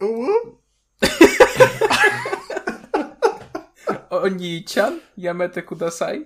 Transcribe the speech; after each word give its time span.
Oni-chan? 4.10 5.00
Yamete 5.16 5.62
kudasai? 5.62 6.24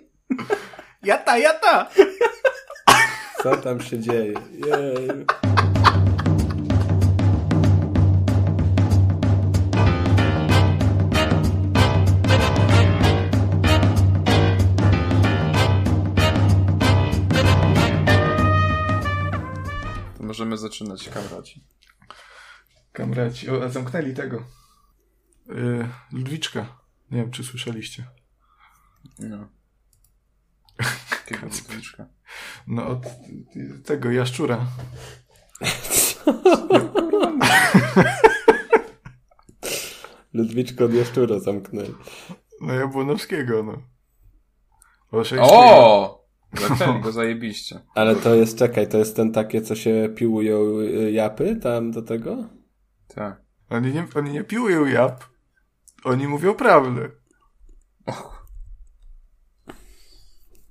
Jata, 1.03 1.39
jata! 1.39 1.91
Co 3.43 3.57
tam 3.57 3.81
się 3.81 3.99
dzieje? 3.99 4.35
Jej. 4.67 5.27
To 20.19 20.25
możemy 20.25 20.59
zaczynać, 20.59 21.09
kamraci. 21.09 21.74
Kamraci, 22.95 23.51
o, 23.51 23.65
a 23.65 23.69
zamknęli 23.69 24.15
tego. 24.15 24.43
Yy, 25.47 25.89
Ludwiczka. 26.13 26.67
Nie 27.11 27.19
wiem, 27.19 27.31
czy 27.31 27.45
słyszeliście. 27.45 28.05
No. 29.19 29.49
Ludwiczka? 31.43 32.07
No, 32.67 32.87
od 32.87 33.07
tego 33.85 34.11
jaszczura. 34.11 34.67
Ludwiczko 40.35 40.85
od 40.85 40.95
jaszczura 40.95 41.41
zamknęli. 41.41 41.95
No, 42.61 42.75
Jabłonowskiego, 42.75 43.63
no. 43.63 43.83
O! 45.41 46.25
Zaczęli 46.69 47.01
go 47.01 47.13
zajebiście. 47.13 47.81
Ale 47.95 48.17
to 48.17 48.35
jest, 48.35 48.59
czekaj, 48.59 48.89
to 48.89 48.99
jest 48.99 49.17
ten 49.17 49.33
takie, 49.33 49.63
co 49.63 49.77
się 49.77 50.09
piłują 50.17 50.79
y, 50.79 51.13
japy 51.13 51.57
tam 51.57 51.91
do 51.91 52.03
tego? 52.03 52.49
Tak. 53.15 53.43
Oni 53.71 53.93
nie, 53.93 54.07
oni 54.15 54.33
nie 54.33 54.45
piłują 54.45 54.87
jab. 54.87 55.25
Oni 56.05 56.29
mówią 56.29 56.55
prawdę. 56.55 57.11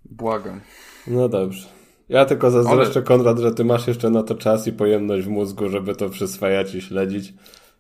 Błagam. 0.05 0.61
No 1.07 1.29
dobrze. 1.29 1.69
Ja 2.09 2.25
tylko 2.25 2.51
zazdroszczę, 2.51 3.01
Konrad, 3.01 3.39
że 3.39 3.53
ty 3.53 3.65
masz 3.65 3.87
jeszcze 3.87 4.09
na 4.09 4.23
to 4.23 4.35
czas 4.35 4.67
i 4.67 4.73
pojemność 4.73 5.25
w 5.25 5.29
mózgu, 5.29 5.69
żeby 5.69 5.95
to 5.95 6.09
przyswajać 6.09 6.75
i 6.75 6.81
śledzić. 6.81 7.33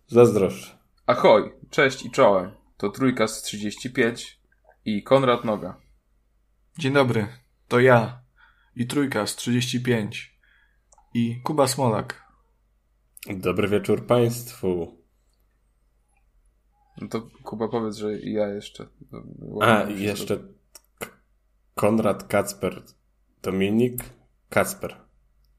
Zazdroszczę. 0.07 0.77
Ahoj, 1.07 1.51
cześć 1.69 2.05
i 2.05 2.11
czołem. 2.11 2.51
To 2.77 2.89
Trójka 2.89 3.27
z 3.27 3.41
35 3.41 4.39
i 4.85 5.03
Konrad 5.03 5.43
Noga. 5.43 5.77
Dzień 6.79 6.93
dobry. 6.93 7.27
To 7.67 7.79
ja. 7.79 8.21
I 8.75 8.87
trójka 8.87 9.27
z 9.27 9.35
35. 9.35 10.39
I 11.13 11.41
Kuba 11.43 11.67
Smolak. 11.67 12.22
Dobry 13.29 13.67
wieczór 13.67 14.05
Państwu. 14.05 14.97
No 17.01 17.07
to 17.07 17.27
Kuba 17.43 17.67
powiedz, 17.67 17.95
że 17.97 18.19
i 18.19 18.33
ja 18.33 18.47
jeszcze. 18.47 18.87
A, 19.61 19.81
i 19.83 20.03
jeszcze 20.03 20.37
K- 20.99 21.07
Konrad 21.75 22.23
Kacper. 22.27 22.83
Dominik 23.41 24.03
Kacper. 24.49 24.95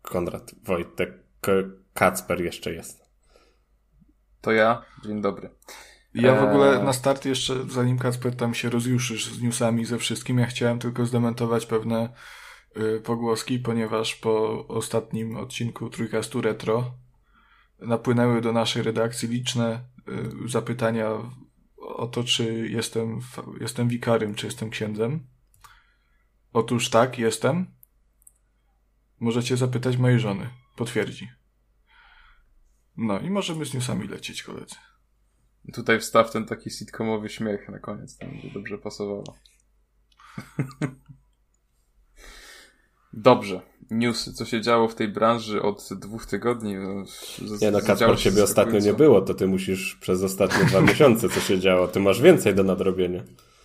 Konrad 0.03 0.55
Wojtek 0.63 1.13
K- 1.41 1.53
Kacper 1.95 2.41
jeszcze 2.41 2.75
jest. 2.75 3.05
To 4.41 4.53
ja. 4.53 4.83
Dzień 5.05 5.23
dobry. 5.23 5.51
Ja 6.15 6.35
w 6.35 6.39
Eee. 6.39 6.49
ogóle 6.51 6.85
na 6.85 6.93
start 6.93 7.25
jeszcze, 7.25 7.55
zanim 7.71 7.99
Kacper 7.99 8.37
tam 8.37 8.55
się 8.55 8.71
rozjuszysz 8.71 9.27
z 9.27 9.43
newsami 9.43 9.85
ze 9.85 9.99
wszystkim, 9.99 10.39
ja 10.39 10.47
chciałem 10.47 10.79
tylko 10.79 11.07
zdementować 11.07 11.67
pewne 11.67 12.13
y, 12.77 13.01
pogłoski, 13.01 13.59
ponieważ 13.59 14.15
po 14.17 14.67
ostatnim 14.69 15.37
odcinku 15.37 15.91
Trójkastu 15.91 16.41
Retro 16.41 16.95
napłynęły 17.87 18.41
do 18.41 18.53
naszej 18.53 18.83
redakcji 18.83 19.29
liczne 19.29 19.85
y, 20.09 20.49
zapytania 20.49 21.11
o 21.77 22.07
to, 22.07 22.25
czy 22.25 22.69
jestem, 22.69 23.21
jestem 23.61 23.89
wikarym, 23.89 24.35
czy 24.35 24.47
jestem 24.47 24.71
księdzem. 24.71 25.27
Otóż 26.53 26.91
tak, 26.91 27.19
jestem. 27.19 27.67
Możecie 29.21 29.57
zapytać 29.57 29.97
mojej 29.97 30.21
żony. 30.21 30.51
Potwierdzi. 30.77 31.29
No 32.97 33.21
i 33.21 33.31
możemy 33.31 33.65
z 33.67 33.75
newsami 33.75 34.09
lecieć, 34.09 34.43
koledzy. 34.43 34.77
Tutaj 35.75 36.01
wstaw 36.01 36.31
ten 36.31 36.47
taki 36.47 36.71
sitcomowy 36.71 37.29
śmiech 37.29 37.69
na 37.69 37.79
koniec. 37.79 38.19
To 38.19 38.27
będzie 38.27 38.51
dobrze 38.51 38.79
pasowało. 38.79 39.39
Dobrze. 43.13 43.61
Newsy. 43.91 44.33
Co 44.33 44.45
się 44.45 44.61
działo 44.61 44.89
w 44.89 44.95
tej 44.95 45.09
branży 45.09 45.63
od 45.63 45.89
dwóch 45.97 46.27
tygodni? 46.27 46.75
No, 46.77 47.05
z- 47.07 47.61
Nie 47.63 47.71
no, 47.71 47.81
Kacper, 47.81 48.19
ciebie 48.19 48.45
ostatnio 48.45 48.79
nie 48.79 48.95
było, 48.95 49.21
to 49.21 49.35
ty 49.35 49.47
musisz 49.47 49.95
przez 50.01 50.23
ostatnie 50.23 50.65
dwa 50.65 50.81
miesiące, 50.91 51.29
co 51.29 51.41
się 51.41 51.59
działo. 51.59 51.89
Ty 51.89 52.01
masz 52.01 52.21
więcej 52.23 52.55
do 52.55 52.63
nadrobienia. 52.63 53.23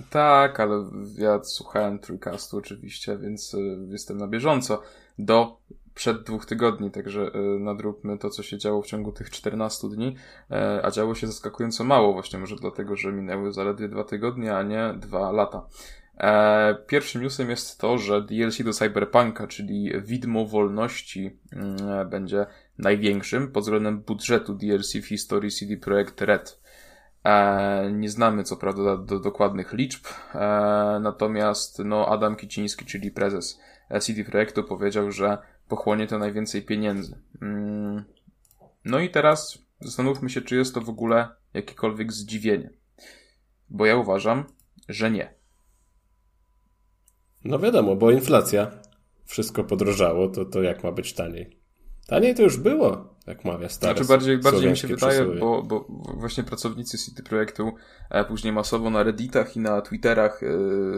Tak, 0.10 0.60
ale 0.60 0.86
ja 1.18 1.40
słuchałem 1.44 2.00
Trójkastu 2.00 2.58
oczywiście, 2.58 3.18
więc 3.18 3.54
y, 3.54 3.78
jestem 3.90 4.18
na 4.18 4.28
bieżąco. 4.28 4.82
Do 5.20 5.58
przed 5.96 6.24
dwóch 6.24 6.46
tygodni, 6.46 6.92
także 6.92 7.32
y, 7.36 7.60
nadróbmy 7.60 8.18
to, 8.18 8.30
co 8.30 8.44
się 8.44 8.58
działo 8.58 8.82
w 8.82 8.88
ciągu 8.88 9.12
tych 9.12 9.30
14 9.30 9.90
dni, 9.90 10.16
e, 10.52 10.82
a 10.86 10.92
działo 10.92 11.16
się 11.16 11.28
zaskakująco 11.28 11.84
mało, 11.84 12.14
właśnie 12.14 12.40
może 12.40 12.56
dlatego, 12.56 12.96
że 12.96 13.12
minęły 13.12 13.54
zaledwie 13.54 13.88
dwa 13.88 14.04
tygodnie, 14.04 14.56
a 14.56 14.64
nie 14.64 14.94
dwa 14.98 15.32
lata. 15.32 15.66
E, 16.20 16.76
Pierwszym 16.88 17.22
newsem 17.22 17.50
jest 17.50 17.80
to, 17.80 17.98
że 17.98 18.22
DLC 18.22 18.64
do 18.64 18.74
Cyberpunka, 18.74 19.48
czyli 19.48 19.92
Widmo 20.02 20.46
Wolności, 20.46 21.40
mm, 21.52 22.10
będzie 22.10 22.46
największym 22.78 23.52
pod 23.52 23.64
względem 23.64 24.02
budżetu 24.02 24.54
DLC 24.54 24.94
w 24.94 25.08
historii 25.08 25.52
CD 25.52 25.78
Projekt 25.78 26.22
Red. 26.22 26.60
E, 27.24 27.92
nie 27.92 28.10
znamy 28.10 28.44
co 28.44 28.58
prawda 28.58 28.84
do, 28.84 28.98
do 28.98 29.20
dokładnych 29.20 29.74
liczb, 29.74 30.06
e, 30.36 30.40
natomiast 31.02 31.80
no, 31.80 32.08
Adam 32.08 32.36
Kiciński, 32.36 32.86
czyli 32.86 33.12
prezes 33.12 33.60
e, 33.90 34.00
CD 34.00 34.24
Projektu 34.24 34.64
powiedział, 34.64 35.12
że 35.12 35.38
pochłonie 35.68 36.08
to 36.08 36.20
najwięcej 36.20 36.62
pieniędzy. 36.62 37.18
Mm. 37.42 38.04
No 38.86 39.00
i 39.00 39.10
teraz 39.10 39.58
zastanówmy 39.80 40.30
się, 40.30 40.42
czy 40.42 40.56
jest 40.56 40.74
to 40.74 40.82
w 40.82 40.90
ogóle 40.90 41.30
jakiekolwiek 41.54 42.14
zdziwienie. 42.14 42.70
Bo 43.70 43.86
ja 43.86 43.96
uważam, 43.96 44.46
że 44.90 45.12
nie. 45.12 45.39
No 47.44 47.60
wiadomo, 47.60 47.96
bo 47.96 48.12
inflacja. 48.12 48.72
Wszystko 49.26 49.64
podrożało, 49.64 50.30
to, 50.30 50.46
to 50.46 50.62
jak 50.62 50.84
ma 50.84 50.92
być 50.92 51.14
taniej? 51.14 51.60
Taniej 52.08 52.36
to 52.36 52.44
już 52.44 52.58
było, 52.58 53.16
jak 53.28 53.46
mawia 53.46 53.70
stary. 53.70 53.94
Znaczy 53.94 54.08
bardziej, 54.08 54.38
bardziej 54.38 54.70
mi 54.70 54.78
się 54.78 54.88
wydaje, 54.88 55.26
bo, 55.26 55.64
bo 55.64 55.86
właśnie 56.14 56.44
pracownicy 56.44 56.98
City 56.98 57.24
Projektu 57.24 57.72
e, 58.10 58.26
później 58.26 58.54
masowo 58.54 58.90
na 58.90 59.04
Redditach 59.04 59.56
i 59.56 59.60
na 59.60 59.82
Twitterach 59.82 60.44
e, 60.44 60.48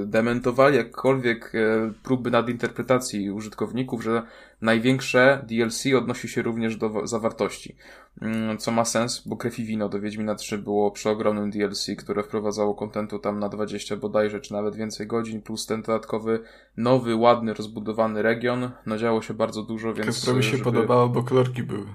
dementowali 0.05 0.77
jakkolwiek 0.77 1.55
e, 1.55 1.91
próby 2.03 2.31
nadinterpretacji 2.31 3.31
użytkowników, 3.31 4.03
że 4.03 4.23
największe 4.61 5.45
DLC 5.47 5.85
odnosi 5.97 6.27
się 6.29 6.41
również 6.41 6.77
do 6.77 6.89
wa- 6.89 7.07
zawartości. 7.07 7.75
Mm, 8.21 8.57
Co 8.57 8.71
ma 8.71 8.85
sens, 8.85 9.27
bo 9.27 9.37
Krew 9.37 9.59
i 9.59 9.65
Wino 9.65 9.89
do 9.89 9.99
Wiedźmina 9.99 10.35
3 10.35 10.57
było 10.57 10.91
przeogromnym 10.91 11.49
DLC, 11.51 11.87
które 11.97 12.23
wprowadzało 12.23 12.75
kontentu 12.75 13.19
tam 13.19 13.39
na 13.39 13.49
20 13.49 13.95
bodajże, 13.97 14.39
czy 14.39 14.53
nawet 14.53 14.75
więcej 14.75 15.07
godzin, 15.07 15.41
plus 15.41 15.65
ten 15.65 15.81
dodatkowy, 15.81 16.43
nowy, 16.77 17.15
ładny, 17.15 17.53
rozbudowany 17.53 18.21
region. 18.21 18.71
No 18.85 18.97
działo 18.97 19.21
się 19.21 19.33
bardzo 19.33 19.63
dużo, 19.63 19.93
więc... 19.93 20.05
Kasprowi 20.07 20.43
się 20.43 20.51
żeby- 20.51 20.63
podobało, 20.63 21.09
bo 21.09 21.23
kolorki 21.23 21.63
były. 21.63 21.85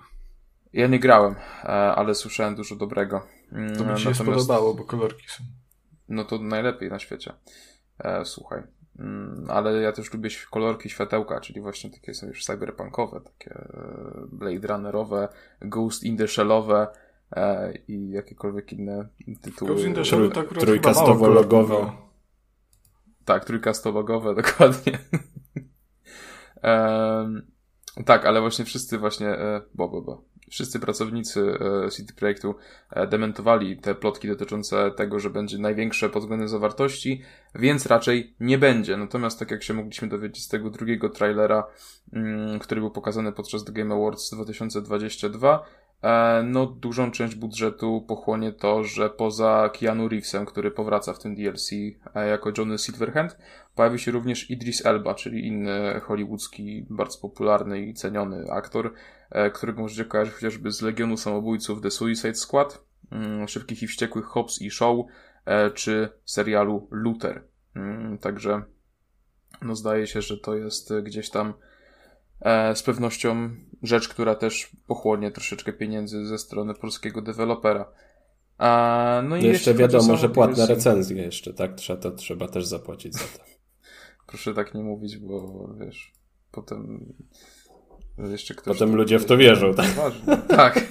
ja 0.73 0.87
nie 0.87 0.99
grałem, 1.01 1.35
e, 1.65 1.67
ale 1.69 2.15
słyszałem 2.15 2.55
dużo 2.55 2.77
dobrego. 2.77 3.23
Mm, 3.53 3.69
To 3.69 3.95
ci 3.95 4.03
się 4.03 4.11
natomiast- 4.11 4.23
spodobało, 4.23 4.75
bo 4.75 4.85
kolorki 4.85 5.27
są. 5.29 5.45
No 6.09 6.25
to 6.25 6.39
najlepiej 6.39 6.91
na 6.91 6.99
świecie. 6.99 7.33
E, 7.99 8.25
słuchaj. 8.25 8.63
Mm, 8.99 9.45
ale 9.49 9.81
ja 9.83 9.93
też 9.93 10.13
lubię 10.13 10.31
kolorki 10.51 10.91
światełka, 10.91 11.41
czyli 11.41 11.61
właśnie 11.61 11.91
takie 11.91 12.15
są 12.15 12.27
już 12.27 12.45
cyberpunkowe, 12.45 13.21
takie 13.21 13.51
e, 13.51 14.27
Blade 14.33 14.69
Runnerowe, 14.69 15.29
Ghost 15.61 16.05
in 16.05 16.17
the 16.17 16.29
Shellowe 16.29 16.87
e, 17.33 17.73
i 17.89 18.11
jakiekolwiek 18.11 18.73
inne 18.73 19.09
tytuły. 19.41 19.71
Ghost 19.71 19.87
in 19.87 19.95
the 19.95 20.05
Shell 20.05 20.31
to 20.31 20.41
akurat 20.41 20.65
trójkastowo 20.65 21.07
chyba 21.07 21.21
mało 21.21 21.29
kolorków 21.29 21.53
logowe. 21.53 21.75
było. 21.75 22.07
Tak, 23.25 23.45
trójkastologowe, 23.45 24.35
dokładnie. 24.43 24.99
Tak, 28.07 28.27
ale 28.27 28.41
właśnie 28.41 28.65
wszyscy 28.65 28.99
właśnie, 28.99 29.29
e, 29.29 29.63
bo, 29.75 29.89
bo, 29.89 30.03
bo, 30.03 30.25
wszyscy 30.51 30.81
pracownicy 30.81 31.59
e, 31.87 31.91
City 31.91 32.15
Projektu 32.15 32.55
e, 32.91 33.07
dementowali 33.07 33.77
te 33.77 33.95
plotki 33.95 34.29
dotyczące 34.29 34.91
tego, 34.91 35.21
że 35.21 35.31
będzie 35.31 35.59
największe 35.59 36.09
pod 36.09 36.23
względem 36.23 36.49
zawartości, 36.49 37.23
więc 37.55 37.87
raczej 37.87 38.35
nie 38.41 38.59
będzie. 38.59 38.97
Natomiast 38.97 39.39
tak 39.39 39.51
jak 39.51 39.63
się 39.63 39.75
mogliśmy 39.75 40.09
dowiedzieć 40.09 40.45
z 40.45 40.49
tego 40.49 40.71
drugiego 40.71 41.09
trailera, 41.09 41.67
mm, 42.13 42.59
który 42.59 42.81
był 42.81 42.91
pokazany 42.91 43.33
podczas 43.33 43.65
The 43.65 43.73
Game 43.73 43.95
Awards 43.95 44.31
2022, 44.31 45.65
e, 46.03 46.43
no 46.43 46.67
dużą 46.67 47.11
część 47.11 47.35
budżetu 47.35 48.05
pochłonie 48.09 48.53
to, 48.53 48.85
że 48.85 49.11
poza 49.11 49.71
Keanu 49.81 50.09
Reevesem, 50.09 50.47
który 50.47 50.71
powraca 50.71 51.13
w 51.13 51.19
tym 51.19 51.35
DLC 51.35 51.71
jako 52.15 52.53
Johnny 52.59 52.79
Silverhand, 52.79 53.37
pojawi 53.75 53.99
się 53.99 54.11
również 54.11 54.51
Idris 54.51 54.87
Elba, 54.87 55.15
czyli 55.15 55.47
inny 55.47 56.01
hollywoodzki, 56.01 56.87
bardzo 56.91 57.19
popularny 57.19 57.81
i 57.81 57.95
ceniony 57.95 58.51
aktor, 58.51 58.93
którego 59.55 59.83
możecie 59.83 60.05
kojarzyć 60.05 60.35
chociażby 60.35 60.73
z 60.73 60.83
Legionu 60.83 61.17
Samobójców 61.17 61.81
The 61.81 61.91
Suicide 61.91 62.35
Squad, 62.35 62.85
mm, 63.11 63.49
Szybkich 63.49 63.83
i 63.83 63.87
Wściekłych 63.87 64.25
Hobbs 64.25 64.63
i 64.63 64.71
Show, 64.71 65.07
e, 65.45 65.71
czy 65.71 66.09
serialu 66.25 66.89
Luther. 66.91 67.45
Mm, 67.75 68.19
także 68.19 68.63
no 69.63 69.77
zdaje 69.77 70.07
się, 70.07 70.23
że 70.23 70.39
to 70.39 70.55
jest 70.55 70.95
gdzieś 71.03 71.31
tam 71.31 71.55
e, 72.41 72.77
z 72.77 72.83
pewnością 72.83 73.51
rzecz, 73.83 74.09
która 74.09 74.35
też 74.35 74.77
pochłonie 74.87 75.31
troszeczkę 75.31 75.73
pieniędzy 75.73 76.27
ze 76.27 76.39
strony 76.39 76.75
polskiego 76.75 77.23
dewelopera. 77.23 77.93
A, 78.59 79.23
no 79.29 79.37
i 79.37 79.45
jeszcze 79.45 79.75
wiadomo, 79.75 80.17
że 80.17 80.29
płatne 80.29 80.67
recenzje 80.67 81.23
jeszcze, 81.23 81.55
tak? 81.55 81.75
Trzeba, 81.75 82.03
to 82.03 82.11
trzeba 82.11 82.49
też 82.49 82.67
zapłacić 82.67 83.15
za 83.15 83.39
to. 83.39 83.45
Proszę 84.27 84.55
tak 84.55 84.75
nie 84.75 84.83
mówić, 84.83 85.19
bo 85.19 85.69
wiesz, 85.79 86.13
potem 86.51 87.13
jeszcze 88.19 88.55
ktoś... 88.55 88.79
Potem 88.79 88.97
ludzie 88.97 89.19
w 89.19 89.25
to 89.25 89.37
wierzą, 89.37 89.75
tak? 89.75 89.87
tak. 90.57 90.81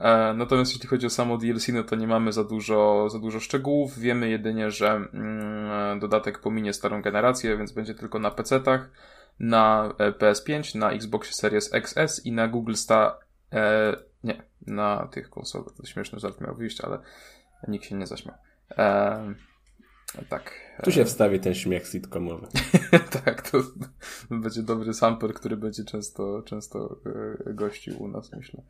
E, 0.00 0.34
natomiast 0.34 0.72
jeśli 0.72 0.88
chodzi 0.88 1.06
o 1.06 1.10
samo 1.10 1.38
DLC, 1.38 1.68
no 1.68 1.82
to 1.82 1.96
nie 1.96 2.06
mamy 2.06 2.32
za 2.32 2.44
dużo, 2.44 3.10
za 3.10 3.18
dużo 3.18 3.40
szczegółów. 3.40 3.98
Wiemy 3.98 4.30
jedynie, 4.30 4.70
że 4.70 4.90
mm, 4.90 5.98
dodatek 6.00 6.38
pominie 6.38 6.72
starą 6.72 7.02
generację, 7.02 7.58
więc 7.58 7.72
będzie 7.72 7.94
tylko 7.94 8.18
na 8.18 8.30
PC-tach, 8.30 8.90
na 9.40 9.94
e, 9.98 10.10
PS5, 10.12 10.78
na 10.78 10.90
Xbox 10.90 11.34
Series 11.34 11.74
XS 11.74 12.26
i 12.26 12.32
na 12.32 12.48
Google 12.48 12.74
Star. 12.74 13.18
E, 13.52 13.96
nie, 14.24 14.42
na 14.66 15.08
tych 15.12 15.30
konsolach. 15.30 15.74
To 15.76 15.86
śmieszny 15.86 16.18
żart 16.18 16.40
miał 16.40 16.54
wyjść, 16.54 16.80
ale 16.80 16.98
nikt 17.68 17.84
się 17.84 17.94
nie 17.94 18.06
zaśmiał. 18.06 18.36
E, 18.70 19.34
tak. 20.22 20.60
Tu 20.82 20.92
się 20.92 21.04
wstawi 21.04 21.40
ten 21.40 21.54
śmiech 21.54 21.86
sitcomowy. 21.86 22.46
tak, 23.24 23.50
to 23.50 23.58
będzie 24.30 24.62
dobry 24.62 24.94
sample, 24.94 25.32
który 25.32 25.56
będzie 25.56 25.84
często, 25.84 26.42
często 26.42 27.00
e, 27.46 27.54
gościł 27.54 28.02
u 28.02 28.08
nas, 28.08 28.32
myślę. 28.32 28.62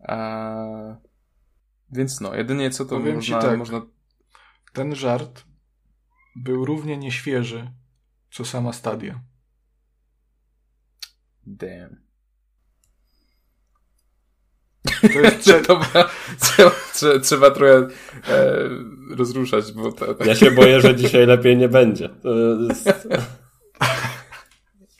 Eee, 0.00 0.96
więc 1.92 2.20
no, 2.20 2.34
jedynie 2.34 2.70
co 2.70 2.84
to 2.84 2.96
Powiem 2.96 3.14
można, 3.14 3.40
tak, 3.40 3.58
można... 3.58 3.82
Ten 4.72 4.94
żart 4.94 5.44
był 6.36 6.64
równie 6.64 6.98
nieświeży, 6.98 7.72
co 8.30 8.44
sama 8.44 8.72
stadia. 8.72 9.20
Damn. 11.46 12.07
To 15.12 15.20
jest 15.20 15.66
Dobra, 15.68 16.08
trzeba, 16.40 16.70
trzeba, 16.94 17.18
trzeba 17.18 17.50
trochę 17.50 17.76
e, 17.76 17.88
rozruszać, 19.16 19.72
bo... 19.72 19.92
To, 19.92 20.24
Ja 20.24 20.34
się 20.34 20.50
boję, 20.50 20.80
że 20.80 20.96
dzisiaj 20.96 21.26
lepiej 21.26 21.56
nie 21.56 21.68
będzie. 21.68 22.10
Jest... 22.68 23.08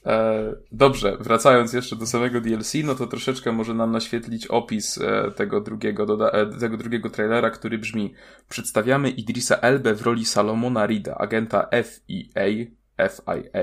E, 0.09 0.55
dobrze, 0.73 1.17
wracając 1.21 1.73
jeszcze 1.73 1.97
do 1.97 2.07
samego 2.07 2.41
DLC, 2.41 2.75
no 2.85 2.95
to 2.95 3.07
troszeczkę 3.07 3.53
może 3.53 3.75
nam 3.75 3.93
naświetlić 3.93 4.47
opis 4.47 4.99
e, 4.99 5.31
tego 5.31 5.61
drugiego, 5.61 6.33
e, 6.33 6.47
tego 6.47 6.77
drugiego 6.77 7.11
trailera, 7.11 7.51
który 7.51 7.79
brzmi 7.79 8.15
Przedstawiamy 8.49 9.11
Idrisa 9.11 9.57
Elbę 9.57 9.95
w 9.95 10.03
roli 10.03 10.25
Salomona 10.25 10.87
Rida, 10.87 11.15
agenta 11.15 11.69
FEA, 11.71 12.67
FIA, 12.99 13.63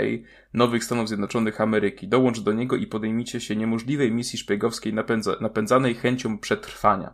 Nowych 0.54 0.84
Stanów 0.84 1.08
Zjednoczonych 1.08 1.62
Ameryki. 1.62 2.08
Dołącz 2.08 2.40
do 2.40 2.54
niego 2.54 2.76
i 2.76 2.88
podejmijcie 2.88 3.42
się 3.42 3.56
niemożliwej 3.56 4.12
misji 4.12 4.40
szpiegowskiej 4.40 4.94
napędza, 4.94 5.36
napędzanej 5.42 5.96
chęcią 5.96 6.40
przetrwania. 6.40 7.14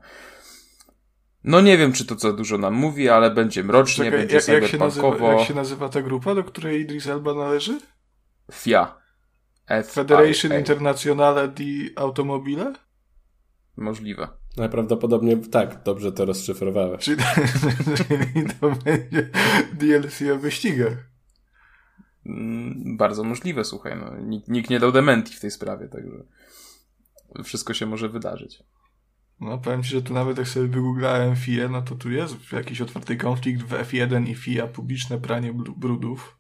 No 1.44 1.62
nie 1.62 1.78
wiem, 1.78 1.94
czy 1.94 2.06
to 2.06 2.16
co 2.16 2.34
dużo 2.34 2.58
nam 2.58 2.74
mówi, 2.74 3.10
ale 3.10 3.32
będzie 3.32 3.64
mrocznie, 3.64 4.06
Czekaj, 4.06 4.20
będzie 4.20 4.36
jak, 4.36 4.48
jak 4.48 4.72
się, 4.72 4.78
nazywa, 4.78 5.34
jak 5.34 5.48
się 5.48 5.54
nazywa 5.54 5.90
ta 5.90 6.02
grupa, 6.02 6.36
do 6.36 6.44
której 6.44 6.82
Idris 6.82 7.08
Elba 7.08 7.34
należy? 7.34 7.80
FIA. 8.52 9.02
Federation 9.92 10.54
Internationale 10.60 11.48
di 11.48 11.90
Automobile? 11.96 12.74
Możliwe. 13.78 14.28
Najprawdopodobniej 14.58 15.38
tak, 15.38 15.84
dobrze 15.84 16.12
to 16.12 16.26
rozszyfrowałeś. 16.26 17.06
Czyli 17.06 17.24
to 18.62 18.72
będzie 18.86 19.30
DLC 19.74 20.22
o 20.34 20.38
wyścigach. 20.38 21.11
Mm, 22.26 22.98
bardzo 22.98 23.24
możliwe, 23.24 23.66
słuchaj. 23.66 23.98
No, 23.98 24.18
nikt, 24.18 24.48
nikt 24.48 24.70
nie 24.70 24.80
dał 24.80 24.92
dementi 24.92 25.34
w 25.34 25.40
tej 25.40 25.52
sprawie, 25.52 25.88
także 25.88 26.24
wszystko 27.44 27.74
się 27.74 27.86
może 27.86 28.10
wydarzyć. 28.10 28.64
No, 29.40 29.58
powiem 29.58 29.84
ci, 29.84 29.90
że 29.90 30.02
tu 30.02 30.14
nawet 30.14 30.38
jak 30.38 30.48
sobie 30.48 30.68
wygooglałem 30.68 31.36
FIA, 31.36 31.68
no 31.68 31.82
to 31.82 31.96
tu 31.96 32.12
jest 32.12 32.52
jakiś 32.52 32.82
otwarty 32.82 33.18
konflikt 33.18 33.64
w 33.64 33.70
F1 33.70 34.28
i 34.28 34.36
FIA, 34.36 34.68
publiczne 34.68 35.18
pranie 35.18 35.54
brudów. 35.54 36.38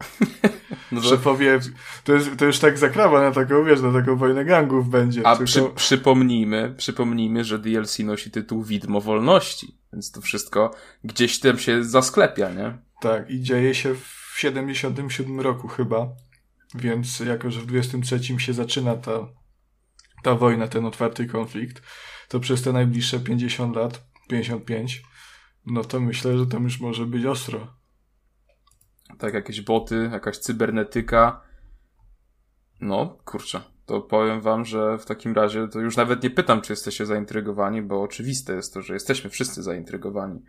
No 0.92 1.00
to... 1.00 1.08
Szefowie, 1.08 1.60
to, 2.04 2.12
jest, 2.12 2.36
to 2.36 2.44
już 2.44 2.58
tak 2.58 2.78
zakrawa 2.78 3.20
na 3.20 3.32
taką, 3.32 3.64
wiesz, 3.64 3.80
na 3.80 3.92
taką 3.92 4.16
wojnę 4.16 4.44
gangów 4.44 4.90
będzie. 4.90 5.26
A 5.26 5.36
tylko... 5.36 5.44
przy, 5.44 5.62
przypomnijmy, 5.74 6.74
przypomnijmy, 6.76 7.44
że 7.44 7.58
DLC 7.58 7.98
nosi 7.98 8.30
tytuł 8.30 8.62
Widmo 8.62 9.00
Wolności, 9.00 9.78
więc 9.92 10.10
to 10.10 10.20
wszystko 10.20 10.74
gdzieś 11.04 11.40
tam 11.40 11.58
się 11.58 11.84
zasklepia, 11.84 12.50
nie? 12.52 12.78
Tak, 13.00 13.30
i 13.30 13.40
dzieje 13.40 13.74
się 13.74 13.94
w 13.94 14.19
77 14.38 15.40
roku 15.40 15.68
chyba, 15.68 16.08
więc 16.74 17.20
jako, 17.20 17.50
że 17.50 17.60
w 17.60 17.66
23 17.66 18.38
się 18.38 18.52
zaczyna 18.52 18.96
ta, 18.96 19.28
ta 20.22 20.34
wojna, 20.34 20.68
ten 20.68 20.84
otwarty 20.84 21.26
konflikt, 21.26 21.82
to 22.28 22.40
przez 22.40 22.62
te 22.62 22.72
najbliższe 22.72 23.20
50 23.20 23.76
lat, 23.76 24.06
55, 24.28 25.02
no 25.66 25.84
to 25.84 26.00
myślę, 26.00 26.38
że 26.38 26.46
tam 26.46 26.64
już 26.64 26.80
może 26.80 27.06
być 27.06 27.24
ostro 27.24 27.80
tak 29.18 29.34
jakieś 29.34 29.60
boty, 29.60 30.08
jakaś 30.12 30.38
cybernetyka. 30.38 31.40
No, 32.80 33.18
kurczę, 33.24 33.60
to 33.86 34.00
powiem 34.00 34.40
wam, 34.40 34.64
że 34.64 34.98
w 34.98 35.04
takim 35.04 35.34
razie 35.34 35.68
to 35.68 35.80
już 35.80 35.96
nawet 35.96 36.22
nie 36.22 36.30
pytam, 36.30 36.60
czy 36.60 36.72
jesteście 36.72 37.06
zaintrygowani, 37.06 37.82
bo 37.82 38.02
oczywiste 38.02 38.54
jest 38.54 38.74
to, 38.74 38.82
że 38.82 38.94
jesteśmy 38.94 39.30
wszyscy 39.30 39.62
zaintrygowani. 39.62 40.40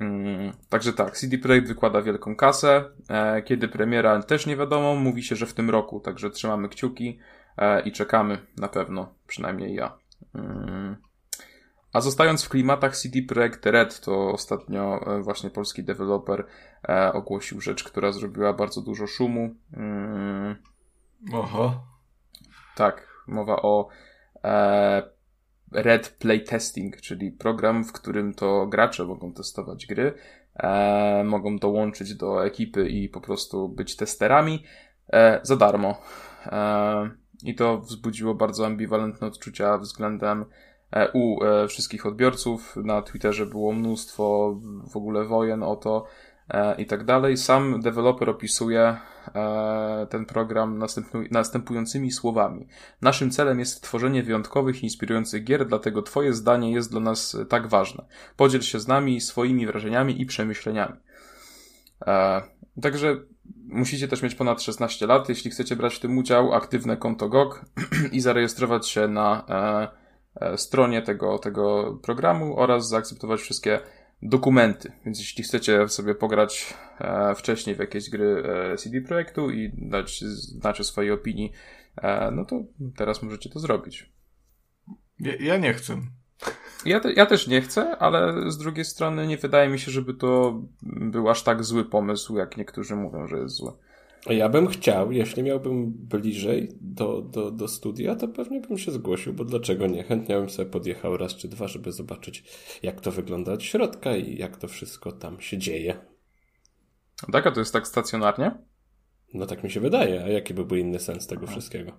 Mm, 0.00 0.52
także 0.68 0.92
tak, 0.92 1.16
CD 1.16 1.38
Projekt 1.38 1.68
wykłada 1.68 2.02
wielką 2.02 2.36
kasę. 2.36 2.84
E, 3.08 3.42
kiedy 3.42 3.68
premiera 3.68 4.22
też 4.22 4.46
nie 4.46 4.56
wiadomo, 4.56 4.94
mówi 4.94 5.22
się, 5.22 5.36
że 5.36 5.46
w 5.46 5.54
tym 5.54 5.70
roku, 5.70 6.00
także 6.00 6.30
trzymamy 6.30 6.68
kciuki 6.68 7.18
e, 7.56 7.80
i 7.80 7.92
czekamy 7.92 8.38
na 8.56 8.68
pewno, 8.68 9.14
przynajmniej 9.26 9.74
ja. 9.74 9.98
Mm. 10.34 10.96
A 11.92 12.00
zostając 12.00 12.44
w 12.44 12.48
klimatach 12.48 12.96
CD 12.96 13.22
Projekt 13.22 13.66
Red, 13.66 14.00
to 14.00 14.32
ostatnio 14.32 15.00
e, 15.06 15.22
właśnie 15.22 15.50
polski 15.50 15.84
deweloper 15.84 16.46
ogłosił 17.12 17.60
rzecz, 17.60 17.84
która 17.84 18.12
zrobiła 18.12 18.52
bardzo 18.52 18.80
dużo 18.80 19.06
szumu. 19.06 19.54
Mm. 19.72 20.56
Oho. 21.32 21.82
Tak, 22.76 23.08
mowa 23.26 23.56
o 23.62 23.88
Red 25.74 26.08
Playtesting, 26.08 27.00
czyli 27.00 27.32
program, 27.32 27.84
w 27.84 27.92
którym 27.92 28.34
to 28.34 28.66
gracze 28.66 29.04
mogą 29.04 29.32
testować 29.32 29.86
gry, 29.86 30.12
e, 30.56 31.24
mogą 31.24 31.58
dołączyć 31.58 32.14
do 32.14 32.46
ekipy 32.46 32.88
i 32.88 33.08
po 33.08 33.20
prostu 33.20 33.68
być 33.68 33.96
testerami 33.96 34.64
e, 35.12 35.40
za 35.42 35.56
darmo. 35.56 35.94
E, 36.46 37.10
I 37.44 37.54
to 37.54 37.78
wzbudziło 37.78 38.34
bardzo 38.34 38.66
ambiwalentne 38.66 39.26
odczucia 39.26 39.78
względem 39.78 40.44
E, 40.92 41.10
u 41.12 41.44
e, 41.44 41.68
wszystkich 41.68 42.06
odbiorców. 42.06 42.76
Na 42.76 43.02
Twitterze 43.02 43.46
było 43.46 43.72
mnóstwo 43.72 44.56
w 44.90 44.96
ogóle 44.96 45.24
wojen 45.24 45.62
o 45.62 45.76
to 45.76 46.04
i 46.78 46.86
tak 46.86 47.04
dalej. 47.04 47.36
Sam 47.36 47.80
deweloper 47.80 48.30
opisuje 48.30 48.96
ten 50.10 50.24
program 50.24 50.84
następującymi 51.30 52.12
słowami. 52.12 52.68
Naszym 53.02 53.30
celem 53.30 53.58
jest 53.58 53.82
tworzenie 53.82 54.22
wyjątkowych, 54.22 54.82
inspirujących 54.82 55.44
gier, 55.44 55.66
dlatego 55.66 56.02
Twoje 56.02 56.32
zdanie 56.32 56.72
jest 56.72 56.90
dla 56.90 57.00
nas 57.00 57.36
tak 57.48 57.66
ważne. 57.66 58.04
Podziel 58.36 58.60
się 58.60 58.80
z 58.80 58.88
nami 58.88 59.20
swoimi 59.20 59.66
wrażeniami 59.66 60.20
i 60.20 60.26
przemyśleniami. 60.26 60.96
Także 62.82 63.16
musicie 63.68 64.08
też 64.08 64.22
mieć 64.22 64.34
ponad 64.34 64.62
16 64.62 65.06
lat, 65.06 65.28
jeśli 65.28 65.50
chcecie 65.50 65.76
brać 65.76 65.94
w 65.94 66.00
tym 66.00 66.18
udział, 66.18 66.54
aktywne 66.54 66.96
konto 66.96 67.28
GOG 67.28 67.64
i 68.12 68.20
zarejestrować 68.20 68.88
się 68.88 69.08
na 69.08 69.44
E, 70.40 70.58
stronie 70.58 71.02
tego, 71.02 71.38
tego 71.38 71.94
programu 72.02 72.58
oraz 72.58 72.88
zaakceptować 72.88 73.40
wszystkie 73.40 73.80
dokumenty. 74.22 74.92
Więc 75.04 75.18
jeśli 75.18 75.44
chcecie 75.44 75.88
sobie 75.88 76.14
pograć 76.14 76.74
e, 77.00 77.34
wcześniej 77.34 77.76
w 77.76 77.78
jakieś 77.78 78.10
gry 78.10 78.42
e, 78.72 78.76
CD 78.76 79.00
Projektu 79.00 79.50
i 79.50 79.72
dać 79.76 80.24
znać 80.24 80.80
o 80.80 80.84
swojej 80.84 81.10
opinii, 81.10 81.52
no 82.32 82.44
to 82.44 82.62
teraz 82.96 83.22
możecie 83.22 83.50
to 83.50 83.58
zrobić. 83.58 84.12
Ja, 85.20 85.32
ja 85.40 85.56
nie 85.56 85.74
chcę. 85.74 86.00
Ja, 86.84 87.00
te, 87.00 87.12
ja 87.12 87.26
też 87.26 87.46
nie 87.46 87.60
chcę, 87.60 87.98
ale 87.98 88.50
z 88.50 88.58
drugiej 88.58 88.84
strony 88.84 89.26
nie 89.26 89.36
wydaje 89.36 89.68
mi 89.68 89.78
się, 89.78 89.90
żeby 89.90 90.14
to 90.14 90.60
był 90.82 91.30
aż 91.30 91.42
tak 91.42 91.64
zły 91.64 91.84
pomysł, 91.84 92.36
jak 92.36 92.56
niektórzy 92.56 92.96
mówią, 92.96 93.26
że 93.26 93.38
jest 93.38 93.54
zły. 93.54 93.72
Ja 94.26 94.48
bym 94.48 94.66
chciał, 94.66 95.12
jeśli 95.12 95.42
miałbym 95.42 95.92
bliżej 95.92 96.68
do, 96.80 97.22
do, 97.22 97.50
do 97.50 97.68
studia, 97.68 98.16
to 98.16 98.28
pewnie 98.28 98.60
bym 98.60 98.78
się 98.78 98.92
zgłosił, 98.92 99.34
bo 99.34 99.44
dlaczego 99.44 99.86
nie? 99.86 100.02
Chętnie 100.02 100.34
bym 100.34 100.50
sobie 100.50 100.70
podjechał 100.70 101.16
raz 101.16 101.36
czy 101.36 101.48
dwa, 101.48 101.68
żeby 101.68 101.92
zobaczyć, 101.92 102.44
jak 102.82 103.00
to 103.00 103.10
wygląda 103.10 103.52
od 103.52 103.62
środka 103.62 104.16
i 104.16 104.36
jak 104.36 104.56
to 104.56 104.68
wszystko 104.68 105.12
tam 105.12 105.40
się 105.40 105.58
dzieje. 105.58 105.96
Tak, 107.32 107.46
a 107.46 107.50
to 107.50 107.60
jest 107.60 107.72
tak 107.72 107.88
stacjonarnie? 107.88 108.50
No 109.34 109.46
tak 109.46 109.64
mi 109.64 109.70
się 109.70 109.80
wydaje, 109.80 110.24
a 110.24 110.28
jaki 110.28 110.54
byłby 110.54 110.78
inny 110.78 110.98
sens 110.98 111.26
tego 111.26 111.42
Aha. 111.44 111.52
wszystkiego? 111.52 111.92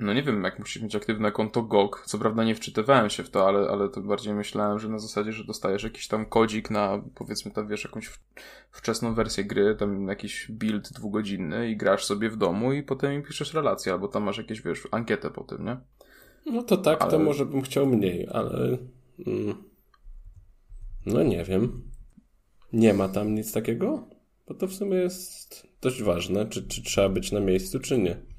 No 0.00 0.14
nie 0.14 0.22
wiem, 0.22 0.44
jak 0.44 0.58
musisz 0.58 0.82
mieć 0.82 0.96
aktywne 0.96 1.32
konto 1.32 1.62
GOG. 1.62 2.02
Co 2.06 2.18
prawda 2.18 2.44
nie 2.44 2.54
wczytywałem 2.54 3.10
się 3.10 3.22
w 3.22 3.30
to, 3.30 3.48
ale, 3.48 3.68
ale 3.68 3.88
to 3.88 4.00
bardziej 4.00 4.34
myślałem, 4.34 4.78
że 4.78 4.88
na 4.88 4.98
zasadzie, 4.98 5.32
że 5.32 5.44
dostajesz 5.44 5.82
jakiś 5.82 6.08
tam 6.08 6.26
kodzik 6.26 6.70
na, 6.70 7.02
powiedzmy 7.14 7.50
tam, 7.50 7.68
wiesz, 7.68 7.84
jakąś 7.84 8.10
wczesną 8.70 9.14
wersję 9.14 9.44
gry, 9.44 9.76
tam 9.76 10.08
jakiś 10.08 10.50
build 10.50 10.92
dwugodzinny 10.92 11.70
i 11.70 11.76
grasz 11.76 12.04
sobie 12.04 12.30
w 12.30 12.36
domu 12.36 12.72
i 12.72 12.82
potem 12.82 13.12
im 13.12 13.22
piszesz 13.22 13.54
relację, 13.54 13.92
albo 13.92 14.08
tam 14.08 14.22
masz 14.22 14.38
jakieś, 14.38 14.62
wiesz, 14.62 14.88
ankietę 14.90 15.30
po 15.30 15.44
tym, 15.44 15.64
nie? 15.64 15.76
No 16.46 16.62
to 16.62 16.76
tak, 16.76 17.02
ale... 17.02 17.10
to 17.10 17.18
może 17.18 17.46
bym 17.46 17.62
chciał 17.62 17.86
mniej, 17.86 18.28
ale... 18.32 18.78
Mm, 19.26 19.54
no 21.06 21.22
nie 21.22 21.44
wiem. 21.44 21.82
Nie 22.72 22.94
ma 22.94 23.08
tam 23.08 23.34
nic 23.34 23.52
takiego? 23.52 24.08
Bo 24.48 24.54
to 24.54 24.66
w 24.66 24.72
sumie 24.72 24.96
jest 24.96 25.66
dość 25.80 26.02
ważne, 26.02 26.46
czy, 26.46 26.68
czy 26.68 26.82
trzeba 26.82 27.08
być 27.08 27.32
na 27.32 27.40
miejscu, 27.40 27.80
czy 27.80 27.98
nie. 27.98 28.31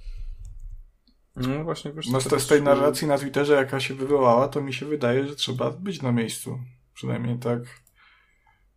No 1.35 1.63
właśnie, 1.63 1.93
wiesz, 1.93 2.07
no 2.07 2.21
z, 2.21 2.43
z 2.43 2.47
tej 2.47 2.61
narracji 2.61 3.07
na 3.07 3.17
Twitterze, 3.17 3.53
jaka 3.53 3.79
się 3.79 3.93
wywołała, 3.93 4.47
to 4.47 4.61
mi 4.61 4.73
się 4.73 4.85
wydaje, 4.85 5.27
że 5.27 5.35
trzeba 5.35 5.71
być 5.71 6.01
na 6.01 6.11
miejscu. 6.11 6.59
Przynajmniej 6.93 7.39
tak. 7.39 7.59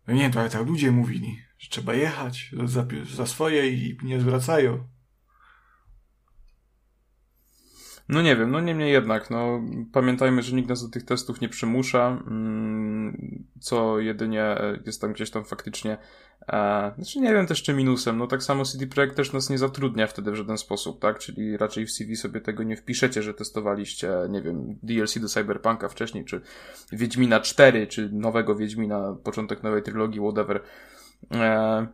No 0.07 0.13
nie, 0.13 0.29
to 0.29 0.39
ale 0.39 0.49
tak 0.49 0.67
ludzie 0.67 0.91
mówili, 0.91 1.41
że 1.57 1.69
trzeba 1.69 1.93
jechać 1.93 2.51
za, 2.65 2.85
za 3.15 3.25
swoje 3.25 3.69
i 3.69 3.97
nie 4.03 4.19
zwracają. 4.19 4.87
No 8.09 8.21
nie 8.21 8.35
wiem, 8.35 8.51
no 8.51 8.61
niemniej 8.61 8.91
jednak, 8.91 9.29
no 9.29 9.61
pamiętajmy, 9.93 10.41
że 10.41 10.55
nikt 10.55 10.69
nas 10.69 10.83
do 10.83 10.89
tych 10.89 11.05
testów 11.05 11.41
nie 11.41 11.49
przymusza, 11.49 12.23
mm, 12.27 13.43
co 13.59 13.99
jedynie 13.99 14.55
jest 14.85 15.01
tam 15.01 15.13
gdzieś 15.13 15.31
tam 15.31 15.45
faktycznie, 15.45 15.97
e, 16.47 16.91
znaczy 16.95 17.19
nie 17.19 17.33
wiem 17.33 17.47
też 17.47 17.63
czy 17.63 17.73
minusem, 17.73 18.17
no 18.17 18.27
tak 18.27 18.43
samo 18.43 18.65
CD 18.65 18.87
Projekt 18.87 19.15
też 19.15 19.33
nas 19.33 19.49
nie 19.49 19.57
zatrudnia 19.57 20.07
wtedy 20.07 20.31
w 20.31 20.35
żaden 20.35 20.57
sposób, 20.57 21.01
tak, 21.01 21.19
czyli 21.19 21.57
raczej 21.57 21.85
w 21.85 21.91
CV 21.91 22.15
sobie 22.15 22.41
tego 22.41 22.63
nie 22.63 22.75
wpiszecie, 22.77 23.23
że 23.23 23.33
testowaliście, 23.33 24.11
nie 24.29 24.41
wiem, 24.41 24.75
DLC 24.83 25.19
do 25.19 25.27
Cyberpunka 25.27 25.89
wcześniej, 25.89 26.25
czy 26.25 26.41
Wiedźmina 26.91 27.39
4, 27.39 27.87
czy 27.87 28.09
nowego 28.09 28.55
Wiedźmina, 28.55 29.15
początek 29.23 29.63
nowej 29.63 29.83
trylogii, 29.83 30.21
whatever. 30.21 30.63
E, 31.31 31.87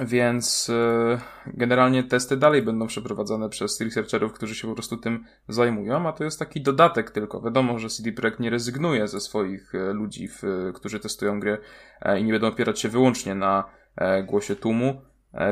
więc 0.00 0.70
e, 0.70 1.18
generalnie 1.46 2.04
testy 2.04 2.36
dalej 2.36 2.62
będą 2.62 2.86
przeprowadzane 2.86 3.48
przez 3.48 3.80
researcherów, 3.80 4.32
którzy 4.32 4.54
się 4.54 4.68
po 4.68 4.74
prostu 4.74 4.96
tym 4.96 5.24
zajmują, 5.48 6.08
a 6.08 6.12
to 6.12 6.24
jest 6.24 6.38
taki 6.38 6.60
dodatek 6.60 7.10
tylko. 7.10 7.40
Wiadomo, 7.40 7.78
że 7.78 7.88
CD 7.88 8.12
Projekt 8.12 8.40
nie 8.40 8.50
rezygnuje 8.50 9.08
ze 9.08 9.20
swoich 9.20 9.74
e, 9.74 9.92
ludzi, 9.92 10.28
którzy 10.74 11.00
testują 11.00 11.40
gry 11.40 11.58
e, 12.02 12.20
i 12.20 12.24
nie 12.24 12.32
będą 12.32 12.46
opierać 12.46 12.80
się 12.80 12.88
wyłącznie 12.88 13.34
na 13.34 13.64
głosie 14.26 14.56
tłumu, 14.56 15.02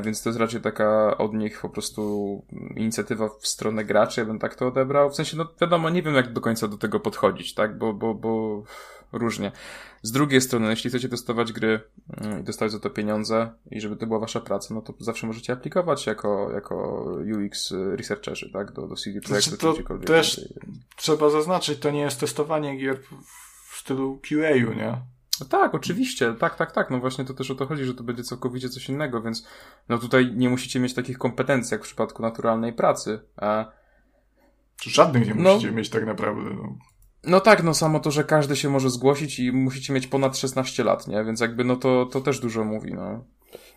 więc 0.02 0.22
to 0.22 0.28
jest 0.28 0.40
raczej 0.40 0.60
taka 0.60 1.18
od 1.18 1.34
nich 1.34 1.60
po 1.60 1.68
prostu 1.68 2.44
inicjatywa 2.76 3.28
w 3.40 3.46
stronę 3.46 3.84
graczy, 3.84 4.20
ja 4.20 4.26
bym 4.26 4.38
tak 4.38 4.54
to 4.54 4.66
odebrał. 4.66 5.10
W 5.10 5.14
sensie, 5.14 5.36
no 5.36 5.48
wiadomo, 5.60 5.90
nie 5.90 6.02
wiem 6.02 6.14
jak 6.14 6.32
do 6.32 6.40
końca 6.40 6.68
do 6.68 6.78
tego 6.78 7.00
podchodzić, 7.00 7.54
tak, 7.54 7.78
bo, 7.78 7.92
bo, 7.94 8.14
bo 8.14 8.62
różnie. 9.12 9.52
Z 10.02 10.12
drugiej 10.12 10.40
strony, 10.40 10.70
jeśli 10.70 10.90
chcecie 10.90 11.08
testować 11.08 11.52
gry 11.52 11.80
mm, 12.16 12.40
i 12.40 12.44
dostać 12.44 12.72
za 12.72 12.80
to 12.80 12.90
pieniądze 12.90 13.50
i 13.70 13.80
żeby 13.80 13.96
to 13.96 14.06
była 14.06 14.18
wasza 14.18 14.40
praca, 14.40 14.74
no 14.74 14.82
to 14.82 14.94
zawsze 14.98 15.26
możecie 15.26 15.52
aplikować 15.52 16.06
jako, 16.06 16.50
jako 16.54 17.04
UX 17.38 17.74
researcherzy, 17.96 18.50
tak, 18.52 18.72
do, 18.72 18.88
do 18.88 18.96
CD 18.96 19.20
Projektu. 19.20 19.50
Znaczy 19.50 19.84
to 19.84 19.98
też 19.98 20.40
trzeba 20.96 21.30
zaznaczyć, 21.30 21.78
to 21.78 21.90
nie 21.90 22.00
jest 22.00 22.20
testowanie 22.20 22.76
gier 22.76 22.98
w 23.70 23.76
stylu 23.76 24.20
QA-u, 24.28 24.74
nie? 24.74 24.96
No 25.42 25.48
tak, 25.48 25.74
oczywiście, 25.74 26.34
tak, 26.34 26.56
tak, 26.56 26.72
tak. 26.72 26.90
No 26.90 27.00
właśnie 27.00 27.24
to 27.24 27.34
też 27.34 27.50
o 27.50 27.54
to 27.54 27.66
chodzi, 27.66 27.84
że 27.84 27.94
to 27.94 28.04
będzie 28.04 28.22
całkowicie 28.22 28.68
coś 28.68 28.88
innego, 28.88 29.22
więc 29.22 29.46
no 29.88 29.98
tutaj 29.98 30.32
nie 30.36 30.48
musicie 30.48 30.80
mieć 30.80 30.94
takich 30.94 31.18
kompetencji 31.18 31.74
jak 31.74 31.80
w 31.80 31.84
przypadku 31.84 32.22
naturalnej 32.22 32.72
pracy. 32.72 33.20
A... 33.36 33.72
Żadnych 34.82 35.26
nie 35.26 35.34
no, 35.34 35.52
musicie 35.52 35.70
no, 35.70 35.76
mieć 35.76 35.90
tak 35.90 36.06
naprawdę. 36.06 36.50
No. 36.50 36.76
No 37.24 37.40
tak, 37.40 37.62
no 37.62 37.74
samo 37.74 38.00
to, 38.00 38.10
że 38.10 38.24
każdy 38.24 38.56
się 38.56 38.70
może 38.70 38.90
zgłosić 38.90 39.40
i 39.40 39.52
musicie 39.52 39.92
mieć 39.92 40.06
ponad 40.06 40.38
16 40.38 40.84
lat, 40.84 41.08
nie? 41.08 41.24
Więc 41.24 41.40
jakby 41.40 41.64
no 41.64 41.76
to, 41.76 42.06
to 42.06 42.20
też 42.20 42.40
dużo 42.40 42.64
mówi, 42.64 42.94
no. 42.94 43.24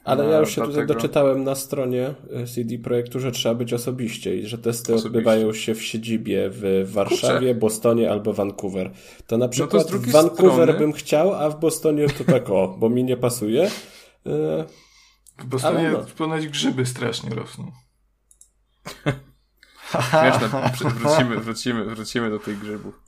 Ale 0.05 0.25
ja 0.25 0.39
już 0.39 0.49
się 0.49 0.55
dlatego... 0.55 0.81
tutaj 0.81 0.95
doczytałem 0.95 1.43
na 1.43 1.55
stronie 1.55 2.13
e, 2.33 2.47
CD 2.47 2.77
Projektu, 2.77 3.19
że 3.19 3.31
trzeba 3.31 3.55
być 3.55 3.73
osobiście 3.73 4.37
i 4.37 4.47
że 4.47 4.57
testy 4.57 4.93
osobiście. 4.93 5.07
odbywają 5.07 5.53
się 5.53 5.75
w 5.75 5.83
siedzibie 5.83 6.49
w 6.49 6.91
Warszawie, 6.91 7.47
Kurczę. 7.47 7.55
Bostonie 7.55 8.11
albo 8.11 8.33
Vancouver. 8.33 8.91
To 9.27 9.37
na 9.37 9.47
przykład 9.47 9.85
no 9.85 9.91
to 9.91 9.97
w 9.97 10.11
Vancouver 10.11 10.69
strony... 10.69 10.73
bym 10.73 10.93
chciał, 10.93 11.33
a 11.33 11.49
w 11.49 11.59
Bostonie 11.59 12.07
to 12.09 12.23
tak 12.23 12.49
o, 12.49 12.75
bo 12.79 12.89
mi 12.89 13.03
nie 13.03 13.17
pasuje. 13.17 13.63
E, 14.25 14.65
w 15.37 15.45
Bostonie 15.45 15.91
no. 15.93 16.05
ponoć 16.17 16.47
grzyby 16.47 16.85
strasznie 16.85 17.29
rosną. 17.29 17.71
Śmieszne, 20.09 20.49
wrócimy, 20.89 21.39
wrócimy, 21.39 21.85
wrócimy 21.85 22.29
do 22.29 22.39
tych 22.39 22.59
grzybów. 22.59 23.04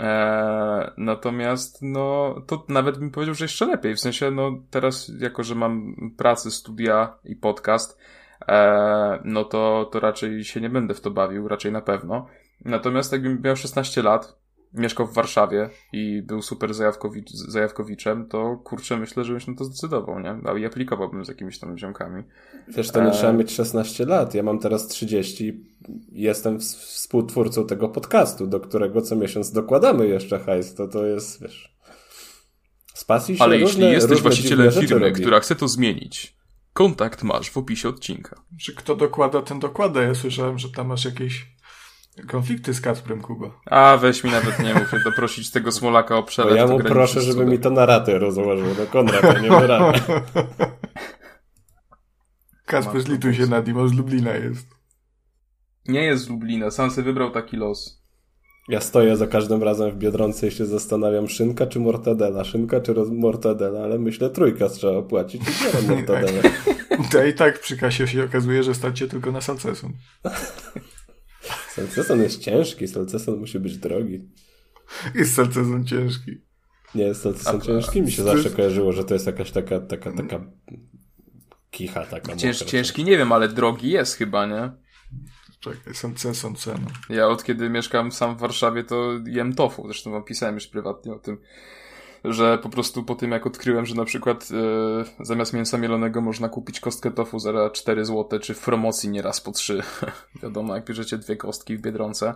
Eee, 0.00 0.90
natomiast, 0.96 1.78
no, 1.82 2.34
to 2.46 2.64
nawet 2.68 2.98
bym 2.98 3.10
powiedział, 3.10 3.34
że 3.34 3.44
jeszcze 3.44 3.66
lepiej. 3.66 3.94
W 3.94 4.00
sensie, 4.00 4.30
no, 4.30 4.52
teraz, 4.70 5.12
jako 5.18 5.42
że 5.42 5.54
mam 5.54 5.94
pracę, 6.16 6.50
studia 6.50 7.14
i 7.24 7.36
podcast, 7.36 7.98
eee, 8.48 9.20
no 9.24 9.44
to, 9.44 9.88
to 9.92 10.00
raczej 10.00 10.44
się 10.44 10.60
nie 10.60 10.70
będę 10.70 10.94
w 10.94 11.00
to 11.00 11.10
bawił, 11.10 11.48
raczej 11.48 11.72
na 11.72 11.80
pewno. 11.80 12.26
Natomiast 12.64 13.12
jakbym 13.12 13.40
miał 13.42 13.56
16 13.56 14.02
lat, 14.02 14.39
mieszkał 14.74 15.06
w 15.06 15.14
Warszawie 15.14 15.70
i 15.92 16.22
był 16.22 16.42
super 16.42 16.74
zajawkowicz, 16.74 17.30
zajawkowiczem, 17.30 18.28
to 18.28 18.56
kurczę, 18.56 18.96
myślę, 18.96 19.24
że 19.24 19.32
bym 19.32 19.40
się 19.40 19.50
na 19.50 19.56
to 19.56 19.64
zdecydował, 19.64 20.20
nie? 20.20 20.60
I 20.60 20.66
aplikowałbym 20.66 21.24
z 21.24 21.28
jakimiś 21.28 21.58
tam 21.58 21.78
ziomkami. 21.78 22.22
Wiesz, 22.68 22.90
to 22.90 23.02
nie 23.02 23.08
e... 23.08 23.12
trzeba 23.12 23.32
mieć 23.32 23.52
16 23.52 24.04
lat. 24.06 24.34
Ja 24.34 24.42
mam 24.42 24.58
teraz 24.58 24.86
30 24.86 25.64
jestem 26.12 26.60
współtwórcą 26.60 27.66
tego 27.66 27.88
podcastu, 27.88 28.46
do 28.46 28.60
którego 28.60 29.02
co 29.02 29.16
miesiąc 29.16 29.52
dokładamy 29.52 30.06
jeszcze 30.06 30.38
hajs. 30.38 30.74
To 30.74 30.88
to 30.88 31.06
jest, 31.06 31.42
wiesz... 31.42 31.76
Z 32.94 33.04
pasji 33.04 33.36
się 33.36 33.44
Ale 33.44 33.58
różne, 33.58 33.84
jeśli 33.84 33.92
jesteś 33.92 34.22
właścicielem 34.22 34.72
firmy, 34.72 35.12
która 35.12 35.40
chce 35.40 35.56
to 35.56 35.68
zmienić, 35.68 36.36
kontakt 36.72 37.22
masz 37.22 37.50
w 37.50 37.56
opisie 37.56 37.88
odcinka. 37.88 38.42
Czy 38.60 38.74
kto 38.74 38.96
dokłada, 38.96 39.42
ten 39.42 39.58
dokłada. 39.58 40.02
Ja 40.02 40.14
słyszałem, 40.14 40.58
że 40.58 40.68
tam 40.68 40.86
masz 40.86 41.04
jakieś 41.04 41.46
Konflikty 42.28 42.74
z 42.74 42.80
Kacprem 42.80 43.20
Kuba. 43.20 43.50
A, 43.66 43.96
weź 43.96 44.24
mi 44.24 44.30
nawet 44.30 44.58
nie 44.58 44.74
mów, 44.74 45.04
doprosić 45.04 45.50
tego 45.50 45.72
Smolaka 45.72 46.16
o 46.16 46.22
przelew. 46.22 46.56
Ja 46.56 46.66
mu 46.66 46.78
proszę, 46.78 47.20
żeby 47.20 47.46
mi 47.46 47.58
to 47.58 47.70
na 47.70 47.86
ratę 47.86 48.18
rozłożył, 48.18 48.66
no 48.78 48.86
Konrad, 48.86 49.22
ja 49.22 49.38
nie 49.40 49.60
wyrabiam. 49.60 49.92
Kasper, 52.66 53.00
zlituj 53.00 53.34
się 53.34 53.46
nad 53.46 53.66
nim, 53.66 53.78
on 53.78 53.88
z 53.88 53.92
Lublina 53.92 54.34
jest. 54.34 54.66
Nie 55.88 56.04
jest 56.04 56.24
z 56.24 56.28
Lublina, 56.28 56.70
sam 56.70 56.90
sobie 56.90 57.04
wybrał 57.04 57.30
taki 57.30 57.56
los. 57.56 58.00
Ja 58.68 58.80
stoję 58.80 59.16
za 59.16 59.26
każdym 59.26 59.62
razem 59.62 59.90
w 59.90 59.96
Biedronce 59.96 60.46
i 60.46 60.50
się 60.50 60.66
zastanawiam, 60.66 61.28
szynka 61.28 61.66
czy 61.66 61.80
mortadela, 61.80 62.44
szynka 62.44 62.80
czy 62.80 62.94
mortadela, 63.10 63.80
ale 63.80 63.98
myślę 63.98 64.30
trójka 64.30 64.68
trzeba 64.68 65.02
płacić 65.02 65.42
i 65.42 65.64
biorę 65.64 65.82
mortadelę. 65.96 66.42
To 67.10 67.24
i 67.24 67.34
tak 67.34 67.60
przy 67.60 67.76
kasie 67.76 68.08
się 68.08 68.24
okazuje, 68.24 68.62
że 68.62 68.74
stać 68.74 69.04
tylko 69.10 69.32
na 69.32 69.40
salcesun. 69.40 69.92
Salceson 71.80 72.22
jest 72.22 72.40
ciężki, 72.40 72.88
salceson 72.88 73.38
musi 73.38 73.58
być 73.58 73.78
drogi. 73.78 74.28
Jest 75.14 75.34
salceson 75.34 75.86
ciężki. 75.86 76.40
Nie, 76.94 77.14
salceson 77.14 77.60
ciężki 77.60 78.02
mi 78.02 78.12
się 78.12 78.22
zawsze 78.22 78.42
jest... 78.42 78.56
kojarzyło, 78.56 78.92
że 78.92 79.04
to 79.04 79.14
jest 79.14 79.26
jakaś 79.26 79.50
taka, 79.50 79.80
taka, 79.80 80.12
taka 80.12 80.40
kicha 81.70 82.06
taka. 82.06 82.36
Cięż, 82.36 82.58
ciężki 82.58 83.04
nie 83.04 83.18
wiem, 83.18 83.32
ale 83.32 83.48
drogi 83.48 83.90
jest 83.90 84.14
chyba, 84.14 84.46
nie? 84.46 84.70
Czekaj, 85.60 85.94
salceson 85.94 86.54
cena. 86.56 86.86
Ja 87.08 87.28
od 87.28 87.44
kiedy 87.44 87.70
mieszkam 87.70 88.12
sam 88.12 88.36
w 88.36 88.40
Warszawie, 88.40 88.84
to 88.84 89.12
jem 89.26 89.54
tofu. 89.54 89.82
Zresztą 89.86 90.10
wam 90.10 90.24
pisałem 90.24 90.54
już 90.54 90.66
prywatnie 90.66 91.12
o 91.12 91.18
tym 91.18 91.38
że 92.24 92.58
po 92.58 92.68
prostu 92.68 93.04
po 93.04 93.14
tym 93.14 93.30
jak 93.30 93.46
odkryłem, 93.46 93.86
że 93.86 93.94
na 93.94 94.04
przykład 94.04 94.48
e, 95.20 95.24
zamiast 95.24 95.52
mięsa 95.52 95.78
mielonego 95.78 96.20
można 96.20 96.48
kupić 96.48 96.80
kostkę 96.80 97.10
tofu 97.10 97.38
za 97.38 97.70
4 97.70 98.04
zł, 98.04 98.40
czy 98.40 98.54
w 98.54 98.64
promocji 98.64 99.10
nieraz 99.10 99.40
po 99.40 99.52
3. 99.52 99.82
Wiadomo, 100.42 100.74
jak 100.74 100.84
bierzecie 100.84 101.18
dwie 101.18 101.36
kostki 101.36 101.76
w 101.76 101.80
Biedronce 101.80 102.34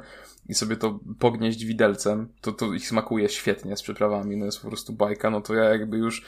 i 0.48 0.54
sobie 0.54 0.76
to 0.76 1.00
pognieść 1.18 1.64
widelcem, 1.64 2.28
to, 2.40 2.52
to 2.52 2.74
ich 2.74 2.88
smakuje 2.88 3.28
świetnie 3.28 3.76
z 3.76 3.82
przyprawami, 3.82 4.36
no 4.36 4.44
jest 4.44 4.62
po 4.62 4.68
prostu 4.68 4.92
bajka, 4.92 5.30
no 5.30 5.40
to 5.40 5.54
ja 5.54 5.64
jakby 5.64 5.96
już 5.96 6.24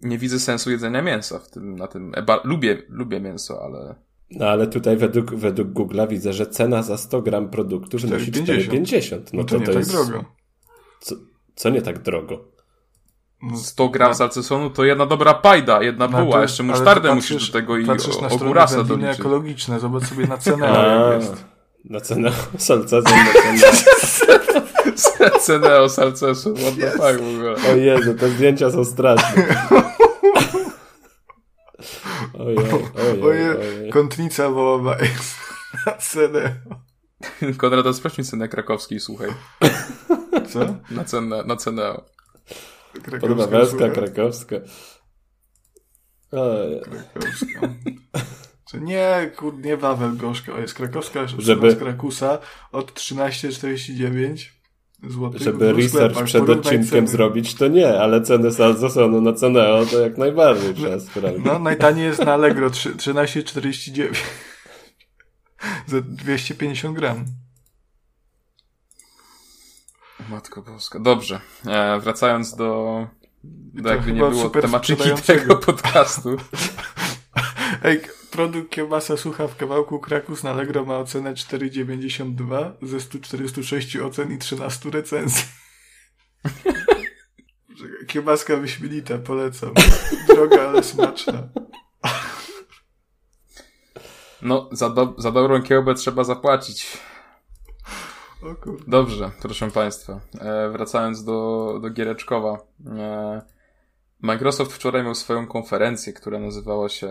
nie 0.00 0.18
widzę 0.18 0.40
sensu 0.40 0.70
jedzenia 0.70 1.02
mięsa 1.02 1.38
w 1.38 1.50
tym, 1.50 1.76
na 1.76 1.86
tym. 1.86 2.12
Eba, 2.14 2.40
lubię, 2.44 2.82
lubię 2.88 3.20
mięso, 3.20 3.62
ale 3.62 3.94
no 4.30 4.46
ale 4.46 4.66
tutaj 4.66 4.96
według, 4.96 5.34
według 5.34 5.68
Google'a 5.68 6.08
widzę, 6.08 6.32
że 6.32 6.46
cena 6.46 6.82
za 6.82 6.96
100 6.96 7.22
gram 7.22 7.50
produktu 7.50 7.98
wynosi 7.98 8.32
4,50. 8.32 9.16
No, 9.16 9.22
no 9.32 9.44
to, 9.44 9.48
to, 9.48 9.58
nie 9.58 9.66
to 9.66 9.72
tak 9.72 9.78
jest... 9.78 9.90
drogo. 9.92 10.24
Co, 11.00 11.14
co 11.54 11.70
nie 11.70 11.82
tak 11.82 12.02
drogo? 12.02 12.55
100 13.56 13.88
gram 13.88 14.14
salcesonu 14.14 14.70
to 14.70 14.84
jedna 14.84 15.06
dobra 15.06 15.34
pajda, 15.34 15.82
jedna 15.82 16.08
no, 16.08 16.24
buła, 16.24 16.42
jeszcze 16.42 16.62
musztardę 16.62 17.14
musisz 17.14 17.46
do 17.46 17.52
tego 17.52 17.78
i 17.78 17.86
ogórasa 18.30 18.84
doliczyć. 18.84 19.20
ekologiczne, 19.20 19.80
zobacz 19.80 20.04
sobie 20.04 20.26
na 20.26 20.38
cenę 20.44 20.66
jak 20.66 21.22
jest. 21.22 21.44
Na 21.84 22.00
cenę 22.00 22.32
salcesu, 22.58 23.08
na 23.08 23.32
cenę... 23.42 23.72
cenę 25.40 25.80
o 25.80 25.88
salcesu, 25.88 26.54
what 26.54 26.74
the 26.76 26.90
fuck 26.90 27.20
w 27.22 27.34
ogóle. 27.34 27.54
O 27.72 27.76
Jezu, 27.76 28.14
te 28.14 28.28
zdjęcia 28.28 28.70
są 28.70 28.84
straszne. 28.84 29.44
Ojej, 32.38 32.58
ojej, 33.22 33.58
ojej. 33.58 33.90
Kątnica 33.90 34.50
wołowa 34.50 34.96
jest 34.98 35.36
na 35.86 35.92
cenę. 35.92 36.54
Konrada, 37.56 37.92
sprawdź 37.92 38.18
mi 38.18 38.24
cenę 38.24 38.48
krakowskiej, 38.48 39.00
słuchaj. 39.00 39.28
Co? 40.48 40.60
Na 40.90 41.04
cenę, 41.04 41.44
na 41.44 41.56
cenę. 41.56 42.00
Podwawelska, 43.20 43.88
krakowska. 43.88 44.56
Oj. 46.32 46.80
Krakowska. 46.84 47.60
Czy 48.70 48.80
nie, 48.80 49.30
kur, 49.36 49.58
nie 49.58 49.76
Wawel 49.76 50.16
gorzka, 50.16 50.60
jest 50.60 50.74
krakowska 50.74 51.26
Żeby- 51.38 51.70
z 51.70 51.78
Krakusa 51.78 52.38
od 52.72 52.92
13,49 52.92 54.50
zł. 55.02 55.32
Żeby 55.34 55.72
research 55.72 56.22
przed 56.24 56.48
odcinkiem 56.48 57.08
zrobić, 57.08 57.54
to 57.54 57.68
nie, 57.68 58.00
ale 58.00 58.22
ceny 58.22 58.52
Salzosonu 58.52 59.20
na 59.20 59.32
Ceneo 59.32 59.86
to 59.86 60.00
jak 60.00 60.18
najbardziej 60.18 60.74
trzeba 60.74 61.00
sprawdzić. 61.00 61.44
No, 61.44 61.58
najtaniej 61.58 62.04
jest 62.04 62.24
na 62.24 62.34
Allegro 62.34 62.70
trzy- 62.70 62.94
13,49 62.96 64.08
za 65.86 66.00
250 66.00 66.96
gram. 66.96 67.24
Matko 70.28 70.62
boska. 70.62 70.98
Dobrze. 70.98 71.40
E, 71.66 72.00
wracając 72.00 72.56
do, 72.56 73.06
do 73.44 73.90
jakby 73.90 74.12
nie 74.12 74.20
było 74.20 74.50
tematyki 74.50 75.10
tego 75.26 75.56
podcastu. 75.56 76.36
Ej, 77.84 78.00
produkt 78.30 78.70
kiełbasa 78.70 79.16
sucha 79.16 79.48
w 79.48 79.56
kawałku 79.56 79.98
Krakus 79.98 80.42
na 80.42 80.50
Allegro 80.50 80.84
ma 80.84 80.98
ocenę 80.98 81.34
4,92 81.34 82.72
ze 82.82 83.00
146 83.00 83.96
ocen 83.96 84.32
i 84.32 84.38
13 84.38 84.90
recenzji. 84.90 85.44
Kiełbaska 88.06 88.56
wyśmienita, 88.56 89.18
polecam. 89.18 89.72
Droga, 90.28 90.68
ale 90.68 90.82
smaczna. 90.82 91.48
No, 94.42 94.68
za, 94.72 94.90
do, 94.90 95.14
za 95.18 95.32
dobrą 95.32 95.62
kiełbę 95.62 95.94
trzeba 95.94 96.24
zapłacić. 96.24 96.98
Dobrze, 98.86 99.30
proszę 99.42 99.70
Państwa. 99.70 100.20
E, 100.40 100.70
wracając 100.70 101.24
do, 101.24 101.78
do 101.82 101.90
Giereczkowa. 101.90 102.58
E, 102.86 103.42
Microsoft 104.20 104.72
wczoraj 104.72 105.04
miał 105.04 105.14
swoją 105.14 105.46
konferencję, 105.46 106.12
która 106.12 106.38
nazywała 106.38 106.88
się 106.88 107.08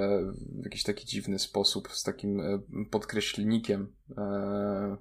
w 0.61 0.63
jakiś 0.63 0.83
taki 0.83 1.05
dziwny 1.05 1.39
sposób, 1.39 1.91
z 1.91 2.03
takim 2.03 2.39
e, 2.39 2.59
podkreślnikiem. 2.91 3.93
E, 4.17 4.97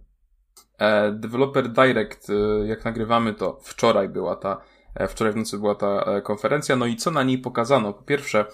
e, 0.79 1.13
Developer 1.13 1.73
Direct, 1.73 2.31
e, 2.31 2.67
jak 2.67 2.85
nagrywamy 2.85 3.35
to 3.35 3.59
wczoraj 3.63 4.09
była 4.09 4.37
ta, 4.37 4.61
e, 4.95 5.09
wczoraj 5.09 5.33
w 5.33 5.37
nocy 5.37 5.59
była 5.59 5.75
ta 5.75 6.21
konferencja, 6.21 6.77
no 6.77 6.87
i 6.87 6.97
co 6.97 7.11
na 7.11 7.23
niej 7.23 7.39
pokazano? 7.39 7.93
Po 7.93 8.03
pierwsze, 8.03 8.47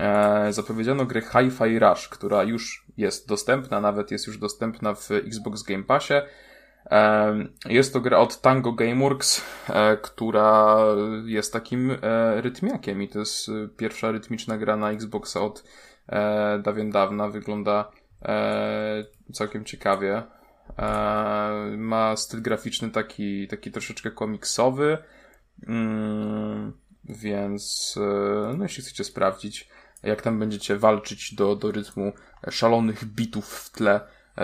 e, 0.00 0.52
zapowiedziano 0.52 1.06
grę 1.06 1.20
Hi-Fi 1.20 1.78
Rush, 1.78 2.08
która 2.08 2.42
już 2.42 2.86
jest 2.96 3.28
dostępna, 3.28 3.80
nawet 3.80 4.10
jest 4.10 4.26
już 4.26 4.38
dostępna 4.38 4.94
w 4.94 5.10
Xbox 5.10 5.62
Game 5.62 5.84
Passie. 5.84 6.14
Jest 7.66 7.92
to 7.92 8.00
gra 8.00 8.18
od 8.18 8.40
Tango 8.40 8.72
Gameworks, 8.72 9.42
e, 9.68 9.96
która 9.96 10.78
jest 11.24 11.52
takim 11.52 11.90
e, 11.90 12.40
rytmiakiem 12.40 13.02
i 13.02 13.08
to 13.08 13.18
jest 13.18 13.48
e, 13.48 13.68
pierwsza 13.76 14.10
rytmiczna 14.10 14.58
gra 14.58 14.76
na 14.76 14.90
Xboxa 14.90 15.40
od 15.40 15.64
dawien 16.62 16.90
dawna. 16.90 17.28
Wygląda 17.28 17.90
całkiem 19.32 19.64
ciekawie. 19.64 20.22
Ma 21.76 22.16
styl 22.16 22.42
graficzny 22.42 22.90
taki, 22.90 23.48
taki 23.48 23.70
troszeczkę 23.70 24.10
komiksowy, 24.10 24.98
mm, 25.66 26.72
więc 27.04 27.94
no 28.58 28.62
jeśli 28.62 28.82
chcecie 28.82 29.04
sprawdzić, 29.04 29.68
jak 30.02 30.22
tam 30.22 30.38
będziecie 30.38 30.76
walczyć 30.76 31.34
do, 31.34 31.56
do 31.56 31.72
rytmu 31.72 32.12
szalonych 32.50 33.04
bitów 33.04 33.46
w 33.46 33.70
tle, 33.70 34.00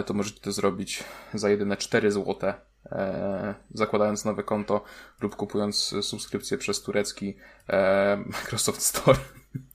to 0.07 0.15
możecie 0.15 0.41
to 0.41 0.53
zrobić 0.53 1.05
za 1.35 1.51
jedyne 1.51 1.77
4 1.77 2.13
zł, 2.13 2.53
e, 2.93 3.55
zakładając 3.75 4.25
nowe 4.25 4.43
konto 4.43 4.85
lub 5.21 5.37
kupując 5.37 5.95
e, 5.99 6.03
subskrypcję 6.03 6.59
przez 6.59 6.83
turecki 6.83 7.37
e, 7.69 8.17
Microsoft 8.27 8.83
Store. 8.83 9.19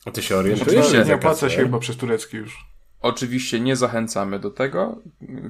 A 0.06 0.12
ty 0.12 0.22
się 0.22 0.38
orientujesz? 0.38 0.68
Oczywiście, 0.68 1.10
nie 1.10 1.16
opłaca 1.16 1.50
się 1.50 1.58
chyba 1.58 1.80
przez 1.80 1.98
turecki 1.98 2.38
już. 2.38 2.66
Oczywiście 3.02 3.60
nie 3.60 3.76
zachęcamy 3.76 4.40
do 4.40 4.52
tego. 4.52 5.02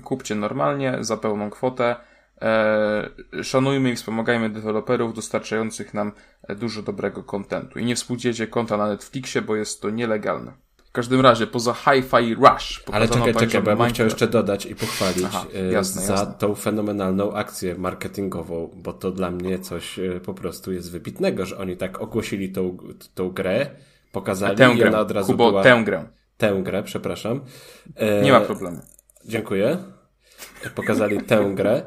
Kupcie 0.03 0.35
normalnie, 0.35 0.97
za 1.01 1.17
pełną 1.17 1.49
kwotę. 1.49 1.95
E, 2.41 3.43
szanujmy 3.43 3.91
i 3.91 3.95
wspomagajmy 3.95 4.49
deweloperów 4.49 5.13
dostarczających 5.13 5.93
nam 5.93 6.11
e, 6.43 6.55
dużo 6.55 6.81
dobrego 6.81 7.23
kontentu. 7.23 7.79
I 7.79 7.85
nie 7.85 7.95
współdziecie 7.95 8.47
konta 8.47 8.77
na 8.77 8.87
Netflixie, 8.87 9.41
bo 9.41 9.55
jest 9.55 9.81
to 9.81 9.89
nielegalne. 9.89 10.53
W 10.95 11.03
każdym 11.03 11.21
razie, 11.21 11.47
poza 11.47 11.73
Hi-Fi 11.73 12.35
Rush 12.35 12.83
Ale 12.91 13.07
czekaj, 13.07 13.35
czekaj, 13.35 13.61
bo 13.61 13.69
ja 13.69 13.75
bym 13.75 13.89
chciał 13.89 14.05
jeszcze 14.05 14.27
dodać 14.27 14.65
i 14.65 14.75
pochwalić 14.75 15.25
Aha, 15.25 15.45
e, 15.55 15.71
jasne, 15.71 16.01
za 16.01 16.13
jasne. 16.13 16.33
tą 16.37 16.55
fenomenalną 16.55 17.33
akcję 17.33 17.75
marketingową, 17.77 18.69
bo 18.75 18.93
to 18.93 19.11
dla 19.11 19.31
mnie 19.31 19.59
coś 19.59 19.99
e, 19.99 20.19
po 20.19 20.33
prostu 20.33 20.71
jest 20.71 20.91
wybitnego, 20.91 21.45
że 21.45 21.57
oni 21.57 21.77
tak 21.77 22.01
ogłosili 22.01 22.51
tą, 22.51 22.77
tą 23.15 23.29
grę, 23.29 23.67
pokazali 24.11 24.57
Tę 24.57 24.73
i 24.73 24.77
grę, 24.77 24.87
ona 24.87 24.99
od 24.99 25.11
razu 25.11 25.31
Kubo, 25.31 25.49
była... 25.49 25.63
tę 25.63 25.81
grę. 25.85 26.05
Tę 26.37 26.61
grę, 26.63 26.83
przepraszam. 26.83 27.41
E, 27.95 28.21
Nie 28.21 28.31
ma 28.31 28.41
problemu. 28.41 28.79
Dziękuję. 29.25 29.77
Pokazali 30.75 31.21
tę 31.21 31.51
grę 31.55 31.81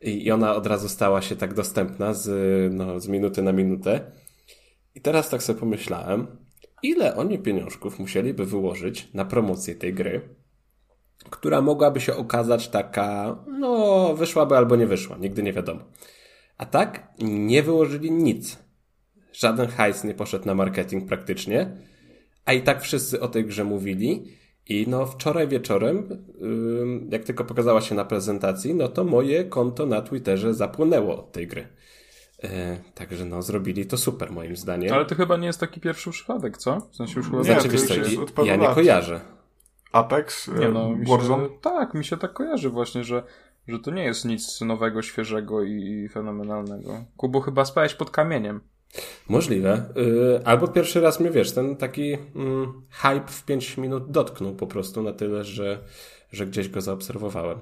i 0.00 0.26
i 0.26 0.30
ona 0.30 0.54
od 0.54 0.66
razu 0.66 0.88
stała 0.88 1.22
się 1.22 1.36
tak 1.36 1.54
dostępna 1.54 2.14
z, 2.14 2.28
no, 2.74 3.00
z 3.00 3.08
minuty 3.08 3.42
na 3.42 3.52
minutę. 3.52 4.00
I 4.94 5.00
teraz 5.00 5.28
tak 5.30 5.42
sobie 5.42 5.60
pomyślałem, 5.60 6.26
ile 6.82 7.16
oni 7.16 7.38
pieniążków 7.38 7.98
musieliby 7.98 8.46
wyłożyć 8.46 9.08
na 9.14 9.24
promocję 9.24 9.74
tej 9.74 9.94
gry, 9.94 10.20
która 11.30 11.60
mogłaby 11.60 12.00
się 12.00 12.16
okazać 12.16 12.68
taka, 12.68 13.36
no, 13.58 14.14
wyszłaby 14.14 14.56
albo 14.56 14.76
nie 14.76 14.86
wyszła, 14.86 15.16
nigdy 15.16 15.42
nie 15.42 15.52
wiadomo. 15.52 15.80
A 16.58 16.66
tak 16.66 17.08
nie 17.18 17.62
wyłożyli 17.62 18.10
nic. 18.10 18.58
Żaden 19.32 19.68
hajs 19.68 20.04
nie 20.04 20.14
poszedł 20.14 20.46
na 20.46 20.54
marketing 20.54 21.08
praktycznie, 21.08 21.76
a 22.44 22.52
i 22.52 22.62
tak 22.62 22.82
wszyscy 22.82 23.20
o 23.20 23.28
tej 23.28 23.44
grze 23.44 23.64
mówili. 23.64 24.24
I 24.68 24.86
no 24.88 25.06
wczoraj 25.06 25.48
wieczorem, 25.48 26.24
jak 27.10 27.24
tylko 27.24 27.44
pokazała 27.44 27.80
się 27.80 27.94
na 27.94 28.04
prezentacji, 28.04 28.74
no 28.74 28.88
to 28.88 29.04
moje 29.04 29.44
konto 29.44 29.86
na 29.86 30.02
Twitterze 30.02 30.54
zapłonęło 30.54 31.18
od 31.18 31.32
tej 31.32 31.46
gry. 31.46 31.68
E, 32.44 32.76
także 32.94 33.24
no 33.24 33.42
zrobili 33.42 33.86
to 33.86 33.96
super 33.98 34.32
moim 34.32 34.56
zdaniem. 34.56 34.92
Ale 34.94 35.04
to 35.04 35.14
chyba 35.14 35.36
nie 35.36 35.46
jest 35.46 35.60
taki 35.60 35.80
pierwszy 35.80 36.10
przypadek, 36.10 36.58
co? 36.58 36.80
W 36.92 36.96
sensie 36.96 37.14
już 37.16 37.26
chyba 37.26 37.38
Nie, 37.38 37.44
znaczy, 37.44 37.68
wiesz 37.68 37.80
już 37.80 37.88
co, 37.90 37.94
jest 37.96 38.12
i- 38.12 38.18
od 38.18 38.30
paru 38.30 38.48
ja 38.48 38.56
nie 38.56 38.68
kojarzę. 38.68 39.20
Apex, 39.92 40.48
Nie 40.48 40.68
no, 40.68 40.86
e, 40.86 40.96
mi 40.96 41.06
Warzone. 41.06 41.44
się, 41.44 41.50
tak, 41.60 41.94
mi 41.94 42.04
się 42.04 42.16
tak 42.16 42.32
kojarzy 42.32 42.70
właśnie, 42.70 43.04
że, 43.04 43.22
że 43.68 43.78
to 43.78 43.90
nie 43.90 44.04
jest 44.04 44.24
nic 44.24 44.60
nowego, 44.60 45.02
świeżego 45.02 45.62
i, 45.62 46.08
fenomenalnego. 46.12 47.04
Kubo 47.16 47.40
chyba 47.40 47.64
spałeś 47.64 47.94
pod 47.94 48.10
kamieniem. 48.10 48.60
Możliwe. 49.28 49.82
Yy, 49.96 50.40
albo 50.44 50.68
pierwszy 50.68 51.00
raz 51.00 51.20
mnie, 51.20 51.30
wiesz, 51.30 51.52
ten 51.52 51.76
taki 51.76 52.12
mm, 52.36 52.82
hype 52.90 53.26
w 53.26 53.44
5 53.44 53.76
minut 53.78 54.10
dotknął 54.10 54.54
po 54.54 54.66
prostu 54.66 55.02
na 55.02 55.12
tyle, 55.12 55.44
że, 55.44 55.78
że 56.32 56.46
gdzieś 56.46 56.68
go 56.68 56.80
zaobserwowałem. 56.80 57.58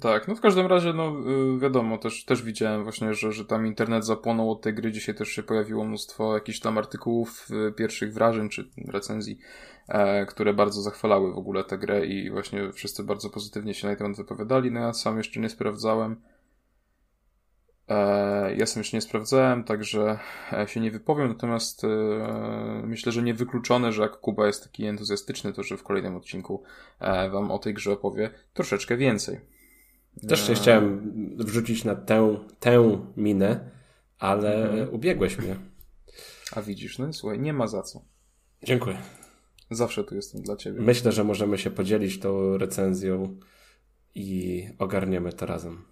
Tak, 0.00 0.28
no 0.28 0.34
w 0.34 0.40
każdym 0.40 0.66
razie, 0.66 0.92
no 0.92 1.12
y, 1.56 1.58
wiadomo, 1.58 1.98
też, 1.98 2.24
też 2.24 2.42
widziałem 2.42 2.82
właśnie, 2.84 3.14
że, 3.14 3.32
że 3.32 3.44
tam 3.44 3.66
internet 3.66 4.04
zapłonął 4.04 4.50
od 4.50 4.62
tej 4.62 4.74
gry. 4.74 4.92
Dzisiaj 4.92 5.14
też 5.14 5.28
się 5.28 5.42
pojawiło 5.42 5.84
mnóstwo 5.84 6.34
jakichś 6.34 6.60
tam 6.60 6.78
artykułów, 6.78 7.46
y, 7.68 7.72
pierwszych 7.72 8.14
wrażeń 8.14 8.48
czy 8.48 8.70
recenzji, 8.88 9.38
e, 9.88 10.26
które 10.26 10.54
bardzo 10.54 10.82
zachwalały 10.82 11.32
w 11.32 11.38
ogóle 11.38 11.64
tę 11.64 11.78
grę 11.78 12.06
i 12.06 12.30
właśnie 12.30 12.72
wszyscy 12.72 13.04
bardzo 13.04 13.30
pozytywnie 13.30 13.74
się 13.74 13.88
na 13.88 13.96
temat 13.96 14.16
wypowiadali. 14.16 14.70
No 14.70 14.80
ja 14.80 14.92
sam 14.92 15.18
jeszcze 15.18 15.40
nie 15.40 15.48
sprawdzałem. 15.48 16.16
E, 17.88 18.56
ja 18.56 18.66
sam 18.66 18.80
jeszcze 18.80 18.96
nie 18.96 19.00
sprawdzałem, 19.00 19.64
także 19.64 20.18
e, 20.52 20.68
się 20.68 20.80
nie 20.80 20.90
wypowiem, 20.90 21.28
natomiast 21.28 21.84
e, 21.84 21.88
myślę, 22.84 23.12
że 23.12 23.22
niewykluczone, 23.22 23.92
że 23.92 24.02
jak 24.02 24.16
Kuba 24.16 24.46
jest 24.46 24.62
taki 24.64 24.86
entuzjastyczny, 24.86 25.52
to 25.52 25.62
że 25.62 25.76
w 25.76 25.82
kolejnym 25.82 26.16
odcinku 26.16 26.62
wam 27.32 27.50
o 27.50 27.58
tej 27.58 27.74
grze 27.74 27.92
opowie 27.92 28.30
troszeczkę 28.54 28.96
więcej. 28.96 29.40
Też 30.28 30.46
się 30.46 30.54
chciałem 30.54 31.12
wrzucić 31.38 31.84
na 31.84 31.94
tę, 31.96 32.36
tę 32.60 33.00
minę, 33.16 33.70
ale 34.18 34.64
Mhm. 34.70 34.94
ubiegłeś 34.94 35.38
mnie. 35.38 35.56
A 36.52 36.62
widzisz, 36.62 36.98
no 36.98 37.12
słuchaj, 37.12 37.40
nie 37.40 37.52
ma 37.52 37.66
za 37.66 37.82
co. 37.82 38.04
Dziękuję. 38.62 38.98
Zawsze 39.70 40.04
tu 40.04 40.14
jestem 40.14 40.42
dla 40.42 40.56
ciebie. 40.56 40.80
Myślę, 40.80 41.12
że 41.12 41.24
możemy 41.24 41.58
się 41.58 41.70
podzielić 41.70 42.20
tą 42.20 42.58
recenzją 42.58 43.36
i 44.14 44.68
ogarniemy 44.78 45.32
to 45.32 45.46
razem. 45.46 45.84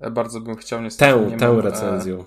E, 0.00 0.10
Bardzo 0.10 0.40
bym 0.40 0.56
chciał 0.56 0.82
niestety. 0.82 1.12
Tę, 1.20 1.30
nie 1.30 1.36
tę 1.36 1.48
mam, 1.48 1.58
e, 1.58 1.62
recenzją. 1.62 2.24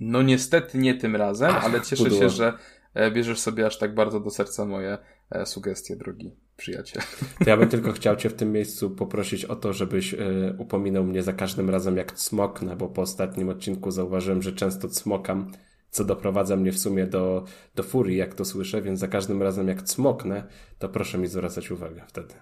No 0.00 0.22
niestety 0.22 0.78
nie 0.78 0.94
tym 0.94 1.16
razem, 1.16 1.50
Ach, 1.50 1.64
ale 1.64 1.80
cieszę 1.80 2.04
pudło. 2.04 2.18
się, 2.18 2.28
że 2.28 2.58
e, 2.94 3.10
bierzesz 3.10 3.40
sobie 3.40 3.66
aż 3.66 3.78
tak 3.78 3.94
bardzo 3.94 4.20
do 4.20 4.30
serca 4.30 4.64
moje 4.64 4.98
sugestie, 5.44 5.96
drogi 5.96 6.36
przyjaciel. 6.56 7.02
To 7.44 7.50
ja 7.50 7.56
bym 7.56 7.68
tylko 7.68 7.92
chciał 7.92 8.16
Cię 8.16 8.30
w 8.30 8.34
tym 8.34 8.52
miejscu 8.52 8.90
poprosić 8.90 9.44
o 9.44 9.56
to, 9.56 9.72
żebyś 9.72 10.14
y, 10.14 10.54
upominał 10.58 11.04
mnie 11.04 11.22
za 11.22 11.32
każdym 11.32 11.70
razem 11.70 11.96
jak 11.96 12.12
cmoknę, 12.12 12.76
bo 12.76 12.88
po 12.88 13.02
ostatnim 13.02 13.48
odcinku 13.48 13.90
zauważyłem, 13.90 14.42
że 14.42 14.52
często 14.52 14.88
cmokam, 14.88 15.52
co 15.90 16.04
doprowadza 16.04 16.56
mnie 16.56 16.72
w 16.72 16.78
sumie 16.78 17.06
do, 17.06 17.44
do 17.74 17.82
furii, 17.82 18.16
jak 18.16 18.34
to 18.34 18.44
słyszę, 18.44 18.82
więc 18.82 19.00
za 19.00 19.08
każdym 19.08 19.42
razem 19.42 19.68
jak 19.68 19.82
cmoknę, 19.82 20.48
to 20.78 20.88
proszę 20.88 21.18
mi 21.18 21.26
zwracać 21.26 21.70
uwagę 21.70 22.04
wtedy. 22.06 22.34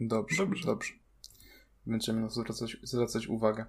Dobrze, 0.00 0.36
dobrze. 0.36 0.66
dobrze. 0.66 0.92
Będziemy 1.86 2.30
zwracać, 2.30 2.76
zwracać 2.82 3.26
uwagę. 3.26 3.64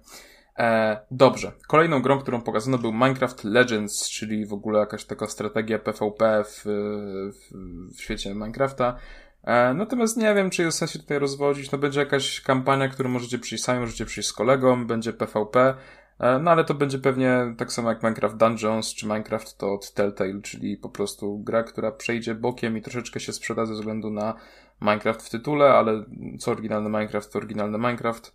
E, 0.58 1.00
dobrze. 1.10 1.52
Kolejną 1.68 2.02
grą, 2.02 2.18
którą 2.18 2.40
pokazano 2.40 2.78
był 2.78 2.92
Minecraft 2.92 3.44
Legends, 3.44 4.10
czyli 4.10 4.46
w 4.46 4.52
ogóle 4.52 4.80
jakaś 4.80 5.04
taka 5.04 5.26
strategia 5.26 5.78
PvP 5.78 6.44
w, 6.44 6.62
w, 6.64 7.54
w 7.96 8.00
świecie 8.00 8.34
Minecrafta. 8.34 8.96
E, 9.44 9.74
natomiast 9.74 10.16
nie 10.16 10.34
wiem, 10.34 10.50
czy 10.50 10.62
jest 10.62 10.78
sens 10.78 10.90
się 10.90 10.98
tutaj 10.98 11.18
rozwodzić. 11.18 11.70
No 11.70 11.78
będzie 11.78 12.00
jakaś 12.00 12.40
kampania, 12.40 12.88
którą 12.88 13.08
możecie 13.08 13.38
przyjść 13.38 13.64
sami, 13.64 13.80
możecie 13.80 14.06
przyjść 14.06 14.28
z 14.28 14.32
kolegą, 14.32 14.86
będzie 14.86 15.12
PvP. 15.12 15.74
E, 16.18 16.38
no 16.38 16.50
ale 16.50 16.64
to 16.64 16.74
będzie 16.74 16.98
pewnie 16.98 17.54
tak 17.58 17.72
samo 17.72 17.88
jak 17.88 18.02
Minecraft 18.02 18.36
Dungeons 18.36 18.94
czy 18.94 19.06
Minecraft 19.06 19.58
to 19.58 19.74
od 19.74 19.92
Telltale, 19.92 20.40
czyli 20.42 20.76
po 20.76 20.88
prostu 20.88 21.38
gra, 21.38 21.62
która 21.62 21.92
przejdzie 21.92 22.34
bokiem 22.34 22.76
i 22.76 22.82
troszeczkę 22.82 23.20
się 23.20 23.32
sprzeda 23.32 23.66
ze 23.66 23.74
względu 23.74 24.10
na 24.10 24.34
Minecraft 24.80 25.22
w 25.22 25.30
tytule, 25.30 25.74
ale 25.74 26.04
co 26.38 26.50
oryginalny 26.50 26.88
Minecraft 26.88 27.32
to 27.32 27.38
oryginalny 27.38 27.78
Minecraft. 27.78 28.34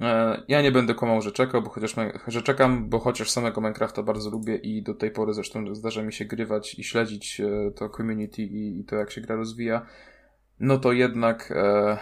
E, 0.00 0.42
ja 0.48 0.62
nie 0.62 0.72
będę 0.72 0.94
komał, 0.94 1.22
że 1.22 1.32
czekał, 1.32 1.62
bo 1.62 1.70
chociaż, 1.70 1.94
że 2.26 2.42
czekam, 2.42 2.88
bo 2.88 2.98
chociaż 2.98 3.30
samego 3.30 3.60
Minecrafta 3.60 4.02
bardzo 4.02 4.30
lubię 4.30 4.56
i 4.56 4.82
do 4.82 4.94
tej 4.94 5.10
pory 5.10 5.34
zresztą 5.34 5.74
zdarza 5.74 6.02
mi 6.02 6.12
się 6.12 6.24
grywać 6.24 6.78
i 6.78 6.84
śledzić 6.84 7.40
e, 7.40 7.70
to 7.70 7.88
community 7.88 8.42
i, 8.42 8.80
i 8.80 8.84
to 8.84 8.96
jak 8.96 9.10
się 9.10 9.20
gra 9.20 9.36
rozwija, 9.36 9.86
no 10.60 10.78
to 10.78 10.92
jednak 10.92 11.52
e, 11.56 11.98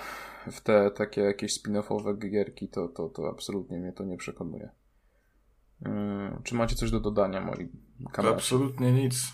w 0.51 0.61
te 0.61 0.91
takie 0.91 1.21
jakieś 1.21 1.63
spin-offowe 1.63 2.19
gierki 2.19 2.69
to, 2.69 2.89
to, 2.89 3.09
to 3.09 3.29
absolutnie 3.29 3.79
mnie 3.79 3.93
to 3.93 4.05
nie 4.05 4.17
przekonuje. 4.17 4.71
E, 5.87 6.41
czy 6.45 6.55
macie 6.55 6.77
coś 6.77 6.91
do 6.91 7.01
dodania, 7.01 7.41
moi 7.41 7.69
kamerzy? 8.13 8.35
Absolutnie 8.35 8.93
nic. 8.93 9.33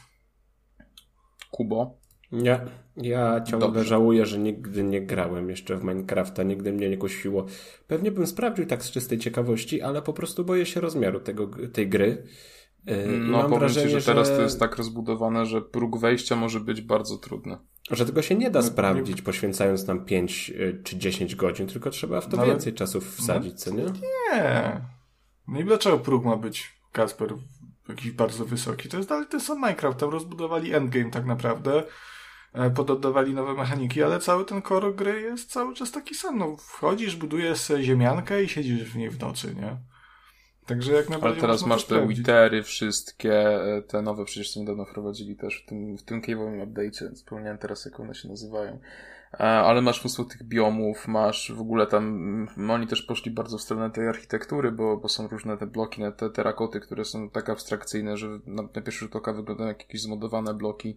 Kubo? 1.51 2.02
Nie, 2.33 2.61
ja 2.97 3.41
ciągle 3.41 3.69
Dobrze. 3.69 3.85
żałuję, 3.85 4.27
że 4.27 4.39
nigdy 4.39 4.83
nie 4.83 5.01
grałem 5.01 5.51
jeszcze 5.51 5.77
w 5.77 5.85
Minecrafta, 5.85 6.43
nigdy 6.43 6.73
mnie 6.73 6.91
nie 6.91 6.97
kusiło. 6.97 7.47
Pewnie 7.87 8.13
bym 8.13 8.27
sprawdził 8.27 8.67
tak 8.67 8.83
z 8.83 8.91
czystej 8.91 9.19
ciekawości, 9.19 9.83
ale 9.83 10.03
po 10.03 10.13
prostu 10.13 10.45
boję 10.45 10.67
się 10.67 10.81
rozmiaru 10.81 11.21
tego, 11.21 11.51
tej 11.73 11.89
gry. 11.89 12.27
E, 12.87 13.07
no 13.07 13.43
powiem 13.43 13.59
wrażenie, 13.59 13.87
ci, 13.87 13.93
że 13.93 14.03
teraz 14.03 14.29
że... 14.29 14.37
to 14.37 14.43
jest 14.43 14.61
tak 14.61 14.77
rozbudowane, 14.77 15.47
że 15.47 15.63
próg 15.63 15.99
wejścia 15.99 16.37
może 16.37 16.61
być 16.61 16.81
bardzo 16.81 17.19
trudny. 17.19 17.57
Że 17.91 18.07
tego 18.07 18.23
się 18.23 18.35
nie 18.35 18.51
da 18.51 18.61
no, 18.61 18.67
sprawdzić, 18.67 19.23
poświęcając 19.23 19.87
tam 19.87 20.05
5 20.05 20.51
e, 20.51 20.83
czy 20.83 20.97
10 20.97 21.37
godzin, 21.37 21.67
tylko 21.67 21.91
trzeba 21.91 22.21
w 22.21 22.29
to 22.29 22.37
no, 22.37 22.47
więcej 22.47 22.75
czasu 22.75 23.01
wsadzić, 23.01 23.53
no, 23.53 23.59
co 23.59 23.71
nie? 23.71 23.85
Nie. 23.85 24.81
No 25.49 25.61
i 25.61 25.65
dlaczego 25.65 25.99
próg 25.99 26.25
ma 26.25 26.37
być, 26.37 26.73
Kasper, 26.93 27.35
jakiś 27.89 28.11
bardzo 28.11 28.45
wysoki? 28.45 28.89
To 28.89 28.97
jest 28.97 29.09
dalej 29.09 29.27
ten 29.27 29.41
sam 29.41 29.57
Minecraft, 29.57 29.99
tam 29.99 30.11
rozbudowali 30.11 30.75
endgame 30.75 31.11
tak 31.11 31.27
naprawdę 31.27 31.83
E, 32.55 32.71
pododdawali 32.71 33.35
nowe 33.35 33.55
mechaniki, 33.55 34.03
ale 34.03 34.19
cały 34.19 34.45
ten 34.45 34.63
core 34.63 34.93
gry 34.93 35.21
jest 35.21 35.51
cały 35.51 35.75
czas 35.75 35.93
taki 35.93 36.15
sam. 36.15 36.39
No, 36.39 36.57
wchodzisz, 36.57 37.17
budujesz 37.17 37.73
ziemiankę 37.81 38.43
i 38.43 38.49
siedzisz 38.49 38.85
w 38.85 38.97
niej 38.97 39.11
w 39.11 39.21
nocy, 39.21 39.55
nie? 39.55 39.77
Także 40.67 40.93
jak 40.93 41.09
najbardziej. 41.09 41.41
Ale 41.41 41.41
teraz 41.41 41.67
masz 41.67 41.85
te 41.85 42.07
witery, 42.07 42.63
wszystkie, 42.63 43.35
e, 43.35 43.83
te 43.83 44.03
nowe 44.03 44.25
przecież 44.25 44.53
co 44.53 44.61
niedawno 44.61 44.85
wprowadzili 44.85 45.37
też 45.37 45.63
w 45.63 45.69
tym, 45.69 45.99
w 45.99 46.03
tym 46.03 46.23
cave'owym 46.23 46.67
update'cie, 46.67 47.15
wspomniałem 47.15 47.59
teraz 47.59 47.85
jak 47.85 48.01
one 48.01 48.15
się 48.15 48.29
nazywają. 48.29 48.79
E, 49.35 49.39
ale 49.39 49.81
masz 49.81 50.05
mnóstwo 50.05 50.25
tych 50.25 50.43
biomów, 50.43 51.09
masz 51.09 51.53
w 51.53 51.61
ogóle 51.61 51.87
tam, 51.87 52.49
oni 52.71 52.87
też 52.87 53.03
poszli 53.03 53.31
bardzo 53.31 53.59
w 53.59 53.63
stronę 53.63 53.91
tej 53.91 54.09
architektury, 54.09 54.73
bo, 54.73 54.97
bo 54.97 55.09
są 55.09 55.29
różne 55.29 55.59
te 55.59 55.67
bloki, 55.67 56.03
te 56.17 56.31
terakoty, 56.31 56.81
które 56.81 57.05
są 57.05 57.31
tak 57.31 57.51
abstrakcyjne, 57.51 58.17
że 58.17 58.29
na, 58.47 58.63
na 58.63 58.83
pierwszy 58.83 59.01
rzut 59.05 59.17
oka 59.17 59.33
wyglądają 59.33 59.69
jak 59.69 59.81
jakieś 59.81 60.03
zmodowane 60.03 60.55
bloki 60.55 60.97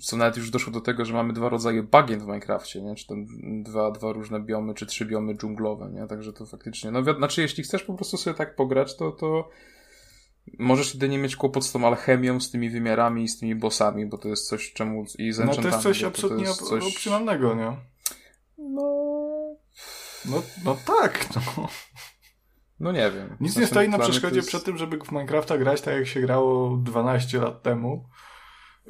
co 0.00 0.16
nawet 0.16 0.36
już 0.36 0.50
doszło 0.50 0.72
do 0.72 0.80
tego, 0.80 1.04
że 1.04 1.14
mamy 1.14 1.32
dwa 1.32 1.48
rodzaje 1.48 1.82
bagien 1.82 2.20
w 2.20 2.26
Minecrafcie, 2.26 2.82
nie? 2.82 2.94
Czy 2.94 3.06
tam 3.06 3.26
dwa, 3.62 3.90
dwa 3.90 4.12
różne 4.12 4.40
biomy, 4.40 4.74
czy 4.74 4.86
trzy 4.86 5.06
biomy 5.06 5.34
dżunglowe, 5.34 5.90
nie? 5.92 6.06
Także 6.06 6.32
to 6.32 6.46
faktycznie, 6.46 6.90
no 6.90 7.02
znaczy 7.02 7.42
jeśli 7.42 7.64
chcesz 7.64 7.82
po 7.82 7.94
prostu 7.94 8.16
sobie 8.16 8.36
tak 8.36 8.56
pograć, 8.56 8.96
to, 8.96 9.12
to 9.12 9.48
możesz 10.58 10.94
jedynie 10.94 11.18
mieć 11.18 11.36
kłopot 11.36 11.64
z 11.64 11.72
tą 11.72 11.86
alchemią, 11.86 12.40
z 12.40 12.50
tymi 12.50 12.70
wymiarami 12.70 13.22
i 13.22 13.28
z 13.28 13.38
tymi 13.38 13.54
bossami, 13.54 14.06
bo 14.06 14.18
to 14.18 14.28
jest 14.28 14.48
coś, 14.48 14.72
czemu 14.72 15.04
i 15.18 15.32
z 15.32 15.38
No 15.38 15.54
to 15.54 15.68
jest 15.68 15.80
coś 15.80 16.04
absolutnie 16.04 16.44
to 16.44 16.50
jest 16.50 16.68
coś... 16.68 16.84
opcjonalnego, 16.84 17.54
nie? 17.54 17.76
No... 18.58 19.06
No, 20.30 20.42
no 20.64 20.76
tak, 20.86 21.28
no. 21.36 21.68
No 22.80 22.92
nie 22.92 23.10
wiem. 23.10 23.36
Nic 23.40 23.56
nie 23.56 23.66
stoi 23.66 23.88
na 23.88 23.98
przeszkodzie 23.98 24.36
jest... 24.36 24.48
przed 24.48 24.64
tym, 24.64 24.76
żeby 24.76 24.98
w 24.98 25.12
Minecrafta 25.12 25.58
grać 25.58 25.80
tak 25.80 25.94
jak 25.94 26.06
się 26.06 26.20
grało 26.20 26.76
12 26.76 27.38
lat 27.38 27.62
temu. 27.62 28.08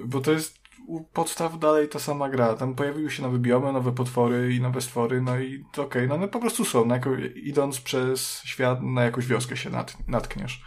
Bo 0.05 0.21
to 0.21 0.33
jest 0.33 0.67
u 0.87 1.05
podstaw 1.05 1.59
dalej 1.59 1.89
ta 1.89 1.99
sama 1.99 2.29
gra. 2.29 2.55
Tam 2.55 2.75
pojawiły 2.75 3.11
się 3.11 3.23
nowe 3.23 3.39
biomy, 3.39 3.73
nowe 3.73 3.93
potwory 3.93 4.55
i 4.55 4.61
nowe 4.61 4.81
stwory, 4.81 5.23
no 5.23 5.39
i 5.39 5.65
okej, 5.73 5.85
okay. 5.85 6.07
no 6.07 6.15
one 6.15 6.29
po 6.29 6.41
prostu 6.41 6.65
są. 6.65 6.85
No 6.85 6.95
jako, 6.95 7.11
idąc 7.35 7.81
przez 7.81 8.43
świat, 8.45 8.83
na 8.83 9.03
jakąś 9.03 9.27
wioskę 9.27 9.57
się 9.57 9.71
nat, 9.71 10.09
natkniesz. 10.09 10.63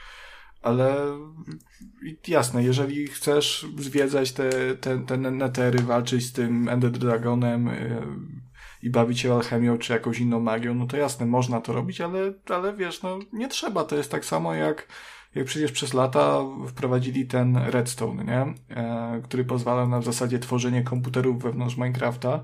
Ale 0.61 1.17
jasne, 2.27 2.63
jeżeli 2.63 3.07
chcesz 3.07 3.67
zwiedzać 3.77 4.31
te, 4.31 4.75
te, 4.75 4.99
te 4.99 5.17
netery, 5.17 5.79
walczyć 5.79 6.25
z 6.25 6.33
tym 6.33 6.69
Ender 6.69 6.91
Dragonem 6.91 7.65
yy, 7.65 8.07
i 8.83 8.89
bawić 8.89 9.19
się 9.19 9.33
alchemią 9.33 9.77
czy 9.77 9.93
jakąś 9.93 10.19
inną 10.19 10.39
magią, 10.39 10.75
no 10.75 10.87
to 10.87 10.97
jasne, 10.97 11.25
można 11.25 11.61
to 11.61 11.73
robić, 11.73 12.01
ale, 12.01 12.33
ale 12.49 12.73
wiesz, 12.73 13.01
no 13.01 13.19
nie 13.33 13.47
trzeba. 13.47 13.83
To 13.83 13.95
jest 13.95 14.11
tak 14.11 14.25
samo 14.25 14.53
jak 14.53 14.87
przecież 15.45 15.71
przez 15.71 15.93
lata 15.93 16.41
wprowadzili 16.67 17.27
ten 17.27 17.57
Redstone, 17.57 18.23
nie? 18.23 18.53
E, 18.75 19.21
który 19.23 19.45
pozwala 19.45 19.87
na 19.87 19.99
w 19.99 20.05
zasadzie 20.05 20.39
tworzenie 20.39 20.83
komputerów 20.83 21.43
wewnątrz 21.43 21.77
Minecrafta 21.77 22.43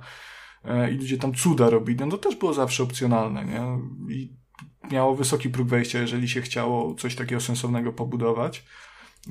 e, 0.65 0.91
i 0.91 0.97
ludzie 0.97 1.17
tam 1.17 1.33
cuda 1.33 1.69
robili, 1.69 1.99
no 1.99 2.07
to 2.11 2.17
też 2.17 2.35
było 2.35 2.53
zawsze 2.53 2.83
opcjonalne, 2.83 3.45
nie? 3.45 3.79
I 4.15 4.33
miało 4.91 5.15
wysoki 5.15 5.49
próg 5.49 5.67
wejścia, 5.67 5.99
jeżeli 5.99 6.29
się 6.29 6.41
chciało 6.41 6.95
coś 6.95 7.15
takiego 7.15 7.41
sensownego 7.41 7.93
pobudować, 7.93 8.65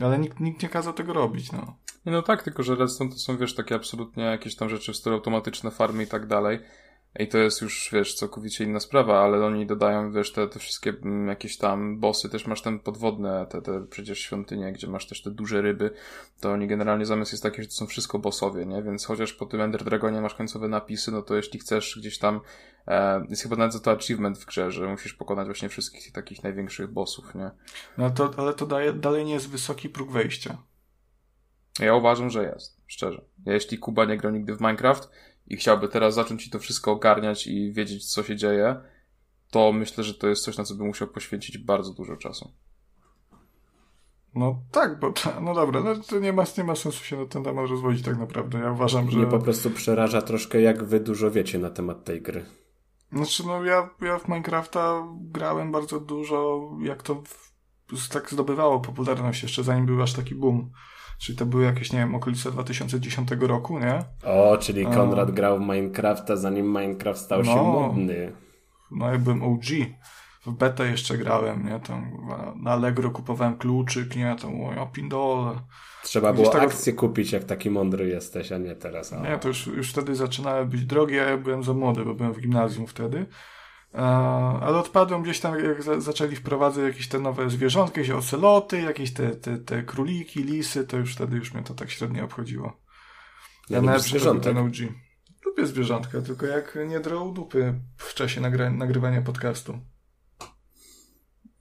ale 0.02 0.18
nikt, 0.18 0.40
nikt 0.40 0.62
nie 0.62 0.68
kazał 0.68 0.92
tego 0.92 1.12
robić, 1.12 1.52
no. 1.52 1.76
No 2.06 2.22
tak, 2.22 2.42
tylko 2.42 2.62
że 2.62 2.74
Redstone 2.74 3.10
to 3.10 3.16
są, 3.16 3.36
wiesz, 3.36 3.54
takie 3.54 3.74
absolutnie 3.74 4.24
jakieś 4.24 4.56
tam 4.56 4.68
rzeczy 4.68 4.92
w 4.92 4.96
stylu 4.96 5.16
automatyczne 5.16 5.70
farmy 5.70 6.02
i 6.02 6.06
tak 6.06 6.26
dalej. 6.26 6.58
I 7.18 7.28
to 7.28 7.38
jest 7.38 7.62
już, 7.62 7.90
wiesz, 7.92 8.14
całkowicie 8.14 8.64
inna 8.64 8.80
sprawa, 8.80 9.20
ale 9.20 9.46
oni 9.46 9.66
dodają, 9.66 10.12
wiesz, 10.12 10.32
te, 10.32 10.48
te 10.48 10.58
wszystkie 10.58 10.90
m, 10.90 10.96
mm, 11.02 11.28
jakieś 11.28 11.58
tam 11.58 12.00
bossy, 12.00 12.28
też 12.28 12.46
masz 12.46 12.62
ten 12.62 12.78
podwodne, 12.78 13.46
te, 13.50 13.62
te 13.62 13.86
przecież 13.86 14.18
świątynie, 14.18 14.72
gdzie 14.72 14.86
masz 14.86 15.06
też 15.06 15.22
te 15.22 15.30
duże 15.30 15.62
ryby, 15.62 15.90
to 16.40 16.52
oni 16.52 16.66
generalnie 16.66 17.06
zamysł 17.06 17.32
jest 17.32 17.42
taki, 17.42 17.62
że 17.62 17.68
to 17.68 17.74
są 17.74 17.86
wszystko 17.86 18.18
bossowie, 18.18 18.66
nie? 18.66 18.82
Więc 18.82 19.04
chociaż 19.06 19.32
po 19.32 19.46
tym 19.46 19.60
Ender 19.60 19.84
Dragonie 19.84 20.20
masz 20.20 20.34
końcowe 20.34 20.68
napisy, 20.68 21.12
no 21.12 21.22
to 21.22 21.36
jeśli 21.36 21.60
chcesz 21.60 21.98
gdzieś 21.98 22.18
tam, 22.18 22.40
e, 22.86 23.26
jest 23.30 23.42
chyba 23.42 23.56
nawet 23.56 23.72
za 23.72 23.80
to 23.80 23.90
achievement 23.90 24.38
w 24.38 24.46
grze, 24.46 24.70
że 24.70 24.88
musisz 24.88 25.14
pokonać 25.14 25.46
właśnie 25.46 25.68
wszystkich 25.68 26.12
takich 26.12 26.42
największych 26.42 26.92
bossów, 26.92 27.34
nie? 27.34 27.50
No 27.98 28.10
to, 28.10 28.30
ale 28.36 28.54
to 28.54 28.66
daje, 28.66 28.92
dalej 28.92 29.24
nie 29.24 29.34
jest 29.34 29.50
wysoki 29.50 29.88
próg 29.88 30.10
wejścia. 30.10 30.58
Ja 31.80 31.94
uważam, 31.94 32.30
że 32.30 32.44
jest, 32.44 32.80
szczerze. 32.86 33.24
Ja, 33.46 33.52
jeśli 33.52 33.78
Kuba 33.78 34.04
nie 34.04 34.16
grał 34.16 34.32
nigdy 34.32 34.56
w 34.56 34.60
Minecraft, 34.60 35.10
i 35.46 35.56
chciałby 35.56 35.88
teraz 35.88 36.14
zacząć 36.14 36.46
i 36.46 36.50
to 36.50 36.58
wszystko 36.58 36.92
ogarniać 36.92 37.46
i 37.46 37.72
wiedzieć, 37.72 38.10
co 38.12 38.22
się 38.22 38.36
dzieje, 38.36 38.76
to 39.50 39.72
myślę, 39.72 40.04
że 40.04 40.14
to 40.14 40.28
jest 40.28 40.44
coś, 40.44 40.56
na 40.56 40.64
co 40.64 40.74
by 40.74 40.84
musiał 40.84 41.08
poświęcić 41.08 41.58
bardzo 41.58 41.92
dużo 41.92 42.16
czasu. 42.16 42.52
No 44.34 44.62
tak, 44.70 45.00
bo 45.00 45.12
no 45.40 45.54
dobra, 45.54 45.80
no 45.80 45.94
to 45.96 46.18
nie 46.18 46.32
ma, 46.32 46.44
nie 46.58 46.64
ma 46.64 46.74
sensu 46.74 47.04
się 47.04 47.16
na 47.16 47.26
ten 47.26 47.44
temat 47.44 47.70
rozwodzić 47.70 48.04
tak 48.04 48.18
naprawdę. 48.18 48.58
Ja 48.58 48.72
uważam, 48.72 49.10
że... 49.10 49.18
Mnie 49.18 49.26
po 49.26 49.38
prostu 49.38 49.70
przeraża 49.70 50.22
troszkę, 50.22 50.60
jak 50.60 50.84
wy 50.84 51.00
dużo 51.00 51.30
wiecie 51.30 51.58
na 51.58 51.70
temat 51.70 52.04
tej 52.04 52.22
gry. 52.22 52.44
Znaczy, 53.12 53.46
no 53.46 53.64
ja, 53.64 53.90
ja 54.00 54.18
w 54.18 54.28
Minecrafta 54.28 55.08
grałem 55.20 55.72
bardzo 55.72 56.00
dużo, 56.00 56.70
jak 56.82 57.02
to 57.02 57.22
w, 57.94 58.08
tak 58.08 58.30
zdobywało 58.30 58.80
popularność 58.80 59.42
jeszcze 59.42 59.64
zanim 59.64 59.86
był 59.86 60.02
aż 60.02 60.12
taki 60.12 60.34
boom. 60.34 60.70
Czyli 61.18 61.38
to 61.38 61.46
były 61.46 61.64
jakieś, 61.64 61.92
nie 61.92 61.98
wiem, 61.98 62.14
okolice 62.14 62.50
2010 62.50 63.30
roku, 63.40 63.78
nie? 63.78 63.98
O, 64.24 64.58
czyli 64.58 64.86
Konrad 64.86 65.30
grał 65.30 65.58
w 65.58 65.60
Minecrafta 65.60 66.36
zanim 66.36 66.66
Minecraft 66.66 67.20
stał 67.20 67.42
no, 67.42 67.54
się 67.54 67.62
modny. 67.62 68.32
No, 68.90 69.12
ja 69.12 69.18
byłem 69.18 69.42
OG. 69.42 69.64
W 70.46 70.52
betę 70.52 70.86
jeszcze 70.86 71.18
grałem, 71.18 71.66
nie? 71.66 71.80
Tam 71.80 72.28
na 72.62 72.70
Allegro 72.70 73.10
kupowałem 73.10 73.58
kluczyk, 73.58 74.16
nie? 74.16 74.36
Tam 74.42 74.60
o 74.60 74.86
pindole. 74.86 75.52
Trzeba 76.02 76.32
było 76.32 76.50
tego... 76.50 76.64
akcję 76.64 76.92
kupić, 76.92 77.32
jak 77.32 77.44
taki 77.44 77.70
mądry 77.70 78.08
jesteś, 78.08 78.52
a 78.52 78.58
nie 78.58 78.74
teraz. 78.74 79.12
O. 79.12 79.20
Nie, 79.20 79.38
to 79.38 79.48
już, 79.48 79.66
już 79.66 79.90
wtedy 79.90 80.14
zaczynały 80.14 80.66
być 80.66 80.84
drogie, 80.84 81.26
a 81.26 81.30
ja 81.30 81.36
byłem 81.36 81.62
za 81.62 81.72
młody, 81.72 82.04
bo 82.04 82.14
byłem 82.14 82.32
w 82.32 82.40
gimnazjum 82.40 82.86
wtedy. 82.86 83.26
Ale 84.60 84.78
odpadłem 84.78 85.22
gdzieś 85.22 85.40
tam, 85.40 85.64
jak 85.64 86.02
zaczęli 86.02 86.36
wprowadzać 86.36 86.84
jakieś 86.84 87.08
te 87.08 87.18
nowe 87.18 87.50
zwierzątki, 87.50 88.00
jakieś 88.00 88.14
oceloty, 88.14 88.80
jakieś 88.80 89.12
te, 89.12 89.30
te, 89.30 89.58
te 89.58 89.82
króliki, 89.82 90.42
lisy, 90.42 90.86
to 90.86 90.96
już 90.96 91.14
wtedy 91.14 91.36
już 91.36 91.54
mnie 91.54 91.62
to 91.62 91.74
tak 91.74 91.90
średnio 91.90 92.24
obchodziło. 92.24 92.80
Ja, 93.70 93.76
ja 93.76 93.82
nawet 93.82 94.02
zwierzątek. 94.02 94.56
OG. 94.56 94.74
Lubię 95.46 95.66
zwierzątka, 95.66 96.22
tylko 96.22 96.46
jak 96.46 96.78
nie 96.86 97.00
drą 97.00 97.34
dupy 97.34 97.74
w 97.96 98.14
czasie 98.14 98.40
nagry 98.40 98.70
nagrywania 98.70 99.22
podcastu. 99.22 99.78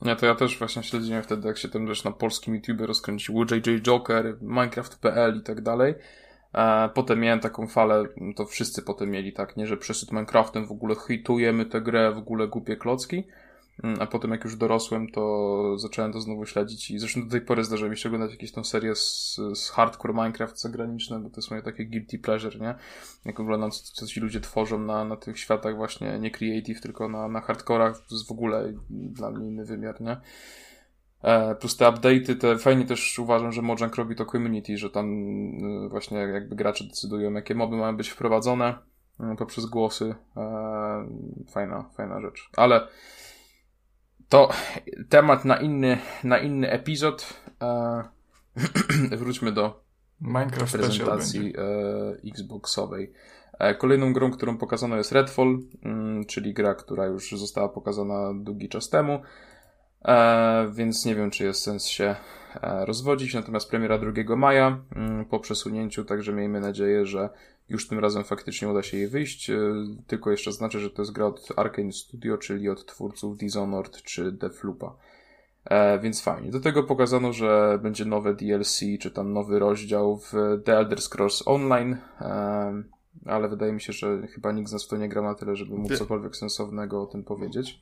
Nie, 0.02 0.16
to 0.16 0.26
ja 0.26 0.36
też 0.36 0.60
właśnie 0.60 0.84
śledziłem 0.84 1.24
wtedy, 1.24 1.48
jak 1.48 1.58
się 1.58 1.70
tam 1.70 1.88
też 1.88 2.04
na 2.04 2.12
polskim 2.12 2.56
YouTube 2.56 2.82
rozkręciło 2.82 3.44
JJ 3.44 3.82
Joker, 3.82 4.38
Minecraft.pl 4.42 5.38
i 5.38 5.44
tak 5.44 5.62
dalej. 5.62 5.96
E, 6.54 6.90
potem 6.94 7.20
miałem 7.20 7.40
taką 7.40 7.68
falę, 7.68 8.04
to 8.36 8.46
wszyscy 8.46 8.82
potem 8.82 9.10
mieli 9.10 9.34
tak, 9.34 9.58
nie, 9.58 9.68
że 9.68 9.78
przesyt 9.78 10.12
Minecraftem 10.12 10.66
w 10.66 10.72
ogóle 10.72 10.96
hitujemy 11.08 11.66
tę 11.66 11.82
grę, 11.82 12.12
w 12.12 12.18
ogóle 12.18 12.48
głupie 12.48 12.76
klocki. 12.76 13.24
Mm, 13.84 14.02
a 14.02 14.08
potem 14.08 14.32
jak 14.32 14.44
już 14.44 14.56
dorosłem, 14.56 15.08
to 15.12 15.78
zacząłem 15.78 16.14
to 16.14 16.22
znowu 16.22 16.46
śledzić 16.46 16.92
i 16.92 17.00
zresztą 17.00 17.24
do 17.24 17.32
tej 17.32 17.42
pory 17.42 17.64
zdarza 17.64 17.90
mi 17.90 17.98
się 17.98 18.10
oglądać 18.10 18.32
jakieś 18.32 18.52
tą 18.52 18.64
serię 18.64 18.96
z, 18.96 19.40
z 19.54 19.70
hardcore 19.70 20.14
Minecraft 20.14 20.62
zagraniczne, 20.62 21.20
bo 21.20 21.30
to 21.30 21.36
jest 21.36 21.52
moje 21.52 21.64
takie 21.64 21.86
guilty 21.86 22.20
pleasure, 22.20 22.62
nie? 22.62 22.76
Jak 23.26 23.40
oglądam, 23.40 23.72
co, 23.72 23.94
co 23.94 24.08
ci 24.08 24.20
ludzie 24.20 24.42
tworzą 24.42 24.80
na, 24.80 25.06
na 25.06 25.16
tych 25.16 25.40
światach 25.40 25.76
właśnie, 25.76 26.20
nie 26.20 26.32
creative, 26.32 26.82
tylko 26.82 27.10
na, 27.10 27.28
na 27.28 27.42
hardcorach, 27.42 27.98
to 27.98 28.16
jest 28.16 28.28
w 28.28 28.32
ogóle 28.32 28.74
dla 28.90 29.32
mnie 29.32 29.48
inny 29.48 29.66
wymiar, 29.66 30.02
nie? 30.02 30.18
E, 31.24 31.56
plus 31.56 31.78
te 31.78 31.86
update'y, 31.86 32.36
te 32.36 32.58
fajnie 32.58 32.86
też 32.86 33.20
uważam, 33.20 33.52
że 33.52 33.62
Mojang 33.62 33.96
robi 33.96 34.16
to 34.16 34.26
community, 34.26 34.78
że 34.78 34.90
tam 34.90 35.08
y, 35.86 35.90
właśnie 35.90 36.18
jakby 36.18 36.56
gracze 36.56 36.84
decydują, 36.84 37.34
jakie 37.34 37.56
moby 37.56 37.78
mają 37.78 37.98
być 37.98 38.10
wprowadzone 38.10 38.78
y, 39.34 39.36
poprzez 39.36 39.66
głosy. 39.66 40.16
E, 40.38 41.08
fajna, 41.52 41.90
fajna 41.98 42.22
rzecz. 42.22 42.50
Ale 42.58 42.88
to 44.30 44.50
temat 45.10 45.46
na 45.46 45.58
inny, 45.58 45.98
na 46.24 46.40
inny 46.40 46.72
epizod. 46.72 47.34
E, 47.62 48.04
wróćmy 49.18 49.52
do 49.52 49.84
Minecraft 50.22 50.74
prezentacji 50.74 51.54
e, 51.58 52.30
Xboxowej. 52.32 53.14
E, 53.60 53.76
kolejną 53.76 54.14
grą, 54.14 54.32
którą 54.32 54.58
pokazano 54.58 54.96
jest 54.96 55.12
Redfall, 55.12 55.60
mm, 55.84 56.26
czyli 56.26 56.54
gra, 56.54 56.76
która 56.76 57.06
już 57.06 57.32
została 57.32 57.70
pokazana 57.70 58.34
długi 58.34 58.70
czas 58.70 58.90
temu. 58.90 59.22
E, 60.06 60.72
więc 60.74 61.06
nie 61.06 61.16
wiem, 61.16 61.32
czy 61.32 61.44
jest 61.44 61.62
sens 61.62 61.86
się 61.86 62.16
e, 62.62 62.86
rozwodzić. 62.86 63.34
Natomiast 63.34 63.70
premiera 63.70 63.98
2 63.98 64.36
maja 64.36 64.78
mm, 64.96 65.26
po 65.26 65.40
przesunięciu, 65.40 66.06
także 66.06 66.34
miejmy 66.34 66.60
nadzieję, 66.60 67.06
że 67.06 67.30
już 67.70 67.88
tym 67.88 68.00
razem 68.00 68.24
faktycznie 68.24 68.70
uda 68.70 68.84
się 68.84 68.98
jej 68.98 69.08
wyjść. 69.08 69.50
E, 69.50 69.58
tylko 70.08 70.32
jeszcze 70.32 70.52
znaczę, 70.52 70.80
że 70.80 70.90
to 70.90 71.02
jest 71.02 71.12
gra 71.12 71.26
od 71.26 71.48
Arkane 71.56 71.92
Studio, 71.92 72.38
czyli 72.38 72.70
od 72.70 72.86
twórców 72.86 73.38
Dishonored 73.38 74.02
czy 74.02 74.32
Deathloopa. 74.32 74.96
E, 75.66 76.00
więc 76.00 76.22
fajnie. 76.22 76.52
Do 76.52 76.60
tego 76.60 76.84
pokazano, 76.84 77.34
że 77.34 77.80
będzie 77.84 78.06
nowe 78.06 78.36
DLC, 78.36 78.80
czy 79.00 79.12
tam 79.12 79.34
nowy 79.34 79.60
rozdział 79.60 80.18
w 80.18 80.34
The 80.66 80.78
Elder 80.78 81.02
Scrolls 81.02 81.44
Online, 81.46 81.98
e, 82.22 82.84
ale 83.26 83.50
wydaje 83.50 83.72
mi 83.72 83.82
się, 83.82 83.94
że 83.94 84.28
chyba 84.28 84.52
nikt 84.52 84.70
z 84.70 84.74
nas 84.74 84.86
w 84.86 84.88
to 84.88 84.98
nie 84.98 85.10
gra 85.10 85.22
na 85.22 85.36
tyle, 85.36 85.56
żeby 85.56 85.76
móc 85.76 85.98
cokolwiek 85.98 86.36
sensownego 86.36 87.02
o 87.02 87.06
tym 87.06 87.24
powiedzieć. 87.24 87.82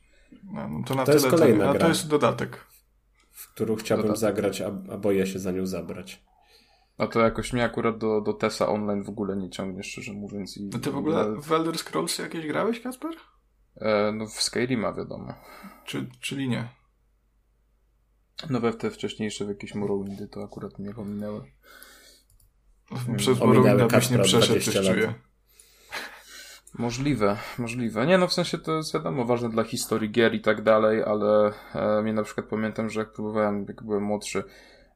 No, 0.52 0.68
no 0.68 0.84
to 0.86 0.94
na 0.94 1.04
to 1.04 1.12
tyle 1.12 1.24
jest 1.24 1.30
kolejna 1.36 1.66
to, 1.66 1.72
gra. 1.72 1.80
to 1.80 1.88
jest 1.88 2.08
dodatek. 2.08 2.66
W 3.30 3.52
którą 3.52 3.76
chciałbym 3.76 4.06
Dodatek. 4.06 4.20
zagrać, 4.20 4.60
a, 4.60 4.66
a 4.66 4.96
boję 4.98 5.26
się 5.26 5.38
za 5.38 5.52
nią 5.52 5.66
zabrać. 5.66 6.22
A 6.98 7.06
to 7.06 7.20
jakoś 7.20 7.52
mnie 7.52 7.64
akurat 7.64 7.98
do, 7.98 8.20
do 8.20 8.32
TESA 8.32 8.68
Online 8.68 9.02
w 9.04 9.08
ogóle 9.08 9.36
nie 9.36 9.50
ciągnie, 9.50 9.82
szczerze 9.82 10.12
mówiąc. 10.12 10.56
I, 10.56 10.64
No 10.64 10.78
ty 10.78 10.90
w 10.90 10.96
ogóle 10.96 11.40
w 11.42 11.52
Elder 11.52 11.78
Scrolls 11.78 12.18
jakieś 12.18 12.46
grałeś, 12.46 12.80
Kasper? 12.80 13.10
E, 13.76 14.12
no 14.12 14.26
w 14.26 14.32
Skyrima 14.42 14.92
wiadomo. 14.92 15.34
Czy, 15.84 16.06
czyli 16.20 16.48
nie? 16.48 16.68
No 18.50 18.60
we 18.60 18.72
te 18.72 18.90
wcześniejsze 18.90 19.44
w 19.44 19.48
jakieś 19.48 19.74
Morrowindy 19.74 20.28
to 20.28 20.44
akurat 20.44 20.78
mnie 20.78 20.96
ominęły. 20.96 21.52
Przez 23.16 23.40
Ominęły 23.42 23.64
Morrowinda 23.64 23.98
byś 23.98 24.10
nie 24.10 24.18
przeszedł, 24.18 24.46
20 24.46 24.72
coś 24.72 24.84
lat. 24.86 24.94
czuję. 24.94 25.14
Możliwe, 26.78 27.36
możliwe. 27.58 28.06
Nie 28.06 28.18
no, 28.18 28.28
w 28.28 28.32
sensie 28.32 28.58
to 28.58 28.76
jest 28.76 28.94
wiadomo, 28.94 29.24
ważne 29.24 29.50
dla 29.50 29.64
historii 29.64 30.10
gier 30.10 30.34
i 30.34 30.40
tak 30.40 30.62
dalej, 30.62 31.02
ale 31.02 31.52
e, 31.74 32.02
mnie 32.02 32.12
na 32.12 32.22
przykład 32.22 32.46
pamiętam, 32.46 32.90
że 32.90 33.00
jak 33.00 33.12
próbowałem, 33.12 33.64
jak 33.68 33.82
byłem 33.82 34.02
młodszy, 34.02 34.44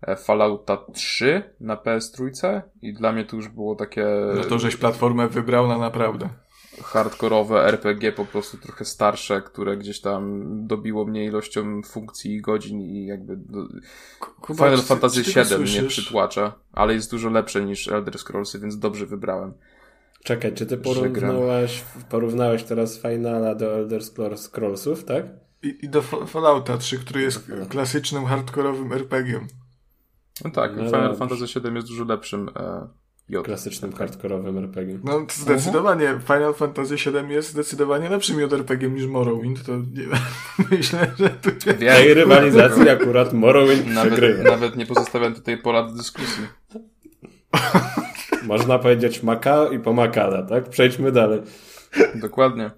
e, 0.03 0.17
Fallouta 0.17 0.79
3 0.93 1.43
na 1.61 1.77
PS3 1.77 2.61
i 2.83 2.93
dla 2.93 3.13
mnie 3.13 3.25
to 3.25 3.37
już 3.37 3.49
było 3.49 3.75
takie 3.75 4.07
No 4.37 4.45
to 4.45 4.59
żeś 4.59 4.77
platformę 4.77 5.29
wybrał 5.29 5.69
na 5.69 5.79
naprawdę. 5.79 6.29
hardkorowe 6.83 7.65
RPG, 7.65 8.13
po 8.13 8.25
prostu 8.25 8.57
trochę 8.57 8.85
starsze, 8.85 9.43
które 9.43 9.77
gdzieś 9.77 10.01
tam 10.01 10.43
dobiło 10.67 11.05
mnie 11.05 11.25
ilością 11.25 11.83
funkcji 11.83 12.35
i 12.35 12.41
godzin 12.41 12.81
i 12.81 13.07
jakby 13.07 13.37
do... 13.37 13.67
Kuba, 14.41 14.65
Final 14.65 14.83
Fantasy 14.83 15.23
VII 15.23 15.59
mnie 15.59 15.89
przytłacza, 15.89 16.53
ale 16.73 16.95
jest 16.95 17.11
dużo 17.11 17.31
lepsze 17.31 17.65
niż 17.65 17.89
Elder 17.89 18.19
Scrollsy, 18.19 18.59
więc 18.59 18.79
dobrze 18.79 19.07
wybrałem. 19.07 19.53
Czekaj, 20.27 20.55
czy 20.55 20.67
ty 20.67 20.77
porównałeś, 20.77 21.85
porównałeś 22.11 22.63
teraz 22.63 22.99
Finala 23.03 23.55
do 23.55 23.75
Elder 23.75 24.01
Scrolls- 24.03 24.37
Scrollsów, 24.37 25.05
tak? 25.05 25.27
I, 25.63 25.79
I 25.83 25.89
do 25.89 26.03
Fa- 26.03 26.27
Fallouta 26.27 26.79
3, 26.79 26.99
który 26.99 27.23
jest 27.23 27.51
klasycznym, 27.69 28.25
hardkorowym 28.25 28.93
RPG-iem. 28.93 29.47
No 30.45 30.51
tak, 30.51 30.77
No 30.77 30.85
Final 30.85 31.03
dobrze. 31.03 31.19
Fantasy 31.19 31.61
VII 31.61 31.75
jest 31.75 31.89
dużo 31.89 32.05
lepszym 32.05 32.51
e, 32.57 32.89
J. 33.29 33.45
Klasycznym 33.45 33.93
hardkorowym 33.93 34.59
RPG. 34.59 34.99
No 35.05 35.13
to 35.21 35.35
zdecydowanie 35.35 36.19
Final 36.27 36.55
Fantasy 36.55 36.95
VII 36.97 37.33
jest 37.35 37.51
zdecydowanie 37.51 38.09
lepszym 38.09 38.41
JRPG-iem 38.41 38.95
niż 38.95 39.07
Morrowind, 39.07 39.67
to 39.67 39.77
nie, 39.77 40.07
myślę, 40.71 41.11
że 41.19 41.31
tu 41.31 41.51
nie... 41.51 41.75
W 41.75 41.79
tej 41.79 42.15
rywalizacji 42.15 42.89
akurat 42.89 43.33
Morrowind 43.33 43.87
Nawet, 43.87 44.13
przegrywa. 44.13 44.51
nawet 44.51 44.77
nie 44.77 44.87
pozostawiam 44.87 45.35
tutaj 45.35 45.59
pola 45.59 45.83
do 45.83 45.93
dyskusji. 45.95 46.43
Można 48.43 48.79
powiedzieć 48.79 49.23
maka 49.23 49.67
i 49.73 49.79
pomakala, 49.79 50.43
tak? 50.43 50.69
Przejdźmy 50.69 51.13
dalej. 51.13 51.43
Dokładnie. 52.15 52.71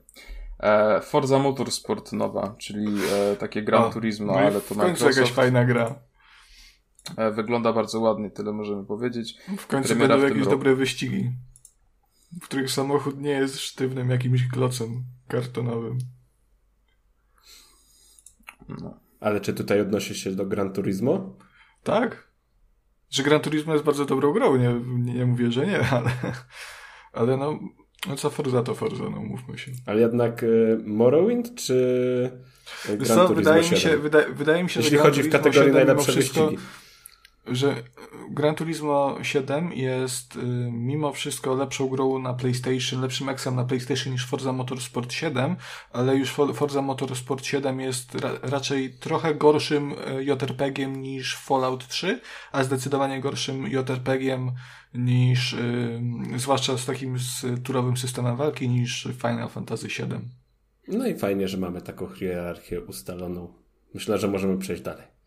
E, 0.60 1.00
Forza 1.00 1.38
Motorsport 1.38 2.12
nowa, 2.12 2.54
czyli 2.58 2.86
e, 3.12 3.36
takie 3.36 3.62
Gran 3.62 3.82
O, 3.82 3.90
Turismo, 3.90 4.32
no 4.32 4.38
ale 4.38 4.60
to 4.60 4.74
w 4.74 4.78
końcu 4.78 4.84
jakaś 4.84 5.02
Microsoft. 5.02 5.34
fajna 5.36 5.64
gra. 5.64 5.94
E, 7.16 7.30
wygląda 7.30 7.72
bardzo 7.72 8.00
ładnie, 8.00 8.30
tyle 8.30 8.52
możemy 8.52 8.84
powiedzieć. 8.84 9.38
W 9.58 9.66
końcu 9.66 9.88
Premiera 9.88 10.14
będą 10.14 10.26
w 10.26 10.28
jakieś 10.28 10.38
roku. 10.44 10.50
dobre 10.50 10.74
wyścigi, 10.74 11.30
w 12.42 12.44
których 12.44 12.70
samochód 12.70 13.20
nie 13.20 13.30
jest 13.30 13.58
sztywnym 13.60 14.10
jakimś 14.10 14.48
klocem 14.48 15.04
kartonowym. 15.28 15.98
No. 18.68 19.00
Ale 19.20 19.40
czy 19.40 19.54
tutaj 19.54 19.80
odnosi 19.80 20.14
się 20.14 20.30
do 20.32 20.46
Gran 20.46 20.72
Turismo? 20.72 21.36
Tak? 21.82 22.27
Że 23.10 23.22
Gran 23.22 23.40
Turismo 23.40 23.72
jest 23.72 23.84
bardzo 23.84 24.04
dobrą 24.04 24.32
grą, 24.32 24.56
nie, 24.56 24.74
nie, 25.14 25.26
mówię, 25.26 25.52
że 25.52 25.66
nie, 25.66 25.80
ale, 25.96 26.10
ale 27.12 27.36
no, 27.36 27.58
no 28.08 28.16
co 28.16 28.30
Forza 28.30 28.62
to 28.62 28.74
Forza, 28.74 29.04
no 29.04 29.20
mówmy 29.20 29.58
się. 29.58 29.72
Ale 29.86 30.00
jednak 30.00 30.42
y, 30.42 30.78
Morrowind 30.84 31.54
czy 31.54 31.74
Wiesz 32.84 32.96
Gran 32.96 33.18
co, 33.18 33.28
Turismo 33.28 33.34
wydaje, 33.34 33.62
mi 33.62 33.76
7? 33.76 33.80
się, 33.80 33.98
wydaje, 33.98 34.32
wydaje 34.32 34.62
mi 34.62 34.70
się, 34.70 34.80
Jeśli 34.80 34.90
że 34.90 34.96
Gran 34.96 35.06
chodzi 35.06 35.20
w 35.20 35.24
Turismo 35.24 35.38
kategorii 35.38 35.72
7 35.72 35.74
mimo 35.74 35.86
najlepsze 35.86 36.12
wszystko, 36.12 36.46
wyścigi. 36.46 36.62
Że 37.50 37.82
Gran 38.30 38.54
Turismo 38.54 39.16
7 39.22 39.72
jest 39.72 40.36
y, 40.36 40.40
mimo 40.72 41.12
wszystko 41.12 41.54
lepszą 41.54 41.88
grą 41.88 42.18
na 42.18 42.34
PlayStation, 42.34 43.00
lepszym 43.00 43.28
eksem 43.28 43.54
na 43.56 43.64
PlayStation 43.64 44.12
niż 44.12 44.26
Forza 44.26 44.52
Motorsport 44.52 45.12
7, 45.12 45.56
ale 45.92 46.16
już 46.16 46.32
Fo- 46.34 46.54
Forza 46.54 46.82
Motorsport 46.82 47.44
7 47.44 47.80
jest 47.80 48.14
ra 48.14 48.30
raczej 48.42 48.90
trochę 48.94 49.34
gorszym 49.34 49.92
y, 49.92 50.24
JRPG-iem 50.24 50.96
niż 51.02 51.36
Fallout 51.36 51.88
3, 51.88 52.20
a 52.52 52.64
zdecydowanie 52.64 53.20
gorszym 53.20 53.66
JRPG-iem 53.66 54.52
niż, 54.94 55.52
y, 55.52 56.00
zwłaszcza 56.36 56.78
z 56.78 56.86
takim 56.86 57.18
z 57.18 57.46
turowym 57.64 57.96
systemem 57.96 58.36
walki 58.36 58.68
niż 58.68 59.08
Final 59.22 59.48
Fantasy 59.48 59.90
7. 59.90 60.28
No 60.88 61.06
i 61.06 61.18
fajnie, 61.18 61.48
że 61.48 61.58
mamy 61.58 61.82
taką 61.82 62.08
hierarchię 62.08 62.80
ustaloną. 62.80 63.54
Myślę, 63.94 64.18
że 64.18 64.28
możemy 64.28 64.58
przejść 64.58 64.82
dalej. 64.82 65.17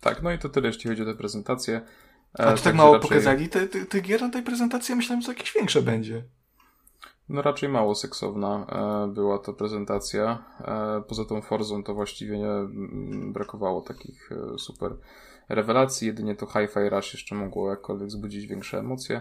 Tak, 0.00 0.22
no 0.22 0.32
i 0.32 0.38
to 0.38 0.48
tyle, 0.48 0.66
jeśli 0.66 0.90
chodzi 0.90 1.02
o 1.02 1.04
tę 1.04 1.14
prezentację. 1.14 1.76
E, 1.76 1.82
A 2.32 2.36
tu 2.36 2.42
tak 2.42 2.60
także 2.60 2.72
mało 2.72 2.94
raczej- 2.94 3.08
pokazali 3.08 3.48
te, 3.48 3.66
te, 3.66 3.86
te 3.86 4.00
gier 4.00 4.20
na 4.20 4.30
tej 4.30 4.42
prezentacji, 4.42 4.92
ja 4.92 4.96
myślałem, 4.96 5.22
że 5.22 5.32
jakieś 5.32 5.54
większe 5.54 5.82
będzie. 5.82 6.24
No 7.28 7.42
raczej 7.42 7.68
mało 7.68 7.94
seksowna 7.94 8.66
e, 8.68 9.12
była 9.12 9.38
to 9.38 9.52
prezentacja. 9.52 10.44
E, 10.60 11.02
poza 11.08 11.24
tą 11.24 11.42
Forzą 11.42 11.84
to 11.84 11.94
właściwie 11.94 12.38
nie 12.38 12.46
mm, 12.46 13.32
brakowało 13.32 13.80
takich 13.80 14.32
e, 14.32 14.58
super 14.58 14.96
rewelacji. 15.48 16.06
Jedynie 16.06 16.36
to 16.36 16.46
Hi-Fi 16.46 16.88
Rush 16.88 17.12
jeszcze 17.12 17.34
mogło 17.34 17.70
jakkolwiek 17.70 18.08
wzbudzić 18.08 18.46
większe 18.46 18.78
emocje. 18.78 19.20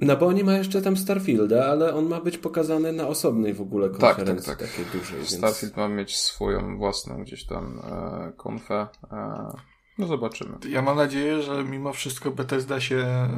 No 0.00 0.16
bo 0.16 0.26
oni 0.26 0.44
ma 0.44 0.52
jeszcze 0.52 0.82
tam 0.82 0.96
Starfielda, 0.96 1.66
ale 1.66 1.94
on 1.94 2.08
ma 2.08 2.20
być 2.20 2.38
pokazany 2.38 2.92
na 2.92 3.08
osobnej 3.08 3.54
w 3.54 3.60
ogóle 3.60 3.90
tak, 3.90 4.00
konferencji 4.16 4.52
tak. 4.52 4.58
takiej 4.58 4.84
dużej. 4.84 5.16
Więc... 5.16 5.36
Starfield 5.36 5.76
ma 5.76 5.88
mieć 5.88 6.16
swoją 6.18 6.78
własną 6.78 7.22
gdzieś 7.22 7.46
tam 7.46 7.80
e, 7.90 8.32
konfę. 8.36 8.86
E, 9.12 9.52
no 9.98 10.06
zobaczymy. 10.06 10.58
Ja 10.68 10.82
mam 10.82 10.96
nadzieję, 10.96 11.42
że 11.42 11.64
mimo 11.64 11.92
wszystko 11.92 12.30
Bethesda 12.30 12.80
się 12.80 13.28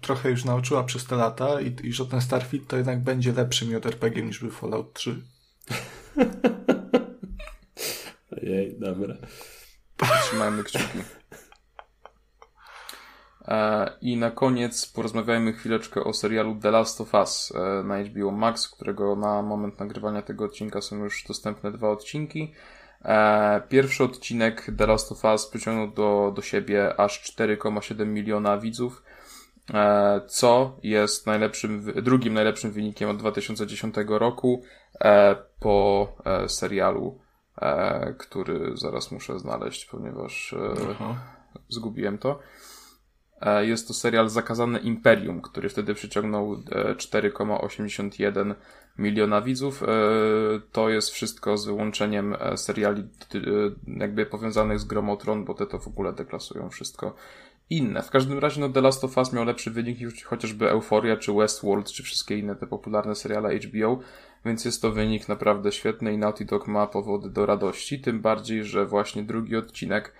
trochę 0.00 0.30
już 0.30 0.44
nauczyła 0.44 0.84
przez 0.84 1.06
te 1.06 1.16
lata 1.16 1.60
i, 1.60 1.76
i 1.82 1.92
że 1.92 2.06
ten 2.06 2.20
Starfield 2.20 2.66
to 2.66 2.76
jednak 2.76 3.02
będzie 3.02 3.32
lepszym 3.32 3.70
JRPG 3.70 4.22
niż 4.22 4.40
był 4.40 4.50
Fallout 4.50 4.92
3. 4.92 5.22
Jej, 8.42 8.78
dobra. 8.78 9.14
Trzymajmy 10.22 10.64
kciuki. 10.64 10.98
E, 13.48 13.90
I 14.00 14.16
na 14.16 14.30
koniec 14.30 14.86
porozmawiajmy 14.86 15.52
chwileczkę 15.52 16.04
o 16.04 16.12
serialu 16.12 16.56
The 16.62 16.70
Last 16.70 17.00
of 17.00 17.14
Us 17.14 17.52
e, 17.54 17.82
na 17.84 18.04
HBO 18.04 18.30
Max, 18.30 18.68
którego 18.68 19.16
na 19.16 19.42
moment 19.42 19.80
nagrywania 19.80 20.22
tego 20.22 20.44
odcinka 20.44 20.80
są 20.80 20.96
już 20.96 21.24
dostępne 21.28 21.72
dwa 21.72 21.90
odcinki. 21.90 22.54
E, 23.04 23.62
Pierwszy 23.68 24.04
odcinek 24.04 24.66
The 24.78 24.86
Last 24.86 25.12
of 25.12 25.24
Us 25.24 25.46
przyciągnął 25.46 25.88
do, 25.88 26.32
do 26.36 26.42
siebie 26.42 27.00
aż 27.00 27.36
4,7 27.36 28.06
miliona 28.06 28.58
widzów. 28.58 29.02
e, 29.74 30.20
co 30.26 30.78
jest 30.82 31.26
najlepszym, 31.26 31.92
drugim 32.02 32.34
najlepszym 32.34 32.72
wynikiem 32.72 33.10
od 33.10 33.16
2010 33.16 33.94
roku 34.08 34.62
e, 35.00 35.36
po 35.60 36.08
serialu, 36.48 37.18
który 38.18 38.76
zaraz 38.76 39.12
muszę 39.12 39.38
znaleźć, 39.38 39.86
ponieważ 39.86 40.54
zgubiłem 41.68 42.18
to. 42.18 42.38
Jest 43.60 43.88
to 43.88 43.94
serial 43.94 44.28
Zakazane 44.28 44.78
Imperium, 44.78 45.40
który 45.42 45.68
wtedy 45.68 45.94
przyciągnął 45.94 46.54
4,81 46.96 48.54
miliona 48.98 49.42
widzów. 49.42 49.82
To 50.72 50.88
jest 50.88 51.10
wszystko 51.10 51.56
z 51.56 51.66
wyłączeniem 51.66 52.36
seriali 52.56 53.02
jakby 53.86 54.26
powiązanych 54.26 54.78
z 54.80 54.84
Gromotron, 54.84 55.44
bo 55.44 55.54
te 55.54 55.66
to 55.66 55.78
w 55.78 55.88
ogóle 55.88 56.12
deklasują 56.12 56.70
wszystko 56.70 57.14
inne. 57.70 58.02
W 58.02 58.10
każdym 58.10 58.38
razie 58.38 58.60
no 58.60 58.68
The 58.68 58.80
Last 58.80 59.04
of 59.04 59.16
Us 59.16 59.32
miał 59.32 59.44
lepszy 59.44 59.70
wynik 59.70 60.00
niż 60.00 60.24
chociażby 60.24 60.70
Euphoria, 60.70 61.16
czy 61.16 61.32
Westworld, 61.32 61.92
czy 61.92 62.02
wszystkie 62.02 62.38
inne 62.38 62.56
te 62.56 62.66
popularne 62.66 63.14
seriale 63.14 63.56
HBO, 63.56 64.00
więc 64.44 64.64
jest 64.64 64.82
to 64.82 64.92
wynik 64.92 65.28
naprawdę 65.28 65.72
świetny 65.72 66.12
i 66.12 66.18
Naughty 66.18 66.44
Dog 66.44 66.66
ma 66.66 66.86
powody 66.86 67.30
do 67.30 67.46
radości, 67.46 68.00
tym 68.00 68.20
bardziej, 68.20 68.64
że 68.64 68.86
właśnie 68.86 69.22
drugi 69.22 69.56
odcinek 69.56 70.12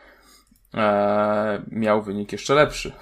e, 0.75 1.63
miał 1.71 2.03
wynik 2.03 2.33
jeszcze 2.33 2.55
lepszy. 2.55 2.93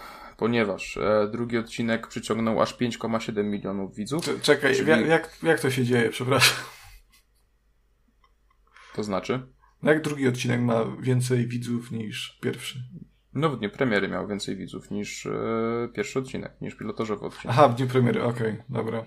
Ponieważ 0.43 0.97
e, 0.97 1.29
drugi 1.33 1.59
odcinek 1.59 2.07
przyciągnął 2.07 2.63
aż 2.63 2.77
5,7 2.79 3.45
milionów 3.45 3.95
widzów. 3.95 4.25
Czekaj, 4.43 4.77
czyli... 4.77 5.09
jak, 5.09 5.39
jak 5.43 5.61
to 5.61 5.71
się 5.71 5.85
dzieje, 5.85 6.11
przepraszam? 6.11 6.65
To 8.95 9.03
znaczy? 9.03 9.43
Jak 9.83 10.03
drugi 10.03 10.29
odcinek 10.29 10.61
ma 10.61 10.85
więcej 11.01 11.47
widzów 11.49 11.91
niż 11.91 12.39
pierwszy? 12.41 12.79
No 13.35 13.51
w 13.51 13.59
dniu 13.59 13.71
premiery 13.71 14.09
miał 14.09 14.29
więcej 14.29 14.57
widzów 14.57 14.91
niż 14.91 15.27
e, 15.27 15.89
pierwszy 15.95 16.19
odcinek, 16.19 16.53
niż 16.61 16.75
pilotażowy 16.75 17.27
odcinek. 17.27 17.57
Aha, 17.59 17.69
w 17.69 17.75
dniu 17.75 17.87
premiery, 17.87 18.23
okej, 18.23 18.53
okay, 18.53 18.65
dobra. 18.69 19.07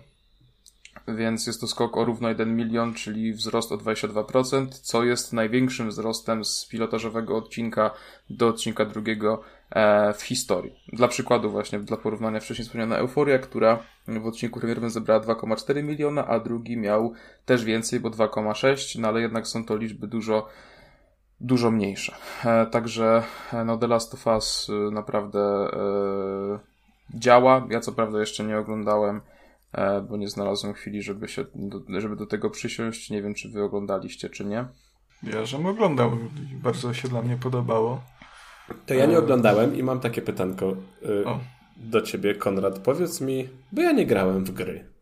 Więc 1.08 1.48
jest 1.48 1.62
to 1.62 1.68
skok 1.68 1.98
o 1.98 2.06
równo 2.06 2.30
1 2.30 2.56
milion, 2.56 2.94
czyli 2.94 3.34
wzrost 3.34 3.72
o 3.72 3.78
22%, 3.78 4.68
co 4.68 5.04
jest 5.04 5.34
największym 5.34 5.90
wzrostem 5.90 6.46
z 6.46 6.68
pilotażowego 6.68 7.38
odcinka 7.38 7.92
do 8.30 8.48
odcinka 8.48 8.86
drugiego 8.86 9.44
w 10.18 10.22
historii. 10.22 10.76
Dla 10.94 11.08
przykładu 11.08 11.52
właśnie, 11.52 11.80
dla 11.80 11.98
porównania 11.98 12.40
wcześniej 12.40 12.66
wspomniana 12.66 12.98
Euforia, 12.98 13.40
która 13.40 13.80
w 14.08 14.26
odcinku 14.26 14.60
premierowym 14.60 14.90
zebrała 14.90 15.22
2,4 15.22 15.84
miliona, 15.84 16.28
a 16.28 16.40
drugi 16.40 16.78
miał 16.78 17.14
też 17.46 17.64
więcej, 17.64 18.00
bo 18.00 18.10
2,6, 18.10 19.00
no 19.00 19.08
ale 19.08 19.22
jednak 19.22 19.48
są 19.48 19.66
to 19.66 19.76
liczby 19.76 20.08
dużo 20.08 20.48
dużo 21.42 21.72
mniejsze. 21.72 22.16
E, 22.46 22.66
także 22.66 23.24
e, 23.54 23.66
no 23.66 23.78
The 23.78 23.88
Last 23.88 24.14
of 24.14 24.28
Us 24.28 24.68
e, 24.70 24.92
naprawdę 24.92 25.70
działa. 27.14 27.68
Ja 27.70 27.80
co 27.80 27.92
prawda 27.92 28.20
jeszcze 28.20 28.44
nie 28.44 28.58
oglądałem, 28.58 29.22
bo 30.10 30.18
nie 30.18 30.30
znalazłem 30.30 30.74
chwili, 30.74 31.02
żeby 31.02 31.28
się, 31.28 31.46
żeby 32.00 32.16
do 32.16 32.26
tego 32.26 32.50
przysiąść. 32.50 33.10
Nie 33.10 33.22
wiem, 33.22 33.34
czy 33.34 33.50
wy 33.50 33.64
oglądaliście, 33.64 34.30
czy 34.30 34.46
nie. 34.46 34.66
Ja, 35.24 35.46
żem 35.46 35.66
oglądał. 35.66 36.12
Bardzo 36.64 36.94
się 36.94 37.08
dla 37.08 37.22
mnie 37.22 37.38
podobało. 37.38 38.02
To 38.86 38.94
ja 38.94 39.06
nie 39.06 39.18
oglądałem 39.18 39.78
i 39.78 39.84
mam 39.84 40.00
takie 40.00 40.22
pytanko 40.22 40.76
o. 41.26 41.40
do 41.78 42.02
ciebie, 42.02 42.36
Konrad. 42.36 42.80
Powiedz 42.80 43.22
mi, 43.22 43.50
bo 43.72 43.82
ja 43.82 43.92
nie 43.92 44.06
grałem 44.06 44.46
w 44.46 44.52
gry. 44.52 44.96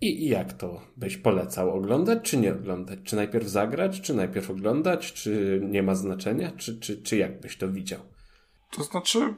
I 0.00 0.28
jak 0.28 0.52
to 0.52 0.80
byś 0.96 1.16
polecał? 1.16 1.70
Oglądać 1.70 2.18
czy 2.22 2.36
nie 2.36 2.52
oglądać? 2.52 2.98
Czy 3.04 3.16
najpierw 3.16 3.48
zagrać, 3.48 4.00
czy 4.00 4.14
najpierw 4.14 4.50
oglądać? 4.50 5.12
Czy 5.12 5.60
nie 5.64 5.82
ma 5.82 5.94
znaczenia? 5.94 6.52
Czy, 6.56 6.80
czy, 6.80 7.02
czy 7.02 7.16
jak 7.16 7.40
byś 7.40 7.56
to 7.56 7.68
widział? 7.68 8.00
To 8.70 8.84
znaczy, 8.84 9.34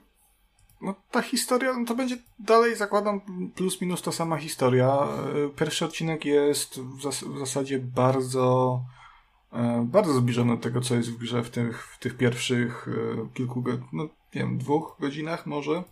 no 0.83 0.95
ta 1.11 1.23
historia, 1.23 1.73
no 1.79 1.87
to 1.87 1.95
będzie 1.95 2.17
dalej, 2.39 2.77
zakładam, 2.77 3.21
plus 3.55 3.81
minus 3.81 4.03
ta 4.03 4.13
sama 4.13 4.37
historia. 4.37 5.09
Pierwszy 5.57 5.85
odcinek 5.85 6.25
jest 6.25 6.81
w, 6.81 7.03
zas 7.03 7.25
w 7.25 7.39
zasadzie 7.39 7.79
bardzo, 7.79 8.81
e, 8.85 9.02
bardzo 9.85 10.13
zbliżony 10.13 10.57
do 10.57 10.63
tego, 10.63 10.81
co 10.81 10.95
jest 10.95 11.11
w 11.11 11.19
grze 11.19 11.43
w 11.43 11.51
tych, 11.51 11.87
w 11.87 11.99
tych 11.99 12.17
pierwszych 12.17 12.89
e, 12.89 13.29
kilku, 13.35 13.65
no 13.93 14.03
nie 14.05 14.41
wiem, 14.41 14.59
dwóch 14.59 14.97
godzinach 15.01 15.47
może. 15.47 15.85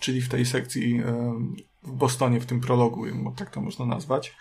Czyli 0.00 0.20
w 0.20 0.28
tej 0.28 0.46
sekcji 0.46 0.98
e, 0.98 1.34
w 1.82 1.92
Bostonie, 1.92 2.40
w 2.40 2.46
tym 2.46 2.60
prologu, 2.60 3.04
tak 3.36 3.50
to 3.50 3.60
można 3.60 3.86
nazwać. 3.86 4.36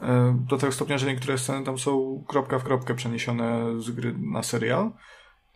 E, 0.00 0.38
do 0.48 0.58
tego 0.58 0.72
stopnia, 0.72 0.98
że 0.98 1.06
niektóre 1.06 1.38
sceny 1.38 1.64
tam 1.64 1.78
są 1.78 2.24
kropka 2.28 2.58
w 2.58 2.64
kropkę 2.64 2.94
przeniesione 2.94 3.80
z 3.80 3.90
gry 3.90 4.14
na 4.18 4.42
serial. 4.42 4.90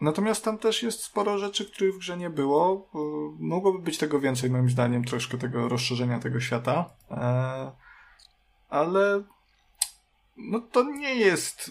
Natomiast 0.00 0.44
tam 0.44 0.58
też 0.58 0.82
jest 0.82 1.02
sporo 1.02 1.38
rzeczy, 1.38 1.70
których 1.70 1.94
w 1.94 1.98
grze 1.98 2.16
nie 2.16 2.30
było. 2.30 2.90
E, 2.94 2.98
mogłoby 3.38 3.78
być 3.78 3.98
tego 3.98 4.20
więcej, 4.20 4.50
moim 4.50 4.70
zdaniem, 4.70 5.04
troszkę 5.04 5.38
tego 5.38 5.68
rozszerzenia 5.68 6.18
tego 6.18 6.40
świata. 6.40 6.90
E, 7.10 7.72
ale 8.68 9.24
no 10.36 10.60
to 10.60 10.82
nie 10.82 11.14
jest. 11.14 11.70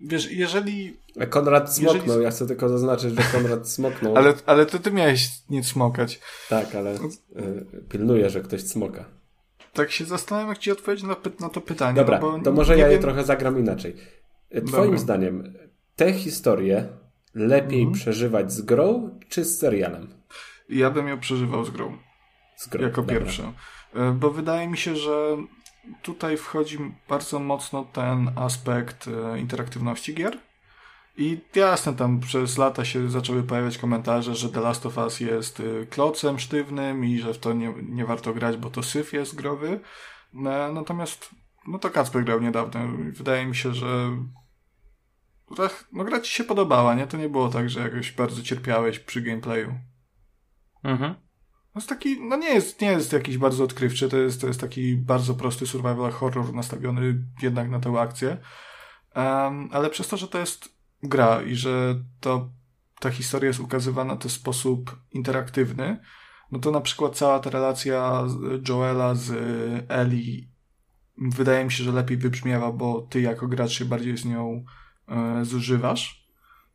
Wiesz, 0.00 0.30
jeżeli. 0.30 0.96
Konrad 1.30 1.74
smoknął, 1.74 2.06
jeżeli... 2.06 2.24
ja 2.24 2.30
chcę 2.30 2.46
tylko 2.46 2.68
zaznaczyć, 2.68 3.14
że 3.14 3.22
Konrad 3.38 3.68
smoknął. 3.68 4.16
ale, 4.16 4.34
ale 4.46 4.66
to 4.66 4.78
ty 4.78 4.92
miałeś 4.92 5.28
nic 5.50 5.66
smokać. 5.66 6.20
Tak, 6.48 6.74
ale 6.74 6.94
y, 6.94 7.00
pilnuję, 7.88 8.30
że 8.30 8.40
ktoś 8.40 8.62
smoka. 8.62 9.04
Tak 9.72 9.90
się 9.90 10.04
zastanawiam, 10.04 10.48
jak 10.48 10.58
ci 10.58 10.70
odpowiedzieć 10.70 11.04
na, 11.04 11.16
na 11.40 11.48
to 11.48 11.60
pytanie. 11.60 11.96
Dobra, 11.96 12.20
no 12.20 12.40
to 12.44 12.52
może 12.52 12.78
ja 12.78 12.84
wiem... 12.84 12.92
je 12.92 12.98
trochę 12.98 13.24
zagram 13.24 13.58
inaczej. 13.58 13.96
Y, 14.56 14.62
twoim 14.62 14.84
Dobra. 14.84 14.98
zdaniem, 14.98 15.54
te 15.96 16.12
historie 16.12 16.88
lepiej 17.34 17.80
mhm. 17.80 17.94
przeżywać 17.94 18.52
z 18.52 18.62
grą 18.62 19.18
czy 19.28 19.44
z 19.44 19.58
serialem? 19.58 20.14
Ja 20.68 20.90
bym 20.90 21.08
ją 21.08 21.20
przeżywał 21.20 21.64
z 21.64 21.70
grą. 21.70 21.98
Z 22.56 22.68
grą. 22.68 22.82
Jako 22.82 23.02
pierwsze. 23.02 23.52
Y, 23.96 24.12
bo 24.12 24.30
wydaje 24.30 24.68
mi 24.68 24.76
się, 24.76 24.96
że 24.96 25.36
tutaj 26.02 26.36
wchodzi 26.36 26.78
bardzo 27.08 27.38
mocno 27.38 27.84
ten 27.92 28.30
aspekt 28.36 29.08
e, 29.08 29.38
interaktywności 29.38 30.14
gier. 30.14 30.38
I 31.16 31.40
jasne, 31.54 31.94
tam 31.94 32.20
przez 32.20 32.58
lata 32.58 32.84
się 32.84 33.10
zaczęły 33.10 33.42
pojawiać 33.42 33.78
komentarze, 33.78 34.34
że 34.34 34.48
The 34.48 34.60
Last 34.60 34.86
of 34.86 34.96
Us 34.96 35.20
jest 35.20 35.60
e, 35.60 35.86
klocem 35.86 36.38
sztywnym 36.38 37.04
i 37.04 37.18
że 37.18 37.34
w 37.34 37.38
to 37.38 37.52
nie, 37.52 37.74
nie 37.88 38.04
warto 38.04 38.34
grać, 38.34 38.56
bo 38.56 38.70
to 38.70 38.82
syf 38.82 39.12
jest 39.12 39.34
growy. 39.34 39.80
E, 40.34 40.72
natomiast, 40.74 41.30
no 41.66 41.78
to 41.78 41.90
Kacper 41.90 42.24
grał 42.24 42.40
niedawno. 42.40 42.80
Wydaje 43.12 43.46
mi 43.46 43.56
się, 43.56 43.74
że 43.74 44.16
no 45.92 46.04
gra 46.04 46.20
ci 46.20 46.32
się 46.32 46.44
podobała, 46.44 46.94
nie? 46.94 47.06
To 47.06 47.16
nie 47.16 47.28
było 47.28 47.48
tak, 47.48 47.70
że 47.70 47.80
jakoś 47.80 48.12
bardzo 48.12 48.42
cierpiałeś 48.42 48.98
przy 48.98 49.22
gameplayu. 49.22 49.74
Mhm. 50.84 51.23
No 51.74 51.78
jest 51.78 51.88
taki, 51.88 52.20
no 52.20 52.36
nie 52.36 52.54
jest, 52.54 52.80
nie 52.80 52.88
jest 52.88 53.12
jakiś 53.12 53.38
bardzo 53.38 53.64
odkrywczy, 53.64 54.08
to 54.08 54.16
jest, 54.16 54.40
to 54.40 54.46
jest 54.46 54.60
taki 54.60 54.96
bardzo 54.96 55.34
prosty 55.34 55.66
survival 55.66 56.10
horror 56.10 56.54
nastawiony 56.54 57.24
jednak 57.42 57.70
na 57.70 57.80
tę 57.80 58.00
akcję. 58.00 58.36
Um, 59.16 59.68
ale 59.72 59.90
przez 59.90 60.08
to, 60.08 60.16
że 60.16 60.28
to 60.28 60.38
jest 60.38 60.68
gra 61.02 61.42
i 61.42 61.54
że 61.54 62.04
to, 62.20 62.50
ta 63.00 63.10
historia 63.10 63.48
jest 63.48 63.60
ukazywana 63.60 64.16
w 64.16 64.32
sposób 64.32 64.96
interaktywny, 65.12 66.00
no 66.52 66.58
to 66.58 66.70
na 66.70 66.80
przykład 66.80 67.16
cała 67.16 67.38
ta 67.38 67.50
relacja 67.50 68.24
Joela 68.68 69.14
z 69.14 69.32
Eli 69.88 70.48
wydaje 71.18 71.64
mi 71.64 71.72
się, 71.72 71.84
że 71.84 71.92
lepiej 71.92 72.16
wybrzmiewa, 72.16 72.72
bo 72.72 73.02
ty 73.10 73.20
jako 73.20 73.48
gracz 73.48 73.70
się 73.70 73.84
bardziej 73.84 74.16
z 74.16 74.24
nią 74.24 74.64
e, 75.08 75.44
zużywasz. 75.44 76.28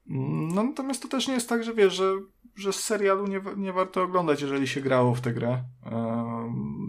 No 0.05 0.63
natomiast 0.63 1.01
to 1.01 1.07
też 1.07 1.27
nie 1.27 1.33
jest 1.33 1.49
tak, 1.49 1.63
że 1.63 1.73
wiesz, 1.73 1.93
że 1.93 2.13
że 2.59 2.73
serialu 2.73 3.27
nie, 3.27 3.41
nie 3.57 3.73
warto 3.73 4.03
oglądać, 4.03 4.41
jeżeli 4.41 4.67
się 4.67 4.81
grało 4.81 5.15
w 5.15 5.21
tę 5.21 5.33
grę. 5.33 5.63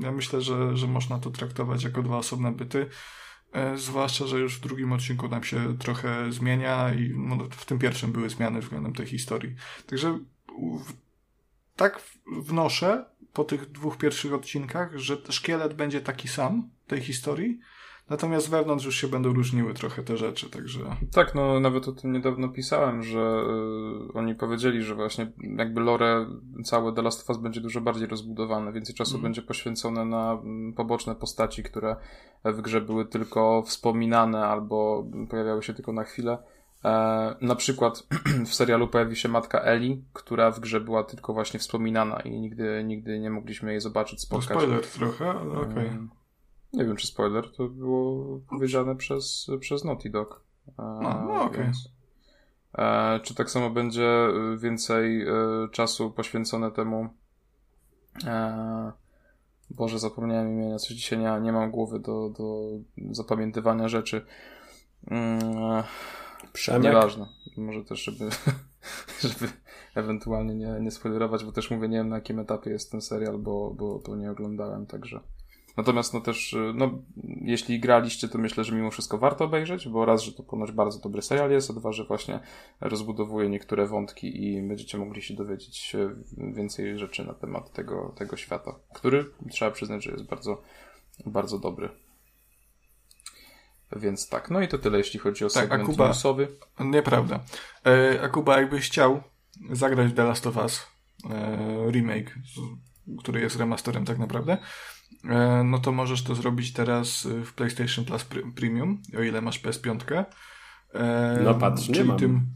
Ja 0.03 0.13
myślę, 0.13 0.41
że, 0.41 0.77
że 0.77 0.87
można 0.87 1.19
to 1.19 1.31
traktować 1.31 1.85
jako 1.85 2.03
dwa 2.03 2.17
osobne 2.17 2.53
byty. 2.53 2.87
E, 3.53 3.79
zwłaszcza, 3.79 4.27
że 4.27 4.39
już 4.39 4.57
w 4.57 4.61
drugim 4.61 4.93
odcinku 4.93 5.29
nam 5.29 5.45
się 5.45 5.79
trochę 5.79 6.33
zmienia 6.33 6.95
i 6.95 7.15
no, 7.17 7.49
w 7.51 7.65
tym 7.65 7.79
pierwszym 7.79 8.13
były 8.13 8.31
zmiany 8.31 8.61
względem 8.61 8.93
tej 8.93 9.07
historii. 9.07 9.55
Także 9.87 10.19
tak 11.77 12.03
wnoszę 12.43 13.05
po 13.33 13.45
tych 13.45 13.71
dwóch 13.71 13.99
pierwszych 13.99 14.35
odcinkach, 14.35 14.99
że 14.99 15.17
szkielet 15.31 15.75
będzie 15.75 16.01
taki 16.01 16.29
sam 16.29 16.71
tej 16.87 17.01
historii, 17.01 17.61
Natomiast 18.11 18.51
wewnątrz 18.51 18.85
już 18.85 18.97
się 18.97 19.09
będą 19.09 19.33
różniły 19.33 19.75
trochę 19.75 20.03
te 20.03 20.17
rzeczy, 20.17 20.51
także... 20.51 20.81
Tak, 21.13 21.35
no 21.35 21.61
nawet 21.61 21.89
o 21.89 21.93
tym 21.93 22.13
niedawno 22.13 22.49
pisałem, 22.49 23.03
że 23.03 23.45
y, 24.11 24.13
oni 24.13 24.35
powiedzieli, 24.35 24.83
że 24.83 24.95
właśnie 24.95 25.33
jakby 25.57 25.81
lore 25.81 26.27
całe 26.65 26.93
The 26.93 27.03
Last 27.03 27.21
of 27.23 27.29
Us 27.29 27.39
będzie 27.39 27.61
dużo 27.61 27.81
bardziej 27.81 28.09
rozbudowane, 28.09 28.73
więcej 28.73 28.95
czasu 28.95 29.15
mm. 29.15 29.23
będzie 29.23 29.43
poświęcone 29.43 30.05
na 30.05 30.33
mm, 30.33 30.73
poboczne 30.73 31.15
postaci, 31.15 31.63
które 31.63 31.97
w 32.45 32.61
grze 32.61 32.81
były 32.81 33.07
tylko 33.07 33.63
wspominane 33.63 34.47
albo 34.47 35.07
pojawiały 35.31 35.63
się 35.63 35.75
tylko 35.75 35.93
na 35.93 36.05
chwilę. 36.05 36.39
E, 36.85 37.37
na 37.41 37.55
przykład 37.55 38.07
w 38.47 38.55
serialu 38.55 38.89
pojawi 38.89 39.17
się 39.17 39.29
matka 39.29 39.61
Eli, 39.61 40.05
która 40.13 40.51
w 40.51 40.61
grze 40.61 40.81
była 40.81 41.05
tylko 41.05 41.33
właśnie 41.33 41.61
wspominana 41.61 42.21
i 42.21 42.41
nigdy, 42.41 42.85
nigdy 42.85 43.21
nie 43.21 43.31
mogliśmy 43.31 43.71
jej 43.71 43.81
zobaczyć, 43.81 44.21
spotkać. 44.21 44.57
No 44.57 44.63
spoiler 44.63 44.87
trochę, 44.87 45.31
ale 45.31 45.53
okej. 45.53 45.89
Okay. 45.89 46.20
Nie 46.73 46.85
wiem, 46.85 46.97
czy 46.97 47.07
spoiler, 47.07 47.53
to 47.53 47.69
było 47.69 48.41
powiedziane 48.49 48.97
przez, 48.97 49.51
przez 49.61 49.85
Naughty 49.85 50.11
Dog. 50.11 50.45
E, 50.69 50.73
no, 50.79 51.25
no 51.29 51.43
okej. 51.43 51.71
Okay. 52.73 52.87
E, 52.87 53.21
czy 53.21 53.35
tak 53.35 53.51
samo 53.51 53.71
będzie 53.71 54.29
więcej 54.59 55.23
e, 55.23 55.35
czasu 55.73 56.11
poświęcone 56.11 56.71
temu 56.71 57.09
E, 58.27 58.93
Boże, 59.71 59.99
zapomniałem 59.99 60.53
imienia, 60.53 60.79
coś 60.79 60.89
dzisiaj 60.89 61.19
nie, 61.19 61.41
nie 61.43 61.53
mam 61.53 61.71
głowy 61.71 62.01
do, 62.01 62.31
do 62.39 62.69
zapamiętywania 63.11 63.89
rzeczy. 63.89 64.27
Mm, 65.07 65.83
Przemek? 66.53 66.83
Nieważne. 66.83 67.27
Może 67.57 67.85
też, 67.85 68.01
żeby, 68.01 68.31
żeby 69.29 69.53
ewentualnie 69.95 70.55
nie, 70.55 70.81
nie 70.81 70.91
spoilerować, 70.91 71.45
bo 71.45 71.53
też 71.53 71.71
mówię, 71.71 71.89
nie 71.89 71.97
wiem 71.97 72.09
na 72.09 72.17
jakim 72.17 72.39
etapie 72.39 72.71
jest 72.71 72.91
ten 72.91 73.01
serial, 73.01 73.39
bo, 73.39 73.75
bo 73.75 73.99
to 73.99 74.17
nie 74.17 74.31
oglądałem, 74.31 74.87
także. 74.87 75.21
Natomiast 75.81 76.15
no 76.15 76.21
też, 76.21 76.57
no, 76.75 77.03
jeśli 77.41 77.81
graliście, 77.81 78.29
to 78.29 78.39
myślę, 78.39 78.65
że 78.65 78.75
mimo 78.75 78.91
wszystko 78.91 79.19
warto 79.19 79.45
obejrzeć, 79.45 79.89
bo 79.89 80.05
raz, 80.05 80.23
że 80.23 80.33
to 80.33 80.43
ponoć 80.43 80.73
bardzo 80.73 80.99
dobry 80.99 81.23
serial 81.23 81.51
jest, 81.51 81.71
a 81.71 81.73
dwa, 81.73 81.93
że 81.93 82.05
właśnie 82.05 82.41
rozbudowuje 82.81 83.49
niektóre 83.49 83.87
wątki 83.87 84.45
i 84.45 84.63
będziecie 84.63 84.99
mogli 84.99 85.23
się 85.23 85.35
dowiedzieć 85.35 85.97
więcej 86.37 86.99
rzeczy 86.99 87.25
na 87.25 87.35
temat 87.35 87.73
tego, 87.73 88.15
tego 88.17 88.37
świata, 88.37 88.75
który 88.95 89.25
trzeba 89.51 89.71
przyznać, 89.71 90.05
że 90.05 90.11
jest 90.11 90.25
bardzo, 90.25 90.63
bardzo 91.27 91.59
dobry. 91.59 91.89
Więc 93.97 94.29
tak, 94.29 94.51
no 94.51 94.61
i 94.61 94.69
to 94.69 94.79
tyle, 94.79 94.99
jeśli 94.99 95.21
chodzi 95.21 95.45
o 95.45 95.49
tak, 95.49 95.63
segment 95.63 95.83
Akuba, 95.83 96.09
newsowy. 96.09 96.49
Nieprawda. 96.81 97.41
E, 97.87 98.23
Akuba, 98.23 98.61
jakbyś 98.61 98.87
chciał 98.87 99.23
zagrać 99.71 100.13
The 100.13 100.25
Last 100.25 100.47
of 100.47 100.57
Us 100.57 100.87
e, 101.31 101.91
remake, 101.91 102.35
który 103.19 103.41
jest 103.41 103.57
remasterem 103.57 104.05
tak 104.05 104.19
naprawdę, 104.19 104.59
no 105.65 105.79
to 105.79 105.93
możesz 105.93 106.23
to 106.23 106.35
zrobić 106.35 106.73
teraz 106.73 107.29
w 107.45 107.53
PlayStation 107.53 108.05
Plus 108.05 108.27
Premium, 108.55 109.03
o 109.19 109.23
ile 109.23 109.41
masz 109.41 109.63
PS5. 109.63 110.25
E, 110.95 111.41
no 111.45 111.55
patrz, 111.55 111.89
nie 111.89 112.05
mam. 112.05 112.19
Tym, 112.19 112.47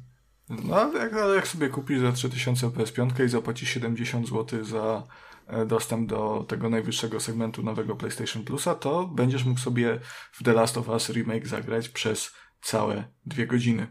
no, 0.49 0.93
jak, 0.93 1.13
jak 1.35 1.47
sobie 1.47 1.69
kupisz 1.69 2.01
za 2.01 2.13
3000 2.13 2.67
PS5 2.67 3.25
i 3.25 3.29
zapłacisz 3.29 3.69
70 3.69 4.29
zł 4.29 4.65
za 4.65 5.03
E, 5.47 5.67
dostęp 5.67 6.09
do 6.09 6.45
tego 6.49 6.71
najwyższego 6.71 7.21
segmentu 7.21 7.63
nowego 7.63 7.97
PlayStation 7.97 8.45
Plusa, 8.45 8.75
to 8.75 9.07
będziesz 9.07 9.45
mógł 9.45 9.61
sobie 9.61 10.01
w 10.33 10.43
The 10.43 10.53
Last 10.53 10.79
of 10.79 10.89
Us 10.89 11.09
Remake 11.09 11.47
zagrać 11.47 11.89
przez 11.89 12.35
całe 12.63 13.05
dwie 13.27 13.47
godziny. 13.47 13.87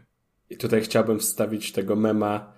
I 0.50 0.56
tutaj 0.56 0.82
chciałbym 0.82 1.18
wstawić 1.18 1.72
tego 1.72 1.96
mema. 1.96 2.54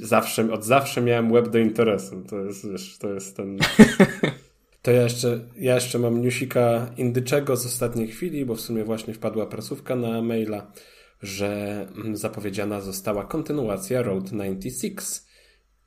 Zawsze, 0.00 0.52
od 0.52 0.64
zawsze 0.64 1.02
miałem 1.02 1.32
web 1.32 1.48
do 1.48 1.58
interesu. 1.58 2.24
To 2.30 2.38
jest, 2.38 2.70
wiesz, 2.70 2.98
to 2.98 3.08
jest 3.08 3.36
ten. 3.36 3.58
To 4.88 4.92
ja 4.92 5.02
jeszcze, 5.02 5.40
ja 5.56 5.74
jeszcze 5.74 5.98
mam 5.98 6.22
newsika 6.22 6.94
indyczego 6.96 7.56
z 7.56 7.66
ostatniej 7.66 8.08
chwili, 8.08 8.46
bo 8.46 8.54
w 8.54 8.60
sumie 8.60 8.84
właśnie 8.84 9.14
wpadła 9.14 9.46
prasówka 9.46 9.96
na 9.96 10.22
maila, 10.22 10.72
że 11.22 11.86
zapowiedziana 12.12 12.80
została 12.80 13.24
kontynuacja 13.24 14.02
Road 14.02 14.30
96 14.30 15.06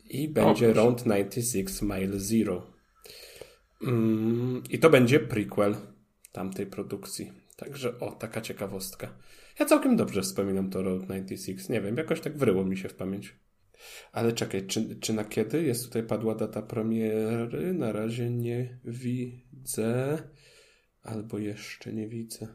i 0.09 0.29
będzie 0.29 0.71
o, 0.71 0.73
Round 0.73 1.03
96 1.03 1.81
Mile 1.81 2.19
Zero. 2.19 2.67
Mm, 3.83 4.63
I 4.69 4.79
to 4.79 4.89
będzie 4.89 5.19
prequel 5.19 5.75
tamtej 6.31 6.65
produkcji. 6.65 7.31
Także 7.57 7.99
o, 7.99 8.11
taka 8.11 8.41
ciekawostka. 8.41 9.13
Ja 9.59 9.65
całkiem 9.65 9.95
dobrze 9.95 10.21
wspominam 10.21 10.69
to 10.69 10.81
Road 10.81 11.01
96. 11.01 11.69
Nie 11.69 11.81
wiem, 11.81 11.97
jakoś 11.97 12.21
tak 12.21 12.37
wryło 12.37 12.65
mi 12.65 12.77
się 12.77 12.89
w 12.89 12.93
pamięć. 12.93 13.35
Ale 14.11 14.33
czekaj, 14.33 14.67
czy, 14.67 14.95
czy 14.95 15.13
na 15.13 15.25
kiedy? 15.25 15.63
Jest 15.63 15.85
tutaj 15.85 16.03
padła 16.03 16.35
data 16.35 16.61
premiery? 16.61 17.73
Na 17.73 17.91
razie 17.91 18.29
nie 18.29 18.79
widzę. 18.85 20.17
Albo 21.03 21.39
jeszcze 21.39 21.93
nie 21.93 22.07
widzę. 22.07 22.47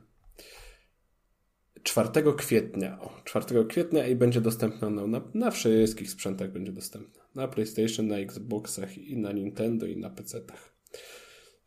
4 1.83 2.09
kwietnia. 2.37 3.01
O, 3.01 3.20
4 3.24 3.64
kwietnia 3.64 4.07
i 4.07 4.16
będzie 4.16 4.41
dostępna 4.41 4.91
na, 4.91 5.22
na, 5.35 5.51
wszystkich 5.51 6.11
sprzętach 6.11 6.53
będzie 6.53 6.72
dostępna. 6.72 7.22
Na 7.35 7.49
PlayStation, 7.49 8.07
na 8.07 8.16
Xboxach 8.16 8.99
i 8.99 9.16
na 9.16 9.33
Nintendo 9.33 9.87
i 9.87 9.97
na 9.97 10.11
PC-tach. 10.11 10.77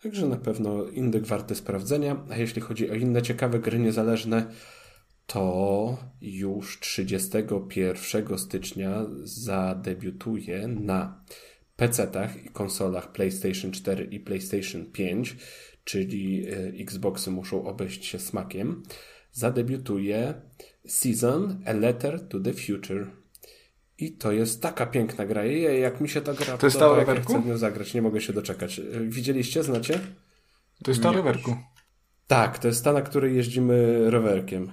Także 0.01 0.27
na 0.27 0.37
pewno 0.37 0.85
indyk 0.85 1.25
warty 1.25 1.55
sprawdzenia. 1.55 2.25
A 2.29 2.37
jeśli 2.37 2.61
chodzi 2.61 2.91
o 2.91 2.95
inne 2.95 3.21
ciekawe 3.21 3.59
gry 3.59 3.79
niezależne, 3.79 4.51
to 5.33 5.97
już 6.21 6.79
31 6.79 8.37
stycznia 8.37 9.05
zadebiutuje 9.23 10.67
na 10.67 11.23
PC-tach 11.77 12.45
i 12.45 12.49
konsolach 12.49 13.11
PlayStation 13.11 13.71
4 13.71 14.05
i 14.05 14.19
PlayStation 14.19 14.85
5, 14.85 15.35
czyli 15.83 16.47
e, 16.47 16.81
Xboxy 16.81 17.31
muszą 17.31 17.67
obejść 17.67 18.05
się 18.05 18.19
smakiem 18.19 18.83
zadebiutuje 19.31 20.33
Season 20.87 21.63
A 21.65 21.73
Letter 21.73 22.27
to 22.27 22.39
the 22.39 22.53
Future. 22.53 23.07
I 23.97 24.11
to 24.11 24.31
jest 24.31 24.61
taka 24.61 24.85
piękna 24.85 25.25
gra. 25.25 25.45
Jej, 25.45 25.81
jak 25.81 26.01
mi 26.01 26.09
się 26.09 26.21
ta 26.21 26.33
gra 26.33 26.57
to 26.57 26.67
jest 26.67 26.79
podoba, 26.79 27.13
jak 27.13 27.23
chcę 27.23 27.41
w 27.41 27.45
nią 27.45 27.57
zagrać. 27.57 27.93
Nie 27.93 28.01
mogę 28.01 28.21
się 28.21 28.33
doczekać. 28.33 28.81
Widzieliście? 29.07 29.63
Znacie? 29.63 29.99
To 30.83 30.91
jest 30.91 31.03
ta 31.03 31.11
rowerku. 31.11 31.55
Tak, 32.27 32.59
to 32.59 32.67
jest 32.67 32.83
ta, 32.83 32.93
na 32.93 33.01
której 33.01 33.35
jeździmy 33.35 34.09
rowerkiem. 34.11 34.71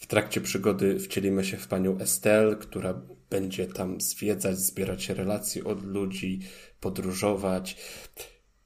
W 0.00 0.06
trakcie 0.06 0.40
przygody 0.40 0.98
wcielimy 0.98 1.44
się 1.44 1.56
w 1.56 1.68
panią 1.68 1.98
Estelle, 1.98 2.56
która 2.56 3.02
będzie 3.30 3.66
tam 3.66 4.00
zwiedzać, 4.00 4.58
zbierać 4.58 5.08
relacje 5.08 5.64
od 5.64 5.84
ludzi, 5.84 6.40
podróżować. 6.80 7.76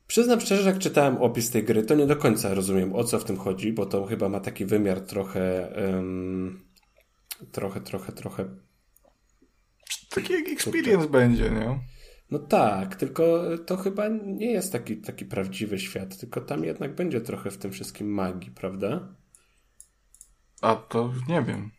Przyznam 0.06 0.40
szczerze, 0.40 0.62
że 0.62 0.68
jak 0.68 0.78
czytałem 0.78 1.16
opis 1.16 1.50
tej 1.50 1.64
gry, 1.64 1.82
to 1.82 1.94
nie 1.94 2.06
do 2.06 2.16
końca 2.16 2.54
rozumiem 2.54 2.94
o 2.94 3.04
co 3.04 3.18
w 3.18 3.24
tym 3.24 3.36
chodzi, 3.36 3.72
bo 3.72 3.86
to 3.86 4.06
chyba 4.06 4.28
ma 4.28 4.40
taki 4.40 4.64
wymiar 4.64 5.00
trochę. 5.00 5.72
Um, 5.94 6.64
trochę, 7.52 7.80
trochę, 7.80 8.12
trochę. 8.12 8.44
Taki 10.10 10.32
jak 10.32 10.48
experience 10.48 11.08
będzie, 11.08 11.50
nie? 11.50 11.80
No 12.30 12.38
tak, 12.38 12.96
tylko 12.96 13.42
to 13.66 13.76
chyba 13.76 14.08
nie 14.08 14.52
jest 14.52 14.72
taki, 14.72 14.96
taki 14.96 15.24
prawdziwy 15.24 15.78
świat, 15.78 16.16
tylko 16.18 16.40
tam 16.40 16.64
jednak 16.64 16.94
będzie 16.94 17.20
trochę 17.20 17.50
w 17.50 17.58
tym 17.58 17.72
wszystkim 17.72 18.08
magii, 18.08 18.50
prawda? 18.50 19.14
A 20.64 20.76
to 20.76 21.12
nie 21.28 21.42
wiem. 21.42 21.70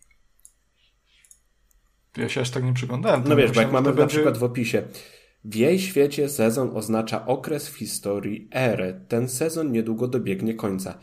Ja 2.17 2.29
się 2.29 2.41
aż 2.41 2.49
tak 2.49 2.63
nie 2.63 2.73
przyglądałem. 2.73 3.23
No 3.27 3.35
wiesz, 3.35 3.51
bo 3.51 3.61
jak 3.61 3.71
mamy 3.71 3.89
na 3.89 3.95
będzie... 3.95 4.15
przykład 4.15 4.37
w 4.37 4.43
opisie 4.43 4.83
w 5.45 5.55
jej 5.55 5.79
świecie 5.79 6.29
sezon 6.29 6.77
oznacza 6.77 7.25
okres 7.25 7.69
w 7.69 7.75
historii, 7.75 8.49
erę. 8.51 9.01
Ten 9.07 9.29
sezon 9.29 9.71
niedługo 9.71 10.07
dobiegnie 10.07 10.53
końca. 10.53 10.99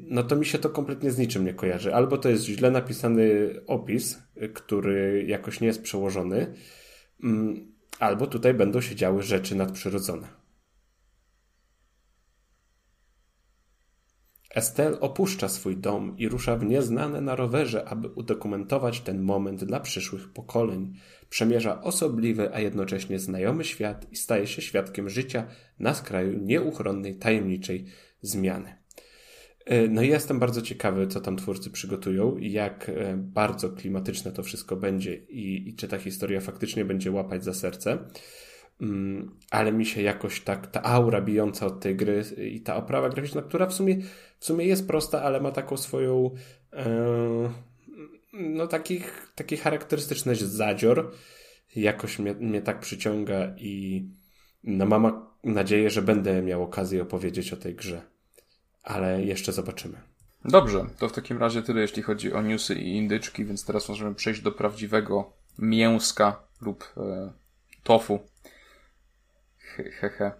No 0.00 0.22
to 0.22 0.36
mi 0.36 0.46
się 0.46 0.58
to 0.58 0.70
kompletnie 0.70 1.10
z 1.10 1.18
niczym 1.18 1.44
nie 1.44 1.54
kojarzy. 1.54 1.94
Albo 1.94 2.18
to 2.18 2.28
jest 2.28 2.44
źle 2.44 2.70
napisany 2.70 3.54
opis, 3.66 4.18
który 4.54 5.24
jakoś 5.26 5.60
nie 5.60 5.66
jest 5.66 5.82
przełożony, 5.82 6.54
mm, 7.24 7.72
albo 7.98 8.26
tutaj 8.26 8.54
będą 8.54 8.80
się 8.80 8.96
działy 8.96 9.22
rzeczy 9.22 9.54
nadprzyrodzone. 9.54 10.28
Estelle 14.54 15.00
opuszcza 15.00 15.48
swój 15.48 15.76
dom 15.76 16.18
i 16.18 16.28
rusza 16.28 16.56
w 16.56 16.64
nieznane 16.64 17.20
na 17.20 17.36
rowerze, 17.36 17.84
aby 17.84 18.08
udokumentować 18.08 19.00
ten 19.00 19.22
moment 19.22 19.64
dla 19.64 19.80
przyszłych 19.80 20.32
pokoleń. 20.32 20.94
Przemierza 21.30 21.82
osobliwy, 21.82 22.54
a 22.54 22.60
jednocześnie 22.60 23.18
znajomy 23.18 23.64
świat 23.64 24.12
i 24.12 24.16
staje 24.16 24.46
się 24.46 24.62
świadkiem 24.62 25.08
życia 25.08 25.46
na 25.78 25.94
skraju 25.94 26.38
nieuchronnej, 26.38 27.14
tajemniczej 27.14 27.84
zmiany. 28.22 28.78
E, 29.64 29.88
no 29.88 30.02
i 30.02 30.08
jestem 30.08 30.38
bardzo 30.38 30.62
ciekawy, 30.62 31.06
co 31.06 31.20
tam 31.20 31.36
twórcy 31.36 31.70
przygotują 31.70 32.36
i 32.36 32.52
jak 32.52 32.88
e, 32.88 33.16
bardzo 33.16 33.70
klimatyczne 33.70 34.32
to 34.32 34.42
wszystko 34.42 34.76
będzie 34.76 35.16
i, 35.16 35.68
i 35.68 35.74
czy 35.74 35.88
ta 35.88 35.98
historia 35.98 36.40
faktycznie 36.40 36.84
będzie 36.84 37.10
łapać 37.10 37.44
za 37.44 37.54
serce. 37.54 37.98
Mm, 38.80 39.30
ale 39.50 39.72
mi 39.72 39.86
się 39.86 40.02
jakoś 40.02 40.40
tak 40.40 40.66
ta 40.66 40.82
aura 40.82 41.20
bijąca 41.20 41.66
od 41.66 41.80
tej 41.80 41.96
gry 41.96 42.24
i 42.52 42.60
ta 42.60 42.76
oprawa 42.76 43.08
graficzna, 43.08 43.42
która 43.42 43.66
w 43.66 43.74
sumie, 43.74 43.96
w 44.38 44.44
sumie 44.44 44.64
jest 44.64 44.86
prosta, 44.88 45.22
ale 45.22 45.40
ma 45.40 45.50
taką 45.50 45.76
swoją 45.76 46.30
e, 46.72 46.88
no 48.32 48.66
takich, 48.66 49.32
taki 49.34 49.56
charakterystyczny 49.56 50.34
zadzior 50.36 51.12
jakoś 51.76 52.18
mnie, 52.18 52.34
mnie 52.34 52.62
tak 52.62 52.80
przyciąga 52.80 53.54
i 53.56 54.04
no 54.64 54.86
mam 54.86 55.26
nadzieję, 55.44 55.90
że 55.90 56.02
będę 56.02 56.42
miał 56.42 56.62
okazję 56.62 57.02
opowiedzieć 57.02 57.52
o 57.52 57.56
tej 57.56 57.74
grze. 57.74 58.02
Ale 58.82 59.24
jeszcze 59.24 59.52
zobaczymy. 59.52 59.98
Dobrze, 60.44 60.86
to 60.98 61.08
w 61.08 61.12
takim 61.12 61.38
razie 61.38 61.62
tyle 61.62 61.80
jeśli 61.80 62.02
chodzi 62.02 62.32
o 62.32 62.42
newsy 62.42 62.74
i 62.74 62.96
indyczki, 62.96 63.44
więc 63.44 63.64
teraz 63.64 63.88
możemy 63.88 64.14
przejść 64.14 64.40
do 64.40 64.52
prawdziwego 64.52 65.32
mięska 65.58 66.42
lub 66.60 66.94
e, 66.96 67.32
tofu 67.82 68.18
hehe, 69.84 70.32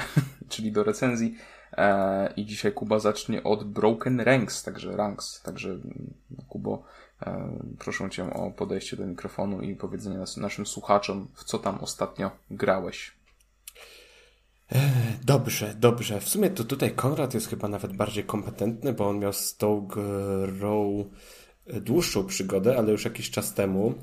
czyli 0.48 0.72
do 0.72 0.84
recenzji. 0.84 1.36
E, 1.76 2.32
I 2.36 2.44
dzisiaj 2.44 2.72
Kuba 2.72 2.98
zacznie 2.98 3.42
od 3.42 3.64
Broken 3.64 4.20
Ranks, 4.20 4.62
także 4.62 4.96
Ranks. 4.96 5.42
Także 5.42 5.70
mm, 5.70 6.14
Kubo, 6.48 6.82
e, 7.22 7.58
proszę 7.78 8.10
Cię 8.10 8.34
o 8.34 8.50
podejście 8.50 8.96
do 8.96 9.06
mikrofonu 9.06 9.60
i 9.60 9.74
powiedzenie 9.74 10.18
nas, 10.18 10.36
naszym 10.36 10.66
słuchaczom, 10.66 11.28
w 11.34 11.44
co 11.44 11.58
tam 11.58 11.78
ostatnio 11.78 12.30
grałeś. 12.50 13.12
E, 14.72 14.90
dobrze, 15.24 15.74
dobrze. 15.78 16.20
W 16.20 16.28
sumie 16.28 16.50
to 16.50 16.64
tutaj 16.64 16.90
Konrad 16.90 17.34
jest 17.34 17.48
chyba 17.48 17.68
nawet 17.68 17.92
bardziej 17.92 18.24
kompetentny, 18.24 18.92
bo 18.92 19.08
on 19.08 19.18
miał 19.18 19.32
z 19.32 19.56
tą 19.56 19.86
grą 19.86 21.04
dłuższą 21.66 22.26
przygodę, 22.26 22.78
ale 22.78 22.92
już 22.92 23.04
jakiś 23.04 23.30
czas 23.30 23.54
temu. 23.54 23.94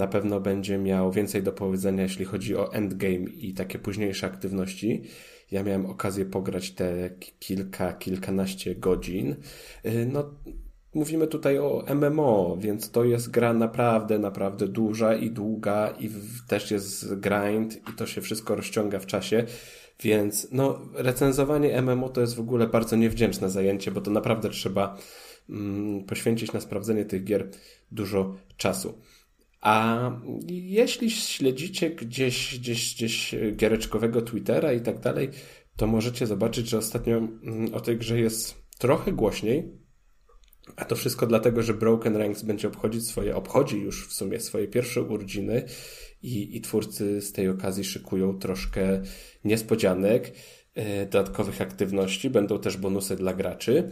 Na 0.00 0.06
pewno 0.06 0.40
będzie 0.40 0.78
miał 0.78 1.12
więcej 1.12 1.42
do 1.42 1.52
powiedzenia, 1.52 2.02
jeśli 2.02 2.24
chodzi 2.24 2.56
o 2.56 2.72
endgame 2.72 3.30
i 3.30 3.54
takie 3.54 3.78
późniejsze 3.78 4.26
aktywności. 4.26 5.02
Ja 5.50 5.62
miałem 5.62 5.86
okazję 5.86 6.24
pograć 6.24 6.70
te 6.70 7.10
kilka, 7.38 7.92
kilkanaście 7.92 8.74
godzin. 8.74 9.36
Y, 9.86 10.08
no, 10.12 10.30
mówimy 10.94 11.26
tutaj 11.26 11.58
o 11.58 11.84
MMO, 11.94 12.56
więc 12.60 12.90
to 12.90 13.04
jest 13.04 13.30
gra 13.30 13.52
naprawdę, 13.52 14.18
naprawdę 14.18 14.68
duża 14.68 15.14
i 15.14 15.30
długa 15.30 15.94
i 15.98 16.10
też 16.48 16.70
jest 16.70 17.14
grind 17.14 17.76
i 17.76 17.92
to 17.96 18.06
się 18.06 18.20
wszystko 18.20 18.54
rozciąga 18.54 18.98
w 18.98 19.06
czasie. 19.06 19.44
Więc 20.02 20.48
no, 20.52 20.78
recenzowanie 20.94 21.82
MMO 21.82 22.08
to 22.08 22.20
jest 22.20 22.34
w 22.34 22.40
ogóle 22.40 22.66
bardzo 22.66 22.96
niewdzięczne 22.96 23.50
zajęcie, 23.50 23.90
bo 23.90 24.00
to 24.00 24.10
naprawdę 24.10 24.50
trzeba 24.50 24.96
mm, 25.50 26.04
poświęcić 26.04 26.52
na 26.52 26.60
sprawdzenie 26.60 27.04
tych 27.04 27.24
gier 27.24 27.50
dużo 27.92 28.34
czasu. 28.56 28.98
A 29.60 30.10
jeśli 30.48 31.10
śledzicie 31.10 31.90
gdzieś, 31.90 32.58
gdzieś, 32.58 32.94
gdzieś 32.94 33.34
giereczkowego 33.56 34.22
Twittera 34.22 34.72
i 34.72 34.80
tak 34.80 35.00
dalej, 35.00 35.30
to 35.76 35.86
możecie 35.86 36.26
zobaczyć, 36.26 36.68
że 36.68 36.78
ostatnio 36.78 37.16
mm, 37.16 37.74
o 37.74 37.80
tej 37.80 37.96
grze 37.96 38.20
jest 38.20 38.54
trochę 38.78 39.12
głośniej. 39.12 39.80
A 40.76 40.84
to 40.84 40.96
wszystko 40.96 41.26
dlatego, 41.26 41.62
że 41.62 41.74
Broken 41.74 42.16
Ranks 42.16 42.42
będzie 42.42 42.68
obchodzić 42.68 43.06
swoje, 43.06 43.36
obchodzi 43.36 43.80
już 43.80 44.08
w 44.08 44.12
sumie 44.12 44.40
swoje 44.40 44.68
pierwsze 44.68 45.02
urodziny 45.02 45.64
i, 46.22 46.56
i 46.56 46.60
twórcy 46.60 47.20
z 47.20 47.32
tej 47.32 47.48
okazji 47.48 47.84
szykują 47.84 48.38
troszkę 48.38 49.02
niespodzianek, 49.44 50.32
e, 50.74 51.06
dodatkowych 51.06 51.60
aktywności, 51.60 52.30
będą 52.30 52.58
też 52.58 52.76
bonusy 52.76 53.16
dla 53.16 53.34
graczy. 53.34 53.90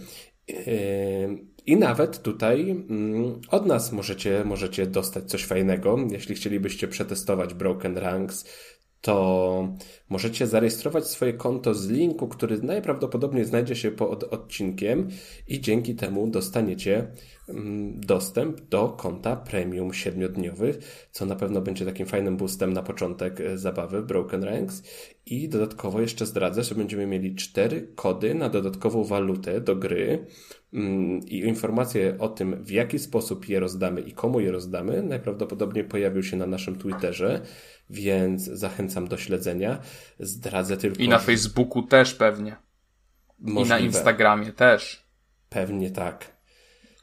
I 1.69 1.77
nawet 1.77 2.23
tutaj 2.23 2.71
mm, 2.71 3.41
od 3.51 3.67
nas 3.67 3.93
możecie, 3.93 4.45
możecie 4.45 4.87
dostać 4.87 5.25
coś 5.25 5.45
fajnego. 5.45 5.97
Jeśli 6.11 6.35
chcielibyście 6.35 6.89
przetestować 6.89 7.55
Broken 7.55 7.99
Ranks, 7.99 8.45
to 9.01 9.77
możecie 10.09 10.47
zarejestrować 10.47 11.07
swoje 11.07 11.33
konto 11.33 11.75
z 11.75 11.89
linku, 11.89 12.29
który 12.29 12.63
najprawdopodobniej 12.63 13.45
znajdzie 13.45 13.77
się 13.77 13.91
pod 13.91 14.25
odcinkiem 14.25 15.09
i 15.49 15.61
dzięki 15.61 15.95
temu 15.95 16.27
dostaniecie 16.27 17.07
mm, 17.49 18.01
dostęp 18.01 18.61
do 18.61 18.89
konta 18.89 19.37
premium 19.37 19.95
siedmiodniowych, 19.95 21.09
co 21.13 21.27
na 21.27 21.37
pewno 21.37 21.61
będzie 21.61 21.85
takim 21.85 22.07
fajnym 22.07 22.37
boostem 22.37 22.73
na 22.73 22.83
początek 22.83 23.41
e, 23.41 23.59
zabawy 23.59 24.03
Broken 24.03 24.45
Ranks 24.45 24.83
i 25.27 25.49
dodatkowo 25.49 26.01
jeszcze 26.01 26.27
zdradzę, 26.27 26.65
że 26.65 26.75
będziemy 26.75 27.07
mieli 27.07 27.35
cztery 27.35 27.89
kody 27.95 28.35
na 28.35 28.49
dodatkową 28.49 29.05
walutę 29.05 29.61
do 29.61 29.77
gry 29.77 30.27
mm, 30.73 31.21
i 31.27 31.39
informacje 31.39 32.19
o 32.19 32.29
tym, 32.29 32.65
w 32.65 32.71
jaki 32.71 32.99
sposób 32.99 33.49
je 33.49 33.61
rozdamy 33.61 34.01
i 34.01 34.13
komu 34.13 34.41
je 34.41 34.53
rozdamy, 34.53 35.03
najprawdopodobniej 35.03 35.85
pojawił 35.85 36.23
się 36.23 36.37
na 36.37 36.47
naszym 36.47 36.77
Twitterze 36.77 37.41
więc 37.91 38.45
zachęcam 38.45 39.09
do 39.09 39.17
śledzenia. 39.17 39.79
Zdradzę 40.21 40.77
tylko. 40.77 41.03
I 41.03 41.09
na 41.09 41.19
Facebooku 41.19 41.83
też 41.83 42.15
pewnie. 42.15 42.57
Możliwe. 43.39 43.67
I 43.67 43.69
na 43.69 43.79
Instagramie 43.79 44.53
też. 44.53 45.09
Pewnie 45.49 45.91
tak. 45.91 46.39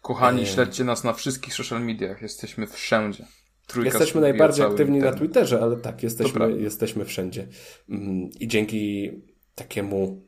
Kochani, 0.02 0.46
śledźcie 0.46 0.84
nas 0.84 1.04
na 1.04 1.14
wszystkich 1.14 1.54
social 1.54 1.86
mediach. 1.86 2.22
Jesteśmy 2.22 2.68
wszędzie. 2.68 3.26
Trójka 3.68 3.90
jesteśmy 3.90 4.22
najbardziej 4.22 4.66
aktywni 4.66 5.02
ten... 5.02 5.12
na 5.12 5.18
Twitterze, 5.18 5.62
ale 5.62 5.78
tak, 5.78 6.04
jesteśmy, 6.04 6.62
jesteśmy 6.62 7.06
wszędzie. 7.06 7.48
Mm, 7.90 8.30
I 8.40 8.48
dzięki 8.48 9.12
takiemu 9.56 10.28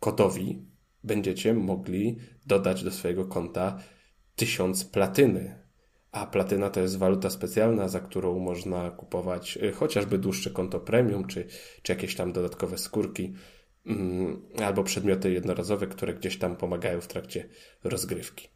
kodowi 0.00 0.62
będziecie 1.04 1.54
mogli 1.54 2.18
dodać 2.46 2.84
do 2.84 2.90
swojego 2.90 3.24
konta 3.24 3.78
tysiąc 4.36 4.84
platyny 4.84 5.65
a 6.16 6.26
platyna 6.26 6.70
to 6.70 6.80
jest 6.80 6.98
waluta 6.98 7.30
specjalna, 7.30 7.88
za 7.88 8.00
którą 8.00 8.38
można 8.38 8.90
kupować 8.90 9.56
y, 9.62 9.72
chociażby 9.72 10.18
dłuższe 10.18 10.50
konto 10.50 10.80
premium, 10.80 11.26
czy, 11.26 11.46
czy 11.82 11.92
jakieś 11.92 12.14
tam 12.14 12.32
dodatkowe 12.32 12.78
skórki, 12.78 13.34
mm, 13.86 14.42
albo 14.64 14.84
przedmioty 14.84 15.32
jednorazowe, 15.32 15.86
które 15.86 16.14
gdzieś 16.14 16.38
tam 16.38 16.56
pomagają 16.56 17.00
w 17.00 17.06
trakcie 17.06 17.48
rozgrywki. 17.84 18.48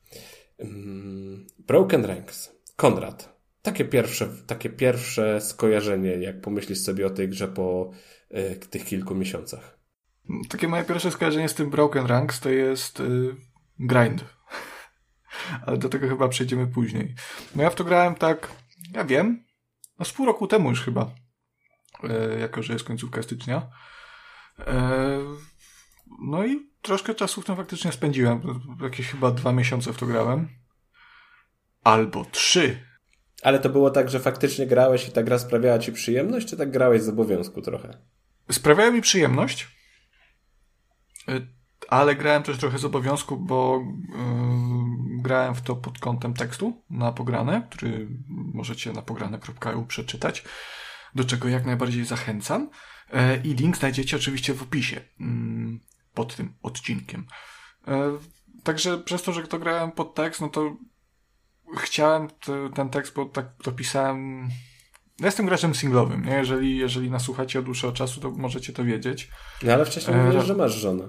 Mm, 0.59 1.47
Broken 1.59 2.05
Ranks. 2.05 2.57
Konrad. 2.77 3.41
Takie 3.63 3.85
pierwsze, 3.85 4.29
takie 4.47 4.71
pierwsze 4.71 5.41
skojarzenie, 5.41 6.11
jak 6.11 6.41
pomyślisz 6.41 6.81
sobie 6.81 7.07
o 7.07 7.11
tej 7.11 7.29
grze 7.29 7.49
po 7.49 7.91
y, 8.31 8.57
tych 8.57 8.85
kilku 8.85 9.15
miesiącach. 9.15 9.79
Takie 10.49 10.69
moje 10.69 10.85
pierwsze 10.85 11.11
skojarzenie 11.11 11.49
z 11.49 11.55
tym 11.55 11.71
Broken 11.71 12.07
Ranks 12.07 12.41
to 12.41 12.51
jest 12.51 13.01
y, 13.01 13.37
grind 13.79 14.25
ale 15.67 15.79
do 15.79 15.89
tego 15.89 16.09
chyba 16.09 16.29
przejdziemy 16.29 16.67
później. 16.67 17.15
No 17.57 17.63
ja 17.63 17.71
w 17.71 17.75
to 17.75 17.85
grałem 17.85 18.15
tak, 18.15 18.53
ja 18.95 19.05
wiem, 19.05 19.45
no 19.99 20.05
z 20.05 20.13
pół 20.13 20.27
roku 20.27 20.47
temu 20.47 20.71
już 20.71 20.83
chyba, 20.83 21.11
e, 22.05 22.39
jako 22.39 22.63
że 22.63 22.73
jest 22.73 22.85
końcówka 22.85 23.23
stycznia. 23.23 23.71
E, 24.59 25.19
no 26.23 26.47
i 26.47 26.71
troszkę 26.83 27.15
czasu 27.15 27.43
w 27.43 27.45
tym 27.45 27.57
faktycznie 27.57 27.93
spędziłem. 27.93 28.41
Jakieś 28.83 29.09
chyba 29.09 29.31
dwa 29.31 29.53
miesiące 29.53 29.93
w 29.93 29.97
to 29.97 30.07
grałem. 30.07 30.49
Albo 31.85 32.25
trzy. 32.25 32.87
Ale 33.43 33.59
to 33.59 33.69
było 33.69 33.91
tak, 33.91 34.11
że 34.11 34.21
faktycznie 34.21 34.67
grałeś 34.67 35.09
i 35.09 35.13
ta 35.13 35.23
gra 35.23 35.39
sprawiała 35.39 35.79
ci 35.79 35.93
przyjemność, 35.93 36.49
czy 36.49 36.57
tak 36.57 36.71
grałeś 36.71 37.03
z 37.03 37.09
obowiązku 37.09 37.63
trochę? 37.63 37.99
Sprawiała 38.51 38.91
mi 38.91 39.01
przyjemność. 39.01 39.69
Ale 41.91 42.17
grałem 42.17 42.43
też 42.43 42.59
trochę 42.59 42.79
z 42.79 42.85
obowiązku, 42.85 43.37
bo 43.37 43.85
yy, 44.09 45.23
grałem 45.23 45.55
w 45.55 45.61
to 45.61 45.77
pod 45.77 45.99
kątem 45.99 46.35
tekstu 46.35 46.83
na 46.91 47.13
pograne, 47.13 47.67
który 47.71 48.09
możecie 48.29 48.93
na 48.93 49.03
pograne.eu 49.03 49.87
przeczytać, 49.87 50.45
do 51.15 51.25
czego 51.25 51.49
jak 51.49 51.67
najbardziej 51.67 52.05
zachęcam. 52.05 52.71
Yy, 53.13 53.19
I 53.45 53.55
link 53.55 53.77
znajdziecie 53.77 54.17
oczywiście 54.17 54.55
w 54.55 54.63
opisie 54.63 55.01
yy, 55.21 55.27
pod 56.15 56.37
tym 56.37 56.55
odcinkiem. 56.63 57.27
E, 57.89 58.19
także 58.63 58.99
przez 58.99 59.23
to, 59.23 59.33
że 59.33 59.43
to 59.43 59.59
grałem 59.59 59.93
pod 59.93 60.15
tekst, 60.15 60.41
no 60.41 60.49
to 60.49 60.77
chciałem 61.77 62.29
te, 62.29 62.71
ten 62.75 62.89
tekst, 62.89 63.15
bo 63.15 63.25
tak 63.25 63.47
to 63.63 63.73
pisałem. 63.73 64.49
Ja 65.21 65.27
jestem 65.27 65.47
graczem 65.47 65.75
singlowym, 65.75 66.25
nie? 66.25 66.33
Jeżeli, 66.33 66.79
jeżeli 66.79 67.11
nasłuchacie 67.11 67.59
od 67.59 67.65
dłuższego 67.65 67.93
czasu, 67.93 68.21
to 68.21 68.31
możecie 68.31 68.73
to 68.73 68.85
wiedzieć. 68.85 69.31
No 69.63 69.73
ale 69.73 69.87
wcześniej 69.87 70.17
e, 70.17 70.25
mówiłeś, 70.25 70.47
że 70.47 70.55
masz 70.55 70.73
żonę. 70.73 71.05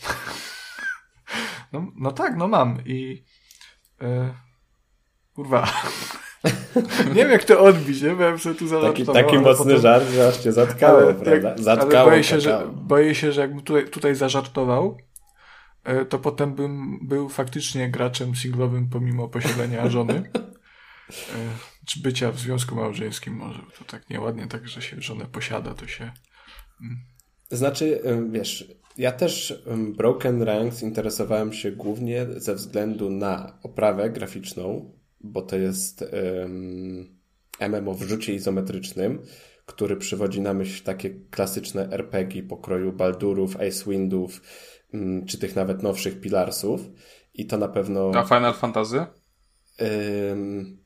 No, 1.72 1.92
no 1.96 2.12
tak, 2.12 2.36
no 2.36 2.48
mam 2.48 2.78
i 2.84 3.24
e, 4.00 4.34
kurwa. 5.34 5.72
nie 7.08 7.14
wiem 7.14 7.30
jak 7.30 7.44
to 7.44 7.60
odbić, 7.60 8.02
nie? 8.02 8.10
Byłem 8.10 8.38
sobie 8.38 8.54
tu 8.54 8.80
Taki, 8.80 9.06
taki 9.06 9.38
mocny 9.38 9.64
potem... 9.64 9.80
żart, 9.80 10.10
że 10.10 10.28
aż 10.28 10.36
cię 10.36 10.52
zatkało, 10.52 10.98
ale, 10.98 11.14
prawda? 11.14 11.48
Jak, 11.48 11.60
Zatkało, 11.60 11.92
ale 11.92 12.10
boję 12.10 12.24
się, 12.24 12.40
że, 12.40 12.68
boję 12.74 13.14
się, 13.14 13.32
że 13.32 13.40
jakbym 13.40 13.62
tutaj, 13.62 13.88
tutaj 13.88 14.14
zażartował, 14.14 14.98
e, 15.84 16.04
to 16.04 16.18
potem 16.18 16.54
bym 16.54 16.98
był 17.06 17.28
faktycznie 17.28 17.90
graczem 17.90 18.36
singlowym 18.36 18.88
pomimo 18.88 19.28
posiadania 19.28 19.90
żony. 19.90 20.30
E, 21.10 21.12
czy 21.86 22.00
bycia 22.00 22.32
w 22.32 22.38
związku 22.38 22.74
małżeńskim 22.74 23.34
może. 23.34 23.62
To 23.78 23.84
tak 23.84 24.10
nieładnie, 24.10 24.46
tak, 24.46 24.68
że 24.68 24.82
się 24.82 25.02
żonę 25.02 25.24
posiada, 25.32 25.74
to 25.74 25.86
się... 25.86 26.12
Mm. 26.80 26.96
Znaczy, 27.50 28.02
wiesz, 28.30 28.64
ja 28.98 29.12
też 29.12 29.62
Broken 29.96 30.42
Ranks 30.42 30.82
interesowałem 30.82 31.52
się 31.52 31.72
głównie 31.72 32.26
ze 32.36 32.54
względu 32.54 33.10
na 33.10 33.58
oprawę 33.62 34.10
graficzną, 34.10 34.92
bo 35.20 35.42
to 35.42 35.56
jest 35.56 36.04
um, 36.40 37.16
MMO 37.60 37.94
w 37.94 38.02
rzucie 38.02 38.34
izometrycznym, 38.34 39.22
który 39.66 39.96
przywodzi 39.96 40.40
na 40.40 40.54
myśl 40.54 40.84
takie 40.84 41.10
klasyczne 41.30 41.88
RPG 41.90 42.42
pokroju 42.42 42.92
Baldurów, 42.92 43.56
Icewindów, 43.68 44.42
um, 44.92 45.26
czy 45.26 45.38
tych 45.38 45.56
nawet 45.56 45.82
nowszych 45.82 46.20
Pilarsów. 46.20 46.80
I 47.34 47.46
to 47.46 47.58
na 47.58 47.68
pewno... 47.68 48.10
A 48.14 48.24
Final 48.24 48.54
Fantasy? 48.54 49.06
Um, 49.80 50.78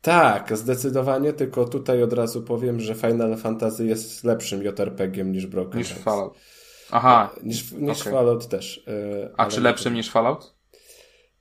tak, 0.00 0.56
zdecydowanie, 0.56 1.32
tylko 1.32 1.64
tutaj 1.64 2.02
od 2.02 2.12
razu 2.12 2.42
powiem, 2.42 2.80
że 2.80 2.94
Final 2.94 3.36
Fantasy 3.36 3.86
jest 3.86 4.24
lepszym 4.24 4.62
JRPG-iem 4.62 5.32
niż 5.32 5.46
Broken 5.46 5.78
Niż 5.78 5.92
Fallout. 5.92 6.38
Aha. 6.94 7.30
E, 7.36 7.46
niż, 7.46 7.72
niż 7.72 8.00
okay. 8.00 8.12
Fallout 8.12 8.48
też. 8.48 8.84
E, 8.88 9.30
A 9.36 9.46
czy 9.46 9.60
lepszym 9.60 9.94
niż 9.94 10.10
Fallout? 10.10 10.54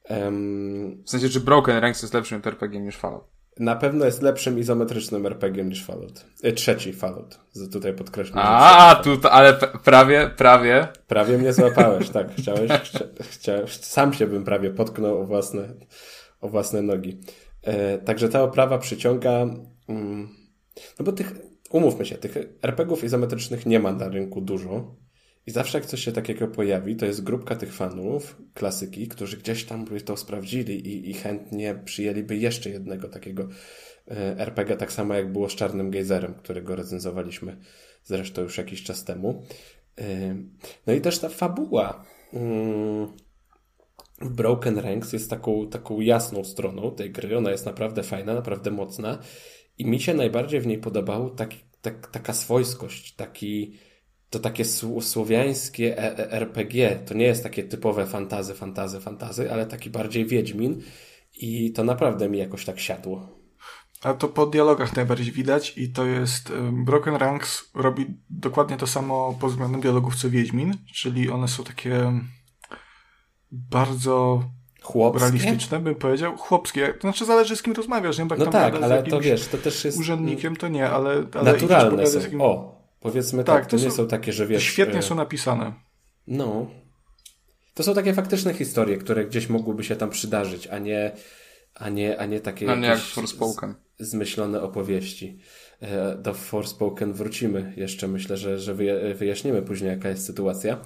Um, 0.09 1.03
w 1.05 1.09
sensie, 1.09 1.29
czy 1.29 1.39
Broken 1.39 1.77
Ranks 1.77 2.01
jest 2.01 2.13
lepszym 2.13 2.41
RPG 2.45 2.79
niż 2.79 2.97
Fallout? 2.97 3.23
Na 3.59 3.75
pewno 3.75 4.05
jest 4.05 4.21
lepszym 4.21 4.59
izometrycznym 4.59 5.25
RPG 5.25 5.63
niż 5.63 5.85
Fallout. 5.85 6.25
E, 6.43 6.51
trzeci 6.51 6.93
Fallout. 6.93 7.39
Tutaj 7.71 7.93
podkreślam. 7.93 8.45
A, 8.47 9.01
tu, 9.03 9.09
ale 9.31 9.53
prawie, 9.83 10.29
prawie. 10.37 10.87
Prawie 11.07 11.37
mnie 11.37 11.53
złapałeś, 11.53 12.09
tak. 12.09 12.27
Chciałeś, 12.37 12.71
chcia, 12.71 12.99
chciałeś, 13.21 13.77
sam 13.77 14.13
się 14.13 14.27
bym 14.27 14.43
prawie 14.43 14.69
potknął 14.69 15.21
o 15.21 15.25
własne, 15.25 15.73
o 16.41 16.49
własne 16.49 16.81
nogi. 16.81 17.21
E, 17.61 17.97
także 17.97 18.29
ta 18.29 18.43
oprawa 18.43 18.77
przyciąga, 18.77 19.45
mm, 19.89 20.29
no 20.99 21.05
bo 21.05 21.11
tych, 21.11 21.33
umówmy 21.71 22.05
się, 22.05 22.15
tych 22.15 22.37
RPGów 22.61 23.03
izometrycznych 23.03 23.65
nie 23.65 23.79
ma 23.79 23.91
na 23.91 24.09
rynku 24.09 24.41
dużo. 24.41 25.02
I 25.47 25.51
zawsze 25.51 25.77
jak 25.77 25.87
coś 25.87 26.03
się 26.03 26.11
takiego 26.11 26.47
pojawi, 26.47 26.95
to 26.95 27.05
jest 27.05 27.23
grupka 27.23 27.55
tych 27.55 27.73
fanów 27.73 28.41
klasyki, 28.53 29.07
którzy 29.07 29.37
gdzieś 29.37 29.65
tam 29.65 29.85
by 29.85 30.01
to 30.01 30.17
sprawdzili 30.17 30.87
i, 30.87 31.09
i 31.09 31.13
chętnie 31.13 31.75
przyjęliby 31.85 32.37
jeszcze 32.37 32.69
jednego 32.69 33.09
takiego 33.09 33.47
e, 34.07 34.39
RPG, 34.39 34.77
tak 34.77 34.91
samo 34.91 35.13
jak 35.13 35.31
było 35.31 35.49
z 35.49 35.55
Czarnym 35.55 35.91
Gejzerem, 35.91 36.33
którego 36.33 36.75
recenzowaliśmy 36.75 37.57
zresztą 38.03 38.41
już 38.41 38.57
jakiś 38.57 38.83
czas 38.83 39.03
temu. 39.03 39.43
E, 39.97 40.35
no 40.87 40.93
i 40.93 41.01
też 41.01 41.19
ta 41.19 41.29
fabuła 41.29 42.05
mm, 42.33 43.07
Broken 44.21 44.79
Ranks 44.79 45.13
jest 45.13 45.29
taką, 45.29 45.69
taką 45.69 45.99
jasną 45.99 46.43
stroną 46.43 46.91
tej 46.91 47.11
gry. 47.11 47.37
Ona 47.37 47.51
jest 47.51 47.65
naprawdę 47.65 48.03
fajna, 48.03 48.33
naprawdę 48.33 48.71
mocna 48.71 49.19
i 49.77 49.85
mi 49.85 49.99
się 49.99 50.13
najbardziej 50.13 50.61
w 50.61 50.67
niej 50.67 50.77
podobał 50.77 51.29
taki, 51.29 51.57
tak, 51.81 52.07
taka 52.07 52.33
swojskość, 52.33 53.15
taki 53.15 53.73
to 54.33 54.39
takie 54.39 54.65
słowiańskie 55.01 55.97
e, 55.97 56.17
e, 56.19 56.31
RPG. 56.31 56.99
To 57.05 57.13
nie 57.13 57.25
jest 57.25 57.43
takie 57.43 57.63
typowe 57.63 58.05
fantazy, 58.05 58.53
fantazy, 58.53 58.99
fantazy, 58.99 59.51
ale 59.51 59.65
taki 59.65 59.89
bardziej 59.89 60.25
Wiedźmin 60.25 60.81
i 61.37 61.71
to 61.71 61.83
naprawdę 61.83 62.29
mi 62.29 62.37
jakoś 62.37 62.65
tak 62.65 62.79
siadło. 62.79 63.27
A 64.03 64.13
to 64.13 64.27
po 64.27 64.45
dialogach 64.45 64.95
najbardziej 64.95 65.31
widać 65.31 65.77
i 65.77 65.91
to 65.91 66.05
jest 66.05 66.51
Broken 66.85 67.15
Ranks 67.15 67.71
robi 67.75 68.05
dokładnie 68.29 68.77
to 68.77 68.87
samo 68.87 69.37
pod 69.41 69.51
względem 69.51 69.81
dialogów 69.81 70.15
co 70.15 70.29
Wiedźmin, 70.29 70.73
czyli 70.93 71.29
one 71.29 71.47
są 71.47 71.63
takie 71.63 72.21
bardzo 73.51 74.43
Chłopskie? 74.81 75.25
realistyczne, 75.25 75.79
bym 75.79 75.95
powiedział. 75.95 76.37
Chłopskie. 76.37 76.93
To 76.93 77.01
znaczy 77.01 77.25
zależy 77.25 77.55
z 77.55 77.61
kim 77.61 77.73
rozmawiasz, 77.73 78.17
nie? 78.17 78.27
Tak 78.27 78.39
no 78.39 78.45
tak, 78.45 78.75
ale 78.75 79.03
to 79.03 79.21
wiesz, 79.21 79.47
to 79.47 79.57
też 79.57 79.85
jest... 79.85 79.99
Urzędnikiem 79.99 80.55
to 80.55 80.67
nie, 80.67 80.89
ale... 80.89 81.25
ale 81.33 81.53
naturalne 81.53 82.07
są. 82.07 82.19
O, 82.39 82.82
Powiedzmy 83.03 83.43
tak, 83.43 83.55
tak 83.55 83.65
to, 83.65 83.77
to 83.77 83.83
nie 83.83 83.91
są, 83.91 83.97
są, 83.97 84.07
takie, 84.07 84.33
że 84.33 84.47
wiesz... 84.47 84.63
Świetnie 84.63 84.99
e, 84.99 85.01
są 85.01 85.15
napisane. 85.15 85.73
No. 86.27 86.67
To 87.73 87.83
są 87.83 87.93
takie 87.93 88.13
faktyczne 88.13 88.53
historie, 88.53 88.97
które 88.97 89.25
gdzieś 89.25 89.49
mogłyby 89.49 89.83
się 89.83 89.95
tam 89.95 90.09
przydarzyć, 90.09 90.67
a 90.67 90.79
nie, 90.79 91.11
a 91.75 91.89
nie, 91.89 92.19
a 92.19 92.25
nie 92.25 92.39
takie 92.39 92.71
a 92.71 92.75
nie 92.75 92.87
jak 92.87 92.99
Forspoken. 92.99 93.75
zmyślone 93.99 94.61
opowieści. 94.61 95.39
E, 95.81 96.15
do 96.15 96.33
Forspoken 96.33 97.13
wrócimy 97.13 97.73
jeszcze. 97.77 98.07
Myślę, 98.07 98.37
że, 98.37 98.59
że 98.59 98.75
wyjaśnimy 99.15 99.61
później, 99.61 99.91
jaka 99.91 100.09
jest 100.09 100.25
sytuacja. 100.25 100.79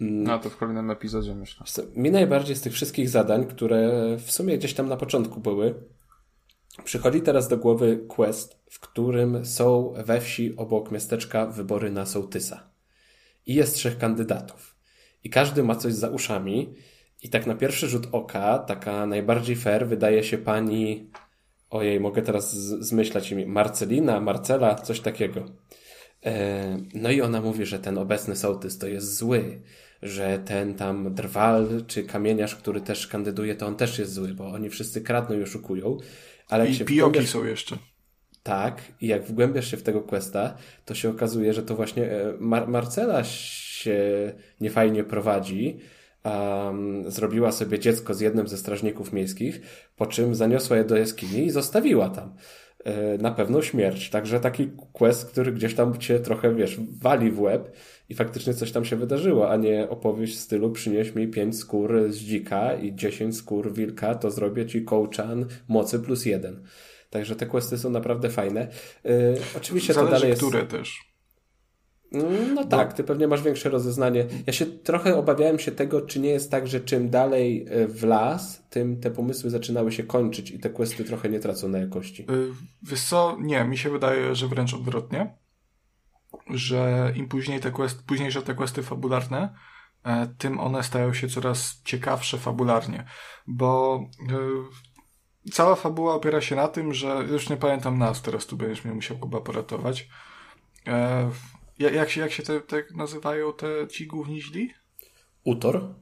Mm. 0.00 0.22
No 0.22 0.38
to 0.38 0.50
w 0.50 0.56
kolejnym 0.56 0.90
epizodzie 0.90 1.34
myślę. 1.34 1.66
Mi 1.96 2.10
najbardziej 2.10 2.56
z 2.56 2.60
tych 2.60 2.72
wszystkich 2.72 3.08
zadań, 3.08 3.46
które 3.46 3.90
w 4.18 4.30
sumie 4.30 4.58
gdzieś 4.58 4.74
tam 4.74 4.88
na 4.88 4.96
początku 4.96 5.40
były, 5.40 5.74
przychodzi 6.84 7.20
teraz 7.20 7.48
do 7.48 7.56
głowy 7.56 8.04
quest, 8.08 8.58
w 8.70 8.80
którym 8.80 9.46
są 9.46 9.94
we 9.96 10.20
wsi 10.20 10.56
obok 10.56 10.90
miasteczka 10.90 11.46
wybory 11.46 11.90
na 11.90 12.06
sołtysa. 12.06 12.70
I 13.46 13.54
jest 13.54 13.74
trzech 13.74 13.98
kandydatów. 13.98 14.76
I 15.24 15.30
każdy 15.30 15.62
ma 15.62 15.76
coś 15.76 15.94
za 15.94 16.08
uszami. 16.08 16.74
I 17.22 17.28
tak 17.28 17.46
na 17.46 17.54
pierwszy 17.54 17.88
rzut 17.88 18.06
oka, 18.12 18.58
taka 18.58 19.06
najbardziej 19.06 19.56
fair 19.56 19.88
wydaje 19.88 20.24
się 20.24 20.38
pani. 20.38 21.10
Ojej, 21.70 22.00
mogę 22.00 22.22
teraz 22.22 22.54
zmyślać 22.56 23.30
imię. 23.32 23.46
Marcelina, 23.46 24.20
Marcela, 24.20 24.74
coś 24.74 25.00
takiego. 25.00 25.44
E, 26.26 26.78
no 26.94 27.10
i 27.10 27.22
ona 27.22 27.40
mówi, 27.40 27.66
że 27.66 27.78
ten 27.78 27.98
obecny 27.98 28.36
sołtys 28.36 28.78
to 28.78 28.86
jest 28.86 29.16
zły, 29.16 29.60
że 30.02 30.38
ten 30.38 30.74
tam 30.74 31.14
drwal 31.14 31.84
czy 31.86 32.04
kamieniarz, 32.04 32.56
który 32.56 32.80
też 32.80 33.06
kandyduje, 33.06 33.54
to 33.54 33.66
on 33.66 33.76
też 33.76 33.98
jest 33.98 34.12
zły, 34.12 34.34
bo 34.34 34.46
oni 34.46 34.70
wszyscy 34.70 35.00
kradną 35.00 35.38
i 35.38 35.42
oszukują. 35.42 35.98
Ale 36.54 36.68
I 36.68 36.84
pioki 36.84 37.26
są 37.26 37.44
jeszcze. 37.44 37.76
Tak, 38.42 38.82
i 39.00 39.06
jak 39.06 39.24
wgłębiasz 39.24 39.70
się 39.70 39.76
w 39.76 39.82
tego 39.82 40.00
questa, 40.00 40.56
to 40.84 40.94
się 40.94 41.10
okazuje, 41.10 41.52
że 41.52 41.62
to 41.62 41.76
właśnie 41.76 42.10
e, 42.10 42.34
Mar 42.40 42.68
Marcela 42.68 43.24
się 43.24 44.32
niefajnie 44.60 45.04
prowadzi. 45.04 45.78
Um, 46.24 47.10
zrobiła 47.10 47.52
sobie 47.52 47.78
dziecko 47.78 48.14
z 48.14 48.20
jednym 48.20 48.48
ze 48.48 48.58
strażników 48.58 49.12
miejskich, 49.12 49.60
po 49.96 50.06
czym 50.06 50.34
zaniosła 50.34 50.76
je 50.76 50.84
do 50.84 50.96
jaskini 50.96 51.46
i 51.46 51.50
zostawiła 51.50 52.10
tam 52.10 52.34
e, 52.84 53.18
na 53.18 53.30
pewną 53.30 53.62
śmierć. 53.62 54.10
Także 54.10 54.40
taki 54.40 54.70
quest, 54.92 55.30
który 55.30 55.52
gdzieś 55.52 55.74
tam 55.74 55.98
cię 55.98 56.20
trochę, 56.20 56.54
wiesz, 56.54 56.80
wali 57.00 57.30
w 57.30 57.40
łeb 57.40 57.76
i 58.08 58.14
faktycznie 58.14 58.54
coś 58.54 58.72
tam 58.72 58.84
się 58.84 58.96
wydarzyło, 58.96 59.50
a 59.50 59.56
nie 59.56 59.88
opowieść 59.88 60.36
w 60.36 60.40
stylu 60.40 60.70
przynieś 60.70 61.14
mi 61.14 61.28
pięć 61.28 61.58
skór 61.58 62.04
z 62.08 62.16
dzika 62.16 62.74
i 62.74 62.94
dziesięć 62.94 63.36
skór 63.36 63.72
wilka, 63.72 64.14
to 64.14 64.30
zrobię 64.30 64.66
ci 64.66 64.84
kołczan 64.84 65.46
mocy 65.68 65.98
plus 65.98 66.26
jeden. 66.26 66.62
Także 67.10 67.36
te 67.36 67.46
questy 67.46 67.78
są 67.78 67.90
naprawdę 67.90 68.30
fajne. 68.30 68.68
Yy, 69.04 69.12
oczywiście 69.56 69.94
Zależy, 69.94 70.10
to 70.10 70.16
dalej 70.16 70.30
jest... 70.30 70.42
które 70.42 70.66
też. 70.66 71.14
No 72.54 72.64
tak, 72.64 72.92
ty 72.92 73.04
pewnie 73.04 73.28
masz 73.28 73.42
większe 73.42 73.70
rozeznanie. 73.70 74.26
Ja 74.46 74.52
się 74.52 74.66
trochę 74.66 75.16
obawiałem 75.16 75.58
się 75.58 75.72
tego, 75.72 76.00
czy 76.00 76.20
nie 76.20 76.28
jest 76.28 76.50
tak, 76.50 76.66
że 76.66 76.80
czym 76.80 77.10
dalej 77.10 77.66
y, 77.72 77.88
w 77.88 78.04
las, 78.04 78.66
tym 78.70 79.00
te 79.00 79.10
pomysły 79.10 79.50
zaczynały 79.50 79.92
się 79.92 80.02
kończyć 80.02 80.50
i 80.50 80.58
te 80.58 80.70
questy 80.70 81.04
trochę 81.04 81.28
nie 81.28 81.40
tracą 81.40 81.68
na 81.68 81.78
jakości. 81.78 82.26
Yy, 82.30 82.50
wiesz 82.82 83.02
co, 83.02 83.36
nie, 83.40 83.64
mi 83.64 83.78
się 83.78 83.90
wydaje, 83.90 84.34
że 84.34 84.48
wręcz 84.48 84.74
odwrotnie. 84.74 85.34
Że 86.50 87.12
im 87.16 87.28
później 87.28 87.60
te 87.60 87.70
quest, 87.70 88.06
późniejsze 88.06 88.42
te 88.42 88.54
questy 88.54 88.82
fabularne, 88.82 89.54
e, 90.04 90.26
tym 90.38 90.60
one 90.60 90.82
stają 90.82 91.14
się 91.14 91.28
coraz 91.28 91.82
ciekawsze 91.84 92.38
fabularnie. 92.38 93.04
Bo 93.46 94.00
y, 95.46 95.50
cała 95.52 95.74
fabuła 95.74 96.14
opiera 96.14 96.40
się 96.40 96.56
na 96.56 96.68
tym, 96.68 96.94
że 96.94 97.24
już 97.30 97.48
nie 97.48 97.56
pamiętam 97.56 97.98
nas, 97.98 98.22
teraz 98.22 98.46
tu 98.46 98.56
będziesz 98.56 98.84
mnie 98.84 98.94
musiał 98.94 99.18
Kuba 99.18 99.40
poratować. 99.40 100.08
E, 100.86 101.30
jak 101.78 102.10
się, 102.10 102.20
jak 102.20 102.32
się 102.32 102.42
te, 102.42 102.60
te 102.60 102.84
nazywają 102.94 103.52
te 103.52 103.88
ci 103.88 104.06
główni 104.06 104.42
źli? 104.42 104.74
Utor. 105.44 105.94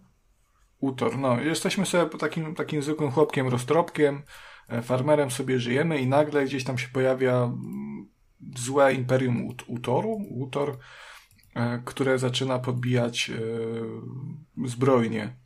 Utor, 0.79 1.19
no. 1.19 1.41
Jesteśmy 1.41 1.87
sobie 1.87 2.19
takim, 2.19 2.55
takim 2.55 2.83
zwykłym 2.83 3.11
chłopkiem, 3.11 3.49
roztropkiem, 3.49 4.23
farmerem 4.83 5.31
sobie 5.31 5.59
żyjemy 5.59 5.99
i 5.99 6.07
nagle 6.07 6.45
gdzieś 6.45 6.65
tam 6.65 6.79
się 6.79 6.89
pojawia 6.89 7.37
mm, 7.37 8.09
złe 8.57 8.95
imperium 8.95 9.47
Ut 9.47 9.65
Utoru, 9.67 10.27
Utor, 10.31 10.79
e, 11.55 11.83
które 11.85 12.19
zaczyna 12.19 12.59
podbijać 12.59 13.31
e, 13.31 14.69
zbrojnie 14.69 15.37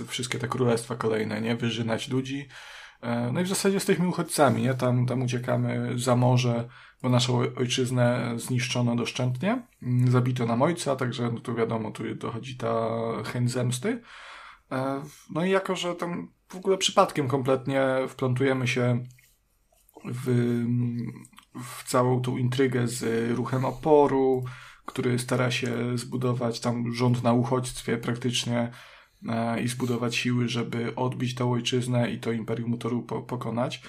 e, 0.00 0.06
wszystkie 0.06 0.38
te 0.38 0.48
królestwa 0.48 0.96
kolejne, 0.96 1.40
nie? 1.40 1.56
Wyżynać 1.56 2.08
ludzi, 2.08 2.48
no 3.32 3.40
i 3.40 3.44
w 3.44 3.48
zasadzie 3.48 3.74
jesteśmy 3.74 4.08
uchodźcami, 4.08 4.62
nie? 4.62 4.74
Tam, 4.74 5.06
tam 5.06 5.22
uciekamy 5.22 5.98
za 5.98 6.16
morze, 6.16 6.68
bo 7.02 7.08
naszą 7.08 7.38
ojczyznę 7.56 8.34
zniszczono 8.36 8.96
doszczętnie. 8.96 9.62
Mm, 9.82 10.10
zabito 10.10 10.46
nam 10.46 10.62
ojca, 10.62 10.96
także 10.96 11.30
no 11.32 11.40
tu 11.40 11.54
wiadomo, 11.54 11.90
tu 11.90 12.14
dochodzi 12.14 12.56
ta 12.56 12.88
chęć 13.24 13.50
zemsty. 13.50 14.02
No 15.30 15.44
i 15.44 15.50
jako, 15.50 15.76
że 15.76 15.94
tam 15.94 16.32
w 16.48 16.56
ogóle 16.56 16.78
przypadkiem 16.78 17.28
kompletnie 17.28 17.86
wplątujemy 18.08 18.68
się 18.68 19.04
w, 20.04 20.64
w 21.62 21.84
całą 21.84 22.20
tą 22.20 22.36
intrygę 22.36 22.88
z 22.88 23.30
ruchem 23.36 23.64
oporu, 23.64 24.44
który 24.84 25.18
stara 25.18 25.50
się 25.50 25.98
zbudować 25.98 26.60
tam 26.60 26.92
rząd 26.94 27.22
na 27.22 27.32
uchodźstwie 27.32 27.98
praktycznie, 27.98 28.70
E, 29.28 29.62
i 29.62 29.68
zbudować 29.68 30.16
siły, 30.16 30.48
żeby 30.48 30.94
odbić 30.94 31.34
tę 31.34 31.50
ojczyznę 31.50 32.10
i 32.10 32.18
to 32.18 32.32
Imperium 32.32 32.78
Toru 32.78 33.02
po, 33.02 33.22
pokonać. 33.22 33.82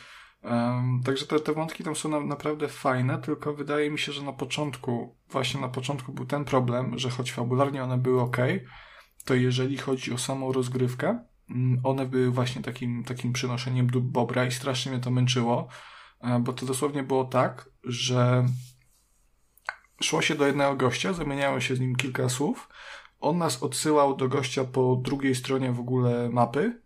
Także 1.05 1.25
te, 1.25 1.39
te 1.39 1.53
wątki 1.53 1.83
tam 1.83 1.95
są 1.95 2.09
na, 2.09 2.19
naprawdę 2.19 2.67
fajne, 2.67 3.17
tylko 3.17 3.53
wydaje 3.53 3.91
mi 3.91 3.99
się, 3.99 4.11
że 4.11 4.23
na 4.23 4.33
początku, 4.33 5.15
właśnie 5.29 5.61
na 5.61 5.69
początku 5.69 6.13
był 6.13 6.25
ten 6.25 6.45
problem, 6.45 6.99
że 6.99 7.09
choć 7.09 7.31
fabularnie 7.31 7.83
one 7.83 7.97
były 7.97 8.21
ok, 8.21 8.37
to 9.25 9.33
jeżeli 9.33 9.77
chodzi 9.77 10.13
o 10.13 10.17
samą 10.17 10.51
rozgrywkę, 10.51 11.19
mm, 11.49 11.81
one 11.83 12.05
były 12.05 12.31
właśnie 12.31 12.61
takim, 12.61 13.03
takim 13.03 13.33
przynoszeniem 13.33 13.87
bobra 13.93 14.45
i 14.45 14.51
strasznie 14.51 14.91
mnie 14.91 15.01
to 15.01 15.11
męczyło, 15.11 15.67
e, 15.67 15.94
bo 16.39 16.53
to 16.53 16.65
dosłownie 16.65 17.03
było 17.03 17.25
tak, 17.25 17.69
że 17.83 18.45
szło 20.01 20.21
się 20.21 20.35
do 20.35 20.47
jednego 20.47 20.75
gościa, 20.75 21.13
zamieniało 21.13 21.59
się 21.59 21.75
z 21.75 21.79
nim 21.79 21.95
kilka 21.95 22.29
słów, 22.29 22.69
on 23.19 23.37
nas 23.37 23.63
odsyłał 23.63 24.15
do 24.15 24.27
gościa 24.27 24.63
po 24.63 25.01
drugiej 25.01 25.35
stronie 25.35 25.71
w 25.71 25.79
ogóle 25.79 26.29
mapy. 26.29 26.81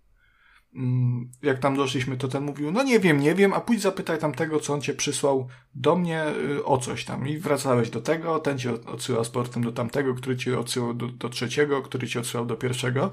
Mm, 0.75 1.32
jak 1.41 1.59
tam 1.59 1.75
doszliśmy, 1.75 2.17
to 2.17 2.27
ten 2.27 2.43
mówił, 2.43 2.71
no 2.71 2.84
nie 2.84 2.99
wiem, 2.99 3.19
nie 3.19 3.36
wiem, 3.36 3.53
a 3.53 3.61
pójdź 3.61 3.82
zapytaj 3.82 4.19
tam 4.19 4.34
tego, 4.34 4.59
co 4.59 4.73
on 4.73 4.82
cię 4.82 4.93
przysłał 4.93 5.47
do 5.75 5.95
mnie 5.95 6.25
y, 6.27 6.65
o 6.65 6.77
coś 6.77 7.05
tam. 7.05 7.27
I 7.27 7.38
wracałeś 7.38 7.89
do 7.89 8.01
tego, 8.01 8.39
ten 8.39 8.59
cię 8.59 8.71
odsyłał 8.71 9.25
z 9.25 9.30
portem 9.30 9.63
do 9.63 9.71
tamtego, 9.71 10.15
który 10.15 10.38
cię 10.38 10.59
odsyłał 10.59 10.93
do, 10.93 11.07
do 11.07 11.30
trzeciego, 11.30 11.82
który 11.82 12.07
cię 12.07 12.19
odsyłał 12.19 12.45
do 12.45 12.55
pierwszego. 12.55 13.11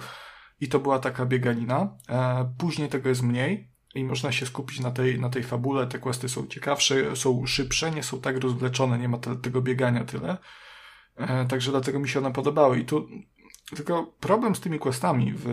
I 0.60 0.68
to 0.68 0.78
była 0.78 0.98
taka 0.98 1.26
bieganina. 1.26 1.96
E, 2.08 2.54
później 2.58 2.88
tego 2.88 3.08
jest 3.08 3.22
mniej 3.22 3.75
i 3.96 4.04
można 4.04 4.32
się 4.32 4.46
skupić 4.46 4.80
na 4.80 4.90
tej, 4.90 5.20
na 5.20 5.30
tej 5.30 5.42
fabule. 5.42 5.86
Te 5.86 5.98
questy 5.98 6.28
są 6.28 6.46
ciekawsze, 6.46 7.16
są 7.16 7.46
szybsze, 7.46 7.90
nie 7.90 8.02
są 8.02 8.20
tak 8.20 8.36
rozwleczone, 8.36 8.98
nie 8.98 9.08
ma 9.08 9.18
te, 9.18 9.36
tego 9.36 9.62
biegania 9.62 10.04
tyle. 10.04 10.38
E, 11.16 11.46
także 11.46 11.70
dlatego 11.70 11.98
mi 11.98 12.08
się 12.08 12.18
one 12.18 12.32
podobały. 12.32 12.80
I 12.80 12.84
tu 12.84 13.08
tylko 13.76 14.14
problem 14.20 14.54
z 14.54 14.60
tymi 14.60 14.78
questami 14.78 15.32
w, 15.36 15.46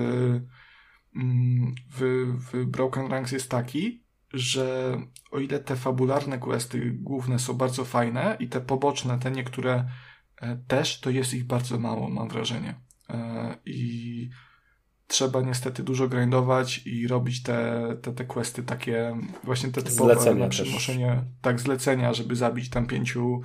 mm, 1.15 1.75
w, 1.89 2.25
w 2.51 2.65
Broken 2.65 3.07
Ranks 3.07 3.31
jest 3.31 3.51
taki, 3.51 4.03
że 4.33 4.97
o 5.31 5.39
ile 5.39 5.59
te 5.59 5.75
fabularne 5.75 6.39
questy 6.39 6.91
główne 6.91 7.39
są 7.39 7.53
bardzo 7.53 7.85
fajne 7.85 8.37
i 8.39 8.47
te 8.47 8.61
poboczne, 8.61 9.19
te 9.19 9.31
niektóre 9.31 9.89
e, 10.37 10.57
też 10.67 10.99
to 10.99 11.09
jest 11.09 11.33
ich 11.33 11.43
bardzo 11.43 11.79
mało, 11.79 12.09
mam 12.09 12.29
wrażenie. 12.29 12.75
E, 13.09 13.57
I 13.65 14.29
trzeba 15.07 15.41
niestety 15.41 15.83
dużo 15.83 16.07
grindować 16.07 16.81
i 16.85 17.07
robić 17.07 17.43
te, 17.43 17.83
te, 18.01 18.13
te 18.13 18.25
questy 18.25 18.63
takie, 18.63 19.17
właśnie 19.43 19.71
te 19.71 19.83
typowe 19.83 20.15
zlecenia 20.15 21.23
tak, 21.41 21.59
zlecenia, 21.59 22.13
żeby 22.13 22.35
zabić 22.35 22.69
tam 22.69 22.87
pięciu, 22.87 23.41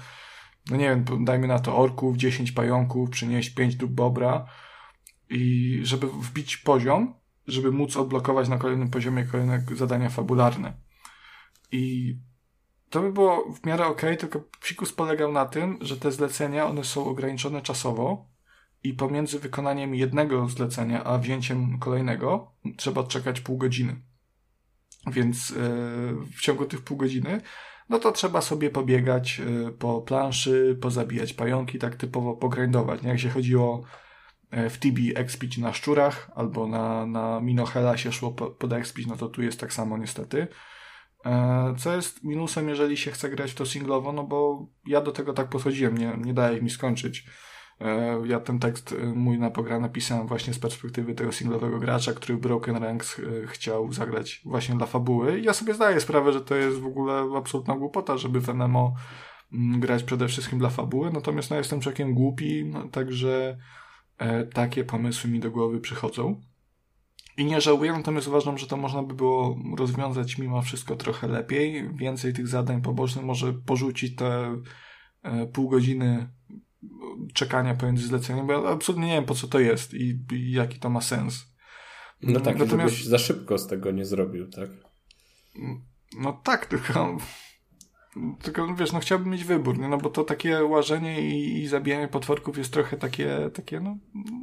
no 0.71 0.77
nie 0.77 0.89
wiem, 0.89 1.25
dajmy 1.25 1.47
na 1.47 1.59
to 1.59 1.77
orków, 1.77 2.17
dziesięć 2.17 2.53
pająków, 2.53 3.11
przynieść 3.11 3.51
pięć 3.51 3.77
dób 3.77 3.93
bobra 3.93 4.47
i 5.31 5.81
żeby 5.83 6.07
wbić 6.07 6.57
poziom, 6.57 7.15
żeby 7.47 7.73
móc 7.73 7.97
odblokować 7.97 8.49
na 8.49 8.59
kolejnym 8.59 8.91
poziomie 8.91 9.25
kolejne 9.25 9.65
zadania 9.77 10.09
fabularne. 10.09 10.73
I 11.73 12.15
to 12.91 13.01
by 13.01 13.13
było 13.13 13.53
w 13.53 13.67
miarę 13.67 13.87
ok, 13.87 14.03
tylko 14.19 14.41
psikus 14.61 14.93
polegał 14.93 15.33
na 15.33 15.47
tym, 15.47 15.79
że 15.81 15.97
te 15.97 16.13
zlecenia, 16.13 16.67
one 16.67 16.85
są 16.85 17.05
ograniczone 17.05 17.63
czasowo 17.63 18.27
i 18.85 18.95
pomiędzy 18.95 19.39
wykonaniem 19.39 19.95
jednego 19.95 20.49
zlecenia 20.49 21.05
a 21.05 21.19
wzięciem 21.19 21.79
kolejnego 21.79 22.53
trzeba 22.77 23.05
czekać 23.05 23.41
pół 23.41 23.59
godziny. 23.59 24.03
Więc 25.07 25.51
yy, 25.51 25.57
w 26.37 26.41
ciągu 26.41 26.65
tych 26.65 26.81
pół 26.81 26.97
godziny 26.97 27.41
no 27.89 27.99
to 27.99 28.13
trzeba 28.13 28.41
sobie 28.41 28.71
pobiegać 28.71 29.39
yy, 29.39 29.73
po 29.73 30.01
planszy, 30.01 30.79
pozabijać 30.81 31.33
pająki, 31.33 31.79
tak 31.79 31.97
typowo 31.97 32.37
pogrindować. 32.37 33.03
Jak 33.03 33.21
się 33.21 33.31
chodziło 33.31 33.83
e, 34.51 34.71
w 34.71 34.79
Tibi 34.79 35.19
expić 35.19 35.59
na 35.59 35.73
szczurach, 35.73 36.31
albo 36.35 36.67
na, 36.67 37.07
na 37.07 37.41
Minohela 37.41 37.97
się 37.97 38.13
szło 38.13 38.33
pod 38.33 38.73
expić, 38.73 39.07
no 39.07 39.17
to 39.17 39.29
tu 39.29 39.43
jest 39.43 39.61
tak 39.61 39.73
samo 39.73 39.99
niestety. 39.99 40.49
E, 41.25 41.75
co 41.79 41.97
jest 41.97 42.25
minusem, 42.25 42.69
jeżeli 42.69 42.97
się 42.97 43.11
chce 43.11 43.31
grać 43.31 43.53
w 43.53 43.55
to 43.55 43.67
singlowo, 43.67 44.13
no 44.13 44.25
bo 44.25 44.67
ja 44.87 45.01
do 45.01 45.13
tego 45.13 45.33
tak 45.33 45.49
podchodziłem, 45.49 45.99
nie, 45.99 46.19
nie 46.25 46.35
daje 46.35 46.63
mi 46.63 46.71
skończyć. 46.71 47.27
E, 47.81 48.21
ja 48.27 48.41
ten 48.41 48.59
tekst 48.59 48.93
e, 48.93 49.07
mój 49.07 49.39
na 49.39 49.51
program 49.51 49.83
napisałem 49.83 50.27
właśnie 50.27 50.55
z 50.55 50.59
perspektywy 50.59 51.15
tego 51.15 51.33
singlowego 51.33 51.79
gracza, 51.79 52.13
który 52.13 52.39
Broken 52.39 52.77
Ranks 52.77 53.21
chciał 53.47 53.93
zagrać 53.93 54.41
właśnie 54.45 54.75
dla 54.75 54.87
fabuły. 54.87 55.41
I 55.41 55.45
ja 55.45 55.53
sobie 55.53 55.75
zdaję 55.75 56.01
sprawę, 56.01 56.33
że 56.33 56.41
to 56.41 56.55
jest 56.55 56.79
w 56.79 56.87
ogóle 56.87 57.31
absolutna 57.37 57.77
głupota, 57.77 58.17
żeby 58.17 58.41
w 58.41 58.49
MMO 58.49 58.95
mm, 59.53 59.81
grać 59.81 60.03
przede 60.03 60.29
wszystkim 60.29 60.59
dla 60.59 60.71
fabuły, 60.71 61.11
natomiast 61.11 61.51
no, 61.51 61.57
jestem 61.57 61.81
człowiekiem 61.81 62.15
głupi, 62.15 62.65
no, 62.65 62.89
także 62.89 63.59
e, 64.19 64.47
takie 64.47 64.85
pomysły 64.85 65.31
mi 65.31 65.41
do 65.41 65.51
głowy 65.51 65.81
przychodzą. 65.81 66.41
I 67.39 67.45
nie 67.45 67.61
żałuję, 67.61 67.93
natomiast 67.93 68.29
uważam, 68.29 68.59
że 68.59 68.67
to 68.67 68.77
można 68.77 69.03
by 69.03 69.15
było 69.15 69.59
rozwiązać 69.77 70.39
mimo 70.39 70.63
wszystko 70.63 70.97
trochę 70.97 71.29
lepiej. 71.29 71.89
Więcej 71.95 72.33
tych 72.33 72.49
zadań 72.49 72.83
pobocznych 72.83 73.25
może 73.25 73.53
porzucić 73.53 74.17
te 74.17 74.57
e, 75.23 75.47
pół 75.47 75.69
godziny 75.69 76.29
czekania 77.35 77.75
pomiędzy 77.75 78.07
zleceniami, 78.07 78.47
bo 78.47 78.53
ja 78.53 78.69
absolutnie 78.69 79.07
nie 79.07 79.15
wiem 79.15 79.25
po 79.25 79.35
co 79.35 79.49
to 79.49 79.61
jest 79.61 79.95
i, 79.95 80.19
i 80.33 80.53
jaki 80.53 80.79
to 80.79 80.91
ma 80.91 81.01
sens. 81.01 81.53
No 82.23 82.41
tak, 82.41 82.59
natomiast 82.59 82.95
żebyś 82.95 83.07
za 83.07 83.19
szybko 83.19 83.59
z 83.59 83.67
tego 83.67 83.91
nie 83.91 84.05
zrobił, 84.05 84.51
tak? 84.51 84.71
No 86.19 86.33
tak, 86.33 86.67
tylko 86.67 87.19
tylko 88.43 88.75
wiesz, 88.75 88.93
no 88.93 89.01
chciałbym 89.01 89.29
mieć 89.29 89.45
wybór, 89.45 89.79
nie? 89.79 89.89
no 89.89 89.99
bo 89.99 90.11
to 90.11 90.25
takie 90.25 90.65
łażenie 90.65 91.29
i, 91.29 91.63
i 91.63 91.69
zabijanie 91.69 92.09
potworków 92.09 92.59
jest 92.59 92.73
trochę 92.73 92.97
takie, 92.97 93.51
takie 93.55 93.81
no 93.81 93.97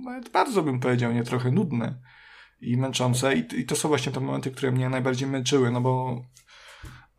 nawet 0.06 0.30
bardzo 0.30 0.64
bym 0.64 0.80
powiedział, 0.80 1.14
nie 1.14 1.24
trochę 1.24 1.52
nudne 1.52 2.00
i 2.62 2.78
męczące. 2.78 3.36
I, 3.36 3.60
I 3.60 3.66
to 3.66 3.76
są 3.76 3.90
właśnie 3.90 4.12
te 4.12 4.20
momenty, 4.20 4.52
które 4.52 4.72
mnie 4.72 4.90
najbardziej 4.90 5.30
męczyły, 5.30 5.72
no 5.72 5.82
bo 5.82 6.22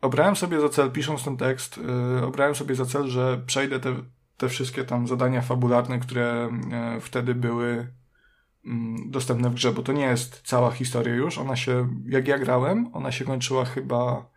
obrałem 0.01 0.35
sobie 0.35 0.61
za 0.61 0.69
cel, 0.69 0.91
pisząc 0.91 1.23
ten 1.23 1.37
tekst, 1.37 1.77
yy, 1.77 2.25
obrałem 2.25 2.55
sobie 2.55 2.75
za 2.75 2.85
cel, 2.85 3.07
że 3.07 3.43
przejdę 3.45 3.79
te, 3.79 3.95
te 4.37 4.49
wszystkie 4.49 4.83
tam 4.83 5.07
zadania 5.07 5.41
fabularne, 5.41 5.99
które 5.99 6.49
yy, 6.93 7.01
wtedy 7.01 7.35
były 7.35 7.93
yy, 8.63 8.71
dostępne 9.05 9.49
w 9.49 9.53
grze, 9.53 9.71
bo 9.71 9.83
to 9.83 9.93
nie 9.93 10.05
jest 10.05 10.41
cała 10.41 10.71
historia 10.71 11.15
już. 11.15 11.37
Ona 11.37 11.55
się, 11.55 11.87
jak 12.05 12.27
ja 12.27 12.39
grałem, 12.39 12.89
ona 12.93 13.11
się 13.11 13.25
kończyła 13.25 13.65
chyba 13.65 14.29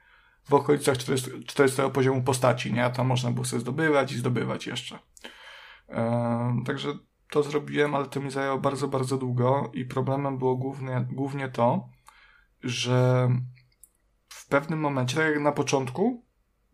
w 0.44 0.54
okolicach 0.54 0.98
40, 0.98 1.44
40 1.44 1.82
poziomu 1.92 2.22
postaci, 2.22 2.72
nie? 2.72 2.84
A 2.84 2.90
tam 2.90 3.06
można 3.06 3.30
było 3.30 3.44
sobie 3.44 3.60
zdobywać 3.60 4.12
i 4.12 4.18
zdobywać 4.18 4.66
jeszcze. 4.66 4.98
Yy, 5.88 5.96
także 6.66 6.88
to 7.30 7.42
zrobiłem, 7.42 7.94
ale 7.94 8.06
to 8.06 8.20
mi 8.20 8.30
zajęło 8.30 8.58
bardzo, 8.58 8.88
bardzo 8.88 9.18
długo 9.18 9.70
i 9.74 9.84
problemem 9.84 10.38
było 10.38 10.56
głównie, 10.56 11.06
głównie 11.12 11.48
to, 11.48 11.88
że 12.62 13.28
w 14.28 14.48
pewnym 14.48 14.80
momencie, 14.80 15.16
tak 15.16 15.26
jak 15.26 15.42
na 15.42 15.52
początku, 15.52 16.29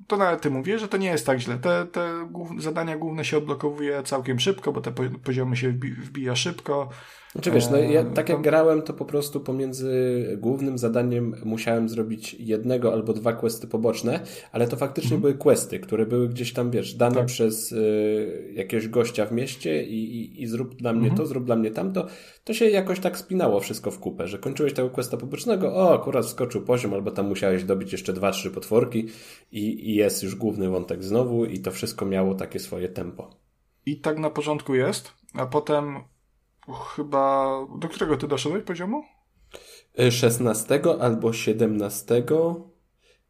to 0.07 0.17
nawet 0.17 0.43
ty 0.43 0.51
mówię, 0.51 0.79
że 0.79 0.89
to 0.89 0.97
nie 0.97 1.09
jest 1.09 1.27
tak 1.27 1.39
źle. 1.39 1.59
Te, 1.59 1.87
te 1.87 2.29
zadania 2.59 2.97
główne 2.97 3.25
się 3.25 3.39
odblokowuje 3.39 4.03
całkiem 4.03 4.41
szybko, 4.41 4.73
bo 4.73 4.81
te 4.81 4.93
poziomy 5.25 5.57
się 5.57 5.73
wbija 5.73 6.37
szybko. 6.37 6.89
Znaczy 7.37 7.51
wiesz, 7.51 7.71
no 7.71 7.77
ja, 7.77 8.05
tak 8.05 8.29
jak 8.29 8.43
grałem, 8.43 8.83
to 8.83 8.93
po 8.93 9.05
prostu 9.05 9.41
pomiędzy 9.41 10.27
głównym 10.39 10.79
zadaniem 10.79 11.35
musiałem 11.45 11.89
zrobić 11.89 12.35
jednego 12.35 12.93
albo 12.93 13.13
dwa 13.13 13.33
questy 13.33 13.67
poboczne, 13.67 14.21
ale 14.53 14.69
to 14.69 14.77
faktycznie 14.77 15.15
mhm. 15.15 15.21
były 15.21 15.35
questy, 15.35 15.81
które 15.81 16.07
były 16.07 16.29
gdzieś 16.29 16.53
tam, 16.53 16.71
wiesz, 16.71 16.95
dane 16.95 17.17
tak. 17.17 17.27
przez 17.27 17.73
y, 17.73 18.53
jakiegoś 18.55 18.89
gościa 18.89 19.27
w 19.27 19.33
mieście 19.33 19.85
i, 19.85 20.17
i, 20.17 20.43
i 20.43 20.47
zrób 20.47 20.75
dla 20.75 20.93
mnie 20.93 21.09
mhm. 21.09 21.17
to, 21.19 21.27
zrób 21.27 21.45
dla 21.45 21.57
mnie 21.57 21.71
tamto. 21.71 22.07
To 22.45 22.55
się 22.55 22.71
jakoś 22.71 23.01
tak 23.01 23.19
spinało 23.19 23.61
wszystko 23.61 23.91
w 23.91 23.99
kupę, 23.99 24.29
że 24.29 24.39
kończyłeś 24.39 24.73
tego 24.73 24.91
questa 24.91 25.17
pobocznego, 25.17 25.75
o, 25.75 25.95
akurat 25.95 26.27
skoczył 26.27 26.63
poziom, 26.63 26.95
albo 26.95 27.11
tam 27.11 27.29
musiałeś 27.29 27.65
dobić 27.65 27.93
jeszcze 27.93 28.13
dwa, 28.13 28.31
trzy 28.31 28.51
potworki 28.51 29.07
i, 29.53 29.91
i 29.91 29.95
jest 29.95 30.23
już 30.23 30.37
główny 30.37 30.69
wątek 30.69 31.05
znowu 31.05 31.45
i 31.45 31.59
to 31.59 31.71
wszystko 31.71 32.07
miało 32.07 32.35
takie 32.35 32.59
swoje 32.59 32.89
tempo. 32.89 33.31
I 33.87 34.01
tak 34.01 34.19
na 34.19 34.31
porządku 34.31 34.75
jest, 34.75 35.13
a 35.35 35.47
potem 35.47 35.99
chyba. 36.75 37.49
Do 37.79 37.89
którego 37.89 38.17
ty 38.17 38.29
doszedłeś 38.29 38.65
poziomu? 38.65 39.03
16 40.11 40.75
e, 40.75 41.03
albo 41.03 41.33
17. 41.33 42.25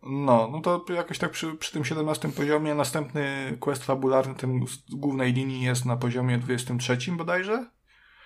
No, 0.03 0.49
no 0.53 0.61
to 0.61 0.84
jakoś 0.93 1.18
tak 1.18 1.30
przy, 1.30 1.55
przy 1.55 1.72
tym 1.72 1.84
17 1.84 2.28
poziomie 2.28 2.74
następny 2.74 3.57
quest 3.61 3.84
fabularny 3.84 4.34
tym 4.34 4.66
z 4.68 4.95
głównej 4.95 5.32
linii 5.32 5.62
jest 5.62 5.84
na 5.84 5.97
poziomie 5.97 6.39
23 6.39 6.99
bodajże. 7.12 7.70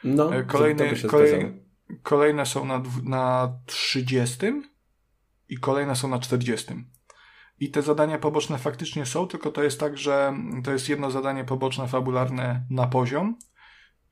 No, 0.05 0.35
e, 0.37 0.45
kolejny, 0.45 0.97
kolej, 1.09 1.63
kolejne 2.03 2.47
są 2.47 2.65
na, 2.65 2.83
na 3.05 3.53
30 3.67 4.37
i 5.49 5.59
kolejne 5.59 5.97
są 5.97 6.09
na 6.09 6.19
40. 6.19 6.75
I 7.61 7.71
te 7.71 7.83
zadania 7.83 8.19
poboczne 8.19 8.59
faktycznie 8.59 9.07
są, 9.07 9.29
tylko 9.29 9.51
to 9.51 9.63
jest 9.63 9.81
tak, 9.81 9.99
że 9.99 10.35
to 10.65 10.73
jest 10.73 10.89
jedno 10.89 11.11
zadanie 11.11 11.45
poboczne 11.45 11.89
fabularne 11.89 12.67
na 12.71 12.87
poziom, 12.87 13.37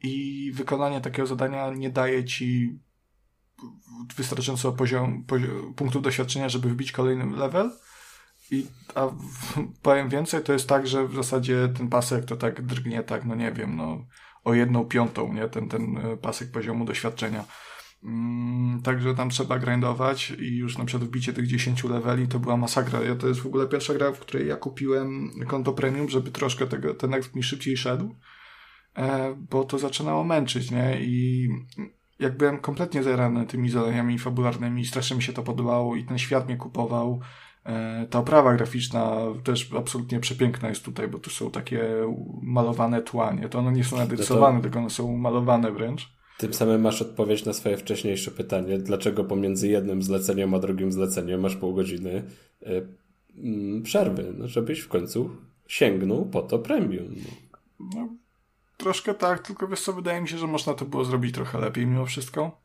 i 0.02 0.52
wykonanie 0.54 1.00
takiego 1.00 1.26
zadania 1.26 1.70
nie 1.70 1.90
daje 1.90 2.24
ci 2.24 2.78
wystarczająco 4.16 4.72
poziom, 4.72 5.24
poziom 5.24 5.74
punktów 5.74 6.02
doświadczenia, 6.02 6.48
żeby 6.48 6.68
wbić 6.68 6.92
kolejny 6.92 7.36
level. 7.36 7.70
I, 8.50 8.66
a 8.94 9.08
powiem 9.82 10.08
więcej, 10.08 10.42
to 10.42 10.52
jest 10.52 10.68
tak, 10.68 10.86
że 10.86 11.08
w 11.08 11.14
zasadzie 11.14 11.68
ten 11.76 11.88
pasek 11.88 12.24
to 12.24 12.36
tak 12.36 12.62
drgnie 12.62 13.02
tak, 13.02 13.24
no 13.24 13.34
nie 13.34 13.52
wiem, 13.52 13.76
no 13.76 14.06
o 14.44 14.54
jedną 14.54 14.84
piątą, 14.84 15.32
nie, 15.32 15.48
ten, 15.48 15.68
ten 15.68 15.96
e, 15.96 16.16
pasek 16.16 16.50
poziomu 16.50 16.84
doświadczenia. 16.84 17.44
Mm, 18.04 18.82
także 18.82 19.14
tam 19.14 19.30
trzeba 19.30 19.58
grindować 19.58 20.30
i 20.30 20.56
już 20.56 20.78
na 20.78 20.84
przykład 20.84 21.08
wbicie 21.08 21.32
tych 21.32 21.46
10 21.46 21.84
leveli 21.84 22.28
to 22.28 22.38
była 22.38 22.56
masakra. 22.56 23.02
Ja, 23.02 23.16
to 23.16 23.28
jest 23.28 23.40
w 23.40 23.46
ogóle 23.46 23.66
pierwsza 23.66 23.94
gra, 23.94 24.12
w 24.12 24.18
której 24.18 24.48
ja 24.48 24.56
kupiłem 24.56 25.30
konto 25.46 25.72
premium, 25.72 26.08
żeby 26.08 26.30
troszkę 26.30 26.66
tego, 26.66 26.94
ten 26.94 27.14
exp 27.14 27.34
mi 27.34 27.42
szybciej 27.42 27.76
szedł. 27.76 28.14
E, 28.98 29.34
bo 29.50 29.64
to 29.64 29.78
zaczynało 29.78 30.24
męczyć, 30.24 30.70
nie? 30.70 30.98
I 31.00 31.48
jak 32.18 32.36
byłem 32.36 32.58
kompletnie 32.58 33.02
zerany 33.02 33.46
tymi 33.46 33.70
zadaniami 33.70 34.18
fabularnymi, 34.18 34.86
strasznie 34.86 35.16
mi 35.16 35.22
się 35.22 35.32
to 35.32 35.42
podobało 35.42 35.96
i 35.96 36.04
ten 36.04 36.18
świat 36.18 36.46
mnie 36.46 36.56
kupował. 36.56 37.20
E, 37.64 38.06
ta 38.10 38.18
oprawa 38.18 38.54
graficzna 38.54 39.16
też 39.44 39.70
absolutnie 39.78 40.20
przepiękna 40.20 40.68
jest 40.68 40.84
tutaj, 40.84 41.08
bo 41.08 41.18
tu 41.18 41.30
są 41.30 41.50
takie 41.50 41.84
malowane 42.42 43.02
tła, 43.02 43.32
nie? 43.32 43.48
To 43.48 43.58
one 43.58 43.72
nie 43.72 43.84
są 43.84 43.96
narysowane, 43.96 44.52
no 44.52 44.58
to... 44.58 44.62
tylko 44.62 44.78
one 44.78 44.90
są 44.90 45.16
malowane 45.16 45.72
wręcz. 45.72 46.18
Tym 46.38 46.54
samym 46.54 46.80
masz 46.80 47.02
odpowiedź 47.02 47.44
na 47.44 47.52
swoje 47.52 47.76
wcześniejsze 47.76 48.30
pytanie, 48.30 48.78
dlaczego 48.78 49.24
pomiędzy 49.24 49.68
jednym 49.68 50.02
zleceniem 50.02 50.54
a 50.54 50.58
drugim 50.58 50.92
zleceniem 50.92 51.40
masz 51.40 51.56
pół 51.56 51.74
godziny 51.74 52.24
yy, 52.60 53.82
przerwy, 53.82 54.34
no 54.38 54.48
żebyś 54.48 54.80
w 54.80 54.88
końcu 54.88 55.30
sięgnął 55.68 56.26
po 56.26 56.42
to 56.42 56.58
premium. 56.58 57.14
No, 57.80 58.08
Troszkę 58.78 59.14
tak, 59.14 59.46
tylko 59.46 59.68
wiesz 59.68 59.80
co, 59.80 59.92
wydaje 59.92 60.20
mi 60.20 60.28
się, 60.28 60.38
że 60.38 60.46
można 60.46 60.74
to 60.74 60.84
było 60.84 61.04
zrobić 61.04 61.34
trochę 61.34 61.58
lepiej 61.58 61.86
mimo 61.86 62.06
wszystko. 62.06 62.60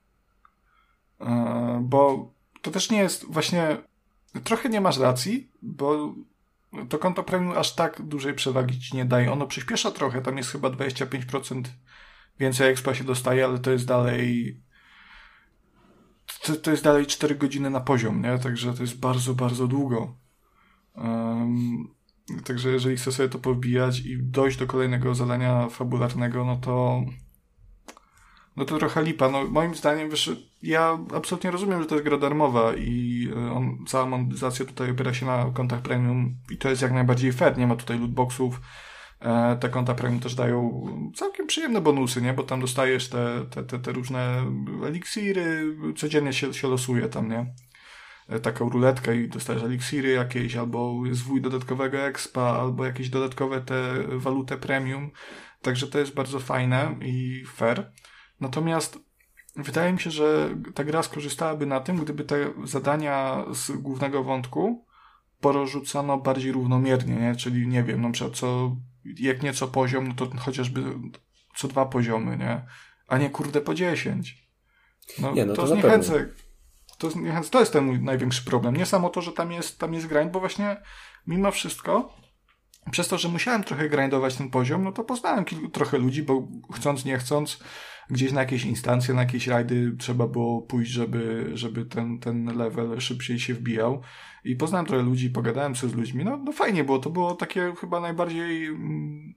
E, 1.21 1.79
bo 1.83 2.31
to 2.61 2.71
też 2.71 2.91
nie 2.91 2.97
jest 2.97 3.25
właśnie. 3.25 3.77
Trochę 4.43 4.69
nie 4.69 4.81
masz 4.81 4.97
racji, 4.97 5.51
bo 5.61 6.13
to 6.89 6.97
konto 6.97 7.23
premium 7.23 7.57
aż 7.57 7.75
tak 7.75 8.01
dużej 8.01 8.33
przewagi 8.33 8.79
ci 8.79 8.97
nie 8.97 9.05
daje. 9.05 9.31
Ono 9.31 9.47
przyspiesza 9.47 9.91
trochę, 9.91 10.21
tam 10.21 10.37
jest 10.37 10.49
chyba 10.49 10.69
25% 10.69 11.63
więcej 12.39 12.71
expa 12.71 12.95
się 12.95 13.03
dostaje, 13.03 13.45
ale 13.45 13.59
to 13.59 13.71
jest 13.71 13.85
dalej. 13.85 14.57
To, 16.41 16.55
to 16.55 16.71
jest 16.71 16.83
dalej 16.83 17.05
4 17.05 17.35
godziny 17.35 17.69
na 17.69 17.79
poziom, 17.79 18.21
nie? 18.21 18.39
Także 18.39 18.73
to 18.73 18.81
jest 18.81 18.99
bardzo, 18.99 19.33
bardzo 19.33 19.67
długo. 19.67 20.15
Um, 20.95 21.93
Także 22.45 22.69
jeżeli 22.69 22.97
chcę 22.97 23.11
sobie 23.11 23.29
to 23.29 23.39
pobijać 23.39 23.99
i 23.99 24.17
dojść 24.17 24.57
do 24.57 24.67
kolejnego 24.67 25.15
zadania 25.15 25.69
fabularnego, 25.69 26.45
no 26.45 26.57
to 26.57 27.03
no 28.55 28.65
to 28.65 28.77
trochę 28.77 29.03
lipa. 29.03 29.29
No, 29.29 29.43
moim 29.43 29.75
zdaniem, 29.75 30.09
wiesz, 30.09 30.31
ja 30.63 30.99
absolutnie 31.15 31.51
rozumiem, 31.51 31.81
że 31.81 31.87
to 31.87 31.95
jest 31.95 32.05
gra 32.05 32.17
darmowa 32.17 32.73
i 32.75 33.27
e, 33.35 33.51
on, 33.51 33.77
cała 33.87 34.05
monetyzacja 34.05 34.65
tutaj 34.65 34.91
opiera 34.91 35.13
się 35.13 35.25
na 35.25 35.51
kontach 35.53 35.81
premium 35.81 36.35
i 36.51 36.57
to 36.57 36.69
jest 36.69 36.81
jak 36.81 36.91
najbardziej 36.91 37.33
fair. 37.33 37.57
Nie 37.57 37.67
ma 37.67 37.75
tutaj 37.75 37.99
lootboxów. 37.99 38.61
E, 39.19 39.57
te 39.59 39.69
konta 39.69 39.93
premium 39.95 40.19
też 40.19 40.35
dają 40.35 40.85
całkiem 41.15 41.47
przyjemne 41.47 41.81
bonusy, 41.81 42.21
nie? 42.21 42.33
Bo 42.33 42.43
tam 42.43 42.61
dostajesz 42.61 43.09
te, 43.09 43.45
te, 43.49 43.63
te, 43.63 43.79
te 43.79 43.91
różne 43.91 44.45
eliksiry, 44.85 45.77
codziennie 45.97 46.33
się, 46.33 46.53
się 46.53 46.67
losuje 46.67 47.09
tam, 47.09 47.29
nie? 47.29 47.53
E, 48.29 48.39
taką 48.39 48.69
ruletkę 48.69 49.17
i 49.17 49.29
dostajesz 49.29 49.63
eliksiry 49.63 50.09
jakieś, 50.09 50.55
albo 50.55 51.03
zwój 51.11 51.41
dodatkowego 51.41 51.97
expa, 51.97 52.41
albo 52.41 52.85
jakieś 52.85 53.09
dodatkowe 53.09 53.61
te 53.61 53.93
walutę 54.07 54.57
premium. 54.57 55.11
Także 55.61 55.87
to 55.87 55.99
jest 55.99 56.13
bardzo 56.13 56.39
fajne 56.39 56.95
i 57.01 57.43
fair. 57.55 57.91
Natomiast 58.39 58.99
wydaje 59.55 59.93
mi 59.93 59.99
się, 59.99 60.11
że 60.11 60.57
ta 60.75 60.83
gra 60.83 61.03
skorzystałaby 61.03 61.65
na 61.65 61.79
tym, 61.79 61.97
gdyby 61.97 62.23
te 62.23 62.53
zadania 62.63 63.45
z 63.53 63.71
głównego 63.71 64.23
wątku 64.23 64.85
porozrzucano 65.39 66.17
bardziej 66.17 66.51
równomiernie, 66.51 67.15
nie? 67.15 67.35
Czyli 67.35 67.67
nie 67.67 67.83
wiem, 67.83 68.01
na 68.01 68.11
przykład 68.11 68.37
co, 68.37 68.77
jak 69.19 69.43
nie 69.43 69.53
co 69.53 69.67
poziom, 69.67 70.07
no 70.07 70.13
to 70.13 70.29
chociażby 70.37 70.83
co 71.55 71.67
dwa 71.67 71.85
poziomy, 71.85 72.37
nie? 72.37 72.65
A 73.07 73.17
nie 73.17 73.29
kurde 73.29 73.61
po 73.61 73.73
dziesięć. 73.73 74.49
No, 75.19 75.33
nie, 75.33 75.45
no 75.45 75.53
to, 75.53 75.61
to 75.61 75.67
zniechęcę. 75.67 76.29
To, 77.03 77.09
zniechęcę. 77.09 77.49
to 77.49 77.59
jest 77.59 77.73
ten 77.73 77.85
mój 77.85 78.01
największy 78.01 78.45
problem. 78.45 78.75
Nie 78.75 78.85
samo 78.85 79.09
to, 79.09 79.21
że 79.21 79.31
tam 79.31 79.51
jest, 79.51 79.79
tam 79.79 79.93
jest 79.93 80.07
grind, 80.07 80.31
bo 80.31 80.39
właśnie 80.39 80.77
mimo 81.27 81.51
wszystko 81.51 82.13
przez 82.91 83.07
to, 83.07 83.17
że 83.17 83.29
musiałem 83.29 83.63
trochę 83.63 83.89
grindować 83.89 84.35
ten 84.35 84.49
poziom, 84.49 84.83
no 84.83 84.91
to 84.91 85.03
poznałem 85.03 85.45
kilku, 85.45 85.69
trochę 85.69 85.97
ludzi, 85.97 86.23
bo 86.23 86.47
chcąc, 86.73 87.05
nie 87.05 87.17
chcąc, 87.17 87.63
gdzieś 88.09 88.31
na 88.31 88.41
jakieś 88.41 88.65
instancje, 88.65 89.13
na 89.13 89.21
jakieś 89.21 89.47
rajdy 89.47 89.95
trzeba 89.99 90.27
było 90.27 90.61
pójść, 90.61 90.91
żeby, 90.91 91.51
żeby 91.53 91.85
ten, 91.85 92.19
ten 92.19 92.57
level 92.57 92.99
szybciej 92.99 93.39
się 93.39 93.53
wbijał. 93.53 94.01
I 94.43 94.55
poznałem 94.55 94.85
trochę 94.85 95.03
ludzi, 95.03 95.29
pogadałem 95.29 95.75
sobie 95.75 95.93
z 95.93 95.95
ludźmi. 95.95 96.25
No, 96.25 96.37
no 96.37 96.51
fajnie 96.51 96.83
było. 96.83 96.99
To 96.99 97.09
było 97.09 97.35
takie 97.35 97.73
chyba 97.79 97.99
najbardziej 97.99 98.65
mm, 98.65 99.33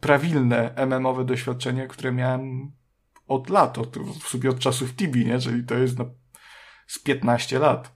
prawilne 0.00 0.74
MMowe 0.76 1.24
doświadczenie, 1.24 1.86
które 1.86 2.12
miałem 2.12 2.72
od 3.26 3.50
lat, 3.50 3.78
od, 3.78 3.98
w 3.98 4.28
sobie 4.28 4.50
od 4.50 4.58
czasów 4.58 4.94
Tibi, 4.94 5.26
nie? 5.26 5.38
Czyli 5.38 5.64
to 5.64 5.74
jest 5.74 5.98
no, 5.98 6.10
z 6.86 6.98
15 6.98 7.58
lat. 7.58 7.92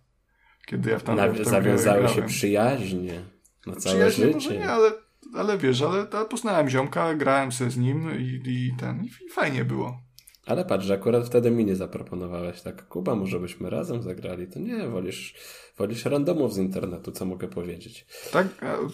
Kiedy 0.67 0.91
ja 0.91 0.99
w 0.99 1.03
tam 1.03 1.17
Nawi- 1.17 1.45
Zawiązały 1.45 2.09
się 2.09 2.23
przyjaźnie 2.23 3.21
na 3.67 3.77
całe 3.77 3.95
przyjaźnie 4.11 4.25
życie. 4.25 4.35
może 4.35 4.57
nie, 4.57 4.71
ale 4.71 4.93
ale 5.35 5.59
wiesz, 5.59 5.83
ale, 5.83 6.07
ale 6.13 6.25
poznałem 6.27 6.69
ziomka, 6.69 7.15
grałem 7.15 7.53
sobie 7.53 7.71
z 7.71 7.77
nim 7.77 8.11
i, 8.21 8.41
i 8.47 8.73
ten, 8.81 9.05
i 9.05 9.11
fajnie 9.33 9.65
było. 9.65 10.01
Ale 10.47 10.65
patrz, 10.65 10.87
że 10.87 10.95
akurat 10.95 11.27
wtedy 11.27 11.51
mi 11.51 11.65
nie 11.65 11.77
zaproponowałeś 11.77 12.61
tak, 12.61 12.89
Kuba, 12.89 13.15
może 13.15 13.41
byśmy 13.41 13.71
razem 13.71 14.03
zagrali. 14.03 14.47
To 14.47 14.59
nie, 14.59 14.89
wolisz, 14.89 15.35
wolisz 15.79 16.05
randomów 16.05 16.55
z 16.55 16.59
internetu, 16.59 17.13
co 17.13 17.25
mogę 17.25 17.49
powiedzieć. 17.49 18.07
Tak? 18.33 18.47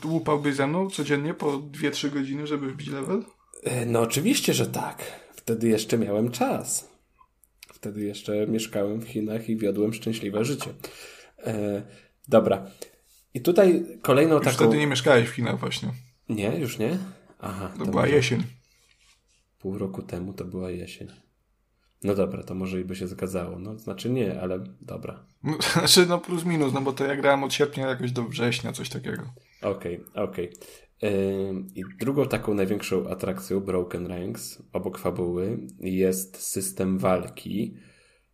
Łupałbyś 0.05 0.55
ze 0.55 0.67
mną 0.67 0.91
codziennie 0.91 1.35
po 1.35 1.53
2-3 1.59 2.11
godziny, 2.11 2.47
żeby 2.47 2.73
wbić 2.73 2.89
level? 2.89 3.23
E, 3.65 3.87
no 3.87 4.01
oczywiście, 4.01 4.55
że 4.55 4.67
tak. 4.67 5.03
Wtedy 5.35 5.69
jeszcze 5.69 5.99
miałem 5.99 6.31
czas. 6.31 6.94
Wtedy 7.85 8.05
jeszcze 8.05 8.47
mieszkałem 8.47 9.01
w 9.01 9.09
Chinach 9.09 9.49
i 9.49 9.57
wiodłem 9.57 9.95
szczęśliwe 9.95 10.45
życie. 10.45 10.71
E, 11.47 11.83
dobra. 12.29 12.67
I 13.35 13.41
tutaj 13.41 13.85
kolejną 14.03 14.35
Już 14.35 14.45
taką... 14.45 14.57
wtedy 14.57 14.77
nie 14.77 14.87
mieszkałeś 14.87 15.29
w 15.29 15.33
Chinach 15.33 15.61
właśnie. 15.61 15.89
Nie, 16.29 16.59
już 16.59 16.79
nie? 16.79 16.99
Aha. 17.41 17.73
To, 17.79 17.85
to 17.85 17.91
była 17.91 18.07
jesień. 18.07 18.43
Pół 19.59 19.79
roku 19.79 20.03
temu 20.03 20.33
to 20.33 20.45
była 20.45 20.71
jesień. 20.71 21.09
No 22.05 22.15
dobra, 22.15 22.43
to 22.43 22.55
może 22.55 22.81
i 22.81 22.85
by 22.85 22.97
się 22.97 23.09
zgadzało. 23.09 23.59
No, 23.59 23.79
znaczy 23.79 24.11
nie, 24.11 24.41
ale 24.41 24.65
dobra. 24.81 25.25
No, 25.43 25.59
znaczy 25.73 26.07
no 26.07 26.19
plus 26.19 26.45
minus, 26.45 26.73
no 26.73 26.81
bo 26.81 26.93
to 26.93 27.05
ja 27.05 27.17
grałem 27.17 27.45
od 27.45 27.55
sierpnia 27.55 27.89
jakoś 27.89 28.13
do 28.13 28.25
września, 28.25 28.73
coś 28.73 28.89
takiego. 28.89 29.23
Okej, 29.63 30.01
okay, 30.01 30.23
okej. 30.25 30.49
Okay. 30.49 30.84
I 31.75 31.83
drugą 32.01 32.29
taką 32.29 32.55
największą 32.55 33.09
atrakcją 33.09 33.61
Broken 33.61 34.07
Ranks 34.07 34.63
obok 34.73 34.99
fabuły 34.99 35.59
jest 35.81 36.37
system 36.37 36.99
walki. 36.99 37.77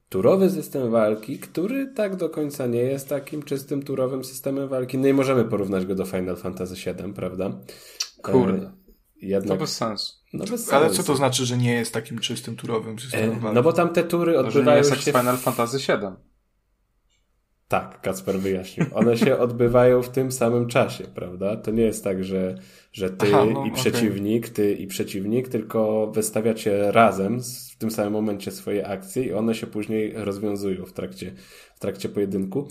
Turowy 0.09 0.51
system 0.51 0.91
walki, 0.91 1.39
który 1.39 1.87
tak 1.87 2.17
do 2.17 2.29
końca 2.29 2.67
nie 2.67 2.83
jest 2.83 3.09
takim 3.09 3.43
czystym 3.43 3.83
turowym 3.83 4.25
systemem 4.25 4.69
walki. 4.69 4.99
No 4.99 5.09
i 5.09 5.13
możemy 5.13 5.45
porównać 5.45 5.87
go 5.87 5.95
do 5.95 6.05
Final 6.05 6.37
Fantasy 6.37 6.75
VII, 6.75 7.13
prawda? 7.13 7.61
Kurde. 8.23 8.67
E, 8.67 8.73
jednak... 9.23 9.59
To 9.59 9.65
bez 9.65 9.77
sensu. 9.77 10.15
No 10.33 10.45
bez 10.45 10.61
sensu. 10.61 10.75
Ale 10.75 10.91
co 10.91 11.03
to 11.03 11.17
znaczy, 11.17 11.47
że 11.47 11.57
nie 11.57 11.73
jest 11.73 11.95
takim 11.95 12.19
czystym 12.19 12.57
turowym 12.57 12.99
systemem 12.99 13.31
e, 13.31 13.41
walki? 13.41 13.55
No 13.55 13.63
bo 13.63 13.73
tam 13.73 13.93
te 13.93 14.05
tury 14.05 14.39
odbywają 14.39 14.79
jest 14.79 14.91
się... 14.91 15.11
jak 15.11 15.21
Final 15.21 15.37
Fantasy 15.37 15.79
VII. 15.79 16.30
Tak, 17.71 18.01
Kacper 18.01 18.39
wyjaśnił. 18.39 18.87
One 18.93 19.17
się 19.17 19.39
odbywają 19.47 20.03
w 20.03 20.09
tym 20.09 20.33
samym 20.33 20.67
czasie, 20.67 21.05
prawda? 21.05 21.57
To 21.57 21.71
nie 21.71 21.83
jest 21.83 22.05
tak, 22.05 22.25
że, 22.25 22.59
że 22.93 23.11
ty 23.11 23.27
Aha, 23.27 23.45
no, 23.53 23.67
i 23.67 23.73
przeciwnik, 23.73 24.45
okay. 24.45 24.55
ty 24.55 24.73
i 24.73 24.87
przeciwnik, 24.87 25.49
tylko 25.49 26.11
wystawiacie 26.15 26.93
razem 26.93 27.41
w 27.73 27.79
tym 27.79 27.91
samym 27.91 28.13
momencie 28.13 28.51
swoje 28.51 28.87
akcje 28.87 29.23
i 29.25 29.33
one 29.33 29.55
się 29.55 29.67
później 29.67 30.13
rozwiązują 30.17 30.87
w 30.87 30.93
trakcie, 30.93 31.33
w 31.77 31.81
trakcie 31.81 32.09
pojedynku. 32.09 32.69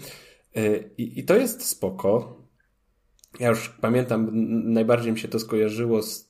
E, 0.55 0.77
I, 0.97 1.19
I 1.19 1.23
to 1.23 1.35
jest 1.35 1.65
spoko. 1.65 2.37
Ja 3.39 3.49
już 3.49 3.69
pamiętam, 3.69 4.29
najbardziej 4.73 5.11
mi 5.11 5.19
się 5.19 5.27
to 5.27 5.39
skojarzyło 5.39 6.01
z 6.01 6.29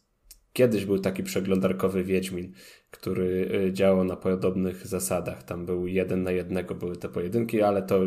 Kiedyś 0.54 0.86
był 0.86 1.00
taki 1.00 1.24
przeglądarkowy 1.24 2.04
Wiedźmin, 2.04 2.54
który 2.92 3.52
e, 3.68 3.74
działał 3.74 4.04
na 4.04 4.16
podobnych 4.16 4.88
zasadach. 4.88 5.44
Tam 5.44 5.66
był 5.66 5.88
jeden 5.88 6.24
na 6.24 6.32
jednego 6.32 6.76
były 6.76 6.98
te 6.98 7.10
pojedynki, 7.10 7.62
ale 7.62 7.84
to 7.84 8.00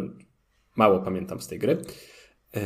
Mało 0.77 1.01
pamiętam 1.01 1.41
z 1.41 1.49
tej 1.49 1.59
gry. 1.59 1.79
E, 2.57 2.61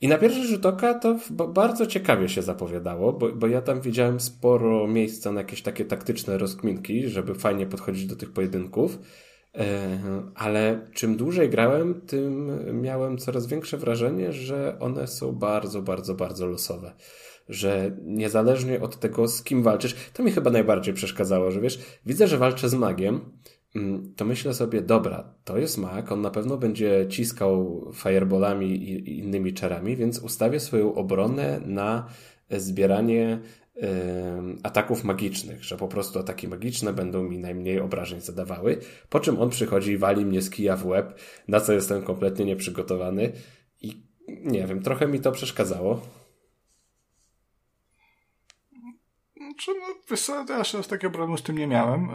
I 0.00 0.08
na 0.08 0.18
pierwszy 0.18 0.46
rzut 0.46 0.66
oka 0.66 0.94
to 0.94 1.18
bardzo 1.48 1.86
ciekawie 1.86 2.28
się 2.28 2.42
zapowiadało, 2.42 3.12
bo, 3.12 3.32
bo 3.32 3.46
ja 3.46 3.62
tam 3.62 3.80
widziałem 3.80 4.20
sporo 4.20 4.86
miejsca 4.86 5.32
na 5.32 5.40
jakieś 5.40 5.62
takie 5.62 5.84
taktyczne 5.84 6.38
rozkminki, 6.38 7.08
żeby 7.08 7.34
fajnie 7.34 7.66
podchodzić 7.66 8.06
do 8.06 8.16
tych 8.16 8.32
pojedynków. 8.32 8.98
E, 9.54 9.98
ale 10.34 10.88
czym 10.92 11.16
dłużej 11.16 11.50
grałem, 11.50 12.00
tym 12.00 12.50
miałem 12.80 13.18
coraz 13.18 13.46
większe 13.46 13.76
wrażenie, 13.76 14.32
że 14.32 14.76
one 14.80 15.06
są 15.06 15.32
bardzo, 15.32 15.82
bardzo, 15.82 16.14
bardzo 16.14 16.46
losowe. 16.46 16.92
Że 17.48 17.96
niezależnie 18.02 18.80
od 18.80 19.00
tego, 19.00 19.28
z 19.28 19.42
kim 19.42 19.62
walczysz, 19.62 19.96
to 20.12 20.22
mi 20.22 20.32
chyba 20.32 20.50
najbardziej 20.50 20.94
przeszkadzało, 20.94 21.50
że 21.50 21.60
wiesz, 21.60 21.80
widzę, 22.06 22.28
że 22.28 22.38
walczę 22.38 22.68
z 22.68 22.74
magiem, 22.74 23.20
to 24.16 24.24
myślę 24.24 24.54
sobie, 24.54 24.82
dobra, 24.82 25.34
to 25.44 25.58
jest 25.58 25.78
Mac, 25.78 26.12
on 26.12 26.20
na 26.20 26.30
pewno 26.30 26.56
będzie 26.56 27.06
ciskał 27.08 27.84
fireballami 27.94 28.66
i 28.66 29.18
innymi 29.18 29.54
czarami, 29.54 29.96
więc 29.96 30.18
ustawię 30.18 30.60
swoją 30.60 30.94
obronę 30.94 31.60
na 31.66 32.08
zbieranie 32.50 33.40
ataków 34.62 35.04
magicznych, 35.04 35.64
że 35.64 35.76
po 35.76 35.88
prostu 35.88 36.18
ataki 36.18 36.48
magiczne 36.48 36.92
będą 36.92 37.22
mi 37.22 37.38
najmniej 37.38 37.80
obrażeń 37.80 38.20
zadawały, 38.20 38.78
po 39.08 39.20
czym 39.20 39.40
on 39.40 39.50
przychodzi 39.50 39.92
i 39.92 39.98
wali 39.98 40.26
mnie 40.26 40.42
z 40.42 40.50
kija 40.50 40.76
w 40.76 40.86
łeb, 40.86 41.20
na 41.48 41.60
co 41.60 41.72
jestem 41.72 42.02
kompletnie 42.02 42.44
nieprzygotowany 42.44 43.32
i 43.80 44.02
nie 44.28 44.66
wiem, 44.66 44.82
trochę 44.82 45.06
mi 45.08 45.20
to 45.20 45.32
przeszkadzało. 45.32 46.00
Czy 49.58 49.70
no, 49.70 49.86
wiesz 50.10 50.22
co, 50.22 50.44
ja 50.48 50.56
aż 50.56 50.72
takiego 50.72 51.10
problemu 51.10 51.36
z 51.36 51.42
tym 51.42 51.58
nie 51.58 51.66
miałem. 51.66 52.08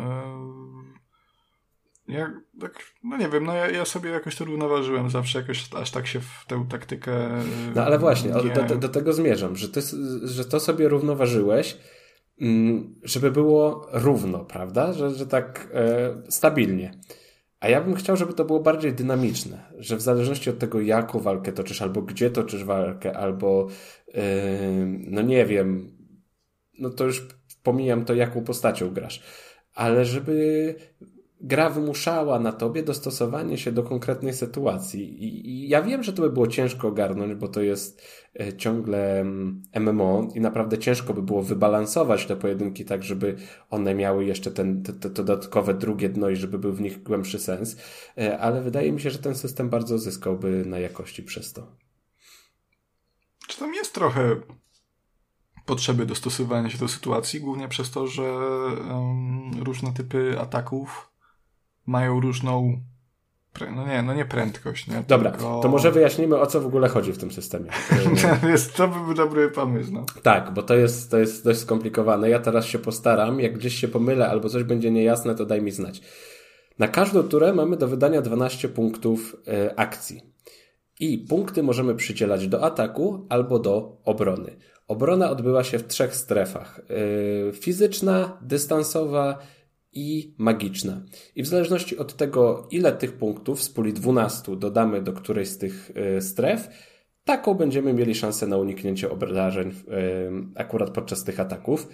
Ja 2.07 2.41
tak, 2.61 2.83
no 3.03 3.17
nie 3.17 3.29
wiem, 3.29 3.43
no 3.43 3.55
ja, 3.55 3.69
ja 3.69 3.85
sobie 3.85 4.09
jakoś 4.09 4.35
to 4.35 4.45
równoważyłem 4.45 5.09
zawsze, 5.09 5.39
jakoś 5.39 5.69
aż 5.73 5.91
tak 5.91 6.07
się 6.07 6.19
w 6.19 6.45
tę 6.47 6.65
taktykę. 6.69 7.29
No 7.75 7.85
ale 7.85 7.99
właśnie, 7.99 8.31
nie... 8.31 8.67
do, 8.67 8.75
do, 8.75 8.89
tego 8.89 9.13
zmierzam, 9.13 9.55
że, 9.55 9.69
ty, 9.69 9.81
że 10.23 10.45
to 10.45 10.59
sobie 10.59 10.87
równoważyłeś, 10.87 11.77
mm, 12.41 12.95
żeby 13.03 13.31
było 13.31 13.87
równo, 13.91 14.39
prawda? 14.45 14.93
Że, 14.93 15.09
że 15.09 15.27
tak 15.27 15.67
e, 15.73 16.15
stabilnie. 16.29 16.91
A 17.59 17.69
ja 17.69 17.81
bym 17.81 17.95
chciał, 17.95 18.17
żeby 18.17 18.33
to 18.33 18.45
było 18.45 18.59
bardziej 18.59 18.93
dynamiczne, 18.93 19.63
że 19.77 19.97
w 19.97 20.01
zależności 20.01 20.49
od 20.49 20.59
tego, 20.59 20.81
jaką 20.81 21.19
walkę 21.19 21.51
toczysz, 21.51 21.81
albo 21.81 22.01
gdzie 22.01 22.29
toczysz 22.29 22.63
walkę, 22.63 23.17
albo 23.17 23.67
e, 24.13 24.23
no 24.87 25.21
nie 25.21 25.45
wiem, 25.45 25.97
no 26.79 26.89
to 26.89 27.05
już 27.05 27.27
pomijam 27.63 28.05
to, 28.05 28.13
jaką 28.13 28.43
postacią 28.43 28.93
grasz, 28.93 29.23
ale 29.73 30.05
żeby 30.05 30.75
gra 31.43 31.69
wymuszała 31.69 32.39
na 32.39 32.51
tobie 32.51 32.83
dostosowanie 32.83 33.57
się 33.57 33.71
do 33.71 33.83
konkretnej 33.83 34.33
sytuacji. 34.33 35.23
I, 35.23 35.49
I, 35.49 35.69
ja 35.69 35.81
wiem, 35.81 36.03
że 36.03 36.13
to 36.13 36.21
by 36.21 36.29
było 36.29 36.47
ciężko 36.47 36.87
ogarnąć, 36.87 37.35
bo 37.35 37.47
to 37.47 37.61
jest 37.61 38.01
e, 38.39 38.57
ciągle 38.57 39.23
MMO 39.79 40.19
mm, 40.19 40.31
i 40.35 40.39
naprawdę 40.39 40.77
ciężko 40.77 41.13
by 41.13 41.21
było 41.21 41.43
wybalansować 41.43 42.25
te 42.25 42.35
pojedynki 42.35 42.85
tak, 42.85 43.03
żeby 43.03 43.35
one 43.69 43.95
miały 43.95 44.25
jeszcze 44.25 44.51
ten, 44.51 44.83
te, 44.83 44.93
te 44.93 45.09
dodatkowe 45.09 45.73
drugie 45.73 46.09
dno 46.09 46.29
i 46.29 46.35
żeby 46.35 46.59
był 46.59 46.73
w 46.73 46.81
nich 46.81 47.03
głębszy 47.03 47.39
sens. 47.39 47.77
E, 48.17 48.39
ale 48.39 48.61
wydaje 48.61 48.91
mi 48.91 49.01
się, 49.01 49.09
że 49.09 49.19
ten 49.19 49.35
system 49.35 49.69
bardzo 49.69 49.97
zyskałby 49.97 50.65
na 50.65 50.79
jakości 50.79 51.23
przez 51.23 51.53
to. 51.53 51.75
tam 53.59 53.73
jest 53.73 53.93
trochę 53.93 54.35
potrzeby 55.65 56.05
dostosowania 56.05 56.69
się 56.69 56.77
do 56.77 56.87
sytuacji, 56.87 57.41
głównie 57.41 57.67
przez 57.67 57.91
to, 57.91 58.07
że 58.07 58.23
um, 58.23 59.51
różne 59.63 59.93
typy 59.93 60.39
ataków 60.39 61.12
mają 61.85 62.19
różną 62.19 62.81
no 63.75 63.87
nie, 63.87 64.01
no 64.01 64.13
nie 64.13 64.25
prędkość, 64.25 64.87
nie? 64.87 65.03
Dobra, 65.07 65.31
Tylko... 65.31 65.59
to 65.59 65.69
może 65.69 65.91
wyjaśnimy, 65.91 66.39
o 66.39 66.47
co 66.47 66.61
w 66.61 66.65
ogóle 66.65 66.87
chodzi 66.87 67.13
w 67.13 67.17
tym 67.17 67.31
systemie. 67.31 67.69
jest, 68.51 68.75
to 68.75 68.87
by 68.87 68.99
był 68.99 69.13
dobry 69.13 69.49
pomysł, 69.49 69.93
no. 69.93 70.05
Tak, 70.23 70.53
bo 70.53 70.63
to 70.63 70.75
jest, 70.75 71.11
to 71.11 71.19
jest 71.19 71.43
dość 71.43 71.59
skomplikowane. 71.59 72.29
Ja 72.29 72.39
teraz 72.39 72.65
się 72.65 72.79
postaram, 72.79 73.39
jak 73.39 73.57
gdzieś 73.57 73.75
się 73.75 73.87
pomylę 73.87 74.29
albo 74.29 74.49
coś 74.49 74.63
będzie 74.63 74.91
niejasne, 74.91 75.35
to 75.35 75.45
daj 75.45 75.61
mi 75.61 75.71
znać. 75.71 76.01
Na 76.79 76.87
każdą 76.87 77.23
turę 77.23 77.53
mamy 77.53 77.77
do 77.77 77.87
wydania 77.87 78.21
12 78.21 78.69
punktów 78.69 79.35
y, 79.47 79.75
akcji. 79.75 80.21
I 80.99 81.17
punkty 81.17 81.63
możemy 81.63 81.95
przydzielać 81.95 82.47
do 82.47 82.63
ataku 82.63 83.25
albo 83.29 83.59
do 83.59 83.97
obrony. 84.03 84.55
Obrona 84.87 85.29
odbyła 85.29 85.63
się 85.63 85.79
w 85.79 85.87
trzech 85.87 86.15
strefach: 86.15 86.81
y, 87.49 87.51
fizyczna, 87.53 88.37
dystansowa 88.41 89.37
i 89.93 90.35
magiczna. 90.37 91.01
I 91.35 91.43
w 91.43 91.47
zależności 91.47 91.97
od 91.97 92.15
tego, 92.15 92.67
ile 92.71 92.91
tych 92.91 93.13
punktów 93.13 93.63
z 93.63 93.69
puli 93.69 93.93
12 93.93 94.55
dodamy 94.55 95.01
do 95.01 95.13
którejś 95.13 95.49
z 95.49 95.57
tych 95.57 95.91
y, 96.17 96.21
stref, 96.21 96.67
taką 97.23 97.53
będziemy 97.53 97.93
mieli 97.93 98.15
szansę 98.15 98.47
na 98.47 98.57
uniknięcie 98.57 99.11
obrażeń 99.11 99.69
y, 99.69 99.73
akurat 100.55 100.89
podczas 100.89 101.23
tych 101.23 101.39
ataków. 101.39 101.87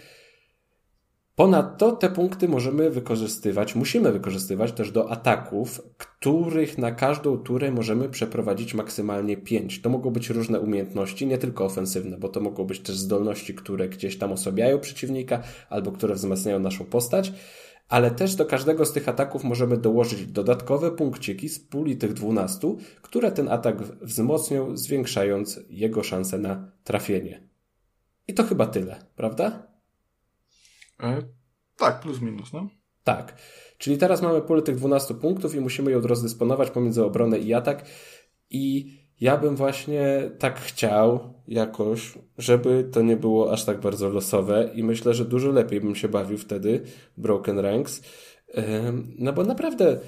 Ponadto 1.39 1.91
te 1.91 2.09
punkty 2.09 2.47
możemy 2.47 2.89
wykorzystywać, 2.89 3.75
musimy 3.75 4.11
wykorzystywać 4.11 4.71
też 4.71 4.91
do 4.91 5.11
ataków, 5.11 5.81
których 5.97 6.77
na 6.77 6.91
każdą 6.91 7.37
turę 7.37 7.71
możemy 7.71 8.09
przeprowadzić 8.09 8.73
maksymalnie 8.73 9.37
5. 9.37 9.81
To 9.81 9.89
mogą 9.89 10.09
być 10.09 10.29
różne 10.29 10.59
umiejętności, 10.59 11.27
nie 11.27 11.37
tylko 11.37 11.65
ofensywne, 11.65 12.17
bo 12.17 12.29
to 12.29 12.41
mogą 12.41 12.63
być 12.63 12.79
też 12.79 12.95
zdolności, 12.95 13.53
które 13.53 13.89
gdzieś 13.89 14.17
tam 14.17 14.31
osłabiają 14.31 14.79
przeciwnika 14.79 15.43
albo 15.69 15.91
które 15.91 16.15
wzmacniają 16.15 16.59
naszą 16.59 16.85
postać 16.85 17.33
ale 17.89 18.11
też 18.11 18.35
do 18.35 18.45
każdego 18.45 18.85
z 18.85 18.93
tych 18.93 19.09
ataków 19.09 19.43
możemy 19.43 19.77
dołożyć 19.77 20.25
dodatkowe 20.25 20.91
punkciki 20.91 21.49
z 21.49 21.59
puli 21.59 21.97
tych 21.97 22.13
12, 22.13 22.75
które 23.01 23.31
ten 23.31 23.49
atak 23.49 23.81
wzmocnią, 23.81 24.77
zwiększając 24.77 25.59
jego 25.69 26.03
szanse 26.03 26.37
na 26.37 26.71
trafienie. 26.83 27.49
I 28.27 28.33
to 28.33 28.43
chyba 28.43 28.67
tyle, 28.67 29.05
prawda? 29.15 29.67
E, 31.03 31.21
tak, 31.77 31.99
plus 31.99 32.21
minus, 32.21 32.53
no. 32.53 32.69
Tak. 33.03 33.37
Czyli 33.77 33.97
teraz 33.97 34.21
mamy 34.21 34.41
pulę 34.41 34.61
tych 34.61 34.75
12 34.75 35.13
punktów 35.13 35.55
i 35.55 35.59
musimy 35.59 35.91
ją 35.91 36.01
rozdysponować 36.01 36.71
pomiędzy 36.71 37.05
obronę 37.05 37.39
i 37.39 37.53
atak. 37.53 37.85
I 38.49 38.98
ja 39.21 39.37
bym 39.37 39.55
właśnie 39.55 40.31
tak 40.39 40.59
chciał 40.59 41.33
jakoś, 41.47 42.13
żeby 42.37 42.89
to 42.91 43.01
nie 43.01 43.17
było 43.17 43.51
aż 43.51 43.65
tak 43.65 43.79
bardzo 43.79 44.09
losowe 44.09 44.69
i 44.73 44.83
myślę, 44.83 45.13
że 45.13 45.25
dużo 45.25 45.51
lepiej 45.51 45.81
bym 45.81 45.95
się 45.95 46.09
bawił 46.09 46.37
wtedy 46.37 46.81
Broken 47.17 47.59
Ranks. 47.59 48.01
No 49.17 49.33
bo 49.33 49.43
naprawdę 49.43 49.99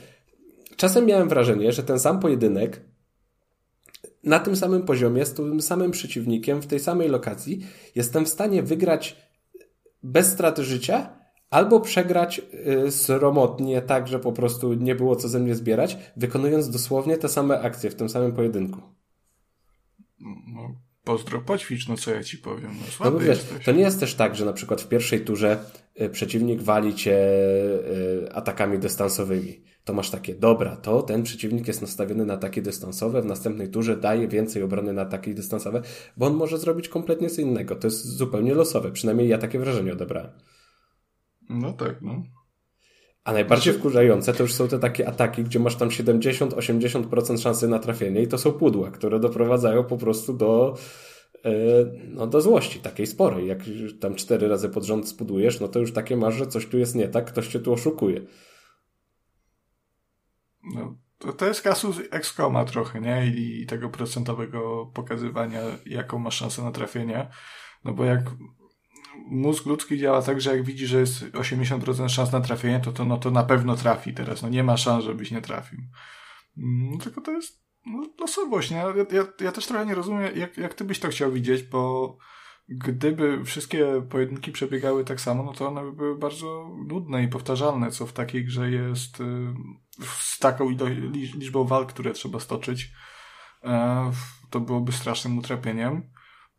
czasem 0.75 1.05
miałem 1.05 1.29
wrażenie, 1.29 1.71
że 1.71 1.83
ten 1.83 1.99
sam 1.99 2.19
pojedynek 2.19 2.81
na 4.23 4.39
tym 4.39 4.55
samym 4.55 4.83
poziomie, 4.83 5.25
z 5.25 5.33
tym 5.33 5.61
samym 5.61 5.91
przeciwnikiem, 5.91 6.61
w 6.61 6.67
tej 6.67 6.79
samej 6.79 7.09
lokacji, 7.09 7.59
jestem 7.95 8.25
w 8.25 8.29
stanie 8.29 8.63
wygrać 8.63 9.17
bez 10.03 10.27
straty 10.27 10.63
życia, 10.63 11.21
albo 11.49 11.79
przegrać 11.79 12.41
y, 12.87 12.91
sromotnie, 12.91 13.81
tak, 13.81 14.07
że 14.07 14.19
po 14.19 14.31
prostu 14.31 14.73
nie 14.73 14.95
było 14.95 15.15
co 15.15 15.27
ze 15.27 15.39
mnie 15.39 15.55
zbierać, 15.55 15.97
wykonując 16.17 16.69
dosłownie 16.69 17.17
te 17.17 17.29
same 17.29 17.61
akcje 17.61 17.89
w 17.89 17.95
tym 17.95 18.09
samym 18.09 18.31
pojedynku. 18.31 18.81
No, 20.53 20.75
pozdro, 21.03 21.41
poćwicz, 21.41 21.87
no 21.87 21.97
co 21.97 22.11
ja 22.11 22.23
ci 22.23 22.37
powiem. 22.37 22.71
No, 22.71 23.05
no 23.05 23.11
bo 23.11 23.19
wiesz, 23.19 23.45
to 23.65 23.71
nie 23.71 23.81
jest 23.81 23.99
też 23.99 24.15
tak, 24.15 24.35
że 24.35 24.45
na 24.45 24.53
przykład 24.53 24.81
w 24.81 24.87
pierwszej 24.87 25.21
turze 25.21 25.65
y, 26.01 26.09
przeciwnik 26.09 26.61
wali 26.61 26.95
cię 26.95 27.17
y, 28.25 28.33
atakami 28.33 28.79
dystansowymi. 28.79 29.63
To 29.83 29.93
masz 29.93 30.09
takie, 30.09 30.35
dobra, 30.35 30.75
to 30.75 31.01
ten 31.01 31.23
przeciwnik 31.23 31.67
jest 31.67 31.81
nastawiony 31.81 32.25
na 32.25 32.33
ataki 32.33 32.61
dystansowe, 32.61 33.21
w 33.21 33.25
następnej 33.25 33.69
turze 33.69 33.97
daje 33.97 34.27
więcej 34.27 34.63
obrony 34.63 34.93
na 34.93 35.01
ataki 35.01 35.35
dystansowe, 35.35 35.81
bo 36.17 36.25
on 36.25 36.33
może 36.33 36.57
zrobić 36.57 36.89
kompletnie 36.89 37.29
co 37.29 37.41
innego. 37.41 37.75
To 37.75 37.87
jest 37.87 38.05
zupełnie 38.05 38.53
losowe. 38.53 38.91
Przynajmniej 38.91 39.27
ja 39.27 39.37
takie 39.37 39.59
wrażenie 39.59 39.93
odebrałem. 39.93 40.31
No 41.49 41.73
tak, 41.73 42.01
no. 42.01 42.23
A 43.23 43.33
najbardziej 43.33 43.73
wkurzające 43.73 44.33
to 44.33 44.43
już 44.43 44.53
są 44.53 44.67
te 44.67 44.79
takie 44.79 45.07
ataki, 45.07 45.43
gdzie 45.43 45.59
masz 45.59 45.75
tam 45.75 45.89
70-80% 45.89 47.41
szansy 47.41 47.67
na 47.67 47.79
trafienie 47.79 48.21
i 48.21 48.27
to 48.27 48.37
są 48.37 48.51
pudła, 48.51 48.91
które 48.91 49.19
doprowadzają 49.19 49.83
po 49.83 49.97
prostu 49.97 50.33
do, 50.33 50.77
e, 51.45 51.51
no, 52.07 52.27
do 52.27 52.41
złości 52.41 52.79
takiej 52.79 53.07
sporej. 53.07 53.47
Jak 53.47 53.59
tam 53.99 54.15
cztery 54.15 54.47
razy 54.47 54.69
pod 54.69 54.83
rząd 54.83 55.07
spudujesz, 55.07 55.59
no 55.59 55.67
to 55.67 55.79
już 55.79 55.93
takie 55.93 56.17
masz, 56.17 56.35
że 56.35 56.47
coś 56.47 56.65
tu 56.65 56.77
jest 56.77 56.95
nie 56.95 57.07
tak, 57.07 57.25
ktoś 57.25 57.47
cię 57.47 57.59
tu 57.59 57.73
oszukuje. 57.73 58.21
No, 60.75 60.97
to, 61.17 61.33
to 61.33 61.47
jest 61.47 61.61
kasus 61.61 61.97
Excoma 62.11 62.65
trochę, 62.65 63.01
nie? 63.01 63.27
I, 63.27 63.61
I 63.61 63.65
tego 63.65 63.89
procentowego 63.89 64.91
pokazywania, 64.93 65.61
jaką 65.85 66.19
masz 66.19 66.35
szansę 66.35 66.63
na 66.63 66.71
trafienie. 66.71 67.29
No 67.85 67.93
bo 67.93 68.05
jak 68.05 68.21
mózg 69.31 69.65
ludzki 69.65 69.97
działa 69.97 70.21
tak, 70.21 70.41
że 70.41 70.51
jak 70.51 70.63
widzi, 70.63 70.87
że 70.87 70.99
jest 70.99 71.23
80% 71.23 72.09
szans 72.09 72.31
na 72.31 72.41
trafienie, 72.41 72.79
to, 72.79 72.91
to, 72.91 73.05
no, 73.05 73.17
to 73.17 73.31
na 73.31 73.43
pewno 73.43 73.75
trafi 73.75 74.13
teraz. 74.13 74.41
No 74.41 74.49
nie 74.49 74.63
ma 74.63 74.77
szans, 74.77 75.03
żebyś 75.03 75.31
nie 75.31 75.41
trafił. 75.41 75.79
No, 76.57 76.97
tylko 76.97 77.21
to 77.21 77.31
jest 77.31 77.63
no, 77.85 78.09
losowość, 78.19 78.71
nie? 78.71 78.77
Ja, 78.77 78.93
ja, 79.11 79.25
ja 79.39 79.51
też 79.51 79.65
trochę 79.65 79.85
nie 79.85 79.95
rozumiem, 79.95 80.37
jak, 80.37 80.57
jak 80.57 80.73
ty 80.73 80.83
byś 80.83 80.99
to 80.99 81.07
chciał 81.07 81.31
widzieć, 81.31 81.63
bo 81.63 82.17
gdyby 82.69 83.45
wszystkie 83.45 84.01
pojedynki 84.09 84.51
przebiegały 84.51 85.05
tak 85.05 85.21
samo, 85.21 85.43
no 85.43 85.53
to 85.53 85.67
one 85.67 85.83
by 85.83 85.91
były 85.91 86.17
bardzo 86.17 86.75
nudne 86.87 87.23
i 87.23 87.27
powtarzalne, 87.27 87.91
co 87.91 88.05
w 88.05 88.13
takiej 88.13 88.45
grze 88.45 88.71
jest 88.71 89.19
y, 89.19 89.23
z 90.05 90.39
taką 90.39 90.69
liczbą 91.13 91.63
walk, 91.63 91.89
które 91.89 92.11
trzeba 92.11 92.39
stoczyć. 92.39 92.91
E, 93.63 94.11
to 94.49 94.59
byłoby 94.59 94.91
strasznym 94.91 95.37
utrapieniem. 95.37 96.11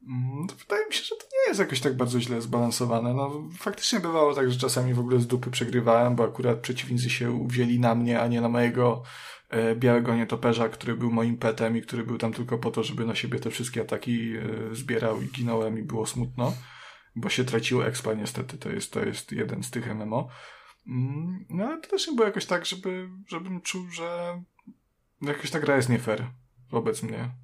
Mm, 0.09 0.47
to 0.47 0.55
wydaje 0.55 0.87
mi 0.87 0.95
się, 0.95 1.05
że 1.05 1.17
to 1.17 1.25
nie 1.33 1.49
jest 1.49 1.61
jakoś 1.61 1.81
tak 1.81 1.97
bardzo 1.97 2.21
źle 2.21 2.43
zbalansowane. 2.43 3.15
No, 3.15 3.49
faktycznie 3.59 4.01
bywało 4.01 4.35
tak, 4.35 4.51
że 4.51 4.59
czasami 4.59 4.95
w 4.95 4.99
ogóle 4.99 5.21
z 5.21 5.27
dupy 5.27 5.51
przegrywałem, 5.51 6.17
bo 6.17 6.25
akurat 6.25 6.59
przeciwnicy 6.59 7.11
się 7.11 7.49
wzięli 7.49 7.81
na 7.81 7.95
mnie, 7.95 8.21
a 8.21 8.29
nie 8.29 8.41
na 8.41 8.49
mojego 8.49 9.03
e, 9.49 9.77
białego 9.77 10.17
nietoperza, 10.17 10.69
który 10.69 10.97
był 10.97 11.11
moim 11.11 11.37
petem 11.37 11.77
i 11.77 11.83
który 11.83 12.05
był 12.05 12.19
tam 12.19 12.33
tylko 12.33 12.59
po 12.59 12.71
to, 12.71 12.83
żeby 12.83 13.07
na 13.07 13.15
siebie 13.15 13.39
te 13.39 13.51
wszystkie 13.51 13.81
ataki 13.81 14.37
e, 14.37 14.75
zbierał 14.75 15.23
i 15.23 15.27
ginąłem 15.27 15.79
i 15.79 15.83
było 15.83 16.07
smutno, 16.07 16.53
bo 17.17 17.29
się 17.29 17.45
traciło 17.45 17.87
expa 17.87 18.15
niestety, 18.15 18.59
to 18.59 18.71
jest, 18.71 18.93
to 18.93 19.05
jest 19.05 19.33
jeden 19.33 19.63
z 19.63 19.71
tych 19.71 19.95
MMO. 19.95 20.29
Mm, 20.87 21.45
no 21.51 21.65
ale 21.65 21.81
to 21.81 21.89
też 21.89 22.09
nie 22.09 22.15
było 22.15 22.27
jakoś 22.27 22.47
tak, 22.47 22.67
żeby, 22.67 23.09
żebym 23.29 23.61
czuł, 23.61 23.91
że 23.91 24.41
jakoś 25.21 25.51
ta 25.51 25.61
gra 25.61 25.77
jest 25.77 25.89
nie 25.89 25.99
fair 25.99 26.27
wobec 26.71 27.03
mnie. 27.03 27.42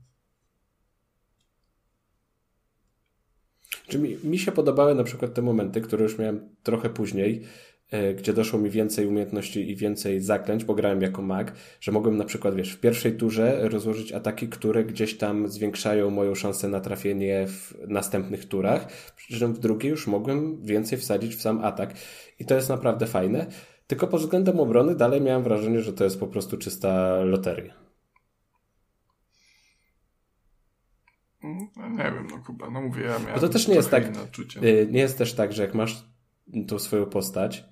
Czy 3.88 3.98
mi, 3.98 4.16
mi 4.24 4.38
się 4.38 4.52
podobały 4.52 4.94
na 4.94 5.04
przykład 5.04 5.34
te 5.34 5.42
momenty, 5.42 5.80
które 5.80 6.02
już 6.02 6.18
miałem 6.18 6.48
trochę 6.62 6.90
później, 6.90 7.42
e, 7.90 8.14
gdzie 8.14 8.32
doszło 8.32 8.58
mi 8.58 8.70
więcej 8.70 9.06
umiejętności 9.06 9.70
i 9.70 9.76
więcej 9.76 10.20
zaklęć, 10.20 10.64
bo 10.64 10.74
grałem 10.74 11.02
jako 11.02 11.22
mag, 11.22 11.52
że 11.80 11.92
mogłem 11.92 12.16
na 12.16 12.24
przykład, 12.24 12.54
wiesz, 12.54 12.72
w 12.72 12.80
pierwszej 12.80 13.12
turze 13.12 13.68
rozłożyć 13.68 14.12
ataki, 14.12 14.48
które 14.48 14.84
gdzieś 14.84 15.16
tam 15.16 15.48
zwiększają 15.48 16.10
moją 16.10 16.34
szansę 16.34 16.68
na 16.68 16.80
trafienie 16.80 17.46
w 17.46 17.74
następnych 17.88 18.44
turach, 18.44 18.88
przy 19.16 19.38
czym 19.38 19.54
w 19.54 19.58
drugiej 19.58 19.90
już 19.90 20.06
mogłem 20.06 20.62
więcej 20.62 20.98
wsadzić 20.98 21.36
w 21.36 21.42
sam 21.42 21.64
atak. 21.64 21.94
I 22.40 22.44
to 22.44 22.54
jest 22.54 22.68
naprawdę 22.68 23.06
fajne. 23.06 23.46
Tylko 23.86 24.06
pod 24.06 24.20
względem 24.20 24.60
obrony 24.60 24.94
dalej 24.94 25.20
miałem 25.20 25.42
wrażenie, 25.42 25.80
że 25.80 25.92
to 25.92 26.04
jest 26.04 26.20
po 26.20 26.26
prostu 26.26 26.56
czysta 26.56 27.20
loteria. 27.24 27.87
No, 31.76 31.88
nie 31.88 31.96
wiem, 31.96 32.26
no 32.30 32.38
Kuba, 32.46 32.70
no 32.70 32.80
mówię, 32.80 33.02
ja 33.02 33.18
miałem 33.18 33.34
Bo 33.34 33.40
to 33.40 33.48
też 33.48 33.68
nie 33.68 33.74
jest 33.74 33.90
tak, 33.90 34.04
y, 34.62 34.88
nie 34.90 35.00
jest 35.00 35.18
też 35.18 35.34
tak, 35.34 35.52
że 35.52 35.62
jak 35.62 35.74
masz 35.74 36.04
tą 36.68 36.78
swoją 36.78 37.06
postać, 37.06 37.64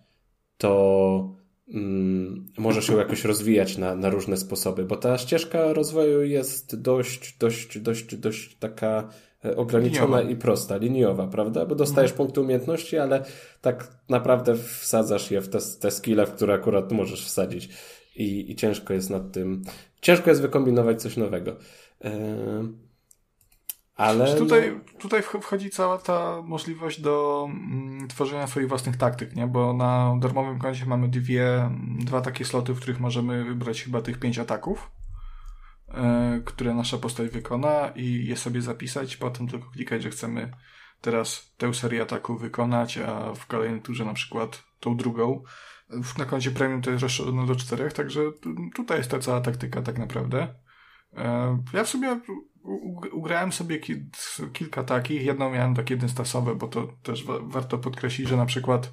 to 0.58 1.36
mm, 1.68 2.46
możesz 2.58 2.88
ją 2.88 2.98
jakoś 2.98 3.24
rozwijać 3.24 3.78
na, 3.78 3.94
na 3.94 4.10
różne 4.10 4.36
sposoby, 4.36 4.84
bo 4.84 4.96
ta 4.96 5.18
ścieżka 5.18 5.72
rozwoju 5.72 6.22
jest 6.22 6.80
dość, 6.82 7.36
dość, 7.38 7.78
dość, 7.78 8.16
dość 8.16 8.56
taka 8.58 9.08
e, 9.44 9.56
ograniczona 9.56 10.20
liniowa. 10.20 10.30
i 10.30 10.36
prosta, 10.36 10.76
liniowa, 10.76 11.26
prawda? 11.26 11.66
Bo 11.66 11.74
dostajesz 11.74 12.10
mhm. 12.10 12.16
punkty 12.16 12.40
umiejętności, 12.40 12.98
ale 12.98 13.24
tak 13.60 13.96
naprawdę 14.08 14.54
wsadzasz 14.56 15.30
je 15.30 15.40
w 15.40 15.48
te, 15.48 15.58
te 15.80 15.90
skille, 15.90 16.26
w 16.26 16.32
które 16.32 16.54
akurat 16.54 16.92
możesz 16.92 17.26
wsadzić 17.26 17.68
i, 18.16 18.50
i 18.50 18.56
ciężko 18.56 18.94
jest 18.94 19.10
nad 19.10 19.32
tym, 19.32 19.62
ciężko 20.00 20.30
jest 20.30 20.42
wykombinować 20.42 21.02
coś 21.02 21.16
nowego. 21.16 21.56
Yy... 22.04 22.85
Ale 23.96 24.34
tutaj, 24.34 24.72
no... 24.74 24.98
tutaj 25.00 25.22
wchodzi 25.22 25.70
cała 25.70 25.98
ta 25.98 26.42
możliwość 26.42 27.00
do 27.00 27.46
mm, 27.50 28.08
tworzenia 28.08 28.46
swoich 28.46 28.68
własnych 28.68 28.96
taktyk, 28.96 29.36
nie? 29.36 29.46
Bo 29.46 29.72
na 29.72 30.16
darmowym 30.20 30.58
koncie 30.58 30.86
mamy 30.86 31.08
dwie, 31.08 31.70
dwa 31.98 32.20
takie 32.20 32.44
sloty, 32.44 32.74
w 32.74 32.80
których 32.80 33.00
możemy 33.00 33.44
wybrać 33.44 33.82
chyba 33.82 34.02
tych 34.02 34.18
pięć 34.18 34.38
ataków. 34.38 34.90
e, 35.88 36.40
które 36.44 36.74
nasza 36.74 36.98
postać 36.98 37.28
wykona 37.28 37.88
i 37.94 38.26
je 38.26 38.36
sobie 38.36 38.62
zapisać, 38.62 39.16
potem 39.16 39.48
tylko 39.48 39.70
klikać, 39.70 40.02
że 40.02 40.10
chcemy 40.10 40.50
teraz 41.00 41.54
tę 41.56 41.74
serię 41.74 42.02
ataków 42.02 42.40
wykonać, 42.40 42.98
a 42.98 43.34
w 43.34 43.46
kolejnej 43.46 43.82
turze 43.82 44.04
na 44.04 44.14
przykład 44.14 44.62
tą 44.80 44.96
drugą. 44.96 45.42
Na 46.18 46.24
koncie 46.24 46.50
premium 46.50 46.82
to 46.82 46.90
jest 46.90 47.02
rozszerzone 47.02 47.46
do 47.46 47.56
czterech, 47.56 47.92
także 47.92 48.20
tutaj 48.74 48.98
jest 48.98 49.10
ta 49.10 49.18
cała 49.18 49.40
taktyka 49.40 49.82
tak 49.82 49.98
naprawdę. 49.98 50.54
E, 51.16 51.58
ja 51.72 51.84
w 51.84 51.88
sumie 51.88 52.20
ugrałem 53.12 53.52
sobie 53.52 53.78
kilka 54.52 54.84
takich. 54.84 55.22
Jedną 55.22 55.50
miałem 55.50 55.74
takie 55.74 55.96
dystansowe, 55.96 56.54
bo 56.54 56.68
to 56.68 56.88
też 57.02 57.24
warto 57.42 57.78
podkreślić, 57.78 58.28
że 58.28 58.36
na 58.36 58.46
przykład 58.46 58.92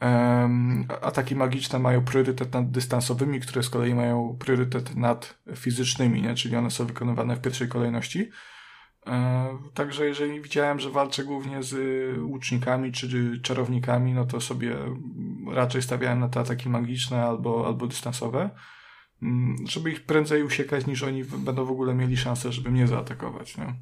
um, 0.00 0.86
ataki 1.02 1.36
magiczne 1.36 1.78
mają 1.78 2.04
priorytet 2.04 2.52
nad 2.52 2.70
dystansowymi, 2.70 3.40
które 3.40 3.62
z 3.62 3.70
kolei 3.70 3.94
mają 3.94 4.36
priorytet 4.40 4.96
nad 4.96 5.38
fizycznymi, 5.56 6.22
nie? 6.22 6.34
czyli 6.34 6.56
one 6.56 6.70
są 6.70 6.86
wykonywane 6.86 7.36
w 7.36 7.40
pierwszej 7.40 7.68
kolejności. 7.68 8.30
E, 9.06 9.58
także 9.74 10.06
jeżeli 10.06 10.40
widziałem, 10.40 10.80
że 10.80 10.90
walczę 10.90 11.24
głównie 11.24 11.62
z 11.62 11.74
łucznikami 12.18 12.92
czy 12.92 13.40
czarownikami, 13.42 14.12
no 14.12 14.24
to 14.24 14.40
sobie 14.40 14.76
raczej 15.52 15.82
stawiałem 15.82 16.20
na 16.20 16.28
te 16.28 16.40
ataki 16.40 16.68
magiczne 16.68 17.22
albo, 17.22 17.66
albo 17.66 17.86
dystansowe. 17.86 18.50
Mm, 19.24 19.56
żeby 19.68 19.90
ich 19.90 20.04
prędzej 20.04 20.42
usiekać, 20.42 20.86
niż 20.86 21.02
oni 21.02 21.24
będą 21.24 21.64
w 21.64 21.70
ogóle 21.70 21.94
mieli 21.94 22.16
szansę, 22.16 22.52
żeby 22.52 22.70
mnie 22.70 22.86
zaatakować. 22.86 23.56
Nie? 23.56 23.74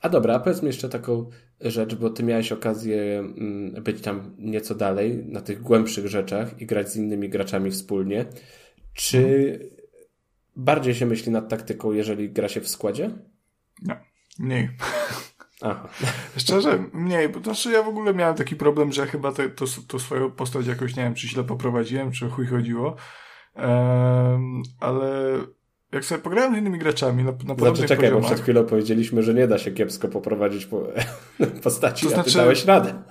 A 0.00 0.08
dobra, 0.08 0.34
a 0.34 0.40
powiedz 0.40 0.62
mi 0.62 0.66
jeszcze 0.66 0.88
taką 0.88 1.30
rzecz, 1.60 1.94
bo 1.94 2.10
ty 2.10 2.22
miałeś 2.22 2.52
okazję 2.52 3.18
mm, 3.18 3.82
być 3.82 4.00
tam 4.00 4.34
nieco 4.38 4.74
dalej, 4.74 5.24
na 5.26 5.40
tych 5.40 5.62
głębszych 5.62 6.06
rzeczach 6.06 6.60
i 6.60 6.66
grać 6.66 6.92
z 6.92 6.96
innymi 6.96 7.28
graczami 7.28 7.70
wspólnie. 7.70 8.26
Czy 8.92 9.22
hmm. 9.22 9.70
bardziej 10.56 10.94
się 10.94 11.06
myśli 11.06 11.32
nad 11.32 11.48
taktyką, 11.48 11.92
jeżeli 11.92 12.30
gra 12.30 12.48
się 12.48 12.60
w 12.60 12.68
składzie? 12.68 13.10
Nie, 13.82 14.00
mniej. 14.38 14.68
Aha. 15.62 15.88
Szczerze, 16.36 16.84
mniej, 16.92 17.28
bo 17.28 17.40
znaczy 17.40 17.70
ja 17.70 17.82
w 17.82 17.88
ogóle 17.88 18.14
miałem 18.14 18.36
taki 18.36 18.56
problem, 18.56 18.92
że 18.92 19.06
chyba 19.06 19.32
to, 19.32 19.42
to, 19.48 19.64
to 19.88 19.98
swoją 19.98 20.30
postać 20.30 20.66
jakoś, 20.66 20.96
nie 20.96 21.02
wiem, 21.02 21.14
czy 21.14 21.28
źle 21.28 21.44
poprowadziłem, 21.44 22.12
czy 22.12 22.30
chuj 22.30 22.46
chodziło, 22.46 22.96
ale 24.80 25.38
jak 25.92 26.04
sobie 26.04 26.20
pograłem 26.20 26.54
z 26.54 26.58
innymi 26.58 26.78
graczami 26.78 27.24
na, 27.24 27.32
na 27.32 27.54
znaczy, 27.54 27.82
czekaj, 27.82 27.96
poziomach... 27.96 28.22
bo 28.22 28.28
przed 28.28 28.40
chwilą 28.40 28.64
powiedzieliśmy, 28.64 29.22
że 29.22 29.34
nie 29.34 29.48
da 29.48 29.58
się 29.58 29.70
kiepsko 29.70 30.08
poprowadzić 30.08 30.66
po, 30.66 30.86
postaci, 31.62 32.02
to 32.02 32.08
znaczy... 32.08 32.20
a 32.20 32.24
ty 32.24 32.30
znaczy- 32.30 32.38
dałeś 32.38 32.64
radę. 32.64 33.02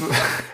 No, 0.00 0.06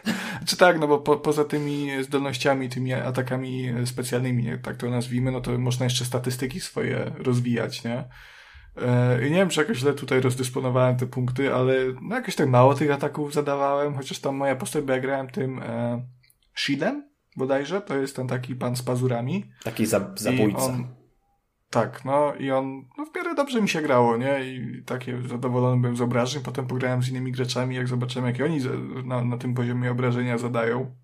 czy 0.47 0.57
tak, 0.57 0.81
no 0.81 0.89
bo 0.89 0.99
po, 0.99 1.17
poza 1.17 1.45
tymi 1.45 2.05
zdolnościami, 2.05 2.69
tymi 2.69 2.93
atakami 2.93 3.75
specjalnymi, 3.85 4.59
tak 4.63 4.77
to 4.77 4.91
nazwijmy, 4.91 5.33
no 5.33 5.41
to 5.41 5.59
można 5.59 5.87
jeszcze 5.87 6.05
statystyki 6.05 6.61
swoje 6.61 7.13
rozwijać, 7.19 7.85
nie? 7.85 8.05
E, 8.83 9.27
I 9.27 9.31
nie 9.31 9.37
wiem, 9.37 9.49
czy 9.49 9.61
jakoś 9.61 9.79
źle 9.79 9.93
tutaj 9.93 10.21
rozdysponowałem 10.21 10.97
te 10.97 11.07
punkty, 11.07 11.55
ale 11.55 11.75
no 12.03 12.15
jakoś 12.15 12.35
tak 12.35 12.49
mało 12.49 12.75
tych 12.75 12.91
ataków 12.91 13.35
zadawałem, 13.35 13.95
chociaż 13.95 14.19
tam 14.19 14.37
moja 14.37 14.57
postać, 14.57 14.85
bo 14.85 14.93
ja 14.93 15.01
grałem 15.01 15.29
tym 15.29 15.63
e, 15.63 16.03
Shidem, 16.55 17.16
bodajże, 17.37 17.81
to 17.81 17.99
jest 17.99 18.17
ten 18.17 18.29
taki 18.29 18.55
pan 18.55 18.77
z 18.77 18.83
pazurami. 18.83 19.45
Taki 19.65 19.87
za, 19.87 20.11
zabójca. 20.17 20.59
On, 20.59 20.87
tak, 21.71 22.05
no 22.05 22.35
i 22.35 22.51
on, 22.51 22.85
no 22.99 23.07
w 23.07 23.17
miarę 23.17 23.35
dobrze 23.35 23.63
mi 23.63 23.69
się 23.69 23.83
grało, 23.83 24.17
nie? 24.17 24.45
I 24.45 24.83
takie 24.83 25.23
zadowolony 25.29 25.81
byłem 25.81 25.97
z 25.97 26.01
obrażeń. 26.01 26.43
Potem 26.43 26.67
pograłem 26.67 27.03
z 27.03 27.09
innymi 27.09 27.33
graczami, 27.33 27.77
jak 27.77 27.89
zobaczyłem, 27.89 28.29
jakie 28.29 28.45
oni 28.45 28.61
na, 29.05 29.25
na 29.25 29.39
tym 29.39 29.55
poziomie 29.55 29.91
obrażenia 29.91 30.39
zadają. 30.39 30.95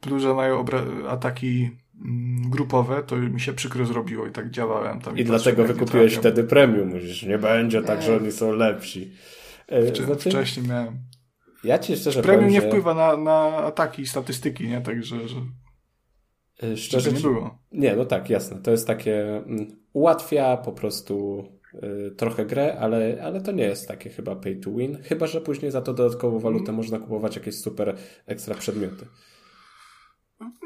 Plus, 0.00 0.22
że 0.22 0.34
mają 0.34 0.64
ataki 1.08 1.70
mm, 2.04 2.50
grupowe, 2.50 3.02
to 3.02 3.16
mi 3.16 3.40
się 3.40 3.52
przykro 3.52 3.86
zrobiło 3.86 4.26
i 4.26 4.30
tak 4.30 4.50
działałem 4.50 5.00
tam. 5.00 5.18
I, 5.18 5.20
i 5.20 5.24
dlatego 5.24 5.64
wykupiłeś 5.64 6.14
wtedy 6.14 6.44
premium, 6.44 6.88
mówisz, 6.88 7.22
nie 7.22 7.38
będzie 7.38 7.82
tak, 7.82 8.02
że 8.02 8.16
oni 8.16 8.32
są 8.32 8.52
lepsi. 8.52 9.12
E, 9.68 9.96
znaczy... 9.96 10.30
Wcześniej 10.30 10.68
miałem. 10.68 10.98
Ja 11.64 11.78
ci 11.78 11.96
szczerze 11.96 12.22
Premium 12.22 12.44
powiem, 12.44 12.54
nie 12.54 12.60
że... 12.60 12.68
wpływa 12.68 12.94
na, 12.94 13.16
na 13.16 13.56
ataki 13.56 14.02
i 14.02 14.06
statystyki, 14.06 14.68
nie? 14.68 14.80
Także, 14.80 15.28
że... 15.28 15.36
E, 16.62 16.76
szczerze 16.76 17.12
nie 17.12 17.20
było. 17.20 17.58
Nie, 17.72 17.96
no 17.96 18.04
tak, 18.04 18.30
jasne. 18.30 18.62
To 18.62 18.70
jest 18.70 18.86
takie... 18.86 19.36
Mm, 19.36 19.66
ułatwia 19.92 20.56
po 20.56 20.72
prostu 20.72 21.44
y, 21.74 22.10
trochę 22.16 22.46
grę, 22.46 22.76
ale, 22.80 23.18
ale 23.22 23.40
to 23.40 23.52
nie 23.52 23.64
jest 23.64 23.88
takie 23.88 24.10
chyba 24.10 24.36
pay 24.36 24.56
to 24.56 24.70
win. 24.70 25.02
Chyba, 25.02 25.26
że 25.26 25.40
później 25.40 25.70
za 25.70 25.82
to 25.82 25.94
dodatkową 25.94 26.38
walutę 26.38 26.64
mm. 26.64 26.76
można 26.76 26.98
kupować 26.98 27.36
jakieś 27.36 27.60
super 27.60 27.96
ekstra 28.26 28.54
przedmioty. 28.54 29.06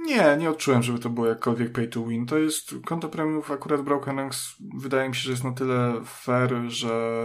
Nie, 0.07 0.37
nie 0.39 0.51
odczułem, 0.51 0.83
żeby 0.83 0.99
to 0.99 1.11
było 1.11 1.27
jakkolwiek 1.27 1.73
pay 1.73 1.89
to 1.89 2.05
win. 2.05 2.27
To 2.27 2.39
jest 2.39 2.75
konto 2.87 3.09
premiumów 3.09 3.51
akurat 3.51 3.83
Broken 3.83 4.17
Ranks 4.17 4.55
wydaje 4.83 5.09
mi 5.09 5.15
się, 5.15 5.23
że 5.23 5.31
jest 5.31 5.45
na 5.45 5.53
tyle 5.53 6.01
fair, 6.05 6.55
że 6.69 7.21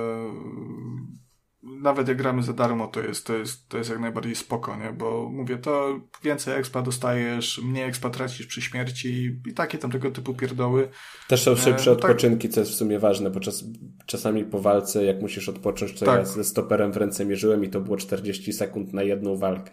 nawet 1.63 2.07
jak 2.07 2.17
gramy 2.17 2.43
za 2.43 2.53
darmo, 2.53 2.87
to 2.87 3.01
jest, 3.01 3.27
to 3.27 3.33
jest, 3.33 3.69
to 3.69 3.77
jest 3.77 3.89
jak 3.89 3.99
najbardziej 3.99 4.35
spoko, 4.35 4.75
nie? 4.75 4.93
Bo 4.93 5.29
mówię, 5.31 5.57
to 5.57 5.99
więcej 6.23 6.59
expa 6.59 6.81
dostajesz, 6.81 7.61
mniej 7.63 7.83
expa 7.83 8.09
tracisz 8.09 8.47
przy 8.47 8.61
śmierci 8.61 9.39
i 9.47 9.53
takie 9.53 9.77
tam 9.77 9.91
tego 9.91 10.11
typu 10.11 10.33
pierdoły. 10.33 10.89
Też 11.27 11.43
są 11.43 11.55
szybsze 11.55 11.91
e, 11.91 11.93
no 11.93 11.99
tak. 11.99 12.09
odpoczynki, 12.09 12.47
tak. 12.47 12.53
co 12.53 12.59
jest 12.59 12.71
w 12.71 12.75
sumie 12.75 12.99
ważne, 12.99 13.29
bo 13.29 13.39
czas, 13.39 13.63
czasami 14.05 14.45
po 14.45 14.59
walce, 14.59 15.03
jak 15.03 15.21
musisz 15.21 15.49
odpocząć, 15.49 15.99
to 15.99 16.05
tak. 16.05 16.19
ja 16.19 16.25
ze 16.25 16.43
stoperem 16.43 16.91
w 16.91 16.97
ręce 16.97 17.25
mierzyłem 17.25 17.63
i 17.63 17.69
to 17.69 17.81
było 17.81 17.97
40 17.97 18.53
sekund 18.53 18.93
na 18.93 19.03
jedną 19.03 19.37
walkę. 19.37 19.71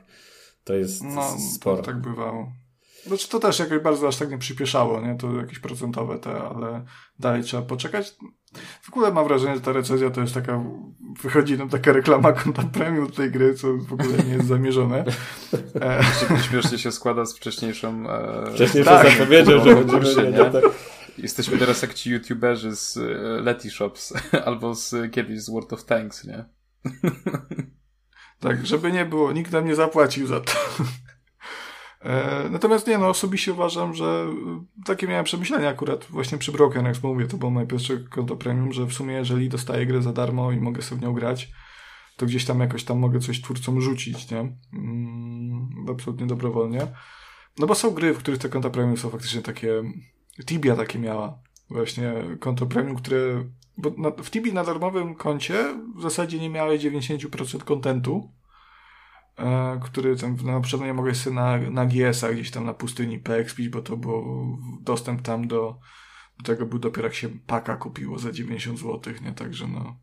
To 0.64 0.74
jest 0.74 1.02
no, 1.04 1.36
sporo. 1.54 1.76
No, 1.76 1.82
tak 1.82 2.00
bywało. 2.00 2.52
Znaczy 3.06 3.28
to 3.28 3.38
też 3.38 3.58
jakoś 3.58 3.78
bardzo 3.78 4.08
aż 4.08 4.16
tak 4.16 4.30
nie 4.30 4.38
przyspieszało, 4.38 5.00
nie? 5.00 5.16
To 5.16 5.36
jakieś 5.36 5.58
procentowe 5.58 6.18
te, 6.18 6.30
ale 6.30 6.84
dalej 7.18 7.42
trzeba 7.42 7.62
poczekać. 7.62 8.16
W 8.82 8.88
ogóle 8.88 9.12
mam 9.12 9.28
wrażenie, 9.28 9.54
że 9.54 9.60
ta 9.60 9.72
recenzja 9.72 10.10
to 10.10 10.20
jest 10.20 10.34
taka, 10.34 10.64
wychodzi 11.22 11.58
nam 11.58 11.68
taka 11.68 11.92
reklama 11.92 12.32
konta 12.32 12.62
premium 12.62 13.10
tej 13.10 13.30
gry, 13.30 13.54
co 13.54 13.76
w 13.76 13.92
ogóle 13.92 14.18
nie 14.18 14.34
jest 14.34 14.48
zamierzone. 14.48 15.04
E... 15.80 16.00
Śmiesznie 16.48 16.78
się 16.78 16.92
składa 16.92 17.24
z 17.24 17.36
wcześniejszą... 17.36 18.10
E... 18.10 18.52
Wcześniejszą 18.54 18.90
tak, 18.90 19.10
zapowiedzią, 19.10 19.64
że 19.64 19.76
będziemy... 19.76 20.32
Nie? 20.32 20.38
Tak. 20.38 20.64
Jesteśmy 21.18 21.58
teraz 21.58 21.82
jak 21.82 21.94
ci 21.94 22.10
youtuberzy 22.10 22.76
z 22.76 22.96
e, 22.96 23.00
Letty 23.42 23.70
Shops, 23.70 24.12
albo 24.46 24.74
z 24.74 25.12
kiedyś 25.12 25.40
z 25.40 25.50
World 25.50 25.72
of 25.72 25.84
Tanks, 25.84 26.24
nie? 26.24 26.44
Tak, 28.40 28.66
żeby 28.66 28.92
nie 28.92 29.04
było, 29.04 29.32
nikt 29.32 29.52
nam 29.52 29.66
nie 29.66 29.74
zapłacił 29.74 30.26
za 30.26 30.40
to. 30.40 30.52
E, 32.00 32.48
natomiast 32.50 32.86
nie, 32.86 32.98
no 32.98 33.08
osobiście 33.08 33.52
uważam, 33.52 33.94
że 33.94 34.04
e, 34.04 34.84
takie 34.84 35.06
miałem 35.06 35.24
przemyślenia 35.24 35.68
akurat 35.68 36.04
właśnie 36.04 36.38
przy 36.38 36.52
Broken, 36.52 36.84
jak 36.84 37.02
mówię, 37.02 37.26
to 37.26 37.36
było 37.36 37.50
moje 37.50 37.66
pierwsze 37.66 37.96
konto 37.96 38.36
premium, 38.36 38.72
że 38.72 38.86
w 38.86 38.92
sumie 38.92 39.14
jeżeli 39.14 39.48
dostaję 39.48 39.86
grę 39.86 40.02
za 40.02 40.12
darmo 40.12 40.52
i 40.52 40.60
mogę 40.60 40.82
sobie 40.82 41.00
w 41.00 41.04
nią 41.04 41.12
grać, 41.12 41.52
to 42.16 42.26
gdzieś 42.26 42.44
tam 42.44 42.60
jakoś 42.60 42.84
tam 42.84 42.98
mogę 42.98 43.20
coś 43.20 43.40
twórcom 43.40 43.80
rzucić, 43.80 44.30
nie? 44.30 44.38
Mm, 44.72 45.68
absolutnie 45.90 46.26
dobrowolnie. 46.26 46.86
No 47.58 47.66
bo 47.66 47.74
są 47.74 47.90
gry, 47.90 48.14
w 48.14 48.18
których 48.18 48.40
te 48.40 48.48
konta 48.48 48.70
premium 48.70 48.96
są 48.96 49.10
faktycznie 49.10 49.42
takie, 49.42 49.82
Tibia 50.46 50.76
takie 50.76 50.98
miała, 50.98 51.38
właśnie 51.70 52.12
konto 52.40 52.66
premium, 52.66 52.96
które, 52.96 53.44
bo 53.76 53.90
na, 53.98 54.10
w 54.10 54.30
Tibii 54.30 54.52
na 54.52 54.64
darmowym 54.64 55.14
koncie 55.14 55.74
w 55.96 56.02
zasadzie 56.02 56.38
nie 56.38 56.50
miałeś 56.50 56.82
90% 56.82 57.58
kontentu, 57.58 58.32
który 59.82 60.16
tam 60.16 60.36
na 60.44 60.60
przykład 60.60 60.86
nie 60.86 60.94
mogę 60.94 61.14
sobie 61.14 61.36
na, 61.36 61.58
na 61.58 61.86
GS-a 61.86 62.32
gdzieś 62.32 62.50
tam 62.50 62.64
na 62.66 62.74
pustyni 62.74 63.18
poekspić, 63.18 63.68
bo 63.68 63.82
to 63.82 63.96
był 63.96 64.58
dostęp 64.80 65.22
tam 65.22 65.48
do, 65.48 65.78
do 66.38 66.44
tego 66.44 66.66
był 66.66 66.78
dopiero 66.78 67.06
jak 67.06 67.14
się 67.14 67.28
paka 67.46 67.76
kupiło 67.76 68.18
za 68.18 68.32
90 68.32 68.78
zł, 68.78 69.00
nie? 69.22 69.32
Także 69.32 69.68
no. 69.68 69.96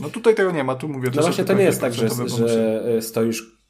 No 0.00 0.10
tutaj 0.10 0.34
tego 0.34 0.52
nie 0.52 0.64
ma, 0.64 0.74
tu 0.74 0.88
mówię. 0.88 1.10
No 1.14 1.22
właśnie 1.22 1.44
to 1.44 1.54
nie 1.54 1.64
jest 1.64 1.80
tak, 1.80 1.94
że, 1.94 2.08
że 2.08 3.02
stoisz 3.02 3.61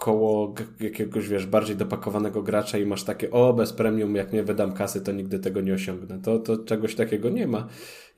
koło 0.00 0.54
jakiegoś, 0.80 1.28
wiesz, 1.28 1.46
bardziej 1.46 1.76
dopakowanego 1.76 2.42
gracza 2.42 2.78
i 2.78 2.86
masz 2.86 3.04
takie, 3.04 3.30
o, 3.30 3.52
bez 3.52 3.72
premium, 3.72 4.14
jak 4.14 4.32
nie 4.32 4.42
wydam 4.42 4.72
kasy, 4.72 5.00
to 5.00 5.12
nigdy 5.12 5.38
tego 5.38 5.60
nie 5.60 5.74
osiągnę. 5.74 6.22
To, 6.22 6.38
to 6.38 6.58
czegoś 6.58 6.94
takiego 6.94 7.30
nie 7.30 7.46
ma. 7.46 7.68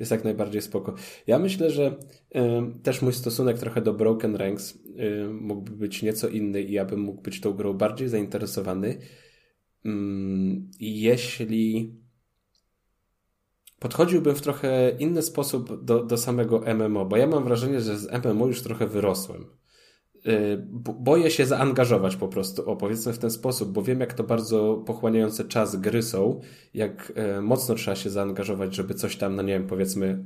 Jest 0.01 0.11
jak 0.11 0.25
najbardziej 0.25 0.63
spoko. 0.63 0.95
Ja 1.27 1.39
myślę, 1.39 1.71
że 1.71 1.97
y, 2.37 2.41
też 2.83 3.03
mój 3.03 3.13
stosunek 3.13 3.59
trochę 3.59 3.81
do 3.81 3.95
Broken 3.95 4.37
Ranks 4.37 4.75
y, 4.75 5.29
mógłby 5.31 5.71
być 5.71 6.03
nieco 6.03 6.29
inny 6.29 6.63
i 6.63 6.73
ja 6.73 6.85
bym 6.85 7.01
mógł 7.01 7.23
być 7.23 7.41
tą 7.41 7.53
grą 7.53 7.73
bardziej 7.73 8.09
zainteresowany, 8.09 8.89
y, 8.89 9.91
jeśli 10.81 11.97
podchodziłbym 13.79 14.35
w 14.35 14.43
trochę 14.43 14.91
inny 14.99 15.23
sposób 15.23 15.85
do, 15.85 16.05
do 16.05 16.17
samego 16.17 16.65
MMO, 16.75 17.07
bo 17.07 17.17
ja 17.17 17.27
mam 17.27 17.45
wrażenie, 17.45 17.81
że 17.81 17.99
z 17.99 18.25
MMO 18.25 18.47
już 18.47 18.63
trochę 18.63 18.87
wyrosłem. 18.87 19.62
Y, 20.27 20.59
boję 20.99 21.31
się 21.31 21.47
zaangażować 21.47 22.16
po 22.16 22.28
prostu, 22.28 22.70
o 22.70 22.77
powiedzmy 22.77 23.12
w 23.12 23.19
ten 23.19 23.31
sposób, 23.31 23.73
bo 23.73 23.82
wiem 23.82 24.01
jak 24.01 24.12
to 24.12 24.24
bardzo 24.24 24.82
pochłaniające 24.86 25.44
czas 25.44 25.77
gry 25.77 26.03
są, 26.03 26.40
jak 26.74 27.12
e, 27.16 27.40
mocno 27.40 27.74
trzeba 27.74 27.97
się 27.97 28.11
zaangażować, 28.11 28.74
żeby 28.74 28.94
coś 28.94 29.16
tam, 29.16 29.36
no 29.36 29.43
nie 29.43 29.53
wiem, 29.53 29.66
powiedzmy 29.66 30.24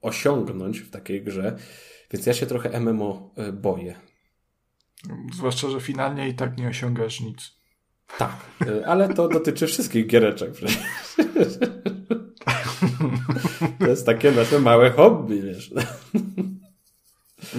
osiągnąć 0.00 0.78
w 0.78 0.90
takiej 0.90 1.24
grze, 1.24 1.56
więc 2.12 2.26
ja 2.26 2.34
się 2.34 2.46
trochę 2.46 2.80
MMO 2.80 3.34
e, 3.36 3.52
boję. 3.52 3.94
Zwłaszcza, 5.34 5.70
że 5.70 5.80
finalnie 5.80 6.28
i 6.28 6.34
tak 6.34 6.58
nie 6.58 6.68
osiągasz 6.68 7.20
nic. 7.20 7.60
Tak, 8.18 8.36
ale 8.86 9.14
to 9.14 9.28
dotyczy 9.28 9.66
wszystkich 9.66 10.06
giereczek 10.06 10.52
przecież. 10.52 10.78
To 13.78 13.86
jest 13.86 14.06
takie 14.06 14.32
nasze 14.32 14.58
małe 14.58 14.90
hobby, 14.90 15.42
wiesz. 15.42 15.70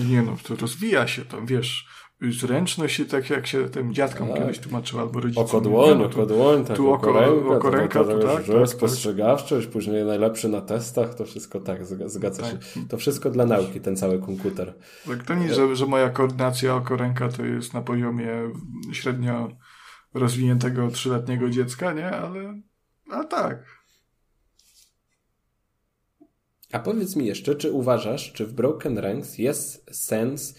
Nie 0.09 0.21
no, 0.21 0.37
to 0.43 0.55
rozwija 0.55 1.07
się 1.07 1.25
tam, 1.25 1.45
wiesz, 1.45 1.87
zręczność, 2.29 3.01
tak 3.09 3.29
jak 3.29 3.47
się 3.47 3.69
tym 3.69 3.93
dziadkom 3.93 4.27
tak. 4.27 4.37
kiedyś 4.37 4.59
tłumaczyło, 4.59 5.01
albo 5.01 5.19
rodzicom. 5.19 5.45
Oko 5.45 5.61
dłoń, 5.61 5.97
no, 5.99 6.05
oko 6.05 6.25
dłoń, 6.25 6.65
tak, 6.65 6.77
tu 6.77 6.93
oko, 6.93 7.09
oko 7.09 7.19
ręka, 7.19 7.55
oko 7.55 7.69
ręka 7.69 7.99
to, 7.99 8.05
to, 8.05 8.19
to, 8.19 8.27
tak, 8.27 8.45
tak, 8.45 8.69
spostrzegawczość, 8.69 9.65
tak. 9.65 9.73
później 9.73 10.05
najlepszy 10.05 10.49
na 10.49 10.61
testach, 10.61 11.15
to 11.15 11.25
wszystko 11.25 11.59
tak, 11.59 11.85
zgadza 11.85 12.43
tak. 12.43 12.51
się. 12.51 12.87
To 12.89 12.97
wszystko 12.97 13.29
dla 13.29 13.45
nauki, 13.45 13.81
ten 13.81 13.95
cały 13.95 14.19
komputer. 14.19 14.73
Tak, 15.07 15.23
to 15.23 15.35
nie, 15.35 15.53
że, 15.53 15.75
że 15.75 15.85
moja 15.85 16.09
koordynacja 16.09 16.75
oko 16.75 16.97
ręka 16.97 17.29
to 17.29 17.45
jest 17.45 17.73
na 17.73 17.81
poziomie 17.81 18.29
średnio 18.91 19.49
rozwiniętego 20.13 20.87
trzyletniego 20.87 21.49
dziecka, 21.49 21.93
nie? 21.93 22.11
Ale, 22.11 22.61
a 23.11 23.23
tak. 23.23 23.80
A 26.71 26.79
powiedz 26.79 27.15
mi 27.15 27.25
jeszcze, 27.25 27.55
czy 27.55 27.71
uważasz, 27.71 28.33
czy 28.33 28.45
w 28.45 28.53
Broken 28.53 28.97
Ranks 28.97 29.37
jest 29.37 29.95
sens 29.95 30.55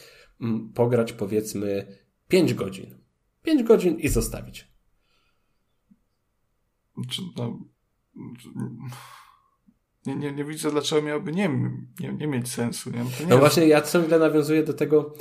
pograć 0.75 1.13
powiedzmy 1.13 1.99
5 2.29 2.55
godzin? 2.55 2.99
5 3.43 3.63
godzin 3.63 3.99
i 3.99 4.09
zostawić. 4.09 4.73
No, 7.37 7.59
nie, 10.07 10.17
nie, 10.17 10.33
nie 10.33 10.45
widzę, 10.45 10.71
dlaczego 10.71 11.03
miałoby 11.03 11.33
nie, 11.33 11.49
nie, 12.01 12.13
nie 12.13 12.27
mieć 12.27 12.49
sensu. 12.49 12.91
Nie? 12.91 12.99
no 12.99 13.11
jest... 13.27 13.39
właśnie, 13.39 13.67
ja 13.67 13.83
ciągle 13.83 14.19
nawiązuję 14.19 14.63
do 14.63 14.73
tego, 14.73 15.15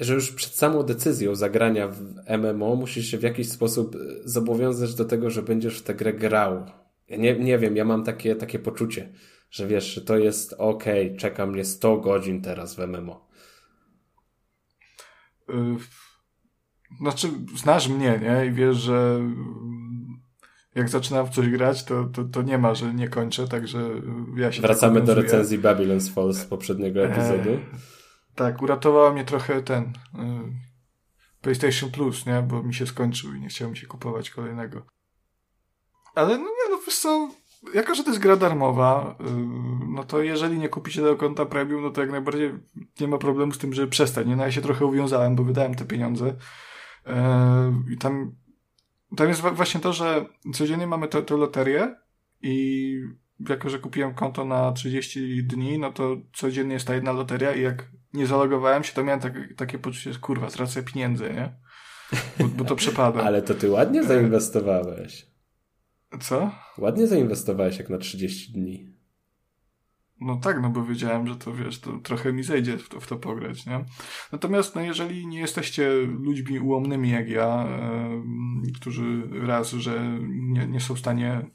że 0.00 0.14
już 0.14 0.32
przed 0.32 0.54
samą 0.54 0.82
decyzją 0.82 1.34
zagrania 1.34 1.88
w 1.88 2.00
MMO 2.38 2.76
musisz 2.76 3.06
się 3.06 3.18
w 3.18 3.22
jakiś 3.22 3.48
sposób 3.48 3.94
e, 3.94 3.98
zobowiązać 4.24 4.94
do 4.94 5.04
tego, 5.04 5.30
że 5.30 5.42
będziesz 5.42 5.78
w 5.78 5.82
tę 5.82 5.94
grę 5.94 6.12
grał. 6.12 6.66
Ja 7.08 7.16
nie, 7.16 7.38
nie 7.38 7.58
wiem, 7.58 7.76
ja 7.76 7.84
mam 7.84 8.04
takie, 8.04 8.36
takie 8.36 8.58
poczucie, 8.58 9.12
że 9.50 9.66
wiesz, 9.66 9.94
że 9.94 10.00
to 10.00 10.18
jest 10.18 10.54
ok, 10.58 10.84
czeka 11.18 11.46
mnie 11.46 11.64
100 11.64 11.96
godzin 11.96 12.42
teraz 12.42 12.74
w 12.74 12.78
MMO. 12.78 13.28
Y, 15.50 15.54
znaczy, 17.00 17.30
znasz 17.56 17.88
mnie, 17.88 18.20
nie? 18.22 18.46
I 18.46 18.52
wiesz, 18.52 18.76
że 18.76 19.20
jak 20.74 20.88
zaczynam 20.88 21.26
w 21.26 21.30
coś 21.30 21.48
grać, 21.48 21.84
to, 21.84 22.04
to, 22.04 22.24
to 22.24 22.42
nie 22.42 22.58
ma, 22.58 22.74
że 22.74 22.94
nie 22.94 23.08
kończę, 23.08 23.48
także 23.48 23.78
ja 24.36 24.52
się 24.52 24.62
Wracamy 24.62 25.00
do 25.00 25.14
recenzji 25.14 25.58
Babylon's 25.58 26.12
Falls 26.14 26.36
z 26.36 26.44
poprzedniego 26.44 27.04
epizodu. 27.04 27.50
E, 27.50 27.58
tak, 28.34 28.62
uratowała 28.62 29.12
mnie 29.12 29.24
trochę 29.24 29.62
ten 29.62 29.82
y, 29.84 29.92
PlayStation 31.40 31.90
Plus, 31.90 32.26
nie? 32.26 32.42
Bo 32.42 32.62
mi 32.62 32.74
się 32.74 32.86
skończył 32.86 33.34
i 33.34 33.40
nie 33.40 33.48
chciałem 33.48 33.76
się 33.76 33.86
kupować 33.86 34.30
kolejnego. 34.30 34.86
Ale 36.14 36.38
no 36.38 36.44
nie, 36.44 36.70
no 36.70 36.78
wiesz 36.86 36.98
co, 36.98 37.30
jako, 37.74 37.94
że 37.94 38.04
to 38.04 38.10
jest 38.10 38.22
gra 38.22 38.36
darmowa, 38.36 39.16
y, 39.20 39.24
no 39.88 40.04
to 40.04 40.22
jeżeli 40.22 40.58
nie 40.58 40.68
kupicie 40.68 41.00
tego 41.00 41.16
konta 41.16 41.46
premium, 41.46 41.82
no 41.82 41.90
to 41.90 42.00
jak 42.00 42.10
najbardziej 42.10 42.54
nie 43.00 43.08
ma 43.08 43.18
problemu 43.18 43.52
z 43.52 43.58
tym, 43.58 43.74
żeby 43.74 43.88
przestać. 43.88 44.26
Nie, 44.26 44.36
no 44.36 44.44
ja 44.44 44.52
się 44.52 44.60
trochę 44.60 44.86
uwiązałem, 44.86 45.36
bo 45.36 45.44
wydałem 45.44 45.74
te 45.74 45.84
pieniądze. 45.84 46.34
E, 47.06 47.72
I 47.90 47.98
tam, 47.98 48.32
tam 49.16 49.28
jest 49.28 49.40
właśnie 49.40 49.80
to, 49.80 49.92
że 49.92 50.26
codziennie 50.54 50.86
mamy 50.86 51.08
tę 51.08 51.36
loterię 51.36 51.96
i 52.42 52.94
jako, 53.48 53.70
że 53.70 53.78
kupiłem 53.78 54.14
konto 54.14 54.44
na 54.44 54.72
30 54.72 55.44
dni, 55.44 55.78
no 55.78 55.92
to 55.92 56.16
codziennie 56.34 56.74
jest 56.74 56.86
ta 56.86 56.94
jedna 56.94 57.12
loteria 57.12 57.54
i 57.54 57.62
jak 57.62 57.88
nie 58.14 58.26
zalogowałem 58.26 58.84
się, 58.84 58.92
to 58.92 59.04
miałem 59.04 59.20
tak, 59.20 59.34
takie 59.56 59.78
poczucie, 59.78 60.18
kurwa, 60.20 60.46
tracę 60.46 60.82
pieniędzy, 60.82 61.30
nie? 61.34 61.52
Bo, 62.38 62.48
bo 62.48 62.64
to 62.64 62.76
przepada. 62.76 63.22
Ale 63.28 63.42
to 63.42 63.54
ty 63.54 63.70
ładnie 63.70 64.04
zainwestowałeś. 64.04 65.26
Co? 66.20 66.50
Ładnie 66.78 67.06
zainwestowałeś 67.06 67.78
jak 67.78 67.90
na 67.90 67.98
30 67.98 68.52
dni. 68.52 68.98
No 70.20 70.36
tak, 70.36 70.62
no 70.62 70.70
bo 70.70 70.84
wiedziałem, 70.84 71.26
że 71.26 71.36
to 71.36 71.54
wiesz, 71.54 71.80
to 71.80 71.98
trochę 71.98 72.32
mi 72.32 72.42
zejdzie 72.42 72.78
w 72.78 72.88
to, 72.88 73.00
w 73.00 73.06
to 73.06 73.16
pograć, 73.16 73.66
nie? 73.66 73.84
Natomiast 74.32 74.74
no 74.74 74.80
jeżeli 74.80 75.26
nie 75.26 75.40
jesteście 75.40 75.90
ludźmi 76.06 76.60
ułomnymi 76.60 77.10
jak 77.10 77.28
ja, 77.28 77.46
e, 77.46 78.22
którzy 78.76 79.22
raz, 79.46 79.70
że 79.70 80.18
nie, 80.28 80.66
nie 80.66 80.80
są 80.80 80.94
w 80.94 80.98
stanie, 80.98 81.50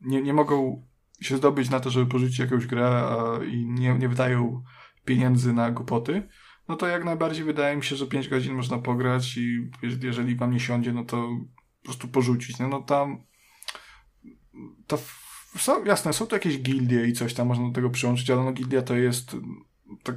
nie, 0.00 0.22
nie 0.22 0.34
mogą 0.34 0.86
się 1.20 1.36
zdobyć 1.36 1.70
na 1.70 1.80
to, 1.80 1.90
żeby 1.90 2.06
porzucić 2.06 2.38
jakąś 2.38 2.66
grę 2.66 2.86
a, 2.86 3.44
i 3.44 3.66
nie, 3.66 3.94
nie 3.94 4.08
wydają 4.08 4.62
pieniędzy 5.04 5.52
na 5.52 5.70
głupoty, 5.70 6.28
no 6.68 6.76
to 6.76 6.86
jak 6.86 7.04
najbardziej 7.04 7.44
wydaje 7.44 7.76
mi 7.76 7.84
się, 7.84 7.96
że 7.96 8.06
5 8.06 8.28
godzin 8.28 8.54
można 8.54 8.78
pograć 8.78 9.36
i 9.36 9.70
jeżeli 10.02 10.36
wam 10.36 10.52
nie 10.52 10.60
siądzie, 10.60 10.92
no 10.92 11.04
to 11.04 11.16
po 11.80 11.84
prostu 11.84 12.08
porzucić. 12.08 12.58
No, 12.58 12.68
no 12.68 12.82
tam 12.82 13.22
to 14.86 14.98
są, 15.58 15.84
jasne, 15.84 16.12
są 16.12 16.26
tu 16.26 16.36
jakieś 16.36 16.58
gildie 16.62 17.06
i 17.06 17.12
coś 17.12 17.34
tam 17.34 17.48
można 17.48 17.68
do 17.68 17.74
tego 17.74 17.90
przyłączyć, 17.90 18.30
ale 18.30 18.44
no 18.44 18.52
gildia 18.52 18.82
to 18.82 18.96
jest, 18.96 19.36
tak 20.02 20.16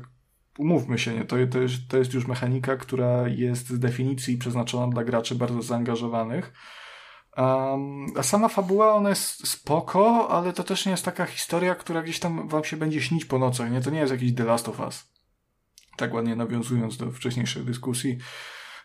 umówmy 0.57 0.98
się, 0.98 1.14
nie, 1.14 1.26
to, 1.26 1.36
to, 1.52 1.62
jest, 1.62 1.76
to 1.88 1.98
jest 1.98 2.14
już 2.14 2.28
mechanika, 2.28 2.78
która 2.78 3.28
jest 3.28 3.70
z 3.70 3.80
definicji 3.80 4.38
przeznaczona 4.38 4.88
dla 4.88 5.03
graczy 5.03 5.36
bardzo 5.36 5.62
zaangażowanych. 5.62 6.53
Um, 7.38 8.06
a 8.18 8.24
sama 8.24 8.48
fabuła, 8.48 8.94
ona 8.94 9.10
jest 9.10 9.48
spoko, 9.48 10.30
ale 10.30 10.53
to 10.53 10.64
też 10.64 10.86
nie 10.86 10.91
jest 10.91 11.06
taka 11.06 11.26
historia, 11.26 11.76
która 11.76 12.03
gdzieś 12.03 12.20
tam 12.20 12.48
wam 12.48 12.64
się 12.64 12.78
będzie 12.78 13.02
śnić 13.02 13.26
po 13.26 13.40
nocach, 13.40 13.72
nie? 13.72 13.82
To 13.82 13.90
nie 13.90 13.99
jest 13.99 14.12
jakiś 14.12 14.36
The 14.36 14.44
Last 14.44 14.70
of 14.70 14.80
Us. 14.80 15.12
Tak 15.98 16.14
ładnie 16.14 16.36
nawiązując 16.36 16.98
do 16.98 17.12
wcześniejszej 17.12 17.66
dyskusji. 17.66 18.18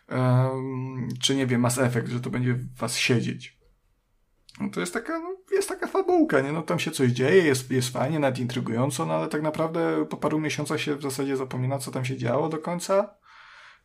Um, 0.09 1.09
czy 1.21 1.35
nie 1.35 1.47
wiem, 1.47 1.61
Mass 1.61 1.77
Effect, 1.77 2.07
że 2.07 2.19
to 2.19 2.29
będzie 2.29 2.59
was 2.77 2.97
siedzieć. 2.97 3.60
No 4.61 4.69
to 4.69 4.79
jest 4.79 4.93
taka, 4.93 5.19
no, 5.19 5.35
jest 5.51 5.69
taka 5.69 5.87
fabułka, 5.87 6.41
nie? 6.41 6.51
No 6.51 6.61
tam 6.61 6.79
się 6.79 6.91
coś 6.91 7.11
dzieje, 7.11 7.43
jest, 7.43 7.71
jest 7.71 7.89
fajnie, 7.89 8.19
nawet 8.19 8.39
intrygująco, 8.39 9.05
no 9.05 9.13
ale 9.13 9.27
tak 9.27 9.41
naprawdę 9.41 10.05
po 10.05 10.17
paru 10.17 10.39
miesiącach 10.39 10.81
się 10.81 10.95
w 10.95 11.01
zasadzie 11.01 11.37
zapomina, 11.37 11.79
co 11.79 11.91
tam 11.91 12.05
się 12.05 12.17
działo 12.17 12.49
do 12.49 12.57
końca. 12.57 13.15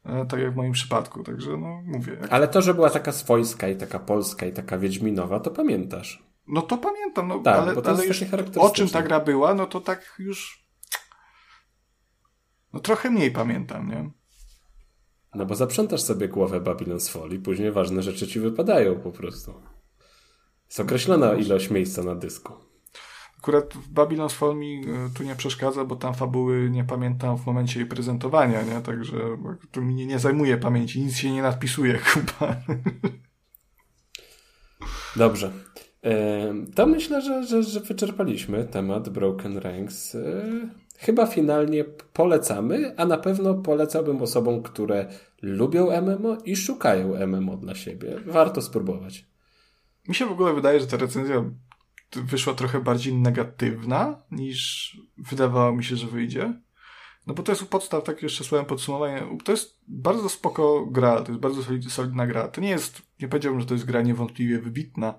E, 0.04 0.26
tak 0.26 0.40
jak 0.40 0.52
w 0.52 0.56
moim 0.56 0.72
przypadku, 0.72 1.22
także 1.22 1.56
no 1.56 1.82
mówię. 1.84 2.18
Ale 2.30 2.48
to, 2.48 2.62
że 2.62 2.74
była 2.74 2.90
taka 2.90 3.12
swojska 3.12 3.68
i 3.68 3.76
taka 3.76 3.98
polska 3.98 4.46
i 4.46 4.52
taka 4.52 4.78
wiedźminowa, 4.78 5.40
to 5.40 5.50
pamiętasz. 5.50 6.26
No 6.48 6.62
to 6.62 6.78
pamiętam, 6.78 7.28
no 7.28 7.38
tak, 7.38 7.58
ale, 7.58 7.74
bo 7.74 7.82
to 7.82 7.90
ale 7.90 8.06
już 8.06 8.24
o 8.58 8.70
czym 8.70 8.88
ta 8.88 9.02
gra 9.02 9.20
była, 9.20 9.54
no 9.54 9.66
to 9.66 9.80
tak 9.80 10.14
już 10.18 10.66
no 12.72 12.80
trochę 12.80 13.10
mniej 13.10 13.30
pamiętam, 13.30 13.90
nie? 13.90 14.10
No 15.34 15.46
bo 15.46 15.54
zaprzątasz 15.54 16.02
sobie 16.02 16.28
głowę 16.28 16.60
Babylon's 16.60 17.12
Fall 17.12 17.30
i 17.30 17.38
później 17.38 17.72
ważne 17.72 18.02
rzeczy 18.02 18.26
ci 18.26 18.40
wypadają 18.40 19.00
po 19.00 19.12
prostu. 19.12 19.54
Jest 20.68 20.80
określona 20.80 21.34
ilość 21.34 21.70
miejsca 21.70 22.02
na 22.02 22.14
dysku. 22.14 22.52
Akurat 23.38 23.74
w 23.74 23.92
Babylon's 23.92 24.32
Fall 24.32 24.56
mi 24.56 24.80
e, 24.80 25.10
tu 25.16 25.22
nie 25.22 25.36
przeszkadza, 25.36 25.84
bo 25.84 25.96
tam 25.96 26.14
fabuły 26.14 26.70
nie 26.70 26.84
pamiętam 26.84 27.38
w 27.38 27.46
momencie 27.46 27.80
jej 27.80 27.88
prezentowania, 27.88 28.62
nie? 28.62 28.80
Także 28.80 29.16
tu 29.70 29.82
mi 29.82 30.06
nie, 30.06 30.18
zajmuje 30.18 30.56
pamięci, 30.56 31.00
nic 31.00 31.16
się 31.16 31.32
nie 31.32 31.42
nadpisuje, 31.42 31.98
chyba. 32.04 32.56
Dobrze. 35.16 35.50
E, 36.04 36.54
to 36.74 36.86
myślę, 36.86 37.22
że, 37.22 37.44
że, 37.44 37.62
że 37.62 37.80
wyczerpaliśmy 37.80 38.64
temat 38.64 39.08
Broken 39.08 39.58
Ranks. 39.58 40.14
E, 40.14 40.44
chyba 40.98 41.26
finalnie 41.26 41.84
polecamy, 42.12 42.94
a 42.96 43.06
na 43.06 43.18
pewno 43.18 43.54
polecałbym 43.54 44.22
osobom, 44.22 44.62
które 44.62 45.06
lubią 45.42 46.02
MMO 46.02 46.36
i 46.44 46.56
szukają 46.56 47.26
MMO 47.26 47.56
dla 47.56 47.74
siebie. 47.74 48.16
Warto 48.26 48.62
spróbować. 48.62 49.35
Mi 50.08 50.14
się 50.14 50.26
w 50.26 50.32
ogóle 50.32 50.54
wydaje, 50.54 50.80
że 50.80 50.86
ta 50.86 50.96
recenzja 50.96 51.44
wyszła 52.12 52.54
trochę 52.54 52.80
bardziej 52.80 53.14
negatywna 53.14 54.22
niż 54.30 54.92
wydawało 55.18 55.72
mi 55.72 55.84
się, 55.84 55.96
że 55.96 56.06
wyjdzie. 56.06 56.60
No 57.26 57.34
bo 57.34 57.42
to 57.42 57.52
jest 57.52 57.62
u 57.62 57.66
podstaw, 57.66 58.04
tak 58.04 58.22
jeszcze 58.22 58.44
słowem 58.44 58.66
podsumowanie, 58.66 59.22
to 59.44 59.52
jest 59.52 59.80
bardzo 59.88 60.28
spoko 60.28 60.86
gra, 60.86 61.20
to 61.20 61.32
jest 61.32 61.40
bardzo 61.40 61.62
solidna 61.88 62.26
gra. 62.26 62.48
To 62.48 62.60
nie 62.60 62.68
jest, 62.68 63.02
nie 63.20 63.28
powiedziałbym, 63.28 63.60
że 63.60 63.66
to 63.66 63.74
jest 63.74 63.86
gra 63.86 64.02
niewątpliwie 64.02 64.58
wybitna, 64.58 65.14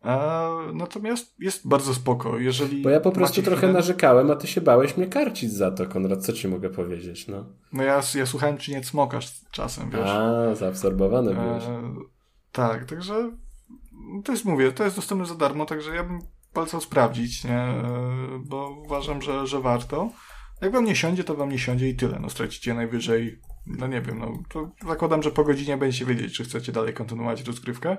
a, 0.00 0.48
natomiast 0.74 1.34
jest 1.38 1.68
bardzo 1.68 1.94
spoko. 1.94 2.38
Jeżeli 2.38 2.82
Bo 2.82 2.90
ja 2.90 3.00
po 3.00 3.12
prostu 3.12 3.42
trochę 3.42 3.56
chwilę... 3.56 3.72
narzekałem, 3.72 4.30
a 4.30 4.36
ty 4.36 4.46
się 4.46 4.60
bałeś 4.60 4.96
mnie 4.96 5.06
karcić 5.06 5.52
za 5.52 5.70
to, 5.70 5.86
Konrad. 5.86 6.24
Co 6.24 6.32
ci 6.32 6.48
mogę 6.48 6.70
powiedzieć? 6.70 7.28
No, 7.28 7.46
no 7.72 7.82
ja, 7.82 8.00
ja 8.14 8.26
słuchałem, 8.26 8.56
czy 8.56 8.70
nie 8.70 8.84
smokasz 8.84 9.40
czasem, 9.50 9.90
wiesz. 9.90 10.08
A, 10.10 10.54
zaabsorbowany 10.54 11.34
byłeś. 11.34 11.64
E, 11.64 11.94
tak, 12.52 12.84
także 12.84 13.32
to 14.24 14.32
jest, 14.32 14.44
mówię, 14.44 14.72
to 14.72 14.84
jest 14.84 14.96
dostępne 14.96 15.26
za 15.26 15.34
darmo, 15.34 15.66
także 15.66 15.94
ja 15.94 16.04
bym 16.04 16.18
polecał 16.52 16.80
sprawdzić, 16.80 17.44
nie? 17.44 17.66
Bo 18.38 18.70
uważam, 18.84 19.22
że, 19.22 19.46
że 19.46 19.60
warto. 19.60 20.10
Jak 20.60 20.72
wam 20.72 20.84
nie 20.84 20.96
siądzie, 20.96 21.24
to 21.24 21.34
wam 21.34 21.50
nie 21.50 21.58
siądzie 21.58 21.88
i 21.88 21.96
tyle. 21.96 22.18
No 22.20 22.30
stracicie 22.30 22.74
najwyżej, 22.74 23.40
no 23.66 23.86
nie 23.86 24.00
wiem, 24.00 24.18
no 24.18 24.38
to 24.48 24.70
zakładam, 24.88 25.22
że 25.22 25.30
po 25.30 25.44
godzinie 25.44 25.76
będziecie 25.76 26.04
wiedzieć, 26.04 26.36
czy 26.36 26.44
chcecie 26.44 26.72
dalej 26.72 26.94
kontynuować 26.94 27.42
rozgrywkę. 27.42 27.96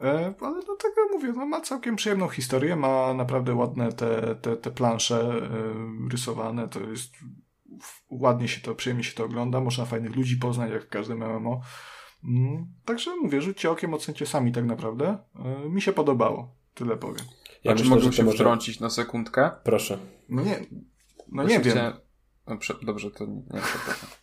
E, 0.00 0.34
ale 0.40 0.62
tak 0.62 0.92
jak 0.96 1.12
mówię, 1.12 1.32
no 1.36 1.46
ma 1.46 1.60
całkiem 1.60 1.96
przyjemną 1.96 2.28
historię, 2.28 2.76
ma 2.76 3.14
naprawdę 3.14 3.54
ładne 3.54 3.92
te, 3.92 4.34
te, 4.34 4.56
te 4.56 4.70
plansze 4.70 5.20
e, 5.20 5.48
rysowane, 6.10 6.68
to 6.68 6.80
jest 6.80 7.14
ładnie 8.10 8.48
się 8.48 8.60
to, 8.60 8.74
przyjemnie 8.74 9.04
się 9.04 9.14
to 9.14 9.24
ogląda, 9.24 9.60
można 9.60 9.84
fajnych 9.84 10.16
ludzi 10.16 10.36
poznać, 10.36 10.70
jak 10.70 10.84
w 10.84 10.88
każdym 10.88 11.18
MMO. 11.18 11.60
Mm, 12.24 12.66
także 12.84 13.16
mówię, 13.16 13.42
rzućcie 13.42 13.70
okiem, 13.70 13.94
ocencie 13.94 14.26
sami 14.26 14.52
tak 14.52 14.64
naprawdę. 14.64 15.18
E, 15.44 15.68
mi 15.68 15.82
się 15.82 15.92
podobało, 15.92 16.54
tyle 16.74 16.96
powiem. 16.96 17.24
Ja 17.64 17.72
A 17.72 17.74
czy 17.74 17.84
mogę 17.84 18.12
się 18.12 18.22
może... 18.22 18.36
wtrącić 18.36 18.80
na 18.80 18.90
sekundkę? 18.90 19.50
Proszę. 19.64 19.98
No 20.28 20.42
nie, 20.42 20.60
no 21.28 21.42
nie 21.42 21.60
wiem. 21.60 21.72
Chciałem... 21.72 21.92
No, 22.46 22.56
dobrze, 22.82 23.10
to 23.10 23.26
nie, 23.26 23.34
nie 23.34 23.60
przepraszam. 23.60 24.08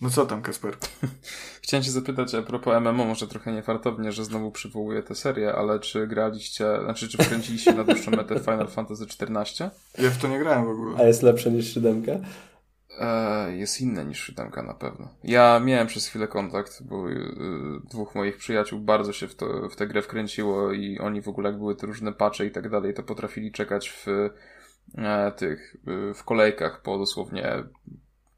No 0.00 0.10
co 0.10 0.26
tam, 0.26 0.42
Kasper? 0.42 0.76
Chciałem 1.62 1.84
się 1.84 1.90
zapytać 1.90 2.34
a 2.34 2.42
propos 2.42 2.80
MMO, 2.80 3.04
może 3.04 3.28
trochę 3.28 3.52
niefartownie, 3.52 4.12
że 4.12 4.24
znowu 4.24 4.50
przywołuję 4.50 5.02
tę 5.02 5.14
serię, 5.14 5.54
ale 5.54 5.80
czy 5.80 6.06
graliście, 6.06 6.64
znaczy 6.84 7.08
czy 7.08 7.18
wkręciliście 7.18 7.74
na 7.74 7.84
dłuższą 7.84 8.10
metę 8.10 8.40
Final 8.40 8.68
Fantasy 8.68 9.04
XIV? 9.04 9.70
Ja 9.98 10.10
w 10.10 10.18
to 10.18 10.28
nie 10.28 10.38
grałem 10.38 10.64
w 10.64 10.68
ogóle. 10.68 10.98
A 10.98 11.02
jest 11.02 11.22
lepsze 11.22 11.50
niż 11.50 11.74
siódemka? 11.74 12.12
E, 13.00 13.56
jest 13.56 13.80
inne 13.80 14.04
niż 14.04 14.26
siódemka 14.26 14.62
na 14.62 14.74
pewno. 14.74 15.08
Ja 15.24 15.60
miałem 15.60 15.86
przez 15.86 16.06
chwilę 16.06 16.28
kontakt, 16.28 16.82
bo 16.82 17.10
y, 17.10 17.14
dwóch 17.90 18.14
moich 18.14 18.36
przyjaciół 18.36 18.80
bardzo 18.80 19.12
się 19.12 19.28
w, 19.28 19.34
to, 19.34 19.68
w 19.68 19.76
tę 19.76 19.86
grę 19.86 20.02
wkręciło 20.02 20.72
i 20.72 20.98
oni 20.98 21.22
w 21.22 21.28
ogóle 21.28 21.50
jak 21.50 21.58
były 21.58 21.76
te 21.76 21.86
różne 21.86 22.12
pacze 22.12 22.46
i 22.46 22.50
tak 22.50 22.70
dalej, 22.70 22.94
to 22.94 23.02
potrafili 23.02 23.52
czekać 23.52 23.90
w 23.90 24.06
e, 24.98 25.32
tych, 25.32 25.76
y, 26.10 26.14
w 26.14 26.24
kolejkach 26.24 26.82
po 26.82 26.98
dosłownie 26.98 27.64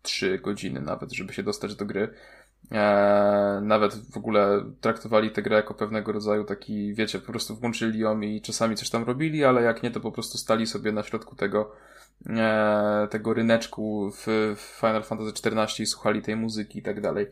3 0.02 0.38
godziny 0.38 0.80
nawet, 0.80 1.12
żeby 1.12 1.32
się 1.32 1.42
dostać 1.42 1.74
do 1.74 1.86
gry. 1.86 2.14
Eee, 2.70 3.62
nawet 3.62 3.94
w 3.94 4.16
ogóle 4.16 4.64
traktowali 4.80 5.30
tę 5.30 5.42
grę 5.42 5.56
jako 5.56 5.74
pewnego 5.74 6.12
rodzaju 6.12 6.44
taki, 6.44 6.94
wiecie, 6.94 7.18
po 7.18 7.32
prostu 7.32 7.56
włączyli 7.56 7.98
ją 7.98 8.20
i 8.20 8.40
czasami 8.40 8.76
coś 8.76 8.90
tam 8.90 9.04
robili, 9.04 9.44
ale 9.44 9.62
jak 9.62 9.82
nie, 9.82 9.90
to 9.90 10.00
po 10.00 10.12
prostu 10.12 10.38
stali 10.38 10.66
sobie 10.66 10.92
na 10.92 11.02
środku 11.02 11.36
tego, 11.36 11.72
eee, 12.26 13.08
tego 13.08 13.34
ryneczku 13.34 14.10
w, 14.10 14.26
w 14.56 14.78
Final 14.80 15.02
Fantasy 15.02 15.32
XIV 15.46 15.80
i 15.80 15.86
słuchali 15.86 16.22
tej 16.22 16.36
muzyki 16.36 16.78
i 16.78 16.82
tak 16.82 17.00
dalej. 17.00 17.26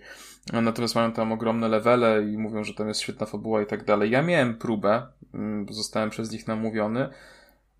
Natomiast 0.52 0.94
mają 0.94 1.12
tam 1.12 1.32
ogromne 1.32 1.69
levele 1.69 2.23
i 2.23 2.39
mówią, 2.39 2.65
że 2.65 2.74
tam 2.74 2.89
jest 2.89 3.01
świetna 3.01 3.27
fabuła 3.27 3.62
i 3.62 3.66
tak 3.66 3.85
dalej. 3.85 4.10
Ja 4.10 4.23
miałem 4.23 4.55
próbę, 4.59 5.06
mm, 5.35 5.66
zostałem 5.70 6.10
przez 6.10 6.32
nich 6.32 6.47
namówiony, 6.47 7.09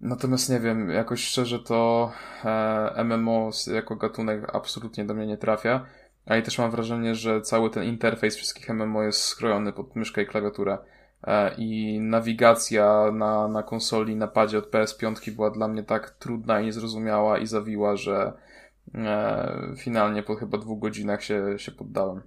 Natomiast 0.01 0.51
nie 0.51 0.61
wiem, 0.61 0.91
jakoś 0.91 1.25
szczerze 1.25 1.59
to 1.59 2.13
e, 2.45 3.05
MMO 3.05 3.51
jako 3.75 3.97
gatunek 3.97 4.55
absolutnie 4.55 5.05
do 5.05 5.15
mnie 5.15 5.27
nie 5.27 5.37
trafia. 5.37 5.87
A 6.27 6.37
i 6.37 6.43
też 6.43 6.59
mam 6.59 6.71
wrażenie, 6.71 7.15
że 7.15 7.41
cały 7.41 7.71
ten 7.71 7.85
interfejs 7.85 8.37
wszystkich 8.37 8.69
MMO 8.69 9.03
jest 9.03 9.21
skrojony 9.21 9.73
pod 9.73 9.97
myszkę 9.97 10.23
i 10.23 10.27
klawiaturę. 10.27 10.79
E, 11.25 11.55
I 11.59 12.01
nawigacja 12.01 13.11
na, 13.13 13.49
na 13.49 13.63
konsoli, 13.63 14.17
na 14.17 14.27
padzie 14.27 14.59
od 14.59 14.71
PS5 14.71 15.31
była 15.31 15.51
dla 15.51 15.69
mnie 15.69 15.83
tak 15.83 16.11
trudna 16.11 16.61
i 16.61 16.65
niezrozumiała 16.65 17.39
i 17.39 17.47
zawiła, 17.47 17.97
że 17.97 18.33
e, 18.95 19.75
finalnie 19.79 20.23
po 20.23 20.37
chyba 20.37 20.59
dwóch 20.59 20.81
godzinach 20.81 21.25
się, 21.25 21.59
się 21.59 21.73
poddałem. 21.73 22.23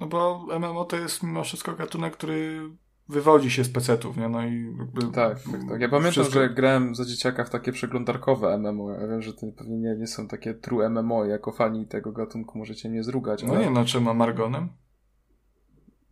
No 0.00 0.06
bo 0.06 0.46
MMO 0.58 0.84
to 0.84 0.96
jest 0.96 1.22
mimo 1.22 1.44
wszystko 1.44 1.72
gatunek, 1.72 2.16
który 2.16 2.70
wywodzi 3.08 3.50
się 3.50 3.64
z 3.64 3.68
pecetów, 3.68 4.16
nie? 4.16 4.28
No 4.28 4.46
i 4.46 4.76
jakby... 4.78 5.00
Tak, 5.00 5.42
tak, 5.42 5.60
tak. 5.68 5.80
Ja 5.80 5.88
pamiętam, 5.88 6.12
wszystko... 6.12 6.40
że 6.40 6.50
grałem 6.50 6.94
za 6.94 7.04
dzieciaka 7.04 7.44
w 7.44 7.50
takie 7.50 7.72
przeglądarkowe 7.72 8.58
MMO. 8.58 8.90
Ja 8.90 9.06
wiem, 9.06 9.22
że 9.22 9.32
to 9.32 9.46
pewnie 9.58 9.76
nie, 9.78 9.96
nie 9.96 10.06
są 10.06 10.28
takie 10.28 10.54
true 10.54 10.90
MMO. 10.90 11.24
Jako 11.24 11.52
fani 11.52 11.86
tego 11.86 12.12
gatunku 12.12 12.58
możecie 12.58 12.88
mnie 12.88 13.04
zrugać. 13.04 13.42
No 13.42 13.54
ale... 13.54 13.64
nie, 13.64 13.70
no 13.70 13.84
czym 13.84 14.16
Margonem? 14.16 14.68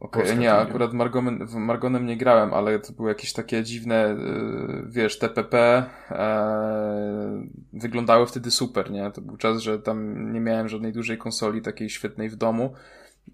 Okej, 0.01 0.23
okay, 0.23 0.37
nie, 0.37 0.53
akurat 0.53 0.93
Margonem, 0.93 1.47
w 1.47 1.55
Margonem 1.55 2.07
nie 2.07 2.17
grałem, 2.17 2.55
ale 2.55 2.79
to 2.79 2.93
były 2.93 3.09
jakieś 3.09 3.33
takie 3.33 3.65
dziwne, 3.65 4.17
yy, 4.19 4.83
wiesz, 4.87 5.19
TPP, 5.19 5.85
yy, 6.11 6.17
wyglądały 7.73 8.27
wtedy 8.27 8.51
super, 8.51 8.91
nie? 8.91 9.11
To 9.11 9.21
był 9.21 9.37
czas, 9.37 9.59
że 9.63 9.79
tam 9.79 10.33
nie 10.33 10.41
miałem 10.41 10.69
żadnej 10.69 10.93
dużej 10.93 11.19
konsoli 11.19 11.63
takiej 11.63 11.91
świetnej 11.91 12.29
w 12.29 12.37
domu, 12.37 12.75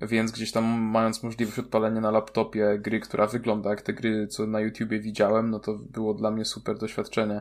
więc 0.02 0.32
gdzieś 0.32 0.52
tam 0.52 0.64
mając 0.64 1.22
możliwość 1.22 1.58
odpalenia 1.58 2.00
na 2.00 2.10
laptopie 2.10 2.78
gry, 2.78 3.00
która 3.00 3.26
wygląda 3.26 3.70
jak 3.70 3.82
te 3.82 3.92
gry, 3.92 4.26
co 4.26 4.46
na 4.46 4.60
YouTubie 4.60 5.00
widziałem, 5.00 5.50
no 5.50 5.58
to 5.58 5.74
było 5.74 6.14
dla 6.14 6.30
mnie 6.30 6.44
super 6.44 6.78
doświadczenie. 6.78 7.40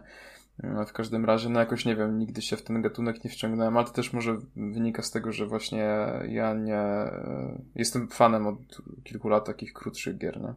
E, 0.64 0.86
w 0.86 0.94
każdym 0.94 1.26
razie, 1.26 1.49
no 1.49 1.60
jakoś 1.60 1.86
nie 1.86 1.95
wiem, 1.95 2.19
nigdy 2.19 2.41
się 2.41 2.57
w 2.57 2.61
ten 2.61 2.82
gatunek 2.82 3.23
nie 3.23 3.30
wciągnąłem, 3.30 3.77
ale 3.77 3.86
to 3.86 3.91
też 3.91 4.14
może 4.14 4.38
wynika 4.56 5.02
z 5.02 5.11
tego, 5.11 5.32
że 5.32 5.48
właśnie 5.48 5.88
ja 6.30 6.53
nie 6.53 6.76
e, 6.76 7.61
jestem 7.76 8.07
fanem 8.07 8.48
od 8.48 8.82
kilku 9.03 9.30
lat 9.30 9.45
takich 9.45 9.73
krótszych 9.73 10.18
gier, 10.18 10.41
nie? 10.41 10.53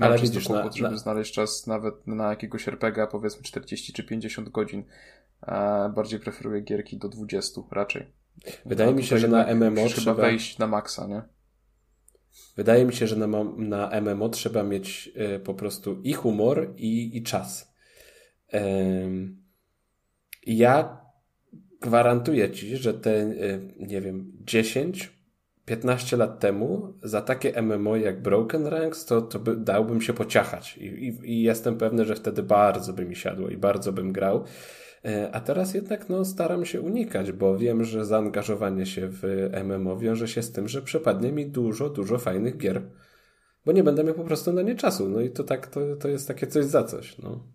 ale 0.00 0.18
widzisz, 0.18 0.44
kłopot, 0.44 0.64
na, 0.64 0.72
żeby 0.72 0.90
na... 0.90 0.96
znaleźć 0.96 1.34
czas 1.34 1.66
nawet 1.66 2.06
na 2.06 2.30
jakiegoś 2.30 2.68
RPG, 2.68 3.06
powiedzmy 3.06 3.42
40 3.42 3.92
czy 3.92 4.04
50 4.04 4.48
godzin. 4.48 4.84
E, 5.42 5.92
bardziej 5.94 6.20
preferuję 6.20 6.60
gierki 6.60 6.98
do 6.98 7.08
20 7.08 7.60
raczej. 7.70 8.06
Wydaje 8.66 8.90
no, 8.90 8.96
mi 8.96 9.04
się, 9.04 9.18
że 9.18 9.28
na 9.28 9.54
MMO 9.54 9.86
trzeba 9.86 10.14
wejść 10.14 10.58
na 10.58 10.66
maksa, 10.66 11.06
nie? 11.06 11.22
Wydaje 12.56 12.84
mi 12.84 12.92
się, 12.92 13.06
że 13.06 13.16
na, 13.16 13.26
na 13.56 14.00
MMO 14.00 14.28
trzeba 14.28 14.62
mieć 14.62 15.10
y, 15.36 15.40
po 15.40 15.54
prostu 15.54 16.00
i 16.02 16.12
humor, 16.12 16.72
i, 16.76 17.16
i 17.16 17.22
czas. 17.22 17.69
Ja 20.46 21.00
gwarantuję 21.80 22.50
ci, 22.50 22.76
że 22.76 22.94
te, 22.94 23.34
nie 23.78 24.00
wiem, 24.00 24.32
10, 24.40 25.20
15 25.64 26.16
lat 26.16 26.40
temu 26.40 26.94
za 27.02 27.22
takie 27.22 27.62
MMO 27.62 27.96
jak 27.96 28.22
Broken 28.22 28.66
Ranks, 28.66 29.04
to, 29.04 29.22
to 29.22 29.38
by, 29.38 29.56
dałbym 29.56 30.00
się 30.00 30.12
pociachać. 30.12 30.76
I, 30.76 30.84
i, 30.84 31.32
I 31.32 31.42
jestem 31.42 31.78
pewny, 31.78 32.04
że 32.04 32.14
wtedy 32.14 32.42
bardzo 32.42 32.92
by 32.92 33.04
mi 33.04 33.16
siadło 33.16 33.48
i 33.48 33.56
bardzo 33.56 33.92
bym 33.92 34.12
grał. 34.12 34.44
E, 35.04 35.30
a 35.32 35.40
teraz 35.40 35.74
jednak 35.74 36.08
no, 36.08 36.24
staram 36.24 36.64
się 36.64 36.80
unikać, 36.80 37.32
bo 37.32 37.58
wiem, 37.58 37.84
że 37.84 38.04
zaangażowanie 38.04 38.86
się 38.86 39.08
w 39.08 39.50
MMO 39.64 39.96
wiąże 39.96 40.28
się 40.28 40.42
z 40.42 40.52
tym, 40.52 40.68
że 40.68 40.82
przepadnie 40.82 41.32
mi 41.32 41.46
dużo, 41.46 41.90
dużo 41.90 42.18
fajnych 42.18 42.56
gier. 42.56 42.82
Bo 43.66 43.72
nie 43.72 43.84
będę 43.84 44.04
miał 44.04 44.14
po 44.14 44.24
prostu 44.24 44.52
na 44.52 44.62
nie 44.62 44.74
czasu. 44.74 45.08
No 45.08 45.20
i 45.20 45.30
to 45.30 45.44
tak, 45.44 45.66
to, 45.66 45.80
to 45.96 46.08
jest 46.08 46.28
takie 46.28 46.46
coś 46.46 46.64
za 46.64 46.84
coś. 46.84 47.18
No. 47.18 47.46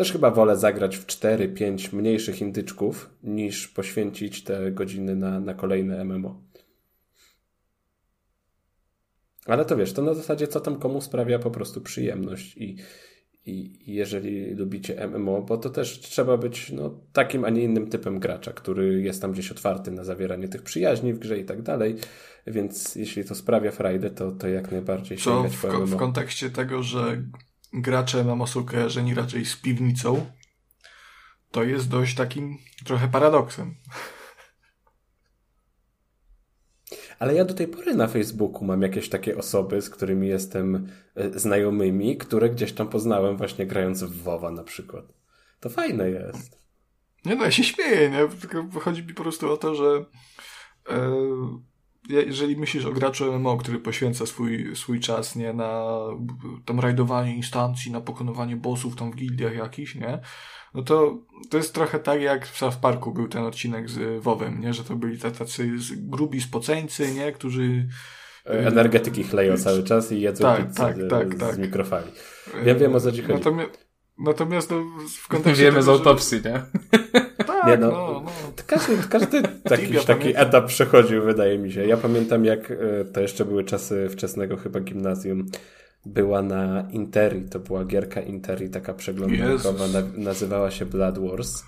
Też 0.00 0.12
chyba 0.12 0.30
wolę 0.30 0.56
zagrać 0.56 0.96
w 0.96 1.06
4-5 1.06 1.94
mniejszych 1.94 2.40
indyczków, 2.40 3.10
niż 3.22 3.68
poświęcić 3.68 4.44
te 4.44 4.72
godziny 4.72 5.16
na, 5.16 5.40
na 5.40 5.54
kolejne 5.54 6.04
MMO. 6.04 6.42
Ale 9.46 9.64
to 9.64 9.76
wiesz, 9.76 9.92
to 9.92 10.02
na 10.02 10.14
zasadzie 10.14 10.48
co 10.48 10.60
tam 10.60 10.78
komu 10.78 11.00
sprawia 11.00 11.38
po 11.38 11.50
prostu 11.50 11.80
przyjemność 11.80 12.56
i, 12.56 12.76
i 13.46 13.80
jeżeli 13.86 14.54
lubicie 14.54 15.08
MMO, 15.08 15.42
bo 15.42 15.56
to 15.56 15.70
też 15.70 16.00
trzeba 16.00 16.36
być 16.36 16.72
no, 16.72 17.00
takim, 17.12 17.44
a 17.44 17.50
nie 17.50 17.62
innym 17.62 17.90
typem 17.90 18.18
gracza, 18.20 18.52
który 18.52 19.02
jest 19.02 19.22
tam 19.22 19.32
gdzieś 19.32 19.52
otwarty 19.52 19.90
na 19.90 20.04
zawieranie 20.04 20.48
tych 20.48 20.62
przyjaźni 20.62 21.14
w 21.14 21.18
grze 21.18 21.38
i 21.38 21.44
tak 21.44 21.62
dalej. 21.62 21.96
Więc 22.46 22.94
jeśli 22.96 23.24
to 23.24 23.34
sprawia 23.34 23.70
frajdę, 23.70 24.10
to, 24.10 24.32
to 24.32 24.48
jak 24.48 24.72
najbardziej 24.72 25.18
sięgać 25.18 25.56
w, 25.56 25.64
w 25.64 25.96
kontekście 25.96 26.50
tego, 26.50 26.82
że 26.82 27.22
gracze 27.72 28.24
MMO 28.24 28.46
są 28.46 28.64
kojarzeni 28.64 29.14
raczej 29.14 29.46
z 29.46 29.56
piwnicą, 29.56 30.26
to 31.50 31.64
jest 31.64 31.88
dość 31.88 32.14
takim 32.14 32.58
trochę 32.84 33.08
paradoksem. 33.08 33.74
Ale 37.18 37.34
ja 37.34 37.44
do 37.44 37.54
tej 37.54 37.68
pory 37.68 37.94
na 37.94 38.08
Facebooku 38.08 38.64
mam 38.64 38.82
jakieś 38.82 39.08
takie 39.08 39.38
osoby, 39.38 39.82
z 39.82 39.90
którymi 39.90 40.28
jestem 40.28 40.88
e, 41.14 41.38
znajomymi, 41.38 42.16
które 42.16 42.50
gdzieś 42.50 42.72
tam 42.72 42.88
poznałem 42.88 43.36
właśnie 43.36 43.66
grając 43.66 44.02
w 44.02 44.22
WoWa 44.22 44.50
na 44.50 44.64
przykład. 44.64 45.04
To 45.60 45.68
fajne 45.68 46.10
jest. 46.10 46.60
Nie 47.24 47.36
no, 47.36 47.44
ja 47.44 47.50
się 47.50 47.64
śmieję, 47.64 48.10
nie? 48.10 48.28
Tylko 48.40 48.80
chodzi 48.80 49.02
mi 49.02 49.14
po 49.14 49.22
prostu 49.22 49.52
o 49.52 49.56
to, 49.56 49.74
że 49.74 50.04
e, 50.90 51.12
jeżeli 52.10 52.56
myślisz 52.56 52.84
o 52.84 52.92
graczu 52.92 53.32
MMO, 53.32 53.56
który 53.56 53.78
poświęca 53.78 54.26
swój, 54.26 54.76
swój 54.76 55.00
czas, 55.00 55.36
nie, 55.36 55.52
na 55.52 55.98
tam 56.64 56.80
rajdowanie 56.80 57.36
instancji, 57.36 57.92
na 57.92 58.00
pokonywanie 58.00 58.56
bossów 58.56 58.96
tam 58.96 59.12
w 59.12 59.16
gildiach 59.16 59.54
jakichś, 59.54 59.94
nie? 59.94 60.20
no 60.74 60.82
to 60.82 61.18
to 61.50 61.56
jest 61.56 61.74
trochę 61.74 61.98
tak 61.98 62.20
jak 62.20 62.46
w 62.46 62.56
South 62.56 62.76
Parku 62.76 63.12
był 63.12 63.28
ten 63.28 63.44
odcinek 63.44 63.90
z 63.90 64.22
Wowem, 64.22 64.60
nie? 64.60 64.74
Że 64.74 64.84
to 64.84 64.96
byli 64.96 65.18
tacy 65.18 65.70
grubi 65.96 66.40
spoceńcy, 66.40 67.14
nie? 67.14 67.32
Którzy 67.32 67.88
e, 68.46 68.66
energetyki 68.66 69.24
chleją 69.24 69.56
cały 69.56 69.82
czas 69.82 70.12
i 70.12 70.20
jedzą 70.20 70.44
tak, 70.44 70.66
pizzę 70.66 70.78
tak, 70.78 70.96
z, 70.96 71.08
tak, 71.10 71.34
z 71.34 71.38
tak. 71.38 71.58
mikrofali. 71.58 72.12
Wiem, 72.64 72.78
wiem 72.78 72.94
o 72.94 73.00
co 73.00 73.12
ci 73.12 73.22
chodzi. 73.22 73.34
Natomiast, 73.34 73.86
natomiast 74.18 74.70
no, 74.70 74.84
w 75.22 75.28
kontekście 75.28 75.64
Wiemy 75.64 75.80
tego, 75.80 75.86
z 75.86 75.88
autopsji, 75.88 76.40
że... 76.42 76.50
nie? 76.50 76.62
Tak, 77.60 77.68
nie, 77.68 77.76
no, 77.76 77.90
no, 77.90 78.22
no. 78.24 78.30
Każdy, 78.66 78.96
każdy 79.08 79.42
taki, 79.64 79.94
taki 80.06 80.32
etap 80.36 80.66
przechodził, 80.66 81.22
wydaje 81.22 81.58
mi 81.58 81.72
się. 81.72 81.86
Ja 81.86 81.96
pamiętam, 81.96 82.44
jak 82.44 82.70
e, 82.70 83.04
to 83.04 83.20
jeszcze 83.20 83.44
były 83.44 83.64
czasy 83.64 84.08
wczesnego 84.08 84.56
chyba 84.56 84.80
gimnazjum, 84.80 85.46
była 86.06 86.42
na 86.42 86.88
Interi, 86.90 87.42
to 87.42 87.58
była 87.58 87.84
gierka 87.84 88.20
Interi, 88.20 88.70
taka 88.70 88.94
przeglądarkowa, 88.94 89.88
na, 89.88 90.02
nazywała 90.16 90.70
się 90.70 90.86
Blood 90.86 91.18
Wars. 91.18 91.62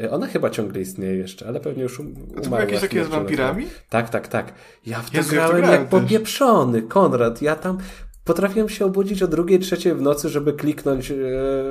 E, 0.00 0.10
ona 0.10 0.26
chyba 0.26 0.50
ciągle 0.50 0.80
istnieje 0.80 1.16
jeszcze, 1.16 1.48
ale 1.48 1.60
pewnie 1.60 1.82
już 1.82 1.98
um, 1.98 2.14
umarła. 2.30 2.56
To 2.56 2.60
jakieś 2.60 2.80
takie 2.80 3.04
z 3.04 3.08
wampirami? 3.08 3.66
Tak, 3.88 4.10
tak, 4.10 4.28
tak. 4.28 4.52
Ja 4.86 4.98
w 4.98 5.10
to 5.10 5.16
Jezu, 5.16 5.30
grałem, 5.30 5.56
ja 5.56 5.62
grałem 5.62 5.80
jak 5.80 5.88
popieprzony, 5.88 6.82
Konrad. 6.82 7.42
Ja 7.42 7.56
tam 7.56 7.78
potrafiłem 8.24 8.68
się 8.68 8.84
obudzić 8.84 9.22
o 9.22 9.28
drugiej, 9.28 9.58
trzeciej 9.58 9.94
w 9.94 10.02
nocy, 10.02 10.28
żeby 10.28 10.52
kliknąć, 10.52 11.10
e, 11.10 11.16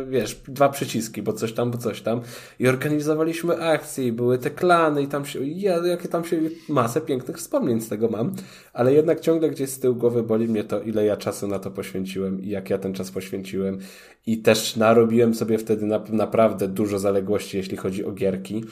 wiesz, 0.10 0.42
dwa 0.48 0.70
przyciski, 0.70 1.22
bo 1.22 1.34
coś 1.34 1.54
tam, 1.54 1.72
bo 1.72 1.78
coś 1.78 2.02
tam. 2.02 2.22
I 2.60 2.68
organizowaliśmy 2.68 3.64
akcje, 3.64 4.08
i 4.08 4.12
były 4.12 4.38
te 4.38 4.50
klany, 4.50 5.02
i 5.02 5.08
tam 5.08 5.26
się, 5.26 5.46
ja, 5.46 5.88
jakie 5.88 6.08
tam 6.08 6.26
się, 6.26 6.40
masę 6.70 7.02
pięknych 7.02 7.38
wspomnień 7.38 7.82
z 7.82 7.90
tego 7.90 8.10
mam, 8.10 8.36
ale 8.74 8.94
jednak 8.94 9.20
ciągle 9.20 9.50
gdzieś 9.50 9.70
z 9.70 9.80
tyłu 9.80 9.96
głowy 9.96 10.24
boli 10.24 10.48
mnie 10.48 10.64
to, 10.64 10.82
ile 10.82 11.06
ja 11.06 11.18
czasu 11.18 11.48
na 11.48 11.60
to 11.60 11.72
poświęciłem 11.72 12.42
i 12.42 12.50
jak 12.50 12.70
ja 12.70 12.78
ten 12.78 12.94
czas 12.94 13.12
poświęciłem. 13.12 13.80
I 14.28 14.38
też 14.38 14.76
narobiłem 14.76 15.34
sobie 15.34 15.58
wtedy 15.58 15.86
na, 15.86 16.04
naprawdę 16.10 16.68
dużo 16.68 17.00
zaległości, 17.00 17.58
jeśli 17.58 17.78
chodzi 17.78 18.06
o 18.06 18.12
gierki. 18.12 18.64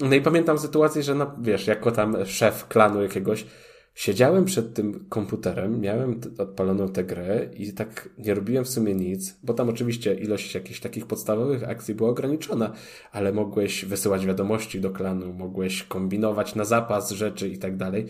No 0.00 0.14
i 0.14 0.20
pamiętam 0.20 0.58
sytuację, 0.58 1.02
że, 1.02 1.14
no, 1.14 1.34
wiesz, 1.42 1.66
jako 1.66 1.90
tam 1.90 2.16
szef 2.26 2.68
klanu 2.68 3.02
jakiegoś, 3.02 3.46
Siedziałem 3.94 4.44
przed 4.44 4.74
tym 4.74 5.06
komputerem, 5.08 5.80
miałem 5.80 6.20
odpaloną 6.38 6.88
tę 6.88 7.04
grę 7.04 7.48
i 7.56 7.72
tak 7.72 8.08
nie 8.18 8.34
robiłem 8.34 8.64
w 8.64 8.68
sumie 8.68 8.94
nic, 8.94 9.38
bo 9.42 9.54
tam 9.54 9.68
oczywiście 9.68 10.14
ilość 10.14 10.54
jakichś 10.54 10.80
takich 10.80 11.06
podstawowych 11.06 11.68
akcji 11.68 11.94
była 11.94 12.10
ograniczona, 12.10 12.72
ale 13.12 13.32
mogłeś 13.32 13.84
wysyłać 13.84 14.26
wiadomości 14.26 14.80
do 14.80 14.90
klanu, 14.90 15.32
mogłeś 15.32 15.82
kombinować 15.82 16.54
na 16.54 16.64
zapas 16.64 17.10
rzeczy 17.10 17.48
i 17.48 17.58
tak 17.58 17.76
dalej. 17.76 18.06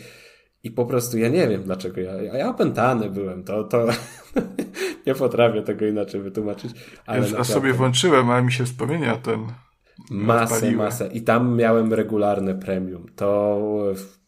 I 0.64 0.70
po 0.70 0.86
prostu 0.86 1.18
ja 1.18 1.28
nie 1.28 1.48
wiem 1.48 1.62
dlaczego 1.62 2.00
ja, 2.00 2.22
ja 2.22 2.50
opętany 2.50 3.10
byłem, 3.10 3.44
to, 3.44 3.64
to 3.64 3.86
nie 5.06 5.14
potrafię 5.14 5.62
tego 5.62 5.86
inaczej 5.86 6.20
wytłumaczyć. 6.20 6.72
Ale 7.06 7.18
ja 7.18 7.24
naprawdę... 7.24 7.52
sobie 7.52 7.72
włączyłem, 7.72 8.30
ale 8.30 8.42
mi 8.42 8.52
się 8.52 8.64
wspomnienia 8.64 9.16
ten 9.16 9.46
Masę, 10.10 10.55
odpaliły. 10.55 10.82
masę. 10.82 11.09
I 11.12 11.23
tam 11.23 11.56
miałem 11.56 11.93
regularne 11.93 12.55
premium. 12.55 13.06
To 13.16 13.59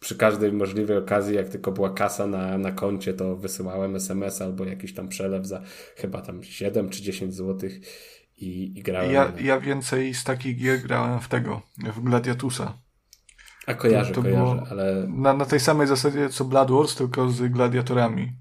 przy 0.01 0.17
każdej 0.17 0.53
możliwej 0.53 0.97
okazji, 0.97 1.37
jak 1.37 1.49
tylko 1.49 1.73
była 1.73 1.91
kasa 1.91 2.27
na, 2.27 2.59
na 2.59 2.73
koncie, 2.73 3.15
to 3.15 3.37
wysyłałem 3.37 3.97
SMS 3.97 4.43
albo 4.43 4.65
jakiś 4.65 4.95
tam 4.95 5.09
przelew 5.09 5.47
za 5.47 5.63
chyba 5.97 6.23
tam 6.23 6.43
7 6.43 6.89
czy 6.89 7.03
10 7.03 7.35
złotych 7.35 7.81
i, 8.37 8.79
i 8.79 8.83
grałem. 8.83 9.13
Ja, 9.13 9.33
ja 9.41 9.61
więcej 9.61 10.15
z 10.15 10.25
takich 10.25 10.57
gier 10.57 10.83
grałem 10.83 11.21
w 11.21 11.29
tego, 11.29 11.63
w 11.95 12.01
Gladiatusa. 12.01 12.79
A 13.67 13.75
kojarzę, 13.75 14.15
to, 14.15 14.23
to 14.23 14.23
kojarzę, 14.23 14.63
ale... 14.71 15.07
Na, 15.09 15.33
na 15.33 15.45
tej 15.45 15.61
samej 15.61 15.87
zasadzie 15.87 16.29
co 16.29 16.45
Blood 16.45 16.71
Wars, 16.71 16.95
tylko 16.95 17.29
z 17.31 17.53
gladiatorami. 17.53 18.33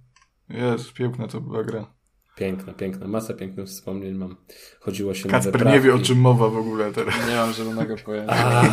Jest, 0.50 0.94
piękna 0.94 1.28
to 1.28 1.41
była 1.41 1.64
gra. 1.64 1.93
Piękna, 2.36 2.74
piękna. 2.74 3.08
Masę 3.08 3.34
pięknych 3.34 3.68
wspomnień 3.68 4.14
mam. 4.14 4.36
Chodziło 4.80 5.14
się 5.14 5.30
Kacper 5.30 5.54
na 5.54 5.58
wyprawki. 5.58 5.80
nie 5.80 5.82
wie, 5.82 5.96
o 5.96 6.00
czym 6.00 6.18
mowa 6.18 6.50
w 6.50 6.58
ogóle 6.58 6.92
teraz. 6.94 7.16
Nie 7.30 7.36
mam 7.36 7.54
żadnego 7.54 7.96
pojęcia. 8.06 8.34
A, 8.34 8.64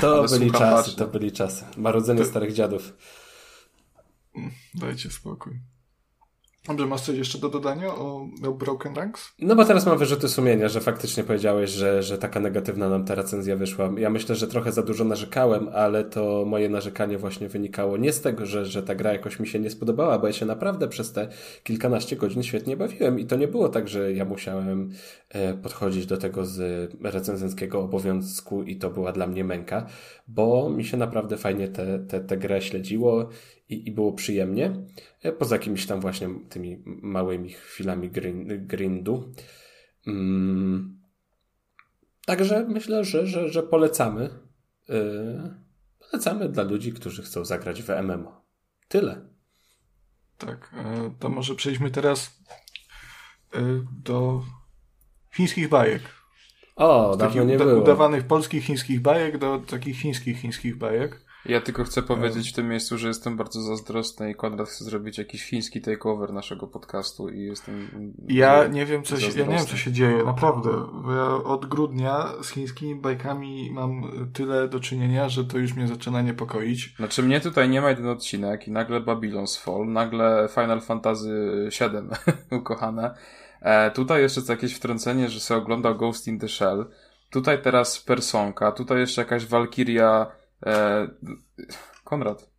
to 0.00 0.24
byli 0.24 0.50
czasy, 0.52 0.96
to 0.96 1.06
byli 1.06 1.32
czasy. 1.32 1.64
Marodzenie 1.76 2.20
to... 2.20 2.26
starych 2.26 2.52
dziadów. 2.52 2.92
Dajcie 4.74 5.10
spokój. 5.10 5.52
Dobrze, 6.68 6.86
masz 6.86 7.00
coś 7.00 7.16
jeszcze 7.18 7.38
do 7.38 7.48
dodania 7.48 7.94
o, 7.94 8.28
o 8.46 8.52
Broken 8.52 8.94
Ranks? 8.94 9.34
No 9.38 9.56
bo 9.56 9.64
teraz 9.64 9.86
mam 9.86 9.98
wyrzuty 9.98 10.28
sumienia, 10.28 10.68
że 10.68 10.80
faktycznie 10.80 11.24
powiedziałeś, 11.24 11.70
że, 11.70 12.02
że 12.02 12.18
taka 12.18 12.40
negatywna 12.40 12.88
nam 12.88 13.04
ta 13.04 13.14
recenzja 13.14 13.56
wyszła. 13.56 13.90
Ja 13.98 14.10
myślę, 14.10 14.34
że 14.34 14.46
trochę 14.46 14.72
za 14.72 14.82
dużo 14.82 15.04
narzekałem, 15.04 15.68
ale 15.74 16.04
to 16.04 16.44
moje 16.46 16.68
narzekanie 16.68 17.18
właśnie 17.18 17.48
wynikało 17.48 17.96
nie 17.96 18.12
z 18.12 18.20
tego, 18.20 18.46
że, 18.46 18.66
że 18.66 18.82
ta 18.82 18.94
gra 18.94 19.12
jakoś 19.12 19.40
mi 19.40 19.46
się 19.46 19.58
nie 19.58 19.70
spodobała, 19.70 20.18
bo 20.18 20.26
ja 20.26 20.32
się 20.32 20.46
naprawdę 20.46 20.88
przez 20.88 21.12
te 21.12 21.28
kilkanaście 21.64 22.16
godzin 22.16 22.42
świetnie 22.42 22.76
bawiłem 22.76 23.18
i 23.18 23.26
to 23.26 23.36
nie 23.36 23.48
było 23.48 23.68
tak, 23.68 23.88
że 23.88 24.12
ja 24.12 24.24
musiałem 24.24 24.90
e, 25.28 25.54
podchodzić 25.54 26.06
do 26.06 26.16
tego 26.16 26.44
z 26.44 26.90
recenzenckiego 27.02 27.80
obowiązku 27.80 28.62
i 28.62 28.76
to 28.76 28.90
była 28.90 29.12
dla 29.12 29.26
mnie 29.26 29.44
męka, 29.44 29.86
bo 30.28 30.70
mi 30.70 30.84
się 30.84 30.96
naprawdę 30.96 31.36
fajnie 31.36 31.68
tę 31.68 31.84
te, 31.84 31.98
te, 31.98 32.20
te 32.20 32.36
grę 32.36 32.62
śledziło 32.62 33.28
i, 33.68 33.88
i 33.88 33.92
było 33.92 34.12
przyjemnie. 34.12 34.82
E, 35.24 35.32
poza 35.32 35.56
jakimiś 35.56 35.86
tam 35.86 36.00
właśnie 36.00 36.28
tymi 36.48 36.82
małymi 36.86 37.50
chwilami 37.52 38.10
grindu. 38.58 39.32
Mm. 40.06 41.00
Także 42.26 42.66
myślę, 42.68 43.04
że, 43.04 43.26
że, 43.26 43.48
że 43.48 43.62
polecamy. 43.62 44.30
Yy, 44.88 45.54
polecamy 45.98 46.48
dla 46.48 46.62
ludzi, 46.62 46.92
którzy 46.92 47.22
chcą 47.22 47.44
zagrać 47.44 47.82
w 47.82 47.88
MMO. 47.88 48.44
Tyle. 48.88 49.28
Tak, 50.38 50.74
e, 50.76 51.14
to 51.18 51.28
może 51.28 51.54
przejdźmy 51.54 51.90
teraz 51.90 52.40
do 54.02 54.42
chińskich 55.32 55.68
bajek. 55.68 56.02
O, 56.76 57.16
dawno 57.16 57.44
nie 57.44 57.56
było. 57.56 57.82
Udawanych 57.82 58.26
polskich 58.26 58.64
chińskich 58.64 59.00
bajek 59.00 59.38
do 59.38 59.58
takich 59.58 59.96
chińskich 59.96 60.38
chińskich 60.38 60.76
bajek. 60.76 61.24
Ja 61.46 61.60
tylko 61.60 61.84
chcę 61.84 62.02
powiedzieć 62.02 62.50
w 62.50 62.52
tym 62.52 62.68
miejscu, 62.68 62.98
że 62.98 63.08
jestem 63.08 63.36
bardzo 63.36 63.62
zazdrosny 63.62 64.30
i 64.30 64.34
Konrad 64.34 64.68
chce 64.68 64.84
zrobić 64.84 65.18
jakiś 65.18 65.44
chiński 65.44 65.80
takeover 65.80 66.32
naszego 66.32 66.66
podcastu 66.66 67.28
i 67.28 67.40
jestem. 67.40 67.88
Ja 68.28 68.66
nie 68.66 68.86
wiem, 68.86 69.02
co 69.02 69.20
się, 69.20 69.40
ja 69.40 69.46
nie 69.46 69.56
wiem, 69.56 69.66
co 69.66 69.76
się 69.76 69.92
dzieje, 69.92 70.24
naprawdę. 70.24 70.70
Bo 70.92 71.12
ja 71.12 71.26
od 71.26 71.66
grudnia 71.66 72.28
z 72.42 72.50
chińskimi 72.50 72.94
bajkami 72.94 73.70
mam 73.72 74.10
tyle 74.32 74.68
do 74.68 74.80
czynienia, 74.80 75.28
że 75.28 75.44
to 75.44 75.58
już 75.58 75.74
mnie 75.74 75.88
zaczyna 75.88 76.22
niepokoić. 76.22 76.94
Znaczy, 76.96 77.22
mnie 77.22 77.40
tutaj 77.40 77.68
nie 77.68 77.80
ma 77.80 77.90
jeden 77.90 78.08
odcinek 78.08 78.68
i 78.68 78.70
nagle 78.70 79.00
Babylon's 79.00 79.64
Fall, 79.64 79.86
nagle 79.86 80.48
Final 80.54 80.80
Fantasy 80.80 81.68
VII 81.80 82.32
ukochane. 82.58 83.14
E, 83.60 83.90
tutaj 83.90 84.22
jeszcze 84.22 84.40
jakieś 84.48 84.74
wtrącenie, 84.74 85.28
że 85.28 85.40
sobie 85.40 85.60
oglądał 85.60 85.94
Ghost 85.94 86.28
in 86.28 86.38
the 86.38 86.48
Shell. 86.48 86.86
Tutaj 87.30 87.62
teraz 87.62 88.00
Personka, 88.00 88.72
tutaj 88.72 88.98
jeszcze 88.98 89.20
jakaś 89.20 89.46
Valkyria 89.46 90.26
E, 90.66 91.08
Konrad. 92.04 92.50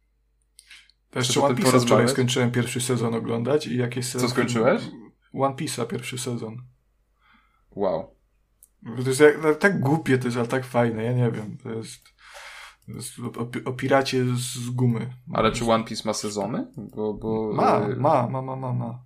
To 1.09 1.19
jeszcze 1.19 1.43
One 1.43 1.55
Piece'a 1.55 1.81
wczoraj 1.81 2.09
skończyłem 2.09 2.51
pierwszy 2.51 2.81
sezon 2.81 3.15
oglądać 3.15 3.67
i 3.67 3.77
jakieś 3.77 4.05
sezon... 4.05 4.27
Co 4.27 4.33
skończyłeś? 4.33 4.81
One 5.33 5.55
Piece'a 5.55 5.87
pierwszy 5.87 6.17
sezon. 6.17 6.61
Wow. 7.71 8.15
To 9.03 9.09
jest 9.09 9.19
jak, 9.19 9.43
no, 9.43 9.55
tak 9.55 9.79
głupie 9.79 10.17
to 10.17 10.27
jest, 10.27 10.37
ale 10.37 10.47
tak 10.47 10.65
fajne, 10.65 11.03
ja 11.03 11.13
nie 11.13 11.31
wiem. 11.31 11.57
To 11.63 11.69
jest, 11.69 12.03
to 12.85 12.91
jest 12.91 13.13
o, 13.19 13.69
o, 13.69 13.73
piracie 13.73 14.25
z 14.35 14.69
gumy. 14.69 15.13
Ale 15.33 15.51
czy 15.51 15.65
One 15.65 15.83
Piece 15.83 16.03
ma 16.05 16.13
sezony? 16.13 16.67
Bo, 16.77 17.13
bo... 17.13 17.53
Ma, 17.53 17.79
ma, 17.97 18.27
ma, 18.27 18.41
ma, 18.41 18.55
ma, 18.55 18.73
ma. 18.73 18.99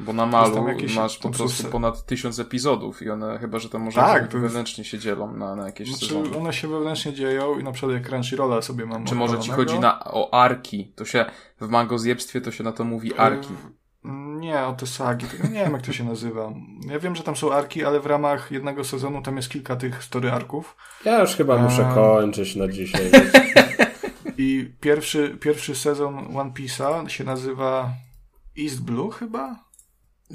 Bo 0.00 0.12
na 0.12 0.26
malu 0.26 0.68
jakieś, 0.68 0.96
masz 0.96 1.18
po 1.18 1.30
prostu 1.30 1.62
są... 1.62 1.70
ponad 1.70 2.06
tysiąc 2.06 2.38
epizodów 2.38 3.02
i 3.02 3.10
one 3.10 3.38
chyba, 3.38 3.58
że 3.58 3.68
to 3.68 3.78
może 3.78 4.00
tak, 4.00 4.28
to 4.28 4.38
wewnętrznie 4.38 4.82
jest... 4.82 4.90
się 4.90 4.98
dzielą 4.98 5.36
na, 5.36 5.56
na 5.56 5.66
jakieś 5.66 5.88
znaczy, 5.88 6.06
sezony. 6.06 6.36
One 6.36 6.52
się 6.52 6.68
wewnętrznie 6.68 7.12
dzieją 7.12 7.58
i 7.58 7.64
na 7.64 7.72
przykład 7.72 7.92
jak 7.92 8.08
Crunchyrolla 8.08 8.62
sobie 8.62 8.86
mam 8.86 9.04
Czy 9.04 9.14
może 9.14 9.38
ci 9.38 9.50
chodzi 9.50 9.78
na, 9.78 10.04
o 10.04 10.34
arki? 10.34 10.92
To 10.96 11.04
się 11.04 11.24
w 11.60 11.68
mangozjebstwie 11.68 12.40
to 12.40 12.52
się 12.52 12.64
na 12.64 12.72
to 12.72 12.84
mówi 12.84 13.14
arki. 13.14 13.54
Nie, 14.40 14.60
o 14.60 14.72
te 14.72 14.86
sagi. 14.86 15.26
nie 15.52 15.64
wiem 15.64 15.72
jak 15.72 15.82
to 15.82 15.92
się 15.92 16.04
nazywa. 16.04 16.52
Ja 16.90 16.98
wiem, 16.98 17.16
że 17.16 17.22
tam 17.22 17.36
są 17.36 17.52
arki, 17.52 17.84
ale 17.84 18.00
w 18.00 18.06
ramach 18.06 18.50
jednego 18.50 18.84
sezonu 18.84 19.22
tam 19.22 19.36
jest 19.36 19.48
kilka 19.48 19.76
tych 19.76 20.04
story 20.04 20.32
arków. 20.32 20.76
Ja 21.04 21.20
już 21.20 21.36
chyba 21.36 21.58
muszę 21.58 21.90
kończyć 21.94 22.56
na 22.56 22.68
dzisiaj. 22.68 23.10
I 24.38 24.70
pierwszy, 24.80 25.36
pierwszy 25.40 25.74
sezon 25.74 26.36
One 26.36 26.50
Piece'a 26.50 27.08
się 27.08 27.24
nazywa 27.24 27.90
East 28.58 28.82
Blue 28.82 29.10
chyba? 29.10 29.65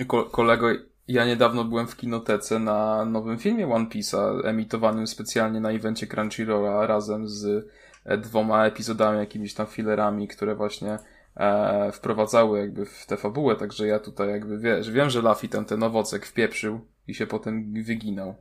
Ko 0.07 0.25
kolego, 0.25 0.67
ja 1.07 1.25
niedawno 1.25 1.63
byłem 1.63 1.87
w 1.87 1.95
kinotece 1.95 2.59
na 2.59 3.05
nowym 3.05 3.37
filmie 3.37 3.67
One 3.67 3.85
Piece'a, 3.85 4.45
emitowanym 4.45 5.07
specjalnie 5.07 5.59
na 5.59 5.71
evencie 5.71 6.07
Crunchyrolla 6.07 6.87
razem 6.87 7.27
z 7.27 7.67
e, 8.05 8.17
dwoma 8.17 8.65
epizodami, 8.65 9.19
jakimiś 9.19 9.53
tam 9.53 9.67
filerami, 9.67 10.27
które 10.27 10.55
właśnie 10.55 10.97
e, 11.35 11.91
wprowadzały 11.91 12.59
jakby 12.59 12.85
w 12.85 13.05
tę 13.05 13.17
fabułę, 13.17 13.55
także 13.55 13.87
ja 13.87 13.99
tutaj 13.99 14.29
jakby 14.29 14.59
wiesz, 14.59 14.91
wiem, 14.91 15.09
że 15.09 15.21
Laffy 15.21 15.47
ten, 15.47 15.65
ten 15.65 15.83
owocek 15.83 16.25
wpieprzył 16.25 16.79
i 17.07 17.13
się 17.13 17.27
potem 17.27 17.73
wyginął. 17.83 18.35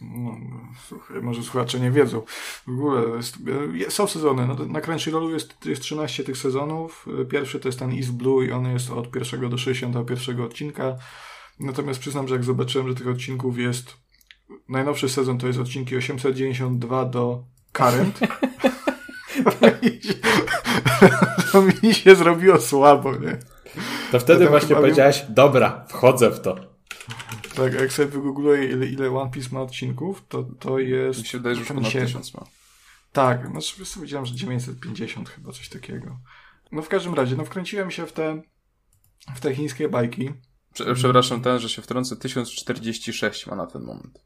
No, 0.00 0.36
słuchaj, 0.88 1.22
może 1.22 1.42
słuchacze 1.42 1.80
nie 1.80 1.90
wiedzą. 1.90 2.22
W 2.66 2.70
ogóle 2.70 3.02
jest, 3.16 3.36
są 3.88 4.06
sezony. 4.06 4.46
No, 4.46 4.66
na 4.66 4.80
Crunchyrollu 4.80 5.30
jest, 5.30 5.66
jest 5.66 5.82
13 5.82 6.24
tych 6.24 6.38
sezonów. 6.38 7.06
Pierwszy 7.30 7.60
to 7.60 7.68
jest 7.68 7.78
ten 7.78 7.92
East 7.92 8.12
Blue 8.12 8.44
i 8.44 8.52
on 8.52 8.72
jest 8.72 8.90
od 8.90 9.10
pierwszego 9.10 9.48
do 9.48 9.58
61 9.58 10.40
odcinka. 10.40 10.96
Natomiast 11.60 12.00
przyznam, 12.00 12.28
że 12.28 12.34
jak 12.34 12.44
zobaczyłem, 12.44 12.88
że 12.88 12.94
tych 12.94 13.08
odcinków 13.08 13.58
jest 13.58 13.96
najnowszy 14.68 15.08
sezon 15.08 15.38
to 15.38 15.46
jest 15.46 15.58
odcinki 15.58 15.96
892 15.96 17.04
do 17.04 17.44
Current. 17.72 18.20
to 21.52 21.62
mi 21.62 21.94
się 21.94 22.14
zrobiło 22.14 22.60
słabo, 22.60 23.12
nie? 23.12 23.38
To 24.12 24.20
wtedy 24.20 24.48
właśnie 24.48 24.76
powiedziałeś, 24.76 25.24
dobra, 25.28 25.84
wchodzę 25.88 26.30
w 26.30 26.40
to. 26.40 26.75
Tak, 27.56 27.74
jak 27.74 27.92
sobie 27.92 28.08
wygoogluję 28.08 28.64
ile, 28.64 28.86
ile 28.86 29.10
One 29.10 29.30
Piece 29.30 29.48
ma 29.52 29.60
odcinków, 29.60 30.24
to, 30.28 30.42
to 30.42 30.78
jest... 30.78 31.20
Mi 31.20 31.26
się 31.26 31.38
wydaje, 31.38 31.54
że 31.54 31.60
już 31.60 31.68
ponad 31.68 31.90
się... 31.90 32.00
tysiąc 32.00 32.34
ma. 32.34 32.46
Tak, 33.12 33.54
no 33.54 33.60
sobie 33.60 33.86
widziałem, 34.02 34.26
że 34.26 34.34
950 34.34 35.28
chyba, 35.28 35.52
coś 35.52 35.68
takiego. 35.68 36.18
No 36.72 36.82
w 36.82 36.88
każdym 36.88 37.14
razie, 37.14 37.36
no 37.36 37.44
wkręciłem 37.44 37.90
się 37.90 38.06
w 38.06 38.12
te, 38.12 38.42
w 39.34 39.40
te 39.40 39.54
chińskie 39.54 39.88
bajki. 39.88 40.32
Przepraszam 40.94 41.42
ten, 41.42 41.58
że 41.58 41.68
się 41.68 41.82
wtrącę, 41.82 42.16
1046 42.16 43.46
ma 43.46 43.56
na 43.56 43.66
ten 43.66 43.82
moment. 43.82 44.25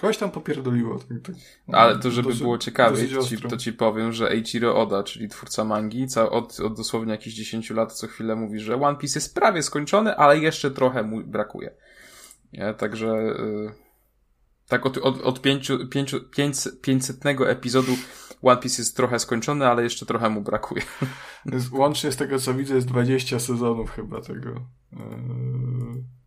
Kogoś 0.00 0.18
tam 0.18 0.30
popierdoliło. 0.30 0.98
Tak, 0.98 1.08
tak, 1.22 1.34
Ale 1.72 1.98
to, 1.98 2.10
żeby 2.10 2.28
dosyć, 2.28 2.42
było 2.42 2.58
ciekawie, 2.58 3.08
to 3.08 3.22
ci, 3.22 3.38
to 3.38 3.56
ci 3.56 3.72
powiem, 3.72 4.12
że 4.12 4.30
Eiichiro 4.30 4.76
Oda, 4.82 5.02
czyli 5.02 5.28
twórca 5.28 5.64
mangi, 5.64 6.06
od, 6.30 6.60
od 6.60 6.76
dosłownie 6.76 7.12
jakichś 7.12 7.36
10 7.36 7.70
lat 7.70 7.92
co 7.92 8.06
chwilę 8.06 8.36
mówi, 8.36 8.58
że 8.58 8.82
One 8.82 8.98
Piece 8.98 9.18
jest 9.18 9.34
prawie 9.34 9.62
skończony, 9.62 10.16
ale 10.16 10.38
jeszcze 10.38 10.70
trochę 10.70 11.02
mu 11.02 11.24
brakuje. 11.24 11.74
Także... 12.78 13.06
Yy, 13.06 13.72
tak 14.68 14.86
od, 14.86 14.98
od, 14.98 15.20
od 15.20 15.42
pięciu, 15.42 15.88
pięciu, 15.88 16.20
pięćset, 16.20 16.80
pięćsetnego 16.80 17.50
epizodu 17.50 17.92
One 18.42 18.60
Piece 18.60 18.82
jest 18.82 18.96
trochę 18.96 19.18
skończony, 19.18 19.66
ale 19.66 19.82
jeszcze 19.82 20.06
trochę 20.06 20.28
mu 20.28 20.40
brakuje. 20.40 20.82
Łącznie 21.72 22.12
z 22.12 22.16
tego 22.16 22.38
co 22.38 22.54
widzę 22.54 22.74
jest 22.74 22.88
20 22.88 23.40
sezonów 23.40 23.90
chyba 23.90 24.20
tego. 24.20 24.50
Yy 24.92 26.19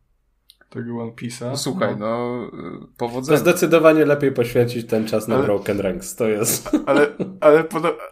tego 0.74 1.02
One 1.02 1.12
Piece'a. 1.12 1.50
No, 1.50 1.58
słuchaj, 1.58 1.98
no, 1.98 2.50
no 2.54 2.88
powodzenia. 2.98 3.38
To 3.38 3.44
zdecydowanie 3.44 4.06
lepiej 4.06 4.32
poświęcić 4.32 4.88
ten 4.88 5.08
czas 5.08 5.28
na 5.28 5.36
ale, 5.36 5.44
Broken 5.44 5.80
Ranks, 5.80 6.16
to 6.16 6.28
jest. 6.28 6.70
Ale, 6.86 7.08
ale, 7.42 7.64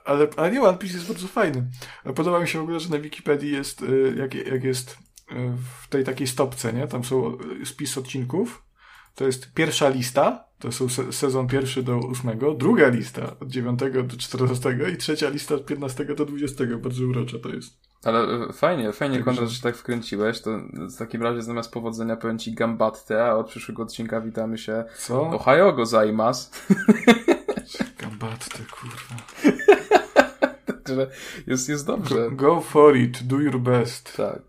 ale, 0.05 0.27
ale 0.37 0.51
nie, 0.51 0.61
One 0.61 0.77
Piece 0.77 0.95
jest 0.95 1.07
bardzo 1.07 1.27
fajny. 1.27 1.67
Podoba 2.15 2.39
mi 2.39 2.47
się 2.47 2.59
w 2.59 2.61
ogóle, 2.61 2.79
że 2.79 2.89
na 2.89 2.99
Wikipedii 2.99 3.51
jest, 3.51 3.81
y, 3.81 4.15
jak, 4.17 4.33
jak 4.33 4.63
jest 4.63 4.91
y, 4.91 5.35
w 5.83 5.87
tej 5.87 6.03
takiej 6.03 6.27
stopce, 6.27 6.73
nie? 6.73 6.87
Tam 6.87 7.03
są 7.03 7.37
y, 7.61 7.65
spis 7.65 7.97
odcinków. 7.97 8.63
To 9.15 9.25
jest 9.25 9.53
pierwsza 9.53 9.89
lista, 9.89 10.45
to 10.59 10.71
są 10.71 10.89
se 10.89 11.13
sezon 11.13 11.47
pierwszy 11.47 11.83
do 11.83 11.97
ósmego, 11.97 12.53
druga 12.53 12.87
lista 12.87 13.35
od 13.39 13.47
dziewiątego 13.47 14.03
do 14.03 14.17
czternastego 14.17 14.87
i 14.87 14.97
trzecia 14.97 15.29
lista 15.29 15.55
od 15.55 15.65
piętnastego 15.65 16.15
do 16.15 16.25
dwudziestego. 16.25 16.77
Bardzo 16.77 17.03
urocza 17.05 17.39
to 17.39 17.49
jest. 17.49 17.90
Ale 18.03 18.19
e, 18.19 18.53
fajnie, 18.53 18.93
fajnie 18.93 19.15
tak, 19.15 19.25
Konrad, 19.25 19.49
że 19.49 19.55
się 19.55 19.61
tak 19.61 19.77
wkręciłeś. 19.77 20.41
To 20.41 20.51
w 20.73 20.97
takim 20.97 21.23
razie 21.23 21.41
zamiast 21.41 21.71
powodzenia 21.71 22.15
powiem 22.15 22.39
ci 22.39 22.53
Gambatte, 22.53 23.25
a 23.25 23.35
od 23.35 23.47
przyszłego 23.47 23.83
odcinka 23.83 24.21
witamy 24.21 24.57
się 24.57 24.83
Co? 24.97 25.21
Ohio 25.21 25.73
gozaimasu. 25.73 26.49
Gambatte, 27.99 28.59
kurwa. 28.71 29.15
Także 30.65 31.07
jest, 31.47 31.69
jest 31.69 31.85
dobrze. 31.85 32.15
Go, 32.15 32.55
go, 32.55 32.61
for 32.61 32.97
it, 32.97 33.23
do 33.23 33.39
your 33.39 33.59
best. 33.59 34.17
Tak. 34.17 34.41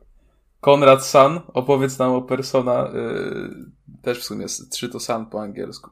Konrad 0.61 1.07
San, 1.07 1.41
opowiedz 1.49 1.99
nam 1.99 2.12
o 2.12 2.23
Persona, 2.23 2.91
yy, 2.95 3.55
też 4.03 4.20
w 4.20 4.24
sumie 4.24 4.47
trzy 4.70 4.89
to 4.89 5.01
San 5.01 5.27
po 5.27 5.43
angielsku. 5.43 5.91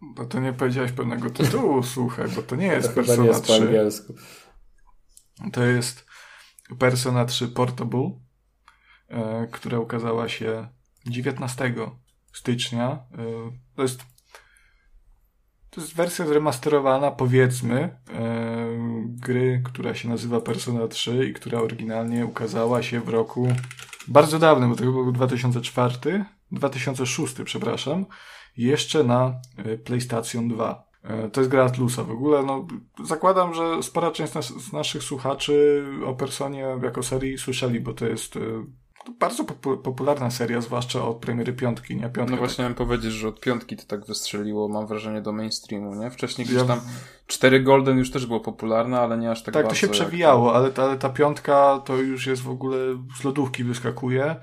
Bo 0.00 0.24
to 0.24 0.40
nie 0.40 0.52
powiedziałeś 0.52 0.92
pewnego 0.92 1.30
tytułu, 1.30 1.82
słuchaj, 1.82 2.28
bo 2.36 2.42
to 2.42 2.56
nie 2.56 2.66
jest 2.76 2.88
to 2.88 2.94
Persona 2.94 3.22
nie 3.22 3.28
jest 3.28 3.44
3. 3.44 3.52
po 3.52 3.66
angielsku. 3.66 4.14
To 5.52 5.64
jest 5.64 6.03
Persona 6.78 7.24
3 7.24 7.48
Portable, 7.48 8.10
e, 9.08 9.46
która 9.52 9.78
ukazała 9.78 10.28
się 10.28 10.68
19 11.06 11.74
stycznia. 12.32 12.86
E, 12.86 12.98
to 13.76 13.82
jest 13.82 14.04
to 15.70 15.80
jest 15.80 15.94
wersja 15.94 16.26
zremasterowana, 16.26 17.10
powiedzmy, 17.10 17.80
e, 17.80 17.98
gry, 19.06 19.62
która 19.64 19.94
się 19.94 20.08
nazywa 20.08 20.40
Persona 20.40 20.88
3 20.88 21.26
i 21.26 21.34
która 21.34 21.60
oryginalnie 21.60 22.26
ukazała 22.26 22.82
się 22.82 23.00
w 23.00 23.08
roku 23.08 23.48
bardzo 24.08 24.38
dawnym, 24.38 24.70
bo 24.70 24.76
to 24.76 24.82
był 24.82 25.12
2004, 25.12 26.24
2006, 26.52 27.34
przepraszam, 27.44 28.06
jeszcze 28.56 29.04
na 29.04 29.40
PlayStation 29.84 30.48
2. 30.48 30.83
E, 31.04 31.30
to 31.30 31.40
jest 31.40 31.50
gra 31.50 31.64
Atlusa 31.64 32.04
w 32.04 32.10
ogóle. 32.10 32.42
No, 32.42 32.66
zakładam, 33.04 33.54
że 33.54 33.82
spora 33.82 34.10
część 34.10 34.34
nas, 34.34 34.46
z 34.46 34.72
naszych 34.72 35.02
słuchaczy 35.02 35.84
o 36.06 36.14
Personie 36.14 36.78
jako 36.82 37.02
serii 37.02 37.38
słyszeli, 37.38 37.80
bo 37.80 37.92
to 37.92 38.06
jest 38.06 38.36
e, 38.36 38.40
bardzo 39.20 39.44
popularna 39.82 40.30
seria, 40.30 40.60
zwłaszcza 40.60 41.04
od 41.04 41.16
premiery 41.16 41.52
piątki, 41.52 41.96
nie? 41.96 42.02
Piątka 42.02 42.30
no 42.30 42.36
właśnie 42.36 42.56
tak. 42.56 42.58
miałem 42.58 42.74
powiedzieć, 42.74 43.12
że 43.12 43.28
od 43.28 43.40
piątki 43.40 43.76
to 43.76 43.82
tak 43.86 44.06
wystrzeliło, 44.06 44.68
mam 44.68 44.86
wrażenie, 44.86 45.22
do 45.22 45.32
mainstreamu, 45.32 45.94
nie? 45.94 46.10
Wcześniej 46.10 46.46
gdzieś 46.46 46.62
tam 46.62 46.80
4 47.26 47.62
Golden 47.62 47.98
już 47.98 48.10
też 48.10 48.26
było 48.26 48.40
popularne, 48.40 49.00
ale 49.00 49.18
nie 49.18 49.30
aż 49.30 49.42
tak 49.42 49.54
Tak, 49.54 49.62
bardzo 49.62 49.80
to 49.80 49.80
się 49.80 49.88
przewijało, 49.88 50.54
ale, 50.54 50.70
ale 50.76 50.98
ta 50.98 51.08
piątka 51.08 51.82
to 51.84 51.96
już 51.96 52.26
jest 52.26 52.42
w 52.42 52.50
ogóle 52.50 52.76
z 53.20 53.24
lodówki 53.24 53.64
wyskakuje. 53.64 54.36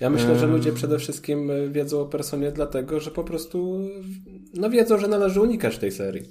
Ja 0.00 0.10
myślę, 0.10 0.38
że 0.38 0.46
ludzie 0.46 0.72
przede 0.72 0.98
wszystkim 0.98 1.50
e, 1.50 1.68
wiedzą 1.68 2.00
o 2.00 2.06
Personie 2.06 2.52
dlatego, 2.52 3.00
że 3.00 3.10
po 3.10 3.24
prostu 3.24 3.80
no 4.54 4.70
wiedzą, 4.70 4.98
że 4.98 5.08
należy 5.08 5.40
unikać 5.40 5.78
tej 5.78 5.92
serii. 5.92 6.22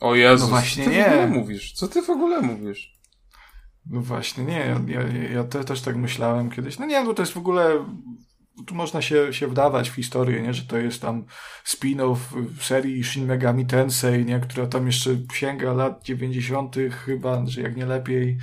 O 0.00 0.14
Jezu, 0.14 0.44
no 0.44 0.50
właśnie 0.50 0.84
co 0.84 0.90
ty 0.90 0.96
nie. 0.96 1.04
w 1.04 1.08
ogóle 1.08 1.26
mówisz? 1.26 1.72
Co 1.72 1.88
ty 1.88 2.02
w 2.02 2.10
ogóle 2.10 2.40
mówisz? 2.40 2.98
No 3.86 4.00
właśnie, 4.00 4.44
nie, 4.44 4.80
ja, 4.86 5.00
ja, 5.00 5.30
ja 5.32 5.44
też 5.44 5.80
tak 5.80 5.96
myślałem 5.96 6.50
kiedyś. 6.50 6.78
No 6.78 6.86
nie, 6.86 7.04
bo 7.04 7.14
to 7.14 7.22
jest 7.22 7.32
w 7.32 7.36
ogóle, 7.36 7.86
tu 8.66 8.74
można 8.74 9.02
się, 9.02 9.32
się 9.32 9.48
wdawać 9.48 9.90
w 9.90 9.94
historię, 9.94 10.42
nie, 10.42 10.54
że 10.54 10.62
to 10.62 10.78
jest 10.78 11.02
tam 11.02 11.24
spin-off 11.64 12.16
serii 12.60 13.04
Shin 13.04 13.26
Megami 13.26 13.66
Tensei, 13.66 14.24
nie, 14.24 14.40
która 14.40 14.66
tam 14.66 14.86
jeszcze 14.86 15.10
sięga 15.32 15.72
lat 15.72 16.02
90. 16.04 16.76
chyba, 17.04 17.46
że 17.46 17.60
jak 17.60 17.76
nie 17.76 17.86
lepiej. 17.86 18.38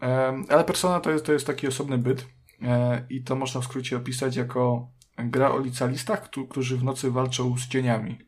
Um, 0.00 0.46
ale 0.48 0.64
Persona 0.64 1.00
to 1.00 1.10
jest, 1.10 1.24
to 1.24 1.32
jest 1.32 1.46
taki 1.46 1.68
osobny 1.68 1.98
byt. 1.98 2.26
E, 2.62 3.06
i 3.10 3.22
to 3.22 3.36
można 3.36 3.60
w 3.60 3.64
skrócie 3.64 3.96
opisać 3.96 4.36
jako 4.36 4.88
gra 5.18 5.50
o 5.50 5.58
licealistach, 5.58 6.30
którzy 6.50 6.76
w 6.76 6.84
nocy 6.84 7.10
walczą 7.10 7.58
z 7.58 7.68
cieniami. 7.68 8.18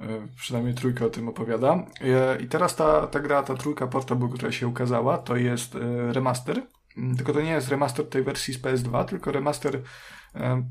E, 0.00 0.28
przynajmniej 0.36 0.74
trójka 0.74 1.04
o 1.04 1.10
tym 1.10 1.28
opowiada. 1.28 1.86
E, 2.00 2.42
I 2.42 2.48
teraz 2.48 2.76
ta, 2.76 3.06
ta 3.06 3.20
gra, 3.20 3.42
ta 3.42 3.54
trójka 3.54 3.86
Portable, 3.86 4.28
która 4.28 4.52
się 4.52 4.68
ukazała, 4.68 5.18
to 5.18 5.36
jest 5.36 5.76
remaster. 6.08 6.66
Mm, 6.96 7.16
tylko 7.16 7.32
to 7.32 7.40
nie 7.40 7.50
jest 7.50 7.68
remaster 7.68 8.08
tej 8.08 8.22
wersji 8.22 8.54
z 8.54 8.62
PS2, 8.62 9.04
tylko 9.04 9.32
remaster, 9.32 9.82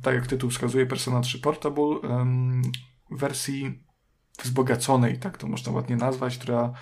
tak 0.02 0.16
jak 0.16 0.28
tytuł 0.28 0.50
wskazuje, 0.50 0.86
Persona 0.86 1.22
3 1.22 1.40
Portable, 1.40 1.96
wersji 3.12 3.84
wzbogaconej, 4.44 5.20
tak 5.20 5.38
to 5.38 5.48
można 5.48 5.72
ładnie 5.72 5.96
nazwać, 5.96 6.38
która 6.38 6.74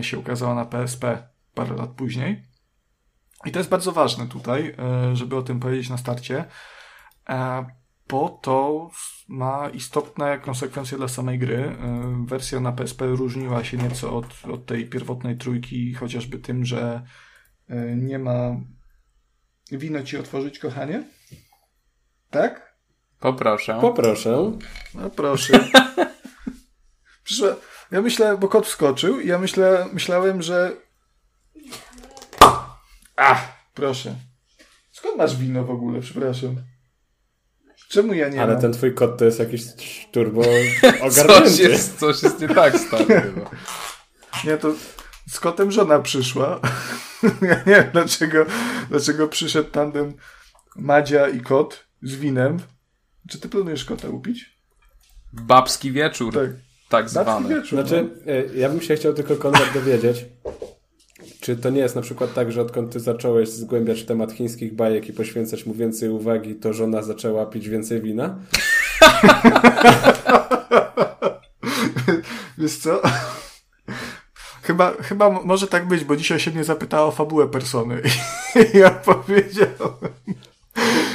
się 0.00 0.18
ukazała 0.18 0.54
na 0.54 0.64
PSP 0.64 1.28
parę 1.54 1.76
lat 1.76 1.90
później. 1.90 2.51
I 3.46 3.52
to 3.52 3.58
jest 3.58 3.70
bardzo 3.70 3.92
ważne 3.92 4.28
tutaj, 4.28 4.74
e, 4.78 5.16
żeby 5.16 5.36
o 5.36 5.42
tym 5.42 5.60
powiedzieć 5.60 5.90
na 5.90 5.96
starcie, 5.96 6.44
e, 7.28 7.66
bo 8.08 8.40
to 8.42 8.90
ma 9.28 9.68
istotne 9.68 10.38
konsekwencje 10.38 10.98
dla 10.98 11.08
samej 11.08 11.38
gry. 11.38 11.56
E, 11.56 12.24
wersja 12.26 12.60
na 12.60 12.72
PSP 12.72 13.06
różniła 13.06 13.64
się 13.64 13.76
nieco 13.76 14.16
od, 14.16 14.26
od 14.52 14.66
tej 14.66 14.86
pierwotnej 14.86 15.36
trójki, 15.36 15.94
chociażby 15.94 16.38
tym, 16.38 16.64
że 16.64 17.02
nie 17.96 18.18
ma 18.18 18.56
wino 19.70 20.02
ci 20.02 20.18
otworzyć, 20.18 20.58
kochanie? 20.58 21.04
Tak? 22.30 22.76
Poproszę. 23.20 23.78
Poproszę. 23.80 24.52
No 24.94 25.10
proszę. 25.10 25.68
Przyszła... 27.24 27.48
Ja 27.90 28.02
myślę, 28.02 28.38
bo 28.38 28.48
kot 28.48 28.66
wskoczył 28.66 29.20
i 29.20 29.28
ja 29.28 29.38
myślę, 29.38 29.86
myślałem, 29.92 30.42
że 30.42 30.76
Ach, 33.16 33.48
proszę. 33.74 34.14
Skąd 34.92 35.16
masz 35.16 35.36
wino 35.36 35.64
w 35.64 35.70
ogóle, 35.70 36.00
przepraszam? 36.00 36.56
Czemu 37.88 38.14
ja 38.14 38.28
nie 38.28 38.42
Ale 38.42 38.52
mam? 38.52 38.62
ten 38.62 38.72
twój 38.72 38.94
kot 38.94 39.18
to 39.18 39.24
jest 39.24 39.38
jakiś 39.38 39.62
turbo 40.12 40.40
ogarnięty. 41.06 41.50
coś, 41.50 41.58
jest, 41.58 41.98
coś 41.98 42.22
jest 42.22 42.40
nie 42.40 42.48
tak, 42.48 42.78
stary 42.78 43.20
chyba. 43.20 43.50
Nie, 44.44 44.56
to 44.56 44.72
z 45.28 45.40
kotem 45.40 45.70
żona 45.72 45.98
przyszła. 46.00 46.60
ja 47.42 47.54
nie 47.56 47.64
wiem, 47.74 47.90
dlaczego, 47.92 48.46
dlaczego 48.90 49.28
przyszedł 49.28 49.70
tandem 49.70 50.14
Madzia 50.76 51.28
i 51.28 51.40
kot 51.40 51.84
z 52.02 52.14
winem. 52.14 52.58
Czy 53.28 53.40
ty 53.40 53.48
planujesz 53.48 53.84
kota 53.84 54.08
upić? 54.08 54.58
Babski 55.32 55.92
wieczór. 55.92 56.34
Tak. 56.34 56.50
Tak 56.88 57.08
zwany. 57.08 57.48
Wieczór, 57.48 57.68
znaczy, 57.80 58.10
no. 58.26 58.32
E, 58.32 58.44
ja 58.58 58.68
bym 58.68 58.80
się 58.82 58.96
chciał 58.96 59.14
tylko 59.14 59.36
Konrad 59.36 59.74
dowiedzieć, 59.74 60.24
czy 61.42 61.56
to 61.56 61.70
nie 61.70 61.80
jest 61.80 61.96
na 61.96 62.02
przykład 62.02 62.34
tak, 62.34 62.52
że 62.52 62.62
odkąd 62.62 62.92
ty 62.92 63.00
zacząłeś 63.00 63.48
zgłębiać 63.48 64.04
temat 64.04 64.32
chińskich 64.32 64.74
bajek 64.74 65.08
i 65.08 65.12
poświęcać 65.12 65.66
mu 65.66 65.74
więcej 65.74 66.08
uwagi, 66.08 66.54
to 66.54 66.72
żona 66.72 67.02
zaczęła 67.02 67.46
pić 67.46 67.68
więcej 67.68 68.00
wina? 68.00 68.38
Wiesz 72.58 72.76
co? 72.76 73.02
Chyba, 74.62 74.92
chyba 75.00 75.30
może 75.30 75.66
tak 75.66 75.88
być, 75.88 76.04
bo 76.04 76.16
dzisiaj 76.16 76.40
się 76.40 76.50
mnie 76.50 76.64
zapytała 76.64 77.06
o 77.06 77.10
fabułę 77.10 77.48
persony. 77.48 78.02
I 78.74 78.78
ja 78.78 78.90
powiedziałem. 78.90 79.72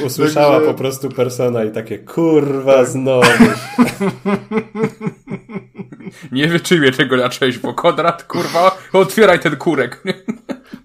Usłyszała 0.05 0.55
Także... 0.55 0.67
po 0.67 0.73
prostu 0.77 1.09
persona 1.09 1.63
i 1.63 1.71
takie 1.71 1.99
kurwa 1.99 2.85
znowu. 2.85 3.27
Nie 6.31 6.47
wyczymię 6.47 6.91
tego 6.91 7.17
na 7.17 7.29
część, 7.29 7.57
bo 7.57 7.73
Konrad, 7.73 8.23
kurwa, 8.23 8.77
otwieraj 8.93 9.39
ten 9.39 9.55
kurek. 9.55 10.03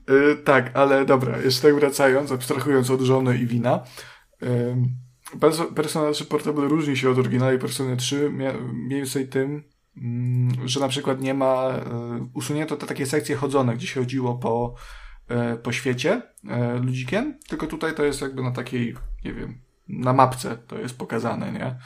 Yy, 0.08 0.36
tak, 0.44 0.70
ale 0.74 1.04
dobra, 1.04 1.38
jeszcze 1.38 1.62
tak 1.62 1.74
wracając, 1.74 2.32
abstrahując 2.32 2.90
od 2.90 3.00
żony 3.00 3.38
i 3.38 3.46
wina. 3.46 3.80
Yy, 4.42 4.48
Persona 5.74 6.12
3 6.12 6.24
Portable 6.24 6.68
różni 6.68 6.96
się 6.96 7.10
od 7.10 7.18
oryginalnej 7.18 7.58
Persony 7.58 7.96
3 7.96 8.30
mniej 8.30 8.98
więcej 9.00 9.28
tym, 9.28 9.64
yy, 9.96 10.68
że 10.68 10.80
na 10.80 10.88
przykład 10.88 11.20
nie 11.20 11.34
ma, 11.34 11.70
y, 11.70 11.80
usunięto 12.34 12.76
te 12.76 12.86
takie 12.86 13.06
sekcje 13.06 13.36
chodzone, 13.36 13.74
gdzie 13.74 13.86
się 13.86 14.00
chodziło 14.00 14.34
po, 14.34 14.74
y, 15.54 15.56
po 15.56 15.72
świecie 15.72 16.22
y, 16.44 16.80
ludzikiem, 16.80 17.38
tylko 17.48 17.66
tutaj 17.66 17.94
to 17.94 18.04
jest 18.04 18.20
jakby 18.20 18.42
na 18.42 18.50
takiej, 18.50 18.94
nie 19.24 19.32
wiem, 19.32 19.60
na 19.88 20.12
mapce 20.12 20.56
to 20.66 20.78
jest 20.78 20.98
pokazane, 20.98 21.52
nie? 21.52 21.76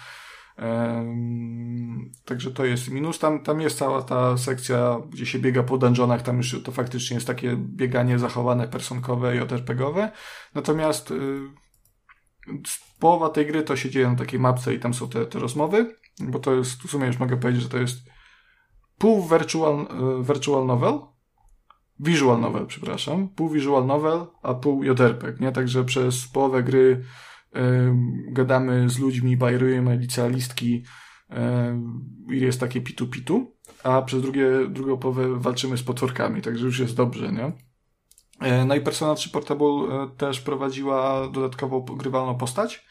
Także 2.24 2.50
to 2.50 2.64
jest 2.64 2.90
minus. 2.90 3.18
Tam, 3.18 3.42
tam 3.42 3.60
jest 3.60 3.78
cała 3.78 4.02
ta 4.02 4.36
sekcja, 4.38 5.00
gdzie 5.10 5.26
się 5.26 5.38
biega 5.38 5.62
po 5.62 5.78
dungeonach, 5.78 6.22
tam 6.22 6.36
już 6.36 6.62
to 6.64 6.72
faktycznie 6.72 7.14
jest 7.14 7.26
takie 7.26 7.56
bieganie 7.56 8.18
zachowane 8.18 8.68
personkowe 8.68 9.36
i 9.36 9.40
OTRPGowe. 9.40 10.12
Natomiast 10.54 11.10
y, 11.10 11.40
połowa 13.00 13.28
tej 13.28 13.46
gry 13.46 13.62
to 13.62 13.76
się 13.76 13.90
dzieje 13.90 14.08
na 14.08 14.16
takiej 14.16 14.40
mapce 14.40 14.74
i 14.74 14.80
tam 14.80 14.94
są 14.94 15.08
te, 15.08 15.26
te 15.26 15.38
rozmowy, 15.38 15.96
bo 16.20 16.38
to 16.38 16.54
jest, 16.54 16.82
w 16.82 16.90
sumie 16.90 17.06
już 17.06 17.18
mogę 17.18 17.36
powiedzieć, 17.36 17.62
że 17.62 17.68
to 17.68 17.78
jest 17.78 17.98
pół 18.98 19.28
virtual, 19.28 19.86
y, 20.20 20.24
virtual 20.24 20.66
novel, 20.66 20.98
visual 22.00 22.40
novel, 22.40 22.66
przepraszam, 22.66 23.28
pół 23.28 23.48
visual 23.48 23.86
novel, 23.86 24.26
a 24.42 24.54
pół 24.54 24.84
JRPG, 24.84 25.40
nie? 25.40 25.52
Także 25.52 25.84
przez 25.84 26.28
połowę 26.28 26.62
gry 26.62 27.04
gadamy 28.28 28.90
z 28.90 28.98
ludźmi, 28.98 29.36
bajerujemy 29.36 29.96
licealistki 29.96 30.84
i 32.30 32.40
jest 32.40 32.60
takie 32.60 32.80
pitu-pitu, 32.80 33.46
a 33.82 34.02
przez 34.02 34.22
drugie, 34.22 34.46
drugą 34.68 34.96
połowę 34.96 35.40
walczymy 35.40 35.76
z 35.76 35.82
potworkami, 35.82 36.42
także 36.42 36.66
już 36.66 36.78
jest 36.78 36.96
dobrze, 36.96 37.32
nie? 37.32 37.52
E, 38.40 38.64
no 38.64 38.74
i 38.74 38.80
Persona 38.80 39.14
3 39.14 39.30
Portable 39.30 39.66
e, 39.66 40.08
też 40.16 40.40
prowadziła 40.40 41.28
dodatkową 41.28 41.80
grywalną 41.80 42.34
postać, 42.34 42.86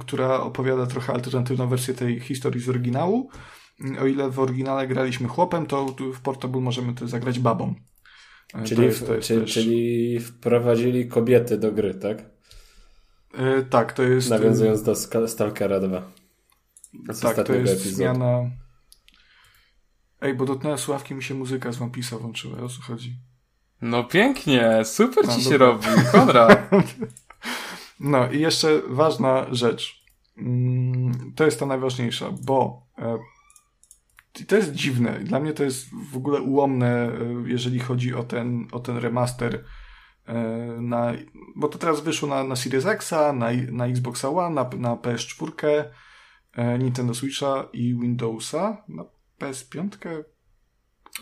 która 0.00 0.40
opowiada 0.40 0.86
trochę 0.86 1.12
alternatywną 1.12 1.68
wersję 1.68 1.94
tej 1.94 2.20
historii 2.20 2.60
z 2.60 2.68
oryginału. 2.68 3.30
O 4.00 4.06
ile 4.06 4.30
w 4.30 4.40
oryginale 4.40 4.88
graliśmy 4.88 5.28
chłopem, 5.28 5.66
to 5.66 5.86
w 6.14 6.20
Portable 6.20 6.60
możemy 6.60 6.94
to 6.94 7.08
zagrać 7.08 7.38
babą. 7.38 7.74
E, 8.54 8.64
czyli, 8.64 8.82
jest, 8.82 9.08
jest 9.08 9.28
czyli, 9.28 9.40
też... 9.40 9.54
czyli 9.54 10.20
wprowadzili 10.20 11.08
kobiety 11.08 11.58
do 11.58 11.72
gry, 11.72 11.94
tak? 11.94 12.30
E, 13.34 13.62
tak, 13.62 13.92
to 13.92 14.02
jest... 14.02 14.30
Nawiązując 14.30 14.82
do 14.82 14.94
Stalkera 15.28 15.80
2. 15.80 16.02
Z 17.08 17.20
tak, 17.20 17.46
to 17.46 17.54
jest 17.54 17.72
epizodu. 17.72 17.96
zmiana... 17.96 18.50
Ej, 20.20 20.34
bo 20.34 20.44
dotknęła 20.44 20.78
sławki 20.78 21.14
mi 21.14 21.22
się 21.22 21.34
muzyka 21.34 21.72
z 21.72 21.82
One 21.82 21.90
Piece'a 21.90 22.20
włączyła, 22.20 22.58
o 22.58 22.68
co 22.68 22.82
chodzi? 22.82 23.16
No 23.82 24.04
pięknie, 24.04 24.84
super 24.84 25.26
no, 25.26 25.36
ci 25.36 25.42
się 25.42 25.58
robi, 25.58 25.86
Konrad. 26.12 26.70
no 28.00 28.30
i 28.30 28.40
jeszcze 28.40 28.82
ważna 28.88 29.46
rzecz. 29.50 30.04
Mm, 30.36 31.32
to 31.36 31.44
jest 31.44 31.60
ta 31.60 31.66
najważniejsza, 31.66 32.30
bo 32.42 32.86
e, 32.98 33.18
to 34.46 34.56
jest 34.56 34.72
dziwne. 34.72 35.20
Dla 35.20 35.40
mnie 35.40 35.52
to 35.52 35.64
jest 35.64 35.86
w 36.12 36.16
ogóle 36.16 36.40
ułomne, 36.40 36.88
e, 36.88 37.12
jeżeli 37.46 37.78
chodzi 37.78 38.14
o 38.14 38.22
ten, 38.22 38.66
o 38.72 38.80
ten 38.80 38.96
remaster 38.96 39.54
E, 39.54 39.64
na, 40.80 41.12
bo 41.56 41.68
to 41.68 41.78
teraz 41.78 42.00
wyszło 42.00 42.28
na, 42.28 42.44
na 42.44 42.56
Series 42.56 42.86
X, 42.86 43.10
na, 43.10 43.50
na 43.70 43.86
Xbox 43.86 44.24
One, 44.24 44.54
na, 44.54 44.70
na 44.76 44.96
PS4, 44.96 45.84
e, 46.52 46.78
Nintendo 46.78 47.14
Switcha 47.14 47.68
i 47.72 47.94
Windowsa, 47.94 48.84
na 48.88 49.04
PS5 49.40 49.88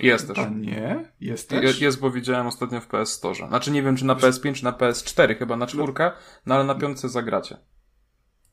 jest 0.00 0.28
też. 0.28 0.38
A 0.38 0.48
nie? 0.48 1.12
Jest 1.20 1.50
też? 1.50 1.62
Jest, 1.62 1.80
jest, 1.80 2.00
bo 2.00 2.10
widziałem 2.10 2.46
ostatnio 2.46 2.80
w 2.80 2.86
PS 2.86 3.12
Store. 3.12 3.48
Znaczy 3.48 3.70
nie 3.70 3.82
wiem, 3.82 3.96
czy 3.96 4.04
na 4.04 4.14
PS5, 4.14 4.54
czy 4.54 4.64
na 4.64 4.72
PS4, 4.72 5.38
chyba 5.38 5.56
na 5.56 5.66
czwórkę, 5.66 6.12
no 6.46 6.54
ale 6.54 6.64
na 6.64 6.74
piątce 6.74 7.08
zagracie. 7.08 7.58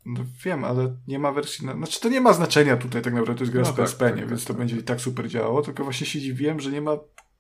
No 0.06 0.24
wiem, 0.46 0.64
ale 0.64 0.96
nie 1.08 1.20
ma 1.20 1.32
wersji. 1.32 1.66
Na... 1.66 1.74
Znaczy 1.74 2.02
to 2.02 2.10
nie 2.10 2.22
ma 2.22 2.34
znaczenia 2.34 2.78
tutaj 2.78 3.02
tak 3.02 3.14
naprawdę, 3.14 3.38
to 3.38 3.44
jest 3.44 3.54
gra 3.54 3.62
no 3.62 3.72
z 3.72 3.76
PSP, 3.76 4.06
tak, 4.06 4.16
nie, 4.16 4.22
tak, 4.22 4.30
więc 4.30 4.42
tak, 4.42 4.48
to 4.48 4.54
tak. 4.54 4.60
będzie 4.60 4.78
i 4.78 4.84
tak 4.84 5.02
super 5.02 5.28
działało, 5.28 5.62
tylko 5.62 5.84
właśnie 5.84 6.08
się 6.08 6.20
dziwiłem, 6.20 6.60
że 6.60 6.72
nie 6.72 6.82
ma 6.82 6.92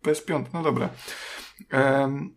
PS5. 0.04 0.46
No 0.54 0.64
dobra. 0.64 0.90
Um, 1.74 2.36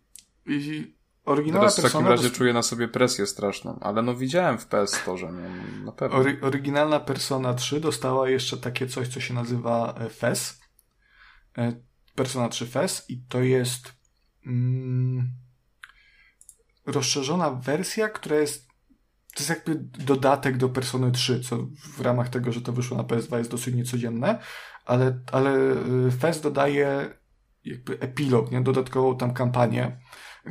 i 0.49 0.97
oryginalna 1.25 1.59
Teraz 1.59 1.81
persona... 1.81 1.89
w 1.89 1.93
takim 1.93 2.17
razie 2.17 2.37
czuję 2.37 2.53
na 2.53 2.61
sobie 2.61 2.87
presję 2.87 3.25
straszną, 3.25 3.79
ale 3.81 4.01
no 4.01 4.15
widziałem 4.15 4.57
w 4.57 4.67
PS 4.67 4.93
Store, 4.93 5.31
no, 5.31 5.85
na 5.85 5.91
pewno. 5.91 6.17
Ory 6.17 6.37
oryginalna 6.41 6.99
Persona 6.99 7.53
3 7.53 7.79
dostała 7.79 8.29
jeszcze 8.29 8.57
takie 8.57 8.87
coś, 8.87 9.07
co 9.07 9.19
się 9.19 9.33
nazywa 9.33 9.95
e, 9.99 10.09
FES. 10.09 10.59
E, 11.57 11.73
Persona 12.15 12.49
3 12.49 12.65
FES 12.65 13.05
i 13.09 13.23
to 13.29 13.41
jest 13.41 13.93
mm, 14.45 15.31
rozszerzona 16.85 17.51
wersja, 17.51 18.09
która 18.09 18.35
jest 18.35 18.69
to 19.35 19.43
jest 19.43 19.49
jakby 19.49 19.75
dodatek 20.05 20.57
do 20.57 20.69
Persony 20.69 21.11
3, 21.11 21.39
co 21.39 21.57
w 21.97 22.01
ramach 22.01 22.29
tego, 22.29 22.51
że 22.51 22.61
to 22.61 22.73
wyszło 22.73 22.97
na 22.97 23.03
PS2 23.03 23.37
jest 23.37 23.51
dosyć 23.51 23.75
niecodzienne, 23.75 24.39
ale, 24.85 25.19
ale 25.31 25.51
e, 25.51 26.11
FES 26.19 26.41
dodaje 26.41 27.13
jakby 27.65 27.99
epilog, 27.99 28.51
nie? 28.51 28.61
dodatkową 28.61 29.17
tam 29.17 29.33
kampanię, 29.33 29.99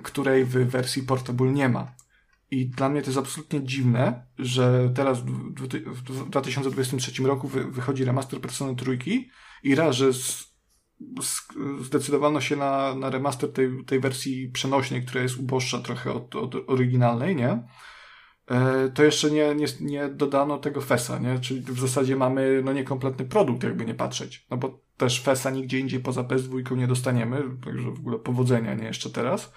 której 0.02 0.44
w 0.44 0.50
wersji 0.50 1.02
Portable 1.02 1.52
nie 1.52 1.68
ma. 1.68 1.92
I 2.50 2.66
dla 2.66 2.88
mnie 2.88 3.02
to 3.02 3.06
jest 3.06 3.18
absolutnie 3.18 3.64
dziwne, 3.64 4.26
że 4.38 4.92
teraz 4.94 5.20
w 5.20 5.52
2023 6.30 7.22
roku 7.22 7.48
wychodzi 7.48 8.04
remaster 8.04 8.40
Persony 8.40 8.76
Trójki 8.76 9.30
i 9.62 9.74
raz, 9.74 9.96
że 9.96 10.10
zdecydowano 11.80 12.40
się 12.40 12.56
na, 12.56 12.94
na 12.94 13.10
remaster 13.10 13.52
tej, 13.52 13.84
tej 13.86 14.00
wersji 14.00 14.48
przenośnej, 14.48 15.02
która 15.02 15.22
jest 15.22 15.38
uboższa 15.38 15.78
trochę 15.78 16.12
od, 16.12 16.34
od 16.34 16.54
oryginalnej, 16.66 17.36
nie? 17.36 17.62
E, 18.50 18.88
to 18.94 19.04
jeszcze 19.04 19.30
nie, 19.30 19.54
nie, 19.54 19.66
nie 19.80 20.08
dodano 20.08 20.58
tego 20.58 20.80
FESA, 20.80 21.18
nie? 21.18 21.38
Czyli 21.38 21.60
w 21.60 21.80
zasadzie 21.80 22.16
mamy 22.16 22.62
no 22.64 22.72
niekompletny 22.72 23.24
produkt, 23.24 23.62
jakby 23.62 23.84
nie 23.84 23.94
patrzeć. 23.94 24.46
No 24.50 24.56
bo 24.56 24.80
też 24.96 25.20
FESA 25.22 25.50
nigdzie 25.50 25.78
indziej 25.78 26.00
poza 26.00 26.22
PS2 26.22 26.76
nie 26.76 26.86
dostaniemy, 26.86 27.42
także 27.64 27.90
w 27.90 27.98
ogóle 27.98 28.18
powodzenia, 28.18 28.74
nie 28.74 28.84
jeszcze 28.84 29.10
teraz. 29.10 29.52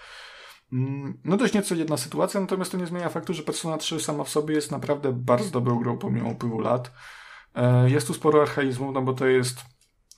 Mm, 0.74 1.18
no 1.26 1.38
dość 1.38 1.54
nieco 1.54 1.76
jedna 1.76 1.98
sytuacja, 1.98 2.42
natomiast 2.42 2.72
to 2.72 2.78
nie 2.78 2.88
zmienia 2.88 3.10
faktu, 3.10 3.34
że 3.34 3.44
Persona 3.44 3.78
3 3.78 4.00
sama 4.00 4.24
w 4.24 4.30
sobie 4.30 4.56
jest 4.56 4.72
naprawdę 4.72 5.14
bardzo 5.14 5.50
dobrą 5.50 5.80
grą 5.80 5.98
pomimo 5.98 6.30
upływu 6.30 6.60
lat. 6.60 6.92
E, 7.56 7.90
jest 7.90 8.08
tu 8.08 8.14
sporo 8.14 8.42
archaizmów, 8.42 8.94
no 8.94 9.02
bo 9.02 9.14
to 9.14 9.26
jest 9.26 9.60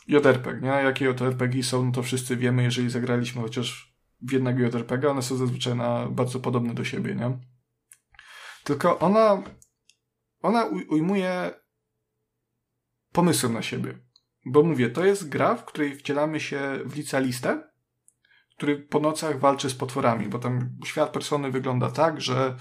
JRPG, 0.07 0.61
nie? 0.61 0.67
Jakie 0.67 1.05
JRPG 1.05 1.63
są, 1.63 1.85
no 1.85 1.91
to 1.91 2.03
wszyscy 2.03 2.37
wiemy, 2.37 2.63
jeżeli 2.63 2.89
zagraliśmy 2.89 3.41
chociaż 3.41 3.93
w 4.21 4.31
jednego 4.31 4.59
JRPG, 4.59 5.11
one 5.11 5.21
są 5.21 5.35
zazwyczaj 5.35 5.75
na 5.75 6.07
bardzo 6.07 6.39
podobne 6.39 6.73
do 6.73 6.83
siebie, 6.83 7.15
nie? 7.15 7.37
Tylko 8.63 8.99
ona, 8.99 9.43
ona 10.41 10.65
ujmuje 10.65 11.51
pomysł 13.11 13.49
na 13.49 13.61
siebie. 13.61 13.97
Bo 14.45 14.63
mówię, 14.63 14.89
to 14.89 15.05
jest 15.05 15.29
gra, 15.29 15.55
w 15.55 15.65
której 15.65 15.95
wcielamy 15.95 16.39
się 16.39 16.79
w 16.85 16.95
licealistę, 16.95 17.72
który 18.63 18.77
po 18.77 18.99
nocach 18.99 19.39
walczy 19.39 19.69
z 19.69 19.75
potworami, 19.75 20.27
bo 20.27 20.39
tam 20.39 20.69
świat 20.85 21.09
persony 21.09 21.51
wygląda 21.51 21.91
tak, 21.91 22.21
że 22.21 22.55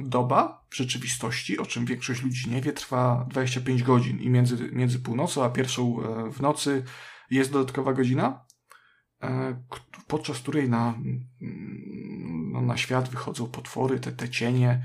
doba 0.00 0.66
w 0.70 0.76
rzeczywistości, 0.76 1.58
o 1.58 1.66
czym 1.66 1.84
większość 1.84 2.22
ludzi 2.22 2.50
nie 2.50 2.60
wie, 2.60 2.72
trwa 2.72 3.26
25 3.30 3.82
godzin 3.82 4.18
i 4.18 4.30
między, 4.30 4.70
między 4.72 4.98
północą 4.98 5.44
a 5.44 5.50
pierwszą 5.50 6.02
e, 6.02 6.32
w 6.32 6.40
nocy 6.40 6.84
jest 7.30 7.52
dodatkowa 7.52 7.92
godzina, 7.92 8.44
e, 9.22 9.62
podczas 10.06 10.38
której 10.38 10.68
na, 10.68 10.98
no, 12.52 12.60
na 12.60 12.76
świat 12.76 13.08
wychodzą 13.08 13.46
potwory, 13.46 14.00
te, 14.00 14.12
te 14.12 14.28
cienie 14.28 14.82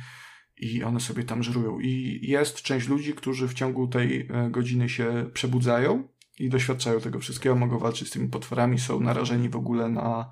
i 0.58 0.84
one 0.84 1.00
sobie 1.00 1.24
tam 1.24 1.44
żerują. 1.44 1.80
I 1.80 2.20
jest 2.24 2.62
część 2.62 2.88
ludzi, 2.88 3.14
którzy 3.14 3.48
w 3.48 3.54
ciągu 3.54 3.88
tej 3.88 4.28
e, 4.30 4.50
godziny 4.50 4.90
się 4.90 5.30
przebudzają 5.34 6.11
i 6.42 6.50
doświadczają 6.50 7.00
tego 7.00 7.20
wszystkiego, 7.20 7.56
mogą 7.56 7.80
walczyć 7.80 8.08
z 8.08 8.12
tymi 8.12 8.30
potworami, 8.30 8.80
są 8.80 9.00
narażeni 9.00 9.50
w 9.50 9.56
ogóle 9.56 9.90
na, 9.90 10.30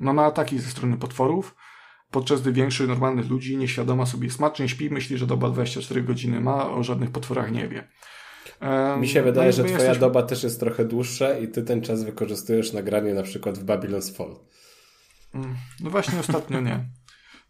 no, 0.00 0.12
na 0.12 0.24
ataki 0.24 0.58
ze 0.58 0.70
strony 0.70 0.96
potworów, 0.96 1.54
podczas 2.10 2.40
gdy 2.40 2.52
większość 2.52 2.88
normalnych 2.88 3.30
ludzi 3.30 3.56
nieświadoma 3.56 4.06
sobie 4.06 4.30
smacznie 4.30 4.68
śpi, 4.68 4.90
myśli, 4.90 5.18
że 5.18 5.26
doba 5.26 5.50
24 5.50 6.02
godziny 6.02 6.40
ma, 6.40 6.70
o 6.70 6.82
żadnych 6.82 7.10
potworach 7.10 7.52
nie 7.52 7.68
wie. 7.68 7.88
Mi 9.00 9.08
się 9.08 9.22
wydaje, 9.22 9.46
no 9.46 9.52
że 9.52 9.62
twoja 9.62 9.78
jesteśmy... 9.78 10.00
doba 10.00 10.22
też 10.22 10.42
jest 10.42 10.60
trochę 10.60 10.84
dłuższa 10.84 11.38
i 11.38 11.48
ty 11.48 11.62
ten 11.62 11.82
czas 11.82 12.04
wykorzystujesz 12.04 12.72
na 12.72 12.82
granie 12.82 13.14
na 13.14 13.22
przykład 13.22 13.58
w 13.58 13.64
Babylon's 13.64 14.16
Fall. 14.16 14.36
Mm, 15.34 15.56
no 15.80 15.90
właśnie 15.90 16.20
ostatnio 16.20 16.60
nie. 16.60 16.84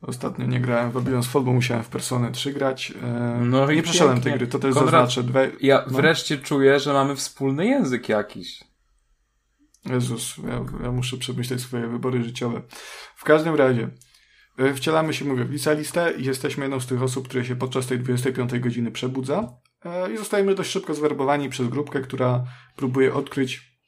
Ostatnio 0.02 0.46
nie 0.46 0.60
grałem 0.60 0.90
w 0.90 0.94
Babylon's 0.94 1.26
Fall, 1.26 1.42
bo 1.42 1.52
musiałem 1.52 1.84
w 1.84 1.88
Personę 1.88 2.32
3 2.32 2.52
grać. 2.52 2.92
No 3.40 3.72
nie 3.72 3.82
przeszedłem 3.82 4.20
tej 4.20 4.32
gry, 4.32 4.46
to 4.46 4.58
też 4.58 4.74
Konrad, 4.74 4.90
zaznaczę. 4.90 5.22
Dwe... 5.22 5.50
Ja 5.60 5.84
no. 5.90 5.96
wreszcie 5.96 6.38
czuję, 6.38 6.80
że 6.80 6.92
mamy 6.92 7.16
wspólny 7.16 7.66
język 7.66 8.08
jakiś. 8.08 8.64
Jezus, 9.86 10.36
ja, 10.36 10.64
ja 10.82 10.92
muszę 10.92 11.16
przemyśleć 11.16 11.60
swoje 11.60 11.86
wybory 11.86 12.24
życiowe. 12.24 12.62
W 13.16 13.24
każdym 13.24 13.54
razie, 13.54 13.88
e, 14.58 14.74
wcielamy 14.74 15.14
się, 15.14 15.24
mówię, 15.24 15.44
w 15.44 15.50
licealistę 15.50 16.12
i 16.18 16.24
jesteśmy 16.24 16.64
jedną 16.64 16.80
z 16.80 16.86
tych 16.86 17.02
osób, 17.02 17.28
które 17.28 17.44
się 17.44 17.56
podczas 17.56 17.86
tej 17.86 17.98
25 17.98 18.58
godziny 18.58 18.90
przebudza 18.90 19.52
e, 19.84 20.12
i 20.12 20.18
zostajemy 20.18 20.54
dość 20.54 20.70
szybko 20.70 20.94
zwerbowani 20.94 21.48
przez 21.48 21.68
grupkę, 21.68 22.00
która 22.00 22.44
próbuje 22.76 23.14
odkryć 23.14 23.78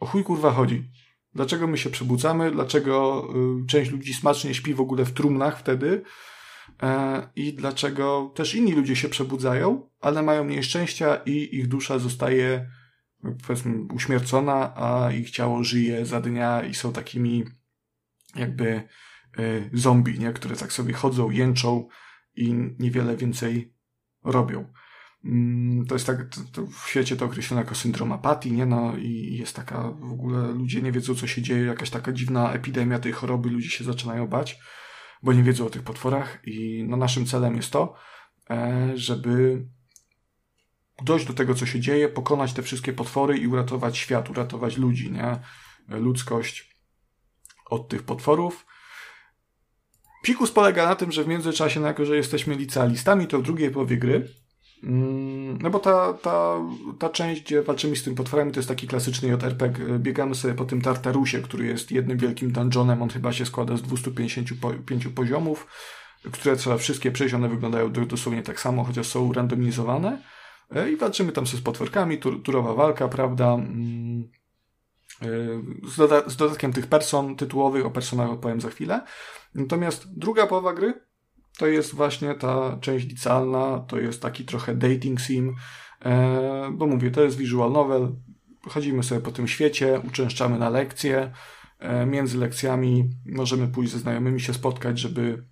o 0.00 0.06
chuj 0.06 0.24
kurwa 0.24 0.52
chodzi. 0.52 0.90
Dlaczego 1.38 1.66
my 1.66 1.78
się 1.78 1.90
przebudzamy? 1.90 2.50
Dlaczego 2.50 3.24
y, 3.62 3.66
część 3.66 3.90
ludzi 3.90 4.14
smacznie 4.14 4.54
śpi 4.54 4.74
w 4.74 4.80
ogóle 4.80 5.04
w 5.04 5.12
trumnach 5.12 5.58
wtedy? 5.58 6.02
E, 6.82 7.28
I 7.36 7.54
dlaczego 7.54 8.32
też 8.34 8.54
inni 8.54 8.72
ludzie 8.72 8.96
się 8.96 9.08
przebudzają, 9.08 9.90
ale 10.00 10.22
mają 10.22 10.44
mniej 10.44 10.62
szczęścia 10.62 11.16
i 11.16 11.56
ich 11.56 11.68
dusza 11.68 11.98
zostaje 11.98 12.70
powiedzmy 13.46 13.74
uśmiercona, 13.94 14.72
a 14.76 15.12
ich 15.12 15.30
ciało 15.30 15.64
żyje 15.64 16.06
za 16.06 16.20
dnia 16.20 16.62
i 16.62 16.74
są 16.74 16.92
takimi 16.92 17.44
jakby 18.36 18.82
y, 19.38 19.70
zombie, 19.72 20.18
nie? 20.18 20.32
które 20.32 20.56
tak 20.56 20.72
sobie 20.72 20.94
chodzą, 20.94 21.30
jęczą 21.30 21.88
i 22.36 22.54
niewiele 22.78 23.16
więcej 23.16 23.74
robią. 24.24 24.72
Mm, 25.24 25.86
to 25.86 25.94
jest 25.94 26.06
tak, 26.06 26.28
to, 26.28 26.40
to 26.52 26.66
w 26.66 26.88
świecie 26.88 27.16
to 27.16 27.24
określone 27.24 27.62
jako 27.62 27.74
syndrom 27.74 28.12
apatii, 28.12 28.52
nie? 28.52 28.66
No 28.66 28.96
i 28.96 29.36
jest 29.36 29.56
taka, 29.56 29.90
w 29.90 30.12
ogóle 30.12 30.52
ludzie 30.52 30.82
nie 30.82 30.92
wiedzą, 30.92 31.14
co 31.14 31.26
się 31.26 31.42
dzieje, 31.42 31.64
jakaś 31.64 31.90
taka 31.90 32.12
dziwna 32.12 32.52
epidemia 32.52 32.98
tej 32.98 33.12
choroby, 33.12 33.50
ludzie 33.50 33.70
się 33.70 33.84
zaczynają 33.84 34.26
bać, 34.26 34.58
bo 35.22 35.32
nie 35.32 35.42
wiedzą 35.42 35.66
o 35.66 35.70
tych 35.70 35.82
potworach 35.82 36.38
i 36.44 36.84
no 36.88 36.96
naszym 36.96 37.26
celem 37.26 37.56
jest 37.56 37.70
to, 37.70 37.94
e, 38.50 38.92
żeby 38.94 39.64
dojść 41.04 41.26
do 41.26 41.34
tego, 41.34 41.54
co 41.54 41.66
się 41.66 41.80
dzieje, 41.80 42.08
pokonać 42.08 42.52
te 42.52 42.62
wszystkie 42.62 42.92
potwory 42.92 43.38
i 43.38 43.46
uratować 43.46 43.98
świat, 43.98 44.30
uratować 44.30 44.76
ludzi, 44.76 45.12
nie? 45.12 45.38
Ludzkość 45.88 46.78
od 47.66 47.88
tych 47.88 48.02
potworów. 48.02 48.66
Pikus 50.22 50.52
polega 50.52 50.88
na 50.88 50.94
tym, 50.94 51.12
że 51.12 51.24
w 51.24 51.28
międzyczasie, 51.28 51.80
no 51.80 51.86
jako 51.86 52.04
że 52.04 52.16
jesteśmy 52.16 52.54
licealistami, 52.54 53.26
to 53.26 53.38
w 53.38 53.42
drugiej 53.42 53.70
połowie 53.70 53.96
gry 53.96 54.28
no 54.82 55.70
bo 55.70 55.78
ta, 55.78 56.12
ta, 56.12 56.60
ta 56.98 57.08
część, 57.08 57.42
gdzie 57.42 57.62
walczymy 57.62 57.96
z 57.96 58.02
tym 58.02 58.14
potworami, 58.14 58.52
to 58.52 58.58
jest 58.58 58.68
taki 58.68 58.86
klasyczny 58.86 59.28
JRPG. 59.28 59.98
Biegamy 59.98 60.34
sobie 60.34 60.54
po 60.54 60.64
tym 60.64 60.82
Tartarusie, 60.82 61.42
który 61.42 61.66
jest 61.66 61.90
jednym 61.90 62.18
wielkim 62.18 62.52
dungeonem. 62.52 63.02
On 63.02 63.08
chyba 63.08 63.32
się 63.32 63.46
składa 63.46 63.76
z 63.76 63.82
255 63.82 65.06
poziomów, 65.08 65.66
które 66.32 66.56
trzeba 66.56 66.76
wszystkie 66.78 67.10
przejść. 67.10 67.34
One 67.34 67.48
wyglądają 67.48 67.92
dosłownie 67.92 68.42
tak 68.42 68.60
samo, 68.60 68.84
chociaż 68.84 69.06
są 69.06 69.32
randomizowane. 69.32 70.22
E, 70.70 70.90
I 70.90 70.96
walczymy 70.96 71.32
tam 71.32 71.46
z 71.46 71.60
potworkami, 71.60 72.18
tur, 72.18 72.42
turowa 72.42 72.74
walka, 72.74 73.08
prawda? 73.08 73.54
Mm, 73.54 74.28
e, 75.22 75.26
z, 75.88 75.96
doda 75.96 76.22
z 76.26 76.36
dodatkiem 76.36 76.72
tych 76.72 76.86
person 76.86 77.36
tytułowych, 77.36 77.86
o 77.86 77.90
personach 77.90 78.30
opowiem 78.30 78.60
za 78.60 78.68
chwilę. 78.70 79.00
Natomiast 79.54 80.18
druga 80.18 80.46
połowa 80.46 80.74
gry 80.74 81.07
to 81.58 81.66
jest 81.66 81.94
właśnie 81.94 82.34
ta 82.34 82.78
część 82.80 83.06
licealna, 83.06 83.84
to 83.88 83.98
jest 83.98 84.22
taki 84.22 84.44
trochę 84.44 84.76
dating 84.76 85.20
sim, 85.20 85.54
e, 86.04 86.70
bo 86.72 86.86
mówię, 86.86 87.10
to 87.10 87.22
jest 87.22 87.36
visual 87.36 87.72
novel, 87.72 88.16
chodzimy 88.68 89.02
sobie 89.02 89.20
po 89.20 89.32
tym 89.32 89.48
świecie, 89.48 90.00
uczęszczamy 90.08 90.58
na 90.58 90.70
lekcje, 90.70 91.32
e, 91.78 92.06
między 92.06 92.38
lekcjami 92.38 93.10
możemy 93.26 93.68
pójść 93.68 93.92
ze 93.92 93.98
znajomymi 93.98 94.40
się 94.40 94.54
spotkać, 94.54 94.98
żeby 94.98 95.44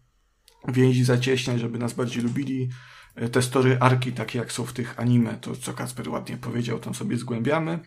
więzi 0.68 1.04
zacieśniać, 1.04 1.60
żeby 1.60 1.78
nas 1.78 1.92
bardziej 1.92 2.22
lubili. 2.22 2.68
E, 3.14 3.28
te 3.28 3.42
story 3.42 3.78
arki, 3.80 4.12
takie 4.12 4.38
jak 4.38 4.52
są 4.52 4.64
w 4.64 4.72
tych 4.72 5.00
anime, 5.00 5.38
to 5.40 5.56
co 5.56 5.72
Kasper 5.72 6.08
ładnie 6.08 6.36
powiedział, 6.36 6.78
tam 6.78 6.94
sobie 6.94 7.16
zgłębiamy 7.16 7.78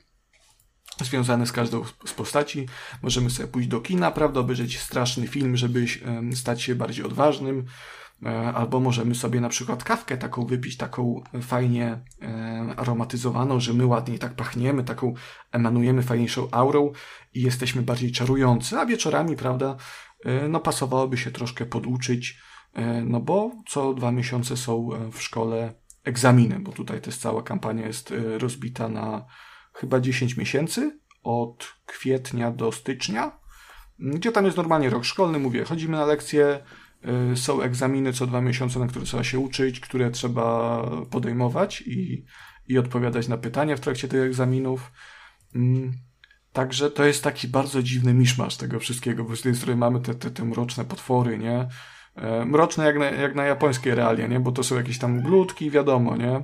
związane 1.05 1.47
z 1.47 1.51
każdą 1.51 1.83
z 2.05 2.13
postaci. 2.13 2.67
Możemy 3.01 3.29
sobie 3.29 3.47
pójść 3.47 3.69
do 3.69 3.81
kina, 3.81 4.11
prawda, 4.11 4.39
obejrzeć 4.39 4.79
straszny 4.79 5.27
film, 5.27 5.57
żeby 5.57 5.85
stać 6.35 6.61
się 6.61 6.75
bardziej 6.75 7.05
odważnym. 7.05 7.65
E, 8.25 8.53
albo 8.53 8.79
możemy 8.79 9.15
sobie 9.15 9.41
na 9.41 9.49
przykład 9.49 9.83
kawkę 9.83 10.17
taką 10.17 10.45
wypić, 10.45 10.77
taką 10.77 11.23
fajnie 11.41 11.99
e, 12.21 12.73
aromatyzowaną, 12.77 13.59
że 13.59 13.73
my 13.73 13.85
ładniej 13.85 14.19
tak 14.19 14.33
pachniemy, 14.33 14.83
taką 14.83 15.13
emanujemy 15.51 16.01
fajniejszą 16.03 16.47
aurą 16.51 16.91
i 17.33 17.41
jesteśmy 17.41 17.81
bardziej 17.81 18.11
czarujący, 18.11 18.77
a 18.77 18.85
wieczorami, 18.85 19.35
prawda, 19.35 19.75
e, 20.25 20.47
no 20.47 20.59
pasowałoby 20.59 21.17
się 21.17 21.31
troszkę 21.31 21.65
poduczyć, 21.65 22.39
no 23.05 23.19
bo 23.19 23.51
co 23.67 23.93
dwa 23.93 24.11
miesiące 24.11 24.57
są 24.57 24.89
w 25.11 25.21
szkole 25.21 25.73
egzaminy, 26.03 26.59
bo 26.59 26.71
tutaj 26.71 27.01
też 27.01 27.17
cała 27.17 27.43
kampania 27.43 27.87
jest 27.87 28.13
rozbita 28.37 28.89
na 28.89 29.25
chyba 29.73 29.99
10 29.99 30.37
miesięcy, 30.37 30.99
od 31.23 31.73
kwietnia 31.85 32.51
do 32.51 32.71
stycznia, 32.71 33.39
gdzie 33.99 34.31
tam 34.31 34.45
jest 34.45 34.57
normalnie 34.57 34.89
rok 34.89 35.05
szkolny, 35.05 35.39
mówię, 35.39 35.65
chodzimy 35.65 35.97
na 35.97 36.05
lekcje, 36.05 36.59
są 37.35 37.61
egzaminy 37.61 38.13
co 38.13 38.27
dwa 38.27 38.41
miesiące, 38.41 38.79
na 38.79 38.87
które 38.87 39.05
trzeba 39.05 39.23
się 39.23 39.39
uczyć, 39.39 39.79
które 39.79 40.11
trzeba 40.11 40.83
podejmować 41.11 41.81
i, 41.81 42.25
i 42.67 42.77
odpowiadać 42.77 43.27
na 43.27 43.37
pytania 43.37 43.75
w 43.75 43.79
trakcie 43.79 44.07
tych 44.07 44.21
egzaminów. 44.21 44.91
Mm, 45.55 45.93
także 46.53 46.91
to 46.91 47.05
jest 47.05 47.23
taki 47.23 47.47
bardzo 47.47 47.83
dziwny 47.83 48.13
miszmasz 48.13 48.57
tego 48.57 48.79
wszystkiego, 48.79 49.23
bo 49.23 49.35
z 49.35 49.41
tej 49.41 49.55
strony 49.55 49.75
mamy 49.75 49.99
te, 50.01 50.15
te, 50.15 50.31
te 50.31 50.45
mroczne 50.45 50.85
potwory, 50.85 51.37
nie? 51.37 51.67
E, 52.15 52.45
mroczne 52.45 52.85
jak 52.85 52.99
na, 52.99 53.05
jak 53.05 53.35
na 53.35 53.43
japońskie 53.43 53.95
realia, 53.95 54.27
nie? 54.27 54.39
Bo 54.39 54.51
to 54.51 54.63
są 54.63 54.75
jakieś 54.75 54.97
tam 54.97 55.21
glutki, 55.21 55.71
wiadomo, 55.71 56.17
nie? 56.17 56.43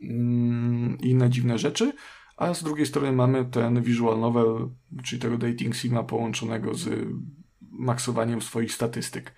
Mm, 0.00 0.98
I 1.00 1.10
inne 1.10 1.30
dziwne 1.30 1.58
rzeczy. 1.58 1.92
A 2.36 2.54
z 2.54 2.62
drugiej 2.62 2.86
strony 2.86 3.12
mamy 3.12 3.44
ten 3.44 3.82
visual 3.82 4.20
novel, 4.20 4.68
czyli 5.04 5.22
tego 5.22 5.38
dating 5.38 5.76
sima 5.76 6.02
połączonego 6.02 6.74
z 6.74 7.08
maksowaniem 7.60 8.42
swoich 8.42 8.72
statystyk. 8.72 9.34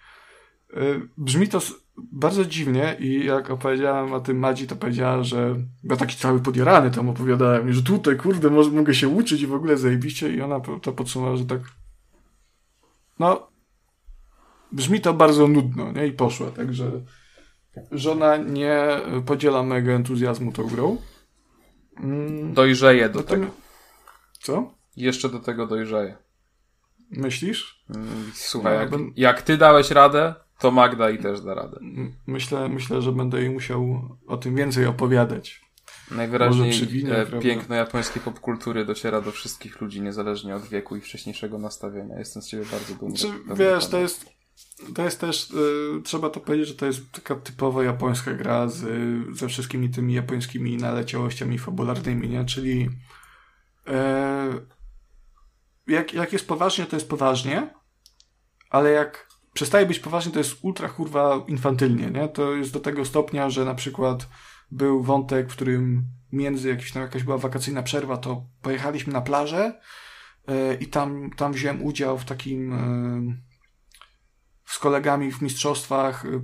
Y, 0.77 1.09
brzmi 1.19 1.49
to 1.49 1.59
bardzo 1.97 2.45
dziwnie 2.45 2.97
i 3.01 3.25
jak 3.25 3.51
opowiedziałem 3.51 4.13
o 4.13 4.21
tym 4.21 4.39
Madzi, 4.39 4.67
to 4.67 4.77
powiedziała, 4.77 5.23
że 5.23 5.57
ja 5.85 5.97
taki 5.97 6.17
cały 6.17 6.41
podjarany 6.41 6.91
tam 6.91 7.09
opowiadałem, 7.09 7.73
że 7.73 7.83
tutaj, 7.83 8.17
kurde, 8.17 8.51
może, 8.51 8.71
mogę 8.71 8.95
się 8.95 9.09
uczyć 9.09 9.41
i 9.41 9.47
w 9.47 9.55
ogóle 9.55 9.77
zajebiście 9.77 10.33
i 10.33 10.41
ona 10.41 10.61
to 10.83 10.93
podsumowała, 10.93 11.37
że 11.37 11.45
tak 11.45 11.61
no 13.19 13.51
brzmi 14.73 15.01
to 15.01 15.15
bardzo 15.15 15.49
nudno, 15.49 15.93
nie? 15.93 16.07
I 16.07 16.13
poszła, 16.13 16.51
także 16.51 16.91
żona 17.93 18.37
nie 18.37 19.01
podziela 19.27 19.63
mego 19.63 19.93
entuzjazmu 19.93 20.53
tą 20.53 20.67
grą. 20.67 20.97
Mm. 21.97 22.55
Dojrzeje 22.55 23.09
do 23.09 23.23
tego. 23.23 23.47
Co? 24.41 24.75
Jeszcze 24.97 25.29
do 25.29 25.39
tego 25.39 25.67
dojrzeje. 25.67 26.17
Myślisz? 27.11 27.85
Mm, 27.95 28.31
słuchaj, 28.35 28.77
jak, 28.77 28.91
jak 29.17 29.43
ty 29.43 29.57
dałeś 29.57 29.91
radę, 29.91 30.35
to 30.61 30.71
Magda 30.71 31.11
i 31.11 31.19
też 31.19 31.41
da 31.41 31.55
radę. 31.55 31.81
Myślę, 32.27 32.69
myślę, 32.69 33.03
że 33.03 33.13
będę 33.13 33.41
jej 33.41 33.51
musiał 33.51 34.09
o 34.27 34.37
tym 34.37 34.57
więcej 34.57 34.87
opowiadać. 34.87 35.71
Najwyraźniej 36.11 36.87
winie, 36.87 37.17
e, 37.17 37.41
piękno 37.41 37.75
japońskiej 37.75 38.23
popkultury 38.23 38.85
dociera 38.85 39.21
do 39.21 39.33
wszystkich 39.33 39.81
ludzi, 39.81 40.01
niezależnie 40.01 40.57
od 40.57 40.63
wieku 40.63 40.97
i 40.97 41.01
wcześniejszego 41.01 41.59
nastawienia. 41.59 42.19
Jestem 42.19 42.43
z 42.43 42.47
ciebie 42.47 42.65
bardzo 42.71 42.95
dumny. 42.95 43.17
Czy, 43.17 43.29
wiesz, 43.55 43.87
to 43.87 43.99
jest, 43.99 44.31
to 44.95 45.03
jest 45.03 45.21
też, 45.21 45.51
y, 45.51 46.03
trzeba 46.05 46.31
to 46.31 46.41
powiedzieć, 46.41 46.69
że 46.69 46.75
to 46.75 46.87
jest 46.87 47.13
taka 47.13 47.37
typowa 47.37 47.85
japońska 47.85 48.33
gra 48.33 48.69
z, 48.69 48.87
ze 49.37 49.49
wszystkimi 49.49 49.91
tymi 49.91 50.15
japońskimi 50.15 50.77
naleciałościami 50.77 51.59
fabularnymi, 51.59 52.29
nie? 52.29 52.45
Czyli 52.45 52.91
y, 53.89 53.93
jak, 55.87 56.15
jak 56.15 56.33
jest 56.33 56.49
poważnie, 56.49 56.87
to 56.87 56.97
jest 56.97 57.09
poważnie, 57.09 57.75
ale 58.71 58.91
jak 58.91 59.30
przestaje 59.55 59.87
być 59.87 59.99
poważny, 59.99 60.33
to 60.33 60.39
jest 60.39 60.59
ultra 60.63 60.89
kurwa 60.89 61.45
infantylnie, 61.49 62.11
nie? 62.11 62.29
To 62.29 62.55
jest 62.55 62.73
do 62.73 62.81
tego 62.81 63.05
stopnia, 63.05 63.51
że 63.51 63.65
na 63.65 63.75
przykład 63.75 64.29
był 64.71 65.03
wątek, 65.03 65.49
w 65.49 65.53
którym 65.53 66.05
między 66.33 66.69
jakieś, 66.69 66.93
tam 66.93 67.03
jakaś 67.03 67.23
była 67.23 67.39
wakacyjna 67.39 67.83
przerwa, 67.83 68.17
to 68.17 68.47
pojechaliśmy 68.63 69.13
na 69.13 69.21
plażę 69.21 69.81
yy, 70.49 70.75
i 70.81 70.87
tam, 70.87 71.31
tam 71.37 71.53
wziąłem 71.53 71.83
udział 71.83 72.19
w 72.19 72.25
takim 72.25 72.71
yy, 72.71 73.37
z 74.65 74.79
kolegami 74.79 75.33
w 75.33 75.43
mistrzostwach 75.43 76.25
yy, 76.25 76.41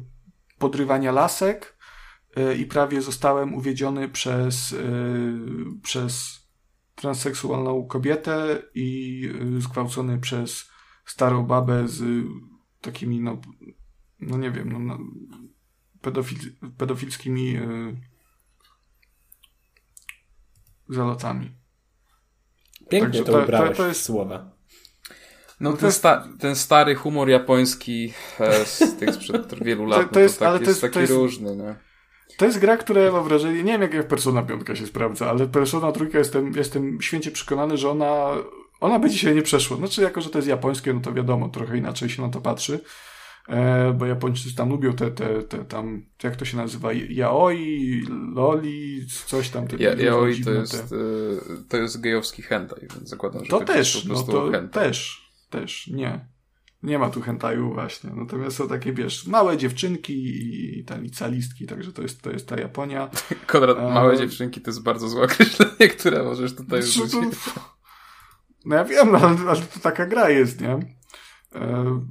podrywania 0.58 1.12
lasek 1.12 1.76
i 2.58 2.66
prawie 2.66 3.02
zostałem 3.02 3.54
uwiedziony 3.54 4.08
przez, 4.08 4.74
przez 5.82 6.40
transseksualną 6.94 7.86
kobietę 7.86 8.62
i 8.74 9.22
zgwałcony 9.58 10.18
przez 10.18 10.70
starą 11.04 11.46
babę 11.46 11.88
z 11.88 12.26
takimi, 12.86 13.20
no, 13.20 13.40
no 14.20 14.38
nie 14.38 14.50
wiem, 14.50 14.72
no, 14.72 14.78
no 14.78 14.98
pedofil, 16.00 16.38
pedofilskimi 16.78 17.52
yy, 17.52 17.96
zalotami. 20.88 21.50
Pięknie 22.88 23.22
Także 23.22 23.46
to, 23.46 23.68
to, 23.68 23.74
to 23.74 23.86
jest 23.86 24.02
słowa. 24.02 24.56
No, 25.60 25.70
no 25.70 25.76
ten, 25.76 25.92
sta 25.92 26.28
ten, 26.38 26.56
stary 26.56 26.94
humor 26.94 27.28
japoński 27.28 28.12
e, 28.40 28.66
z 28.66 28.96
tych 28.96 29.14
sprzed 29.14 29.54
wielu 29.64 29.86
lat, 29.86 30.08
to, 30.08 30.14
to, 30.14 30.20
jest, 30.20 30.40
no 30.40 30.46
to, 30.46 30.52
tak, 30.52 30.60
jest, 30.60 30.68
jest 30.68 30.80
taki 30.80 30.98
jest, 30.98 31.12
różny, 31.12 31.56
nie? 31.56 31.76
To 32.36 32.44
jest 32.44 32.58
gra, 32.58 32.76
która 32.76 33.02
ja 33.02 33.12
mam 33.12 33.24
wrażenie, 33.24 33.62
nie 33.62 33.72
wiem 33.72 33.82
jak, 33.82 33.94
jak 33.94 34.08
Persona 34.08 34.42
5 34.42 34.78
się 34.78 34.86
sprawdza, 34.86 35.30
ale 35.30 35.46
Persona 35.46 35.92
3 35.92 36.10
jestem, 36.14 36.52
jestem 36.52 37.02
święcie 37.02 37.30
przekonany, 37.30 37.76
że 37.76 37.90
ona 37.90 38.30
ona 38.80 38.98
by 38.98 39.10
dzisiaj 39.10 39.34
nie 39.34 39.42
przeszła. 39.42 39.76
Znaczy, 39.76 40.02
jako 40.02 40.20
że 40.20 40.30
to 40.30 40.38
jest 40.38 40.48
japońskie, 40.48 40.94
no 40.94 41.00
to 41.00 41.12
wiadomo, 41.12 41.48
trochę 41.48 41.78
inaczej 41.78 42.08
się 42.08 42.22
na 42.22 42.28
to 42.28 42.40
patrzy. 42.40 42.80
E, 43.48 43.92
bo 43.92 44.06
Japończycy 44.06 44.56
tam 44.56 44.70
lubią 44.70 44.92
te, 44.92 45.10
te, 45.10 45.42
te 45.42 45.64
tam, 45.64 46.06
jak 46.22 46.36
to 46.36 46.44
się 46.44 46.56
nazywa, 46.56 46.92
yaoi, 46.92 48.02
loli, 48.34 49.06
coś 49.26 49.48
tam. 49.48 49.68
Te, 49.68 49.76
ja, 49.76 49.94
yaoi 49.94 50.44
to 50.44 50.50
jest, 50.50 50.90
te... 50.90 50.96
to 51.68 51.76
jest 51.76 52.00
gejowski 52.00 52.42
hentai, 52.42 52.88
więc 52.94 53.08
zakładam, 53.08 53.44
że 53.44 53.50
to 53.50 53.60
też, 53.60 54.04
no 54.04 54.22
to 54.22 54.50
hentai. 54.50 54.84
też, 54.84 55.26
też, 55.50 55.86
nie. 55.86 56.36
Nie 56.82 56.98
ma 56.98 57.10
tu 57.10 57.20
hentaju 57.20 57.74
właśnie. 57.74 58.10
Natomiast 58.10 58.56
są 58.56 58.68
takie, 58.68 58.92
wiesz, 58.92 59.26
małe 59.26 59.56
dziewczynki 59.56 60.14
i 60.78 60.84
te 60.84 61.00
licealistki, 61.00 61.66
także 61.66 61.92
to 61.92 62.02
jest, 62.02 62.22
to 62.22 62.30
jest 62.30 62.48
ta 62.48 62.56
Japonia. 62.56 63.10
Konrad, 63.46 63.78
małe 63.78 64.12
e... 64.14 64.16
dziewczynki 64.16 64.60
to 64.60 64.70
jest 64.70 64.82
bardzo 64.82 65.08
złe 65.08 65.22
określenie, 65.22 65.88
które 65.98 66.22
możesz 66.22 66.54
tutaj 66.54 66.80
użyć. 66.80 67.12
No 68.66 68.76
ja 68.76 68.84
wiem, 68.84 69.12
no, 69.12 69.18
ale, 69.18 69.60
to 69.60 69.80
taka 69.82 70.06
gra 70.06 70.30
jest, 70.30 70.60
nie? 70.60 70.78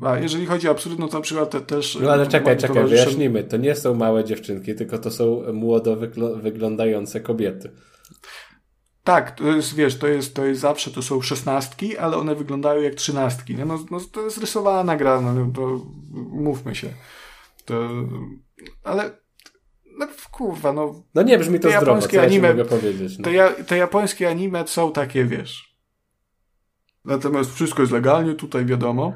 A 0.02 0.18
jeżeli 0.18 0.46
chodzi 0.46 0.68
o 0.68 0.72
absurd, 0.72 1.00
no 1.00 1.08
to 1.08 1.18
na 1.18 1.22
przykład 1.22 1.52
te, 1.52 1.62
też... 1.62 1.98
No 2.02 2.12
ale 2.12 2.28
czekaj, 2.28 2.58
czekaj, 2.58 2.88
wyjaśnijmy. 2.88 3.44
To 3.44 3.58
nie 3.58 3.76
są 3.76 3.94
małe 3.94 4.24
dziewczynki, 4.24 4.76
tylko 4.76 4.98
to 4.98 5.12
są 5.12 5.54
młodo 5.54 5.98
wyglądające 6.42 7.20
kobiety. 7.20 7.72
Tak, 9.04 9.32
to 9.32 9.44
jest, 9.44 9.76
wiesz, 9.76 9.98
to 9.98 10.08
jest, 10.08 10.36
to 10.36 10.46
jest 10.46 10.62
zawsze, 10.62 10.92
to 10.92 11.02
są 11.02 11.22
szesnastki, 11.22 11.98
ale 11.98 12.18
one 12.18 12.36
wyglądają 12.36 12.82
jak 12.82 12.96
trzynastki, 12.96 13.56
nie? 13.56 13.66
No, 13.66 13.86
no 13.92 14.00
to 14.12 14.22
jest 14.22 14.38
rysowana 14.38 14.98
gra, 14.98 15.22
no 15.22 15.52
to 15.56 15.86
mówmy 16.32 16.76
się. 16.76 16.88
To, 17.66 17.90
ale 18.84 19.12
no 19.98 20.08
kurwa, 20.32 20.74
no. 20.74 21.04
No 21.16 21.22
nie 21.22 21.38
brzmi 21.38 21.60
to 21.60 21.68
te 21.68 21.78
zdrowo, 21.78 21.92
japońskie 21.92 22.22
anime, 22.22 22.50
mogę 22.50 22.66
powiedzieć. 22.66 23.18
No. 23.18 23.24
Te, 23.24 23.34
ja, 23.34 23.50
te 23.50 23.78
japońskie 23.78 24.30
anime 24.30 24.68
są 24.68 24.92
takie, 24.92 25.26
wiesz. 25.26 25.75
Natomiast 27.06 27.54
wszystko 27.54 27.82
jest 27.82 27.94
legalnie, 27.94 28.34
tutaj 28.34 28.66
wiadomo. 28.66 29.14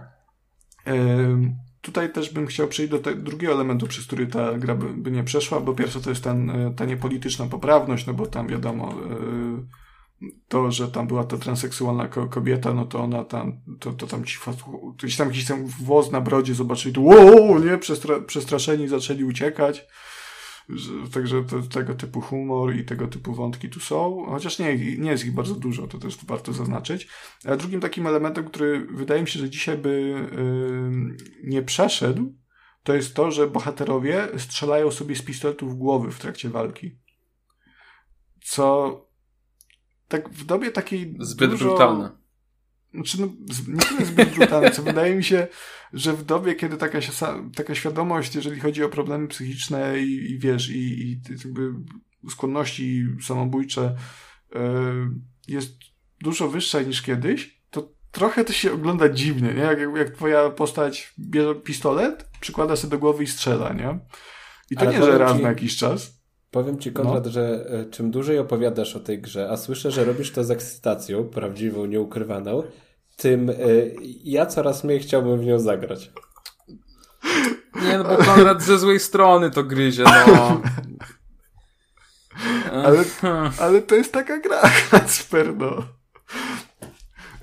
tutaj 1.81 2.13
też 2.13 2.33
bym 2.33 2.47
chciał 2.47 2.67
przejść 2.67 2.91
do 2.91 2.99
drugiego 3.15 3.53
elementu, 3.53 3.87
przez 3.87 4.05
który 4.07 4.27
ta 4.27 4.53
gra 4.53 4.75
by, 4.75 4.93
by, 4.93 5.11
nie 5.11 5.23
przeszła, 5.23 5.59
bo 5.59 5.73
pierwsze 5.73 6.01
to 6.01 6.09
jest 6.09 6.23
ten, 6.23 6.49
e, 6.49 6.73
ta 6.73 6.85
niepolityczna 6.85 7.45
poprawność, 7.45 8.05
no 8.05 8.13
bo 8.13 8.25
tam 8.25 8.47
wiadomo, 8.47 8.91
e, 8.91 10.27
to, 10.47 10.71
że 10.71 10.87
tam 10.87 11.07
była 11.07 11.23
ta 11.23 11.37
transseksualna 11.37 12.07
kobieta, 12.07 12.73
no 12.73 12.85
to 12.85 12.99
ona 12.99 13.23
tam, 13.23 13.57
to, 13.79 13.93
to 13.93 14.07
tam 14.07 14.25
ci, 14.25 14.37
to 14.97 15.07
tam 15.17 15.27
jakiś 15.27 15.45
tam 15.45 15.65
włos 15.65 16.11
na 16.11 16.21
brodzie 16.21 16.53
zobaczyli, 16.53 16.95
to 16.95 17.01
wow, 17.01 17.59
nie, 17.59 17.77
Przestra 17.77 18.19
przestraszeni 18.19 18.87
zaczęli 18.87 19.23
uciekać. 19.23 19.87
Także 21.13 21.43
to, 21.43 21.61
tego 21.61 21.93
typu 21.93 22.21
humor 22.21 22.75
i 22.75 22.85
tego 22.85 23.07
typu 23.07 23.33
wątki 23.33 23.69
tu 23.69 23.79
są, 23.79 24.25
chociaż 24.29 24.59
nie, 24.59 24.97
nie 24.97 25.11
jest 25.11 25.25
ich 25.25 25.33
bardzo 25.33 25.55
dużo, 25.55 25.87
to 25.87 25.97
też 25.97 26.25
warto 26.25 26.53
zaznaczyć. 26.53 27.07
A 27.45 27.55
drugim 27.55 27.81
takim 27.81 28.07
elementem, 28.07 28.45
który 28.45 28.87
wydaje 28.91 29.21
mi 29.21 29.27
się, 29.27 29.39
że 29.39 29.49
dzisiaj 29.49 29.77
by 29.77 29.99
yy, 30.31 31.17
nie 31.43 31.61
przeszedł, 31.61 32.33
to 32.83 32.93
jest 32.93 33.13
to, 33.13 33.31
że 33.31 33.47
bohaterowie 33.47 34.27
strzelają 34.37 34.91
sobie 34.91 35.15
z 35.15 35.21
pistoletów 35.21 35.71
w 35.71 35.77
głowy 35.77 36.11
w 36.11 36.19
trakcie 36.19 36.49
walki. 36.49 36.99
Co 38.43 39.09
tak 40.07 40.29
w 40.29 40.45
dobie 40.45 40.71
takiej. 40.71 41.15
Zbyt 41.19 41.51
dużo... 41.51 41.65
brutalne. 41.65 42.19
Znaczy, 42.93 43.21
no, 43.21 43.27
nie 43.67 43.81
tyle 43.81 44.05
zbyt 44.05 44.35
brutalne, 44.35 44.71
co 44.71 44.83
wydaje 44.83 45.15
mi 45.15 45.23
się, 45.23 45.47
że 45.93 46.13
w 46.13 46.23
dobie, 46.23 46.55
kiedy 46.55 46.77
taka, 46.77 46.99
taka 47.55 47.75
świadomość, 47.75 48.35
jeżeli 48.35 48.59
chodzi 48.59 48.83
o 48.83 48.89
problemy 48.89 49.27
psychiczne 49.27 49.99
i, 49.99 50.31
i 50.31 50.39
wiesz, 50.39 50.69
i, 50.69 51.01
i 51.01 51.21
jakby 51.29 51.71
skłonności 52.29 53.05
samobójcze 53.21 53.95
yy, 54.55 54.59
jest 55.47 55.77
dużo 56.21 56.47
wyższa 56.47 56.81
niż 56.81 57.01
kiedyś, 57.01 57.59
to 57.69 57.91
trochę 58.11 58.45
to 58.45 58.53
się 58.53 58.73
ogląda 58.73 59.09
dziwnie, 59.09 59.53
nie? 59.53 59.61
Jak, 59.61 59.79
jak 59.97 60.09
twoja 60.09 60.49
postać 60.49 61.13
bierze 61.19 61.55
pistolet, 61.55 62.29
przykłada 62.41 62.75
sobie 62.75 62.91
do 62.91 62.99
głowy 62.99 63.23
i 63.23 63.27
strzela, 63.27 63.73
nie? 63.73 63.99
I 64.71 64.75
to 64.75 64.81
Ale 64.81 64.91
nie, 64.91 65.05
że 65.05 65.17
raz 65.17 65.37
ci... 65.37 65.43
na 65.43 65.49
jakiś 65.49 65.77
czas. 65.77 66.19
Powiem 66.51 66.79
ci, 66.79 66.91
Konrad, 66.91 67.25
no. 67.25 67.31
że 67.31 67.65
e, 67.69 67.89
czym 67.89 68.11
dłużej 68.11 68.39
opowiadasz 68.39 68.95
o 68.95 68.99
tej 68.99 69.21
grze, 69.21 69.49
a 69.49 69.57
słyszę, 69.57 69.91
że 69.91 70.05
robisz 70.05 70.31
to 70.31 70.43
z 70.43 70.51
ekscytacją, 70.51 71.23
prawdziwą, 71.23 71.85
nieukrywaną, 71.85 72.63
tym 73.21 73.49
y, 73.49 73.95
ja 74.23 74.45
coraz 74.45 74.83
mniej 74.83 74.99
chciałbym 74.99 75.39
w 75.39 75.45
nią 75.45 75.59
zagrać. 75.59 76.11
Nie, 77.81 77.97
no 77.97 78.03
bo 78.03 78.17
Konrad 78.17 78.61
ze 78.61 78.79
złej 78.79 78.99
strony 78.99 79.51
to 79.51 79.63
gryzie, 79.63 80.03
no. 80.03 80.61
ale, 82.71 83.03
ale 83.63 83.81
to 83.81 83.95
jest 83.95 84.13
taka 84.13 84.39
gra, 84.39 84.61
Kacper, 84.91 85.55
no. 85.57 85.83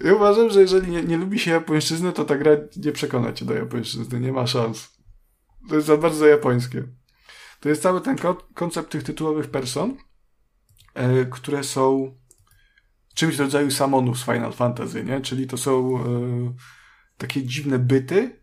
Ja 0.05 0.15
uważam, 0.15 0.51
że 0.51 0.61
jeżeli 0.61 0.91
nie, 0.91 1.03
nie 1.03 1.17
lubi 1.17 1.39
się 1.39 1.51
japońszczyzny, 1.51 2.13
to 2.13 2.25
ta 2.25 2.37
gra 2.37 2.53
nie 2.77 2.93
przekona 2.93 3.33
cię 3.33 3.45
do 3.45 3.55
japońszczyzny, 3.55 4.21
nie 4.21 4.33
ma 4.33 4.47
szans. 4.47 4.89
To 5.69 5.75
jest 5.75 5.87
za 5.87 5.97
bardzo 5.97 6.27
japońskie. 6.27 6.83
To 7.61 7.69
jest 7.69 7.83
cały 7.83 8.01
ten 8.01 8.17
koncept 8.55 8.91
tych 8.91 9.03
tytułowych 9.03 9.51
person, 9.51 9.97
e, 10.95 11.25
które 11.25 11.65
są 11.65 12.15
czymś 13.17 13.37
w 13.37 13.41
rodzaju 13.41 13.71
samonów 13.71 14.19
z 14.19 14.25
Final 14.25 14.53
Fantasy, 14.53 15.05
nie? 15.05 15.21
Czyli 15.21 15.47
to 15.47 15.57
są 15.57 15.99
e, 15.99 16.05
takie 17.19 17.43
dziwne 17.43 17.79
byty, 17.79 18.43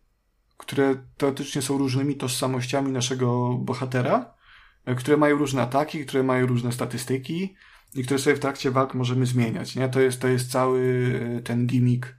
które 0.58 0.96
teoretycznie 1.18 1.62
są 1.62 1.78
różnymi 1.78 2.16
tożsamościami 2.16 2.92
naszego 2.92 3.58
bohatera, 3.58 4.34
e, 4.86 4.96
które 4.96 5.18
mają 5.18 5.38
różne 5.38 5.62
ataki, 5.62 6.06
które 6.06 6.24
mają 6.24 6.48
różne 6.48 6.72
statystyki 6.72 7.56
i 7.96 8.04
które 8.04 8.20
sobie 8.20 8.36
w 8.36 8.40
trakcie 8.40 8.72
walk 8.72 8.94
możemy 8.94 9.26
zmieniać, 9.26 9.76
nie? 9.76 9.90
To 9.90 10.02
jest, 10.02 10.22
to 10.22 10.28
jest 10.28 10.52
cały 10.52 10.82
e, 11.38 11.42
ten 11.42 11.68
gimmick, 11.68 12.16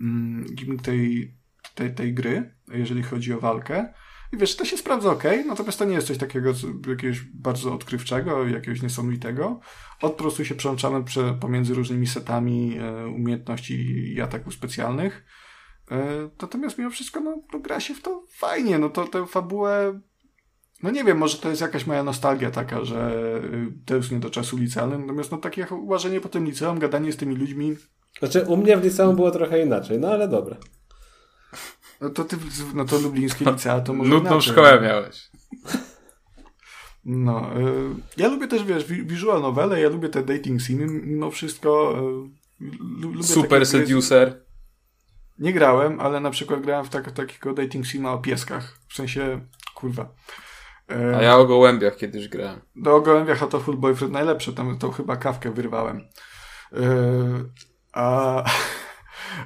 mm, 0.00 0.44
gimmick 0.54 0.82
tej, 0.82 1.34
tej, 1.74 1.94
tej 1.94 2.14
gry, 2.14 2.54
jeżeli 2.68 3.02
chodzi 3.02 3.32
o 3.32 3.40
walkę. 3.40 3.94
I 4.36 4.38
wiesz, 4.38 4.56
to 4.56 4.64
się 4.64 4.76
sprawdza 4.76 5.10
ok, 5.10 5.24
natomiast 5.46 5.78
to 5.78 5.84
nie 5.84 5.94
jest 5.94 6.06
coś 6.06 6.18
takiego 6.18 6.52
jakiegoś 6.88 7.20
bardzo 7.20 7.74
odkrywczego, 7.74 8.46
jakiegoś 8.46 8.82
niesamowitego. 8.82 9.60
Od 10.02 10.14
prostu 10.14 10.44
się 10.44 10.54
przełączamy 10.54 11.04
prze, 11.04 11.34
pomiędzy 11.40 11.74
różnymi 11.74 12.06
setami 12.06 12.78
e, 12.78 13.06
umiejętności 13.06 13.74
i 14.14 14.20
ataków 14.20 14.54
specjalnych. 14.54 15.24
E, 15.90 16.30
natomiast 16.42 16.78
mimo 16.78 16.90
wszystko, 16.90 17.20
no, 17.20 17.42
no, 17.52 17.58
gra 17.58 17.80
się 17.80 17.94
w 17.94 18.02
to 18.02 18.24
fajnie. 18.30 18.78
No 18.78 18.88
to 18.88 19.04
tę 19.04 19.26
fabułę 19.26 20.00
no 20.82 20.90
nie 20.90 21.04
wiem, 21.04 21.18
może 21.18 21.38
to 21.38 21.48
jest 21.48 21.60
jakaś 21.60 21.86
moja 21.86 22.02
nostalgia 22.02 22.50
taka, 22.50 22.84
że 22.84 23.12
to 23.86 23.96
jest 23.96 24.12
nie 24.12 24.20
do 24.20 24.30
czasu 24.30 24.56
licealnym, 24.56 25.00
natomiast 25.00 25.32
no 25.32 25.38
takie 25.38 25.66
uważanie 25.70 26.20
po 26.20 26.28
tym 26.28 26.44
liceum, 26.44 26.78
gadanie 26.78 27.12
z 27.12 27.16
tymi 27.16 27.36
ludźmi. 27.36 27.76
Znaczy 28.18 28.42
u 28.42 28.56
mnie 28.56 28.76
w 28.76 28.84
liceum 28.84 29.16
było 29.16 29.30
trochę 29.30 29.62
inaczej, 29.62 29.98
no 29.98 30.08
ale 30.08 30.28
dobra. 30.28 30.56
No 32.00 32.10
to 32.10 32.24
ty, 32.24 32.36
no 32.74 32.84
to 32.84 32.98
lublińskie 32.98 33.44
licea 33.44 33.80
to 33.80 33.92
może 33.92 34.10
Nudną 34.10 34.30
inaczej. 34.30 34.52
szkołę 34.52 34.80
miałeś. 34.80 35.30
No, 37.04 37.60
y, 37.60 37.94
ja 38.16 38.28
lubię 38.28 38.48
też, 38.48 38.64
wiesz, 38.64 38.84
visual 38.84 39.42
novele, 39.42 39.80
ja 39.80 39.88
lubię 39.88 40.08
te 40.08 40.22
dating 40.22 40.60
simy 40.60 40.86
mimo 40.86 41.30
wszystko. 41.30 41.94
Y, 42.60 42.70
lubię 43.00 43.22
Super 43.22 43.66
seducer. 43.66 44.46
Nie 45.38 45.52
grałem, 45.52 46.00
ale 46.00 46.20
na 46.20 46.30
przykład 46.30 46.60
grałem 46.60 46.84
w 46.84 46.88
tak, 46.88 47.12
takiego 47.12 47.52
dating 47.52 47.86
sima 47.86 48.12
o 48.12 48.18
pieskach. 48.18 48.78
W 48.88 48.94
sensie, 48.94 49.40
kurwa. 49.74 50.08
A 50.88 51.22
ja 51.22 51.36
o 51.36 51.44
gołębiach 51.44 51.96
kiedyś 51.96 52.28
grałem. 52.28 52.60
Do 52.76 52.94
o 52.94 53.00
gołębiach 53.00 53.42
a 53.42 53.46
to 53.46 53.60
Full 53.60 53.76
Boyfriend 53.76 54.12
najlepsze, 54.12 54.52
tam 54.52 54.78
to 54.78 54.90
chyba 54.90 55.16
kawkę 55.16 55.50
wyrwałem. 55.50 55.96
Y, 56.72 56.80
a 57.92 58.44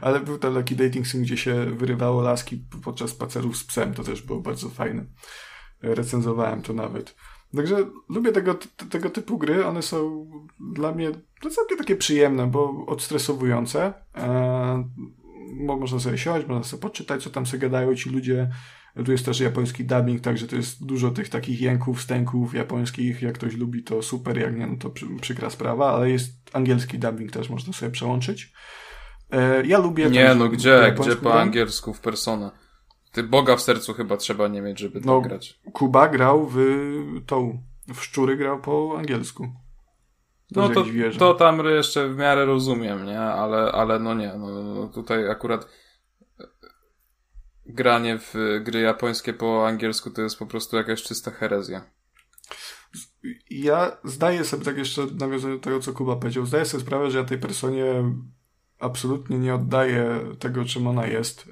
ale 0.01 0.21
był 0.21 0.39
to 0.39 0.55
taki 0.55 0.77
dating 0.77 1.07
sim, 1.07 1.23
gdzie 1.23 1.37
się 1.37 1.65
wyrywało 1.65 2.23
laski 2.23 2.65
podczas 2.85 3.11
spacerów 3.11 3.57
z 3.57 3.65
psem. 3.65 3.95
To 3.95 4.05
też 4.05 4.23
było 4.23 4.41
bardzo 4.41 4.69
fajne. 4.69 5.05
Recenzowałem 5.83 6.63
to 6.63 6.73
nawet. 6.73 7.17
Także 7.57 7.77
lubię 8.09 8.33
tego, 8.33 8.59
tego 8.91 9.11
typu 9.11 9.39
gry. 9.39 9.67
One 9.67 9.83
są 9.83 10.31
dla 10.75 10.93
mnie 10.93 11.11
całkiem 11.51 11.79
takie 11.79 11.97
przyjemne, 11.97 12.47
bo 12.47 12.87
odstresowujące. 12.87 13.95
Eee, 14.15 14.85
można 15.55 16.01
sobie 16.01 16.19
siąść, 16.19 16.47
można 16.47 16.65
sobie 16.65 16.83
poczytać, 16.83 17.23
co 17.23 17.31
tam 17.31 17.47
sobie 17.47 17.59
gadają 17.59 17.95
ci 17.95 18.11
ludzie. 18.11 18.51
Tu 19.05 19.13
jest 19.13 19.25
też 19.25 19.41
japoński 19.41 19.85
dubbing, 19.85 20.21
także 20.21 20.47
to 20.47 20.57
jest 20.57 20.87
dużo 20.87 21.11
tych 21.11 21.29
takich 21.29 21.61
jęków, 21.61 22.03
stęków 22.03 22.55
japońskich. 22.55 23.23
Jak 23.23 23.35
ktoś 23.35 23.55
lubi, 23.55 23.83
to 23.83 24.03
super, 24.03 24.39
jak 24.39 24.59
nie, 24.59 24.67
no 24.67 24.77
to 24.77 24.91
przykra 25.21 25.51
sprawa, 25.51 25.93
ale 25.95 26.11
jest 26.11 26.51
angielski 26.53 26.99
dubbing 26.99 27.33
też 27.33 27.51
można 27.51 27.73
sobie 27.73 27.93
przełączyć. 27.93 28.53
E, 29.33 29.67
ja 29.67 29.79
lubię... 29.79 30.11
Nie, 30.11 30.35
no 30.35 30.49
gdzie, 30.49 30.95
gdzie 31.01 31.17
po 31.17 31.41
angielsku 31.41 31.95
w 31.95 32.01
Persona? 32.01 32.51
Ty 33.13 33.23
Boga 33.23 33.57
w 33.57 33.61
sercu 33.61 33.95
chyba 33.95 34.17
trzeba 34.17 34.49
nie 34.49 34.63
mieć, 34.63 34.79
żeby 34.79 35.01
no, 35.01 35.07
to 35.07 35.21
grać. 35.21 35.61
Kuba 35.73 36.09
grał 36.09 36.47
w 36.47 36.59
tą, 37.27 37.63
w 37.95 38.05
Szczury 38.05 38.37
grał 38.37 38.61
po 38.61 38.95
angielsku. 38.99 39.53
No 40.57 40.69
to, 40.69 40.85
to 41.19 41.35
tam 41.35 41.67
jeszcze 41.67 42.09
w 42.09 42.17
miarę 42.17 42.45
rozumiem, 42.45 43.07
nie? 43.07 43.21
Ale, 43.21 43.73
ale 43.73 43.99
no 43.99 44.15
nie, 44.15 44.35
no, 44.39 44.63
no 44.63 44.89
tutaj 44.89 45.31
akurat 45.31 45.67
granie 47.67 48.19
w 48.19 48.35
gry 48.61 48.81
japońskie 48.81 49.33
po 49.33 49.67
angielsku 49.67 50.11
to 50.11 50.23
jest 50.23 50.39
po 50.39 50.47
prostu 50.47 50.77
jakaś 50.77 51.03
czysta 51.03 51.31
herezja. 51.31 51.83
Ja 53.51 53.97
zdaję 54.05 54.45
sobie, 54.45 54.65
tak 54.65 54.79
jeszcze 54.79 55.07
nawiązując 55.07 55.61
do 55.61 55.65
tego, 55.65 55.81
co 55.81 55.93
Kuba 55.93 56.17
powiedział, 56.17 56.47
zdaję 56.47 56.65
sobie 56.65 56.83
sprawę, 56.83 57.11
że 57.11 57.19
ja 57.19 57.25
tej 57.25 57.39
personie 57.39 58.15
absolutnie 58.81 59.39
nie 59.39 59.55
oddaje 59.55 60.21
tego, 60.39 60.65
czym 60.65 60.87
ona 60.87 61.07
jest. 61.07 61.47
Y, 61.47 61.51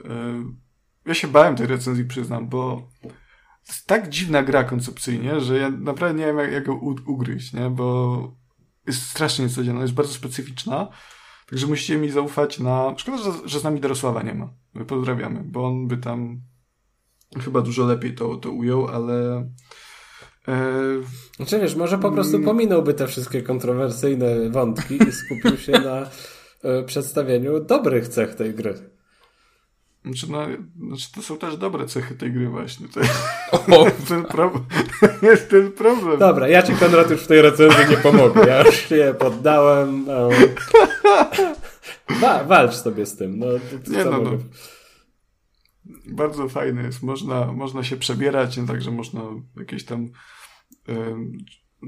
ja 1.07 1.15
się 1.15 1.29
bałem 1.29 1.57
tej 1.57 1.67
recenzji, 1.67 2.05
przyznam, 2.05 2.49
bo 2.49 2.89
to 3.03 3.73
jest 3.73 3.87
tak 3.87 4.09
dziwna 4.09 4.43
gra 4.43 4.65
koncepcyjnie, 4.65 5.41
że 5.41 5.59
ja 5.59 5.71
naprawdę 5.71 6.19
nie 6.19 6.27
wiem, 6.27 6.39
jak, 6.39 6.53
jak 6.53 6.67
go 6.67 6.75
ugryźć, 7.07 7.53
nie? 7.53 7.71
Bo 7.71 8.19
jest 8.87 9.03
strasznie 9.03 9.45
niecodzienna, 9.45 9.83
jest 9.83 9.95
bardzo 9.95 10.13
specyficzna. 10.13 10.89
Także 11.51 11.67
musicie 11.67 11.97
mi 11.97 12.11
zaufać 12.11 12.59
na... 12.59 12.95
Szkoda, 12.97 13.19
że, 13.19 13.33
że 13.45 13.61
z 13.61 13.65
nami 13.65 13.81
Dorosława 13.81 14.23
nie 14.23 14.35
ma. 14.35 14.49
My 14.75 14.85
pozdrawiamy, 14.85 15.43
bo 15.45 15.67
on 15.67 15.89
by 15.89 15.97
tam 15.97 16.41
chyba 17.41 17.61
dużo 17.61 17.85
lepiej 17.87 18.15
to, 18.15 18.37
to 18.37 18.51
ujął, 18.51 18.89
ale... 18.89 19.49
E, 20.49 20.73
znaczy 21.37 21.61
wiesz, 21.61 21.77
może 21.77 21.99
po 21.99 22.11
prostu 22.11 22.41
pominąłby 22.41 22.95
te 22.95 23.07
wszystkie 23.07 23.43
kontrowersyjne 23.43 24.51
wątki 24.51 24.99
i 25.09 25.13
skupił 25.13 25.57
się 25.57 25.73
na 25.73 26.07
przedstawieniu 26.87 27.61
dobrych 27.61 28.09
cech 28.09 28.35
tej 28.35 28.55
gry. 28.55 28.75
Znaczy, 30.05 30.27
no, 30.31 30.47
znaczy 30.87 31.13
to 31.15 31.23
są 31.23 31.39
też 31.39 31.57
dobre 31.57 31.87
cechy 31.87 32.15
tej 32.15 32.33
gry 32.33 32.49
właśnie. 32.49 32.89
To 32.89 33.01
jest, 33.01 33.29
ten, 34.09 34.25
problem, 34.25 34.65
jest 35.23 35.51
ten 35.51 35.73
problem. 35.73 36.19
Dobra, 36.19 36.49
ja 36.49 36.63
ci 36.63 36.73
Konrad 36.73 37.11
już 37.11 37.23
w 37.23 37.27
tej 37.27 37.43
recenzji 37.43 37.85
nie 37.91 37.97
pomogę. 37.97 38.47
Ja 38.47 38.67
już 38.67 38.77
się 38.77 39.15
poddałem. 39.19 40.05
No. 40.05 40.29
Wa 42.21 42.45
walcz 42.45 42.75
sobie 42.75 43.07
z 43.07 43.17
tym. 43.17 43.39
No, 43.39 43.47
to, 43.87 43.93
nie, 43.93 44.05
no, 44.05 44.23
no. 44.23 44.31
Bardzo 46.07 46.49
fajny 46.49 46.83
jest. 46.83 47.03
Można, 47.03 47.53
można 47.53 47.85
się 47.85 47.97
przebierać, 47.97 48.57
nie? 48.57 48.67
także 48.67 48.91
można 48.91 49.23
jakieś 49.57 49.85
tam 49.85 50.09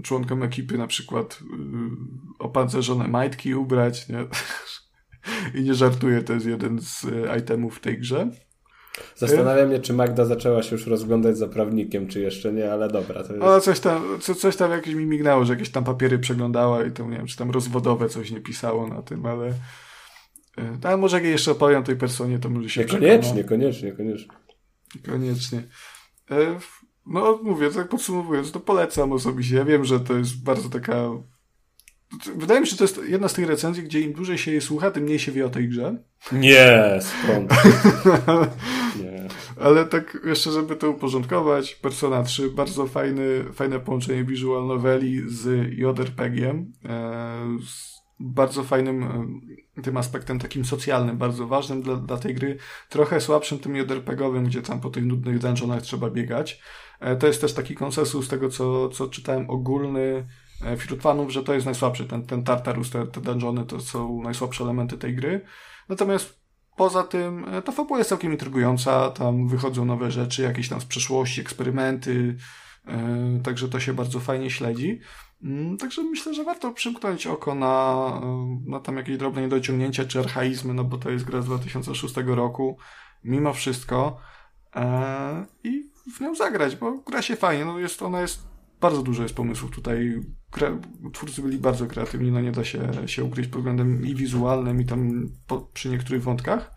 członkom 0.02 0.42
ekipy 0.42 0.78
na 0.78 0.86
przykład 0.86 1.40
y, 1.42 1.46
opancerzone 2.38 3.08
majtki 3.08 3.54
ubrać. 3.54 4.08
Nie? 4.08 4.24
I 5.60 5.62
nie 5.62 5.74
żartuję, 5.74 6.22
to 6.22 6.32
jest 6.32 6.46
jeden 6.46 6.80
z 6.80 7.04
e, 7.04 7.38
itemów 7.38 7.76
w 7.76 7.80
tej 7.80 7.98
grze. 7.98 8.30
Zastanawiam 9.16 9.68
mnie, 9.68 9.78
czy 9.78 9.92
Magda 9.92 10.24
zaczęła 10.24 10.62
się 10.62 10.76
już 10.76 10.86
rozglądać 10.86 11.38
za 11.38 11.48
prawnikiem, 11.48 12.08
czy 12.08 12.20
jeszcze 12.20 12.52
nie, 12.52 12.72
ale 12.72 12.88
dobra. 12.88 13.24
To 13.24 13.32
jest... 13.32 13.44
Ale 13.44 13.60
coś 13.60 13.80
tam, 13.80 14.02
co, 14.20 14.34
coś 14.34 14.56
tam 14.56 14.70
jakieś 14.70 14.94
mi 14.94 15.06
mignęło, 15.06 15.44
że 15.44 15.52
jakieś 15.52 15.70
tam 15.70 15.84
papiery 15.84 16.18
przeglądała 16.18 16.84
i 16.84 16.90
to 16.90 17.06
nie 17.06 17.16
wiem, 17.16 17.26
czy 17.26 17.36
tam 17.36 17.50
rozwodowe 17.50 18.08
coś 18.08 18.30
nie 18.30 18.40
pisało 18.40 18.86
na 18.86 19.02
tym, 19.02 19.26
ale. 19.26 19.46
E, 20.58 20.78
ale 20.82 20.96
może 20.96 21.16
jak 21.16 21.24
jeszcze 21.24 21.50
opowiem 21.50 21.82
tej 21.82 21.96
personie, 21.96 22.38
to 22.38 22.48
może 22.48 22.68
się 22.68 22.80
Niekoniecznie, 22.80 23.44
koniecznie, 23.44 23.92
koniecznie. 23.92 24.34
Koniecznie. 25.06 25.62
No, 27.06 27.40
mówię, 27.42 27.70
tak 27.70 27.88
podsumowując, 27.88 28.52
to 28.52 28.60
polecam 28.60 29.12
osobiście. 29.12 29.56
Ja 29.56 29.64
wiem, 29.64 29.84
że 29.84 30.00
to 30.00 30.14
jest 30.14 30.44
bardzo 30.44 30.68
taka 30.68 31.10
Wydaje 32.36 32.60
mi 32.60 32.66
się, 32.66 32.70
że 32.70 32.76
to 32.76 32.84
jest 32.84 33.00
jedna 33.08 33.28
z 33.28 33.32
tych 33.32 33.46
recenzji, 33.46 33.82
gdzie 33.82 34.00
im 34.00 34.12
dłużej 34.12 34.38
się 34.38 34.52
je 34.52 34.60
słucha, 34.60 34.90
tym 34.90 35.04
mniej 35.04 35.18
się 35.18 35.32
wie 35.32 35.46
o 35.46 35.50
tej 35.50 35.68
grze. 35.68 36.02
Nie, 36.32 36.98
skąd? 37.00 37.52
Nie. 39.02 39.28
Ale 39.60 39.84
tak 39.84 40.18
jeszcze, 40.24 40.50
żeby 40.50 40.76
to 40.76 40.90
uporządkować, 40.90 41.74
Persona 41.74 42.22
3, 42.22 42.50
bardzo 42.50 42.86
fajny, 42.86 43.44
fajne 43.52 43.80
połączenie 43.80 44.24
visual 44.24 44.66
noveli 44.66 45.22
z 45.26 45.72
JRPG-iem, 45.78 46.72
e, 46.84 47.58
z 47.66 48.00
bardzo 48.20 48.64
fajnym 48.64 49.02
e, 49.78 49.82
tym 49.82 49.96
aspektem 49.96 50.38
takim 50.38 50.64
socjalnym, 50.64 51.18
bardzo 51.18 51.46
ważnym 51.46 51.82
dla, 51.82 51.96
dla 51.96 52.16
tej 52.16 52.34
gry, 52.34 52.56
trochę 52.88 53.20
słabszym 53.20 53.58
tym 53.58 53.76
JRPG-owym, 53.76 54.44
gdzie 54.44 54.62
tam 54.62 54.80
po 54.80 54.90
tych 54.90 55.04
nudnych 55.04 55.38
dungeonach 55.38 55.82
trzeba 55.82 56.10
biegać. 56.10 56.60
E, 57.00 57.16
to 57.16 57.26
jest 57.26 57.40
też 57.40 57.54
taki 57.54 57.74
konsensus 57.74 58.28
tego, 58.28 58.48
co, 58.48 58.88
co 58.88 59.08
czytałem, 59.08 59.50
ogólny, 59.50 60.24
E, 60.64 60.76
wśród 60.76 61.02
fanów, 61.02 61.30
że 61.30 61.42
to 61.42 61.54
jest 61.54 61.66
najsłabszy. 61.66 62.04
Ten, 62.04 62.26
ten 62.26 62.44
Tartarus, 62.44 62.90
te, 62.90 63.06
te 63.06 63.20
dungeony 63.20 63.66
to 63.66 63.80
są 63.80 64.22
najsłabsze 64.22 64.64
elementy 64.64 64.98
tej 64.98 65.14
gry. 65.14 65.40
Natomiast 65.88 66.40
poza 66.76 67.02
tym 67.02 67.44
e, 67.54 67.62
ta 67.62 67.72
fabuła 67.72 67.98
jest 67.98 68.10
całkiem 68.10 68.32
intrygująca, 68.32 69.10
tam 69.10 69.48
wychodzą 69.48 69.84
nowe 69.84 70.10
rzeczy, 70.10 70.42
jakieś 70.42 70.68
tam 70.68 70.80
z 70.80 70.84
przeszłości, 70.84 71.40
eksperymenty, 71.40 72.36
także 73.44 73.68
to 73.68 73.80
się 73.80 73.94
bardzo 73.94 74.20
fajnie 74.20 74.50
śledzi. 74.50 75.00
Yy, 75.42 75.76
także 75.78 76.02
myślę, 76.02 76.34
że 76.34 76.44
warto 76.44 76.72
przymknąć 76.72 77.26
oko 77.26 77.54
na, 77.54 78.20
na 78.66 78.80
tam 78.80 78.96
jakieś 78.96 79.16
drobne 79.16 79.42
niedociągnięcia 79.42 80.04
czy 80.04 80.18
archaizmy, 80.18 80.74
no 80.74 80.84
bo 80.84 80.98
to 80.98 81.10
jest 81.10 81.24
gra 81.24 81.42
z 81.42 81.44
2006 81.44 82.14
roku, 82.26 82.78
mimo 83.24 83.52
wszystko. 83.52 84.20
I 85.64 85.89
w 86.16 86.20
nią 86.20 86.34
zagrać, 86.34 86.76
bo 86.76 86.98
gra 86.98 87.22
się 87.22 87.36
fajnie, 87.36 87.64
no 87.64 87.78
jest, 87.78 88.02
ona 88.02 88.20
jest 88.20 88.50
bardzo 88.80 89.02
dużo 89.02 89.22
jest 89.22 89.34
pomysłów 89.34 89.70
tutaj. 89.70 90.20
Twórcy 91.12 91.42
byli 91.42 91.58
bardzo 91.58 91.86
kreatywni, 91.86 92.30
no 92.30 92.40
nie 92.40 92.52
da 92.52 92.64
się, 92.64 92.90
się 93.06 93.24
ukryć 93.24 93.46
pod 93.46 93.60
względem 93.60 94.06
i 94.06 94.14
wizualnym, 94.14 94.80
i 94.80 94.84
tam 94.84 95.28
po, 95.46 95.60
przy 95.60 95.88
niektórych 95.88 96.22
wątkach. 96.22 96.74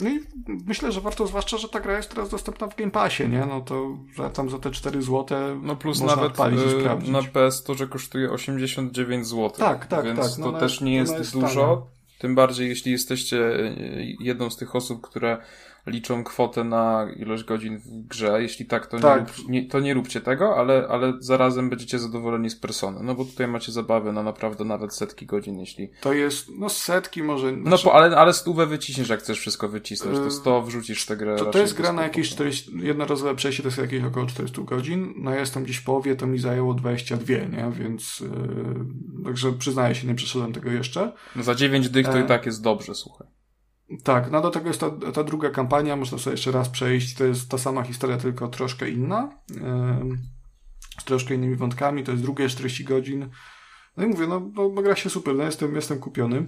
No 0.00 0.10
i 0.10 0.20
myślę, 0.66 0.92
że 0.92 1.00
warto, 1.00 1.26
zwłaszcza, 1.26 1.58
że 1.58 1.68
ta 1.68 1.80
gra 1.80 1.96
jest 1.96 2.10
teraz 2.10 2.30
dostępna 2.30 2.66
w 2.66 2.76
Game 2.76 2.90
Passie, 2.90 3.28
nie? 3.28 3.46
No 3.46 3.60
to 3.60 3.98
za, 4.16 4.30
tam 4.30 4.50
za 4.50 4.58
te 4.58 4.70
4 4.70 5.02
zł 5.02 5.26
No 5.62 5.76
plus 5.76 6.00
nawet 6.00 6.32
y, 6.40 7.10
na 7.10 7.22
PS 7.22 7.62
to, 7.62 7.74
że 7.74 7.86
kosztuje 7.86 8.30
89 8.30 9.26
zł. 9.26 9.50
Tak, 9.50 9.86
tak, 9.86 10.04
więc 10.04 10.20
tak. 10.20 10.38
No 10.38 10.52
to 10.52 10.58
też 10.58 10.80
nie 10.80 10.94
jest, 10.94 11.18
jest 11.18 11.32
dużo. 11.32 11.86
Tym 12.18 12.34
bardziej, 12.34 12.68
jeśli 12.68 12.92
jesteście 12.92 13.36
y, 13.36 14.16
jedną 14.20 14.50
z 14.50 14.56
tych 14.56 14.76
osób, 14.76 15.00
które 15.00 15.38
liczą 15.86 16.24
kwotę 16.24 16.64
na 16.64 17.08
ilość 17.16 17.44
godzin 17.44 17.78
w 17.78 18.06
grze. 18.08 18.42
Jeśli 18.42 18.66
tak, 18.66 18.86
to, 18.86 18.98
tak. 18.98 19.20
Nie, 19.20 19.26
rób, 19.26 19.48
nie, 19.48 19.66
to 19.66 19.80
nie 19.80 19.94
róbcie 19.94 20.20
tego, 20.20 20.56
ale, 20.56 20.86
ale 20.88 21.12
zarazem 21.18 21.70
będziecie 21.70 21.98
zadowoleni 21.98 22.50
z 22.50 22.56
persony. 22.56 23.00
No 23.02 23.14
bo 23.14 23.24
tutaj 23.24 23.48
macie 23.48 23.72
zabawę 23.72 24.12
na 24.12 24.22
naprawdę 24.22 24.64
nawet 24.64 24.94
setki 24.94 25.26
godzin, 25.26 25.58
jeśli. 25.58 25.90
To 26.00 26.12
jest, 26.12 26.48
no 26.58 26.68
setki 26.68 27.22
może. 27.22 27.52
No 27.52 27.78
po, 27.78 27.94
ale, 27.94 28.16
ale 28.16 28.32
stówę 28.32 28.66
wyciśniesz, 28.66 29.08
jak 29.08 29.20
chcesz 29.20 29.38
wszystko 29.38 29.68
wycisnąć. 29.68 30.18
To 30.18 30.30
100 30.30 30.62
wrzucisz 30.62 31.02
w 31.02 31.06
tę 31.06 31.16
grę. 31.16 31.36
To, 31.36 31.44
to 31.44 31.58
jest 31.58 31.74
gra 31.74 31.92
na 31.92 32.02
jakieś 32.02 32.30
40, 32.30 32.70
jednorazowe 32.82 33.34
przejście, 33.34 33.62
to 33.62 33.68
jest 33.68 33.78
jakieś 33.78 34.04
około 34.04 34.26
40 34.26 34.64
godzin. 34.64 35.14
No 35.16 35.30
ja 35.30 35.40
jestem 35.40 35.64
gdzieś 35.64 35.76
w 35.76 35.84
połowie, 35.84 36.16
to 36.16 36.26
mi 36.26 36.38
zajęło 36.38 36.74
22, 36.74 37.34
nie? 37.34 37.70
Więc 37.70 38.20
yy, 38.20 39.24
także 39.24 39.52
przyznaję 39.52 39.94
się, 39.94 40.06
nie 40.06 40.14
przeszedłem 40.14 40.52
tego 40.52 40.70
jeszcze. 40.70 41.12
No 41.36 41.42
za 41.42 41.54
9 41.54 41.88
dych 41.88 42.06
to 42.06 42.18
e... 42.18 42.24
i 42.24 42.26
tak 42.26 42.46
jest 42.46 42.62
dobrze, 42.62 42.94
słuchaj. 42.94 43.35
Tak, 44.04 44.30
no 44.30 44.40
do 44.40 44.50
tego 44.50 44.68
jest 44.68 44.80
ta, 44.80 44.90
ta 44.90 45.24
druga 45.24 45.50
kampania, 45.50 45.96
można 45.96 46.18
sobie 46.18 46.34
jeszcze 46.34 46.52
raz 46.52 46.68
przejść, 46.68 47.14
to 47.14 47.24
jest 47.24 47.50
ta 47.50 47.58
sama 47.58 47.82
historia, 47.82 48.16
tylko 48.16 48.48
troszkę 48.48 48.90
inna, 48.90 49.28
z 51.00 51.04
troszkę 51.04 51.34
innymi 51.34 51.56
wątkami, 51.56 52.04
to 52.04 52.12
jest 52.12 52.22
drugie 52.22 52.48
40 52.48 52.84
godzin. 52.84 53.30
No 53.96 54.04
i 54.04 54.06
mówię, 54.06 54.26
no, 54.26 54.40
no, 54.54 54.68
no 54.68 54.82
gra 54.82 54.96
się 54.96 55.10
super, 55.10 55.34
no 55.34 55.44
jestem, 55.44 55.74
jestem 55.74 55.98
kupiony. 55.98 56.46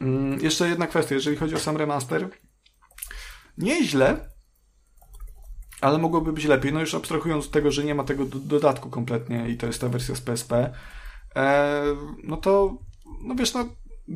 Yy, 0.00 0.36
jeszcze 0.40 0.68
jedna 0.68 0.86
kwestia, 0.86 1.14
jeżeli 1.14 1.36
chodzi 1.36 1.54
o 1.54 1.58
sam 1.58 1.76
remaster, 1.76 2.28
nieźle, 3.58 4.28
ale 5.80 5.98
mogłoby 5.98 6.32
być 6.32 6.44
lepiej, 6.44 6.72
no 6.72 6.80
już 6.80 6.94
abstrahując 6.94 7.46
od 7.46 7.50
tego, 7.50 7.70
że 7.70 7.84
nie 7.84 7.94
ma 7.94 8.04
tego 8.04 8.24
do, 8.24 8.38
dodatku 8.38 8.90
kompletnie 8.90 9.48
i 9.48 9.56
to 9.56 9.66
jest 9.66 9.80
ta 9.80 9.88
wersja 9.88 10.14
z 10.14 10.20
PSP, 10.20 10.74
e, 11.36 11.82
no 12.24 12.36
to, 12.36 12.78
no 13.22 13.34
wiesz, 13.34 13.54
no 13.54 13.68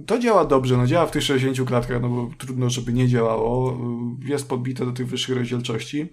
to 0.07 0.19
działa 0.19 0.45
dobrze, 0.45 0.77
no 0.77 0.87
działa 0.87 1.07
w 1.07 1.11
tych 1.11 1.23
60 1.23 1.69
klatkach, 1.69 2.03
no 2.03 2.09
bo 2.09 2.31
trudno, 2.39 2.71
żeby 2.71 2.93
nie 2.93 3.09
działało. 3.09 3.79
Jest 4.25 4.49
podbite 4.49 4.87
do 4.87 4.93
tych 4.93 5.07
wyższych 5.07 5.37
rozdzielczości. 5.37 6.11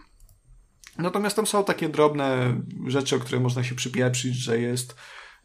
Natomiast 0.98 1.36
tam 1.36 1.48
są 1.48 1.64
takie 1.64 1.90
drobne 1.90 2.56
rzeczy, 2.88 3.16
o 3.16 3.20
które 3.20 3.40
można 3.40 3.64
się 3.64 3.76
przypieprzyć, 3.76 4.36
że 4.36 4.60
jest 4.60 4.96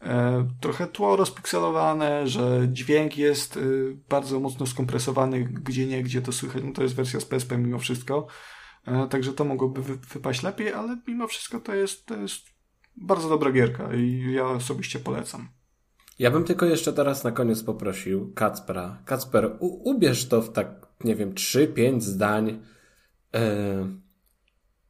e, 0.01 0.47
trochę 0.61 0.87
tło 0.87 1.15
rozpikselowane, 1.15 2.27
że 2.27 2.67
dźwięk 2.71 3.17
jest 3.17 3.57
e, 3.57 3.61
bardzo 4.09 4.39
mocno 4.39 4.65
skompresowany, 4.65 5.43
gdzie 5.43 5.85
nie, 5.85 6.03
gdzie 6.03 6.21
to 6.21 6.31
słychać. 6.31 6.63
No 6.63 6.73
to 6.73 6.83
jest 6.83 6.95
wersja 6.95 7.19
z 7.19 7.25
PSP 7.25 7.57
mimo 7.57 7.79
wszystko. 7.79 8.27
E, 8.85 9.07
także 9.07 9.33
to 9.33 9.45
mogłoby 9.45 9.81
wy, 9.81 9.97
wypaść 9.97 10.43
lepiej, 10.43 10.73
ale 10.73 10.97
mimo 11.07 11.27
wszystko 11.27 11.59
to 11.59 11.75
jest, 11.75 12.05
to 12.05 12.15
jest 12.17 12.45
bardzo 12.95 13.29
dobra 13.29 13.51
gierka 13.51 13.93
i 13.93 14.31
ja 14.33 14.47
osobiście 14.47 14.99
polecam. 14.99 15.54
Ja 16.19 16.31
bym 16.31 16.43
tylko 16.43 16.65
jeszcze 16.65 16.93
teraz 16.93 17.23
na 17.23 17.31
koniec 17.31 17.63
poprosił 17.63 18.33
Kacpera. 18.35 18.97
Kacper, 19.05 19.51
u- 19.59 19.89
ubierz 19.89 20.27
to 20.27 20.41
w 20.41 20.51
tak, 20.51 20.67
nie 21.03 21.15
wiem, 21.15 21.33
3-5 21.33 22.01
zdań, 22.01 22.61
yy, 23.33 23.39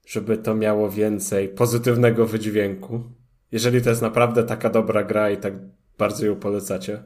żeby 0.07 0.37
to 0.37 0.55
miało 0.55 0.89
więcej 0.89 1.49
pozytywnego 1.49 2.25
wydźwięku. 2.25 3.03
Jeżeli 3.51 3.81
to 3.81 3.89
jest 3.89 4.01
naprawdę 4.01 4.43
taka 4.43 4.69
dobra 4.69 5.03
gra 5.03 5.29
i 5.29 5.37
tak 5.37 5.53
bardzo 5.97 6.25
ją 6.25 6.35
polecacie. 6.35 7.03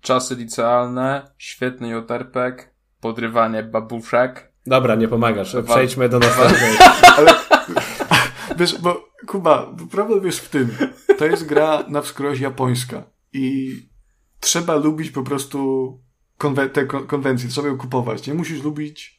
Czasy 0.00 0.34
licealne, 0.34 1.30
świetny 1.38 1.88
JRPG, 1.88 2.70
podrywanie 3.00 3.62
babuszek. 3.62 4.52
Dobra, 4.66 4.94
nie 4.94 5.08
pomagasz. 5.08 5.56
Przejdźmy 5.66 6.08
do 6.08 6.18
następnej. 6.18 6.76
Ale, 7.16 7.34
wiesz, 8.56 8.78
bo 8.80 9.08
Kuba, 9.26 9.66
problem 9.90 10.26
jest 10.26 10.38
w 10.40 10.48
tym. 10.48 10.68
To 11.18 11.26
jest 11.26 11.46
gra 11.46 11.84
na 11.88 12.02
wskroś 12.02 12.40
japońska 12.40 13.15
i 13.36 13.76
trzeba 14.40 14.76
lubić 14.76 15.10
po 15.10 15.22
prostu 15.22 16.00
konwe 16.38 16.68
te 16.68 16.86
konwencje, 16.86 17.48
trzeba 17.48 17.68
ją 17.68 17.78
kupować. 17.78 18.26
Nie 18.26 18.34
musisz 18.34 18.62
lubić 18.62 19.18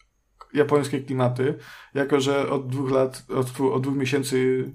japońskie 0.53 1.01
klimaty, 1.01 1.57
jako 1.93 2.19
że 2.19 2.49
od 2.49 2.67
dwóch 2.67 2.91
lat, 2.91 3.25
od, 3.29 3.61
od 3.61 3.83
dwóch 3.83 3.95
miesięcy 3.95 4.71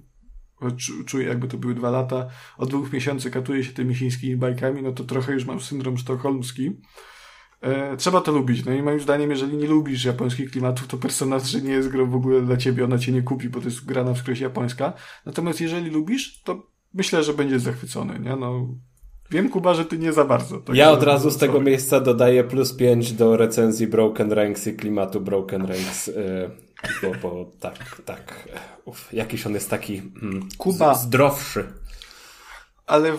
czuję 1.06 1.28
jakby 1.28 1.48
to 1.48 1.58
były 1.58 1.74
dwa 1.74 1.90
lata, 1.90 2.28
od 2.58 2.70
dwóch 2.70 2.92
miesięcy 2.92 3.30
katuję 3.30 3.64
się 3.64 3.72
tymi 3.72 3.94
chińskimi 3.94 4.36
bajkami, 4.36 4.82
no 4.82 4.92
to 4.92 5.04
trochę 5.04 5.32
już 5.32 5.44
mam 5.44 5.60
syndrom 5.60 5.98
sztokholmski. 5.98 6.80
E, 7.60 7.96
trzeba 7.96 8.20
to 8.20 8.32
lubić. 8.32 8.64
No 8.64 8.72
i 8.72 8.82
moim 8.82 9.00
zdaniem, 9.00 9.30
jeżeli 9.30 9.56
nie 9.56 9.66
lubisz 9.66 10.04
japońskich 10.04 10.50
klimatów, 10.50 10.86
to 10.86 10.96
Persona 10.96 11.40
3 11.40 11.62
nie 11.62 11.72
jest 11.72 11.88
grą 11.88 12.10
w 12.10 12.14
ogóle 12.14 12.42
dla 12.42 12.56
ciebie, 12.56 12.84
ona 12.84 12.98
cię 12.98 13.12
nie 13.12 13.22
kupi, 13.22 13.48
bo 13.48 13.60
to 13.60 13.64
jest 13.64 13.84
gra 13.84 14.04
na 14.04 14.14
wskroś 14.14 14.40
japońska. 14.40 14.92
Natomiast 15.26 15.60
jeżeli 15.60 15.90
lubisz, 15.90 16.42
to 16.42 16.66
myślę, 16.94 17.22
że 17.22 17.34
będziesz 17.34 17.62
zachwycony, 17.62 18.18
nie? 18.18 18.36
No, 18.36 18.68
Wiem, 19.32 19.48
Kuba, 19.48 19.74
że 19.74 19.84
ty 19.84 19.98
nie 19.98 20.12
za 20.12 20.24
bardzo. 20.24 20.58
Tak 20.58 20.76
ja 20.76 20.90
od 20.90 21.02
razu 21.02 21.30
z 21.30 21.36
tego 21.36 21.60
miejsca 21.60 22.00
dodaję 22.00 22.44
plus 22.44 22.72
5 22.74 23.12
do 23.12 23.36
recenzji 23.36 23.86
Broken 23.86 24.32
Ranks 24.32 24.66
i 24.66 24.76
klimatu 24.76 25.20
Broken 25.20 25.66
Ranks, 25.66 26.06
yy, 26.06 26.50
bo, 27.02 27.12
bo 27.22 27.50
tak, 27.60 28.02
tak, 28.04 28.48
uf, 28.84 29.12
jakiś 29.12 29.46
on 29.46 29.54
jest 29.54 29.70
taki 29.70 29.98
mm, 30.22 30.48
Kuba, 30.58 30.94
zdrowszy. 30.94 31.72
Ale, 32.86 33.12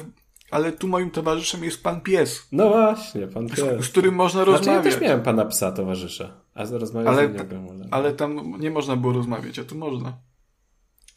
ale 0.51 0.71
tu 0.71 0.87
moim 0.87 1.11
towarzyszem 1.11 1.63
jest 1.63 1.83
pan 1.83 2.01
pies. 2.01 2.47
No 2.51 2.69
właśnie, 2.69 3.27
pan 3.27 3.47
pies. 3.47 3.59
Z, 3.59 3.85
z 3.85 3.89
którym 3.89 4.15
można 4.15 4.43
znaczy, 4.43 4.57
rozmawiać. 4.57 4.85
ja 4.85 4.91
też 4.91 5.01
miałem 5.01 5.21
pana 5.21 5.45
psa 5.45 5.71
towarzysza, 5.71 6.41
a 6.53 6.65
rozmawiać 6.65 7.13
ale. 7.13 7.21
Ale... 7.21 7.87
ale 7.91 8.13
tam 8.13 8.59
nie 8.59 8.71
można 8.71 8.95
było 8.95 9.13
rozmawiać, 9.13 9.59
a 9.59 9.63
tu 9.63 9.75
można. 9.75 10.17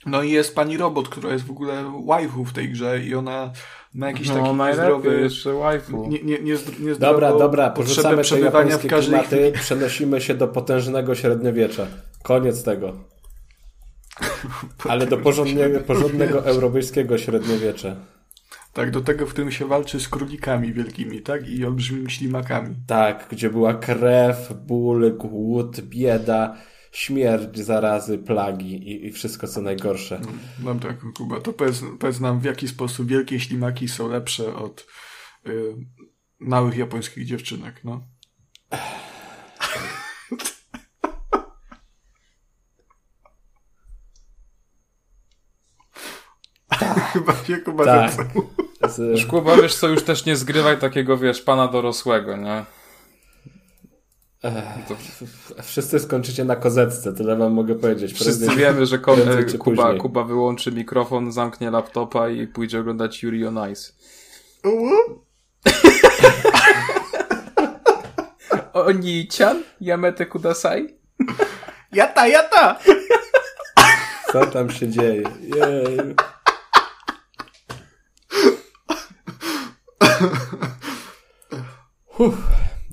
No 0.06 0.22
i 0.22 0.30
jest 0.30 0.54
pani 0.54 0.76
robot, 0.76 1.08
która 1.08 1.32
jest 1.32 1.44
w 1.44 1.50
ogóle 1.50 1.92
waifu 2.06 2.44
w 2.44 2.52
tej 2.52 2.68
grze 2.68 3.04
i 3.04 3.14
ona 3.14 3.52
ma 3.96 4.06
jakiś 4.06 4.28
no, 4.28 4.34
taki 4.34 4.56
niezdrowy... 4.56 5.20
jeszcze 5.20 5.52
waifu. 5.52 6.06
Nie, 6.08 6.22
nie, 6.22 6.38
nie, 6.38 6.56
nie 6.80 6.94
dobra, 6.94 7.38
dobra, 7.38 7.70
porzucamy 7.70 8.24
te 8.24 8.40
japońskie 8.40 8.88
w 8.88 8.90
każdej 8.90 9.20
klimaty, 9.20 9.36
chwili. 9.36 9.52
przenosimy 9.52 10.20
się 10.20 10.34
do 10.34 10.48
potężnego 10.48 11.14
średniowiecza. 11.14 11.86
Koniec 12.22 12.62
tego. 12.62 12.92
Ale 14.88 15.06
do 15.06 15.18
porządnego, 15.18 15.80
porządnego 15.80 16.44
europejskiego 16.44 17.18
średniowiecza. 17.18 17.96
Tak, 18.72 18.90
do 18.90 19.00
tego, 19.00 19.26
w 19.26 19.30
którym 19.30 19.50
się 19.50 19.66
walczy 19.66 20.00
z 20.00 20.08
królikami 20.08 20.72
wielkimi, 20.72 21.22
tak? 21.22 21.48
I 21.48 21.64
olbrzymimi 21.64 22.10
ślimakami. 22.10 22.74
Tak, 22.86 23.26
gdzie 23.30 23.50
była 23.50 23.74
krew, 23.74 24.52
ból, 24.66 25.16
głód, 25.16 25.80
bieda, 25.80 26.56
śmierć, 26.92 27.58
zarazy, 27.58 28.18
plagi 28.18 28.74
i, 28.74 29.06
i 29.06 29.12
wszystko 29.12 29.48
co 29.48 29.60
najgorsze. 29.60 30.20
Mam 30.62 30.80
tak, 30.80 30.96
Kuba, 31.16 31.40
to 31.40 31.52
powiedz, 31.52 31.82
powiedz 32.00 32.20
nam, 32.20 32.40
w 32.40 32.44
jaki 32.44 32.68
sposób 32.68 33.08
wielkie 33.08 33.40
ślimaki 33.40 33.88
są 33.88 34.08
lepsze 34.08 34.54
od 34.54 34.86
y, 35.46 35.74
małych 36.38 36.76
japońskich 36.76 37.26
dziewczynek, 37.26 37.80
no? 37.84 38.00
Tak. 46.78 47.10
chyba 47.12 47.34
się 47.44 47.56
Kuba 47.56 47.84
tak. 47.84 48.12
Z... 48.90 49.20
Szkłoba, 49.20 49.56
wiesz 49.56 49.74
co, 49.74 49.88
już 49.88 50.02
też 50.02 50.26
nie 50.26 50.36
zgrywaj 50.36 50.78
takiego, 50.78 51.18
wiesz, 51.18 51.42
pana 51.42 51.68
dorosłego, 51.68 52.36
nie? 52.36 52.64
To... 54.42 54.50
Wszyscy 55.62 56.00
skończycie 56.00 56.44
na 56.44 56.56
kozetce, 56.56 57.12
tyle 57.12 57.36
wam 57.36 57.52
mogę 57.52 57.74
powiedzieć. 57.74 58.12
Wszyscy 58.12 58.46
prędzej, 58.46 58.56
wiemy, 58.56 58.86
że 58.86 58.98
kon... 58.98 59.18
Kuba, 59.58 59.94
Kuba 59.94 60.24
wyłączy 60.24 60.72
mikrofon, 60.72 61.32
zamknie 61.32 61.70
laptopa 61.70 62.28
i 62.28 62.46
pójdzie 62.46 62.80
oglądać 62.80 63.22
Yuri 63.22 63.46
on 63.46 63.58
Ice. 63.72 63.92
Oni-chan? 68.72 69.62
Yamete 69.80 70.26
kudasai? 70.26 70.94
Jata, 71.92 72.26
jata! 72.26 72.78
Co 74.32 74.46
tam 74.46 74.70
się 74.70 74.88
dzieje? 74.88 75.22
Jej. 75.40 76.14
Uff, 82.18 82.34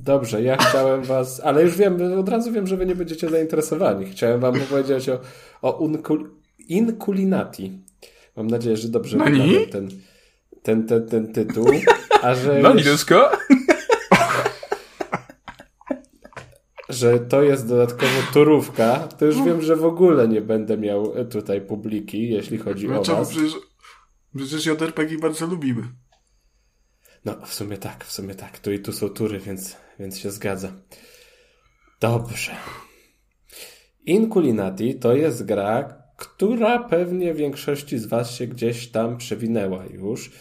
dobrze, 0.04 0.44
ja 0.44 0.58
chciałem 0.58 1.04
was, 1.04 1.40
ale 1.40 1.64
już 1.64 1.78
wiem, 1.78 2.20
od 2.20 2.30
razu 2.30 2.52
wiem, 2.52 2.68
że 2.68 2.78
wy 2.78 2.86
nie 2.86 2.96
będziecie 2.96 3.30
zainteresowani. 3.30 4.06
Chciałem 4.06 4.40
wam 4.40 4.60
powiedzieć 4.60 5.10
o, 5.10 5.20
o 5.62 5.72
unkul, 5.72 6.30
inkulinati. 6.68 7.80
Mam 8.36 8.48
nadzieję, 8.48 8.78
że 8.78 8.88
dobrze 8.88 9.18
wymawiam 9.18 9.66
ten, 9.72 9.90
ten, 10.64 10.88
ten, 10.88 11.08
ten 11.08 11.34
tytuł. 11.34 11.68
A 12.22 12.36
że 12.36 12.60
no, 12.62 12.74
Nidusko? 12.74 13.32
że 16.90 17.20
to 17.20 17.44
jest 17.44 17.68
dodatkowo 17.68 18.22
turówka, 18.34 19.08
to 19.08 19.26
już 19.26 19.42
wiem, 19.42 19.62
że 19.62 19.76
w 19.76 19.86
ogóle 19.86 20.28
nie 20.28 20.42
będę 20.42 20.78
miał 20.78 21.26
tutaj 21.26 21.62
publiki, 21.62 22.30
jeśli 22.30 22.58
chodzi 22.58 22.88
no, 22.88 23.00
o 23.00 23.04
czemu? 23.04 23.18
was. 23.18 23.30
Przecież, 23.30 23.54
przecież 24.36 24.66
JRPG 24.66 25.18
bardzo 25.22 25.46
lubimy. 25.46 25.84
No, 27.26 27.36
w 27.46 27.54
sumie 27.54 27.78
tak, 27.78 28.06
w 28.06 28.12
sumie 28.12 28.36
tak. 28.36 28.60
Tu 28.60 28.72
i 28.72 28.80
tu 28.80 28.94
są 28.94 29.10
tury, 29.10 29.40
więc, 29.40 29.76
więc 30.00 30.20
się 30.20 30.32
zgadza. 30.32 30.72
Dobrze. 32.00 32.52
Inculinati 34.06 34.96
to 34.96 35.16
jest 35.16 35.46
gra, 35.46 36.04
która 36.18 36.80
pewnie 36.80 37.34
większości 37.34 37.98
z 38.00 38.06
Was 38.06 38.32
się 38.32 38.48
gdzieś 38.48 38.88
tam 38.88 39.18
przewinęła 39.18 39.86
już. 39.86 40.32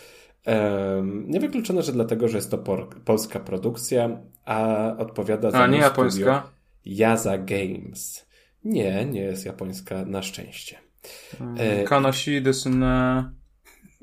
Um, 0.46 1.24
niewykluczone, 1.28 1.82
że 1.82 1.92
dlatego, 1.92 2.28
że 2.28 2.38
jest 2.38 2.50
to 2.50 2.58
polska 3.04 3.40
produkcja, 3.40 4.20
a 4.44 4.86
odpowiada 4.98 5.50
za 5.50 5.58
A 5.58 5.66
nie 5.66 5.78
japońska? 5.78 6.50
Yaza 6.84 7.38
Games. 7.38 8.26
Nie, 8.64 9.04
nie 9.04 9.20
jest 9.20 9.46
japońska, 9.46 10.04
na 10.04 10.22
szczęście. 10.22 10.76
E, 11.56 11.84
Kanoshi 11.84 12.42
desu 12.42 12.70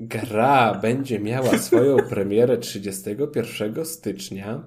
Gra 0.00 0.74
będzie 0.74 1.20
miała 1.20 1.58
swoją 1.58 1.96
premierę 1.96 2.58
31 2.58 3.84
stycznia 3.84 4.62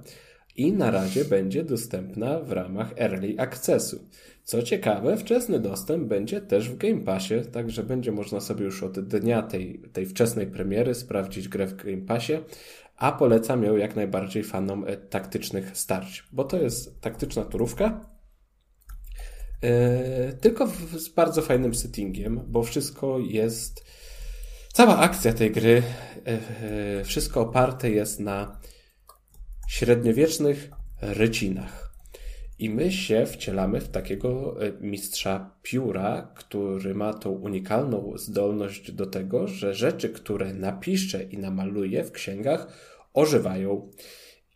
i 0.56 0.74
na 0.74 0.92
razie 0.92 1.26
będzie 1.26 1.64
dostępna 1.64 2.40
w 2.40 2.52
ramach 2.52 2.94
Early 2.98 3.36
Accessu. 3.38 4.08
Co 4.44 4.64
ciekawe, 4.64 5.18
wczesny 5.18 5.60
dostęp 5.60 6.08
będzie 6.08 6.42
też 6.42 6.70
w 6.70 6.78
Game 6.78 7.02
Passie, 7.02 7.36
także 7.52 7.84
będzie 7.84 8.12
można 8.12 8.40
sobie 8.40 8.66
już 8.66 8.84
od 8.84 9.00
dnia 9.00 9.42
tej, 9.42 9.82
tej 9.94 10.06
wczesnej 10.06 10.48
premiery 10.48 10.96
sprawdzić 10.96 11.48
grę 11.48 11.68
w 11.68 11.76
Game 11.76 12.02
Passie, 12.02 12.34
a 12.98 13.12
polecam 13.12 13.64
ją 13.64 13.76
jak 13.76 13.96
najbardziej 13.96 14.44
fanom 14.44 14.86
e, 14.88 14.98
taktycznych 14.98 15.78
starć, 15.78 16.24
bo 16.32 16.44
to 16.44 16.58
jest 16.58 17.02
taktyczna 17.02 17.46
turówka, 17.46 18.06
yy, 19.62 19.70
tylko 20.42 20.68
w, 20.68 21.00
z 21.00 21.10
bardzo 21.10 21.42
fajnym 21.42 21.76
settingiem, 21.76 22.42
bo 22.48 22.64
wszystko 22.64 23.20
jest 23.20 23.84
Cała 24.74 25.00
akcja 25.00 25.34
tej 25.34 25.52
gry, 25.52 25.84
e, 26.26 27.04
wszystko 27.04 27.42
oparte 27.42 27.90
jest 27.90 28.20
na 28.20 28.58
średniowiecznych 29.74 30.70
rycinach. 31.02 31.94
I 32.60 32.70
my 32.70 32.92
się 32.92 33.26
wcielamy 33.26 33.82
w 33.82 33.90
takiego 33.90 34.56
e, 34.66 34.72
mistrza 34.82 35.56
pióra, 35.64 36.34
który 36.36 36.96
ma 36.96 37.14
tą 37.14 37.30
unikalną 37.30 38.14
zdolność 38.16 38.92
do 38.92 39.06
tego, 39.06 39.48
że 39.48 39.74
rzeczy, 39.74 40.10
które 40.10 40.54
napisze 40.54 41.24
i 41.24 41.38
namaluje 41.38 42.04
w 42.04 42.12
księgach, 42.12 42.68
ożywają. 43.14 43.92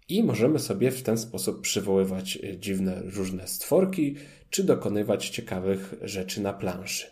I 0.10 0.23
możemy 0.23 0.60
sobie 0.60 0.91
w 0.91 1.03
ten 1.03 1.18
sposób 1.18 1.61
przywoływać 1.61 2.39
e, 2.44 2.57
dziwne 2.57 3.02
różne 3.06 3.48
stworki, 3.48 4.15
czy 4.49 4.64
dokonywać 4.64 5.30
ciekawych 5.30 5.94
rzeczy 6.02 6.41
na 6.41 6.53
planszy. 6.53 7.07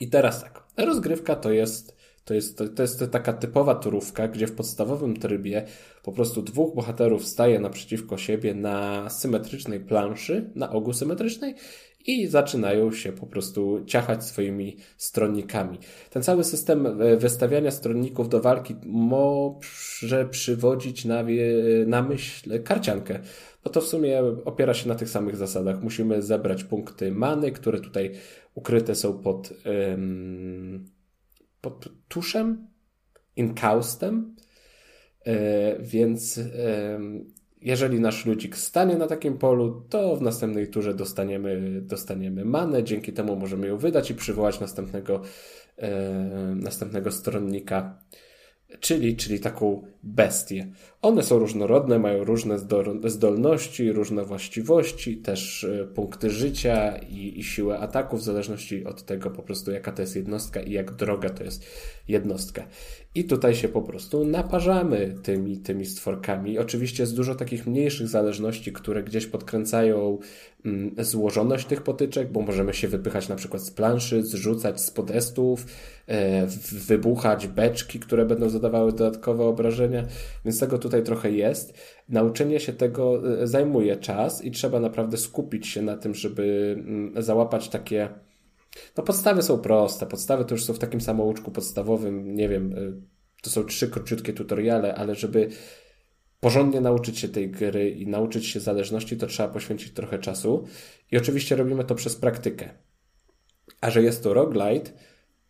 I 0.00 0.08
teraz 0.08 0.42
tak, 0.42 0.64
rozgrywka 0.76 1.36
to 1.36 1.52
jest, 1.52 1.99
to 2.30 2.34
jest, 2.34 2.58
to, 2.58 2.68
to 2.68 2.82
jest 2.82 3.04
taka 3.10 3.32
typowa 3.32 3.74
turówka, 3.74 4.28
gdzie 4.28 4.46
w 4.46 4.52
podstawowym 4.52 5.16
trybie 5.16 5.64
po 6.02 6.12
prostu 6.12 6.42
dwóch 6.42 6.74
bohaterów 6.74 7.26
staje 7.26 7.60
naprzeciwko 7.60 8.18
siebie 8.18 8.54
na 8.54 9.10
symetrycznej 9.10 9.80
planszy, 9.80 10.50
na 10.54 10.70
ogół 10.70 10.92
symetrycznej 10.92 11.54
i 12.06 12.26
zaczynają 12.26 12.92
się 12.92 13.12
po 13.12 13.26
prostu 13.26 13.84
ciachać 13.86 14.24
swoimi 14.24 14.76
stronnikami. 14.96 15.78
Ten 16.10 16.22
cały 16.22 16.44
system 16.44 16.86
e, 16.86 17.16
wystawiania 17.16 17.70
stronników 17.70 18.28
do 18.28 18.40
walki 18.40 18.76
może 18.86 20.24
przywodzić 20.30 21.04
na, 21.04 21.24
na 21.86 22.02
myśl 22.02 22.62
karciankę, 22.62 23.20
bo 23.64 23.70
to 23.70 23.80
w 23.80 23.86
sumie 23.86 24.22
opiera 24.44 24.74
się 24.74 24.88
na 24.88 24.94
tych 24.94 25.08
samych 25.08 25.36
zasadach. 25.36 25.82
Musimy 25.82 26.22
zebrać 26.22 26.64
punkty 26.64 27.12
many, 27.12 27.52
które 27.52 27.80
tutaj 27.80 28.10
ukryte 28.54 28.94
są 28.94 29.18
pod, 29.18 29.52
pod 31.60 31.88
tuszem, 32.08 32.66
inkaustem, 33.36 34.36
e, 35.26 35.78
więc 35.82 36.40
jeżeli 37.62 38.00
nasz 38.00 38.26
ludzik 38.26 38.56
stanie 38.56 38.96
na 38.96 39.06
takim 39.06 39.38
polu, 39.38 39.86
to 39.88 40.16
w 40.16 40.22
następnej 40.22 40.68
turze 40.68 40.94
dostaniemy, 40.94 41.80
dostaniemy 41.80 42.44
manę, 42.44 42.84
dzięki 42.84 43.12
temu 43.12 43.36
możemy 43.36 43.66
ją 43.66 43.76
wydać 43.76 44.10
i 44.10 44.14
przywołać 44.14 44.60
następnego, 44.60 45.22
następnego 46.56 47.12
stronnika 47.12 47.98
czyli, 48.80 49.16
czyli 49.16 49.40
taką 49.40 49.82
bestię. 50.02 50.66
One 51.02 51.22
są 51.22 51.38
różnorodne, 51.38 51.98
mają 51.98 52.24
różne 52.24 52.58
zdolności, 53.04 53.92
różne 53.92 54.24
właściwości, 54.24 55.16
też 55.16 55.64
e, 55.64 55.84
punkty 55.84 56.30
życia 56.30 56.96
i, 56.96 57.38
i 57.38 57.44
siłę 57.44 57.78
ataku, 57.78 58.16
w 58.16 58.22
zależności 58.22 58.84
od 58.84 59.04
tego 59.04 59.30
po 59.30 59.42
prostu 59.42 59.70
jaka 59.70 59.92
to 59.92 60.02
jest 60.02 60.16
jednostka 60.16 60.60
i 60.60 60.72
jak 60.72 60.94
droga 60.94 61.30
to 61.30 61.44
jest 61.44 61.66
jednostka. 62.08 62.66
I 63.14 63.24
tutaj 63.24 63.54
się 63.54 63.68
po 63.68 63.82
prostu 63.82 64.24
naparzamy 64.24 65.14
tymi, 65.22 65.58
tymi 65.58 65.86
stworkami. 65.86 66.58
Oczywiście 66.58 67.02
jest 67.02 67.16
dużo 67.16 67.34
takich 67.34 67.66
mniejszych 67.66 68.08
zależności, 68.08 68.72
które 68.72 69.02
gdzieś 69.02 69.26
podkręcają 69.26 70.18
złożoność 70.98 71.66
tych 71.66 71.82
potyczek, 71.82 72.32
bo 72.32 72.40
możemy 72.40 72.74
się 72.74 72.88
wypychać 72.88 73.28
na 73.28 73.36
przykład 73.36 73.62
z 73.62 73.70
planszy, 73.70 74.22
zrzucać 74.22 74.80
z 74.80 74.90
podestów, 74.90 75.66
e, 76.06 76.46
wybuchać 76.72 77.46
beczki, 77.46 78.00
które 78.00 78.26
będą 78.26 78.48
zadawały 78.48 78.92
dodatkowe 78.92 79.44
obrażenia, 79.44 80.06
więc 80.44 80.60
tego 80.60 80.78
tutaj 80.78 81.02
trochę 81.02 81.30
jest. 81.30 81.74
Nauczenie 82.08 82.60
się 82.60 82.72
tego 82.72 83.22
e, 83.42 83.46
zajmuje 83.46 83.96
czas 83.96 84.44
i 84.44 84.50
trzeba 84.50 84.80
naprawdę 84.80 85.16
skupić 85.16 85.66
się 85.66 85.82
na 85.82 85.96
tym, 85.96 86.14
żeby 86.14 86.76
mm, 86.78 87.22
załapać 87.22 87.68
takie 87.68 88.08
no 88.96 89.04
podstawy 89.04 89.42
są 89.42 89.58
proste. 89.58 90.06
Podstawy 90.06 90.44
to 90.44 90.54
już 90.54 90.64
są 90.64 90.72
w 90.72 90.78
takim 90.78 91.00
samouczku 91.00 91.50
podstawowym, 91.50 92.34
nie 92.34 92.48
wiem, 92.48 92.72
y, 92.72 92.92
to 93.42 93.50
są 93.50 93.64
trzy 93.64 93.88
króciutkie 93.88 94.32
tutoriale, 94.32 94.94
ale 94.94 95.14
żeby 95.14 95.48
porządnie 96.40 96.80
nauczyć 96.80 97.18
się 97.18 97.28
tej 97.28 97.50
gry 97.50 97.90
i 97.90 98.06
nauczyć 98.06 98.46
się 98.46 98.60
zależności, 98.60 99.16
to 99.16 99.26
trzeba 99.26 99.48
poświęcić 99.48 99.92
trochę 99.92 100.18
czasu. 100.18 100.64
I 101.12 101.16
oczywiście 101.16 101.56
robimy 101.56 101.84
to 101.84 101.94
przez 101.94 102.16
praktykę. 102.16 102.68
A 103.80 103.90
że 103.90 104.02
jest 104.02 104.22
to 104.22 104.34
roguelite, 104.34 104.90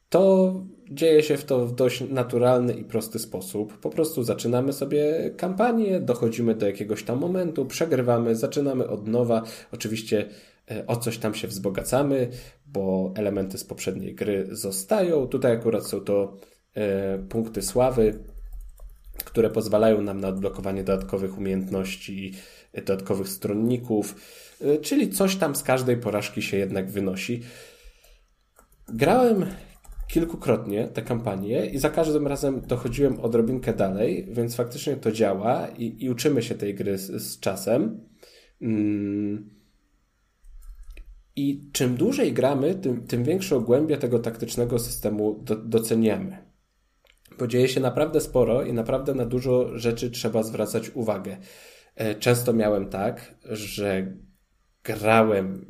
to 0.08 0.54
dzieje 0.90 1.22
się 1.22 1.36
w 1.36 1.44
to 1.44 1.66
w 1.66 1.74
dość 1.74 2.00
naturalny 2.10 2.72
i 2.72 2.84
prosty 2.84 3.18
sposób. 3.18 3.78
Po 3.78 3.90
prostu 3.90 4.22
zaczynamy 4.22 4.72
sobie 4.72 5.30
kampanię, 5.36 6.00
dochodzimy 6.00 6.54
do 6.54 6.66
jakiegoś 6.66 7.04
tam 7.04 7.18
momentu, 7.18 7.66
przegrywamy, 7.66 8.36
zaczynamy 8.36 8.88
od 8.88 9.08
nowa. 9.08 9.42
Oczywiście 9.72 10.28
e, 10.70 10.86
o 10.86 10.96
coś 10.96 11.18
tam 11.18 11.34
się 11.34 11.48
wzbogacamy, 11.48 12.28
bo 12.66 13.12
elementy 13.16 13.58
z 13.58 13.64
poprzedniej 13.64 14.14
gry 14.14 14.46
zostają. 14.50 15.26
Tutaj 15.26 15.52
akurat 15.52 15.86
są 15.86 16.00
to 16.00 16.36
e, 16.74 17.18
punkty 17.18 17.62
sławy, 17.62 18.18
które 19.24 19.50
pozwalają 19.50 20.02
nam 20.02 20.20
na 20.20 20.28
odblokowanie 20.28 20.84
dodatkowych 20.84 21.38
umiejętności, 21.38 22.34
dodatkowych 22.74 23.28
stronników, 23.28 24.14
e, 24.60 24.78
czyli 24.78 25.10
coś 25.10 25.36
tam 25.36 25.56
z 25.56 25.62
każdej 25.62 25.96
porażki 25.96 26.42
się 26.42 26.56
jednak 26.56 26.90
wynosi. 26.90 27.42
Grałem 28.88 29.46
kilkukrotnie 30.08 30.88
te 30.88 31.02
kampanie 31.02 31.66
i 31.66 31.78
za 31.78 31.90
każdym 31.90 32.26
razem 32.26 32.60
dochodziłem 32.60 33.20
odrobinkę 33.20 33.72
dalej, 33.72 34.26
więc 34.32 34.56
faktycznie 34.56 34.96
to 34.96 35.12
działa 35.12 35.68
i, 35.68 36.04
i 36.04 36.10
uczymy 36.10 36.42
się 36.42 36.54
tej 36.54 36.74
gry 36.74 36.98
z, 36.98 37.22
z 37.22 37.40
czasem. 37.40 38.00
Mm. 38.62 39.50
I 41.36 41.70
czym 41.72 41.96
dłużej 41.96 42.32
gramy, 42.32 42.74
tym, 42.74 43.06
tym 43.06 43.24
większą 43.24 43.60
głębię 43.60 43.96
tego 43.96 44.18
taktycznego 44.18 44.78
systemu 44.78 45.40
do, 45.42 45.56
doceniamy. 45.56 46.49
Bo 47.40 47.46
dzieje 47.46 47.68
się 47.68 47.80
naprawdę 47.80 48.20
sporo 48.20 48.62
i 48.62 48.72
naprawdę 48.72 49.14
na 49.14 49.24
dużo 49.24 49.78
rzeczy 49.78 50.10
trzeba 50.10 50.42
zwracać 50.42 50.90
uwagę. 50.94 51.36
E, 51.96 52.14
często 52.14 52.52
miałem 52.52 52.88
tak, 52.88 53.34
że 53.50 54.12
grałem, 54.84 55.66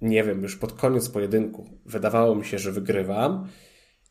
nie 0.00 0.24
wiem, 0.24 0.42
już 0.42 0.56
pod 0.56 0.72
koniec 0.72 1.08
pojedynku. 1.08 1.66
Wydawało 1.86 2.34
mi 2.34 2.44
się, 2.44 2.58
że 2.58 2.72
wygrywam 2.72 3.48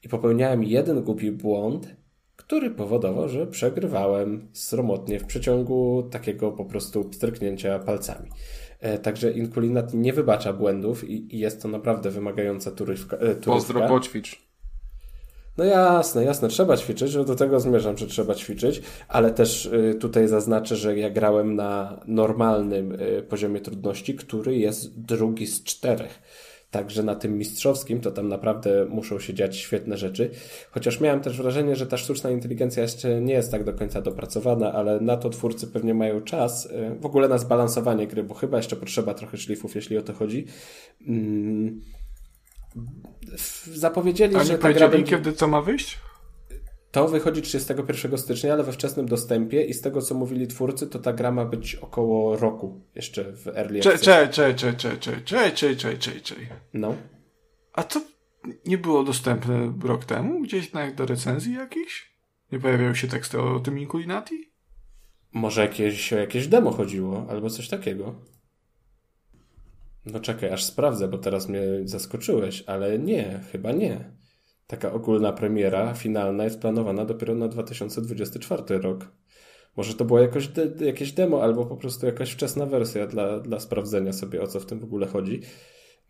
i 0.03 0.10
popełniałem 0.10 0.64
jeden 0.64 1.02
głupi 1.02 1.32
błąd, 1.32 1.95
który 2.36 2.72
powodował, 2.72 3.30
że 3.30 3.48
przegrywałem 3.48 4.48
sromotnie 4.53 5.19
w 5.19 5.26
przeciągu 5.26 6.03
takiego 6.11 6.52
po 6.52 6.65
prostu 6.65 7.10
stryknięcia 7.14 7.80
palcami. 7.80 8.30
E, 8.80 8.99
także 8.99 9.32
Inkulinat 9.32 9.94
nie 9.94 10.14
wybacza 10.14 10.53
błędów 10.53 11.10
i, 11.10 11.36
i 11.36 11.40
jest 11.40 11.61
to 11.61 11.68
naprawdę 11.68 12.11
wymagająca 12.11 12.72
turywka. 12.72 13.18
E, 13.18 13.36
Pozdro, 13.36 13.88
poćwicz. 13.88 14.45
No 15.57 15.64
jasne, 15.64 16.23
jasne, 16.23 16.48
trzeba 16.48 16.77
ćwiczyć, 16.77 17.11
że 17.11 17.26
do 17.26 17.36
tego 17.36 17.60
zmierzam, 17.60 17.98
że 17.98 18.07
trzeba 18.07 18.36
ćwiczyć, 18.36 18.82
ale 19.07 19.32
też 19.32 19.65
y, 19.65 19.95
tutaj 19.99 20.27
zaznaczę, 20.27 20.76
że 20.76 20.98
ja 20.98 21.10
grałem 21.10 21.56
na 21.56 22.02
normalnym 22.07 22.91
y, 22.91 23.23
poziomie 23.30 23.61
trudności, 23.61 24.15
który 24.15 24.57
jest 24.57 25.02
drugi 25.02 25.48
z 25.48 25.64
czterech. 25.64 26.22
Także 26.72 27.03
na 27.03 27.15
tym 27.15 27.38
mistrzowskim 27.38 28.02
to 28.02 28.11
tam 28.11 28.27
naprawdę 28.27 28.86
muszą 28.86 29.19
się 29.19 29.34
dziać 29.34 29.57
świetne 29.57 29.98
rzeczy. 29.98 30.30
Chociaż 30.72 30.99
miałem 30.99 31.19
też 31.19 31.38
wrażenie, 31.38 31.76
że 31.76 31.88
ta 31.88 31.98
sztuczna 31.98 32.30
inteligencja 32.30 32.84
jeszcze 32.84 33.22
nie 33.22 33.34
jest 33.34 33.52
tak 33.52 33.64
do 33.64 33.73
końca 33.73 34.02
dopracowana, 34.02 34.73
ale 34.73 34.99
na 34.99 35.18
to 35.18 35.30
twórcy 35.30 35.68
pewnie 35.68 35.94
mają 35.94 36.22
czas. 36.22 36.65
Y, 36.65 36.95
w 36.99 37.06
ogóle 37.06 37.27
na 37.27 37.38
zbalansowanie 37.38 38.07
gry, 38.07 38.23
bo 38.23 38.34
chyba 38.34 38.57
jeszcze 38.57 38.76
potrzeba 38.76 39.14
trochę 39.14 39.38
szlifów, 39.38 39.76
jeśli 39.76 39.98
o 39.98 40.02
to 40.02 40.14
chodzi. 40.14 40.45
Mm. 41.07 41.82
Zapowiedzieli, 43.73 44.35
A 44.35 44.43
że 44.43 44.57
ta 44.57 44.73
gra 44.73 44.88
będzie... 44.88 45.11
kiedy 45.11 45.34
co 45.34 45.47
ma 45.47 45.61
wyjść? 45.61 45.99
To 46.91 47.07
wychodzi 47.07 47.41
31 47.41 48.18
stycznia, 48.18 48.53
ale 48.53 48.64
we 48.64 48.72
wczesnym 48.72 49.06
dostępie 49.06 49.64
i 49.64 49.73
z 49.73 49.81
tego, 49.81 50.02
co 50.02 50.15
mówili 50.15 50.47
twórcy, 50.47 50.88
to 50.88 50.99
ta 50.99 51.14
gra 51.14 51.31
ma 51.31 51.45
być 51.45 51.76
około 51.76 52.38
roku 52.38 52.81
jeszcze 52.95 53.23
w 53.34 53.47
Early 53.47 53.80
Access. 53.80 54.02
Czekaj, 54.02 54.30
czekaj, 54.30 54.56
czekaj, 54.56 54.97
czekaj, 54.99 55.23
czekaj, 55.23 55.53
czekaj, 55.53 55.97
czekaj, 55.97 56.22
czekaj. 56.22 56.47
No. 56.73 56.95
A 57.73 57.84
co 57.84 58.02
nie 58.65 58.77
było 58.77 59.03
dostępne 59.03 59.73
rok 59.84 60.06
temu? 60.06 60.41
Gdzieś 60.41 60.73
na, 60.73 60.91
do 60.91 61.06
recenzji 61.06 61.53
jakichś? 61.53 62.15
Nie 62.52 62.60
pojawiały 62.60 62.95
się 62.95 63.07
teksty 63.07 63.41
o 63.41 63.60
tym 63.60 63.80
Inculinati? 63.80 64.52
Może 65.34 65.61
jakieś, 65.61 66.14
o 66.14 66.18
jakieś 66.18 66.47
demo 66.47 66.72
chodziło, 66.72 67.26
albo 67.30 67.49
coś 67.49 67.69
takiego. 67.69 68.15
No 70.06 70.19
czekaj, 70.19 70.49
aż 70.49 70.64
sprawdzę, 70.64 71.07
bo 71.07 71.18
teraz 71.18 71.49
mnie 71.49 71.61
zaskoczyłeś, 71.84 72.64
ale 72.68 72.99
nie, 72.99 73.40
chyba 73.52 73.72
nie. 73.72 74.11
Taka 74.68 74.94
ogólna 74.94 75.34
premiera 75.34 75.94
finalna 75.94 76.44
jest 76.44 76.60
planowana 76.60 77.06
dopiero 77.06 77.36
na 77.36 77.48
2024 77.48 78.77
rok. 78.77 79.07
Może 79.77 79.94
to 79.94 80.06
było 80.06 80.19
jakoś 80.19 80.48
de 80.48 80.86
jakieś 80.86 81.11
demo, 81.11 81.44
albo 81.44 81.65
po 81.65 81.77
prostu 81.77 82.06
jakaś 82.06 82.32
wczesna 82.32 82.65
wersja 82.65 83.07
dla, 83.07 83.40
dla 83.40 83.60
sprawdzenia 83.60 84.14
sobie, 84.14 84.41
o 84.41 84.48
co 84.48 84.60
w 84.60 84.65
tym 84.65 84.80
w 84.80 84.84
ogóle 84.84 85.07
chodzi. 85.07 85.41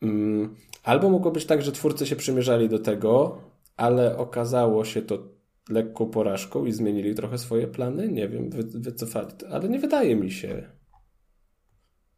Mm, 0.02 0.56
albo 0.84 1.10
mogło 1.10 1.32
być 1.32 1.46
tak, 1.46 1.62
że 1.62 1.72
twórcy 1.72 2.06
się 2.06 2.16
przymierzali 2.16 2.70
do 2.70 2.80
tego, 2.80 3.42
ale 3.78 4.18
okazało 4.18 4.86
się 4.86 5.02
to 5.02 5.36
lekką 5.70 6.10
porażką 6.10 6.66
i 6.66 6.72
zmienili 6.72 7.16
trochę 7.16 7.38
swoje 7.38 7.68
plany. 7.68 8.08
Nie 8.08 8.30
wiem, 8.30 8.50
wy, 8.50 8.64
wycofali, 8.64 9.28
ale 9.52 9.70
nie 9.70 9.80
wydaje 9.80 10.16
mi 10.16 10.32
się. 10.32 10.70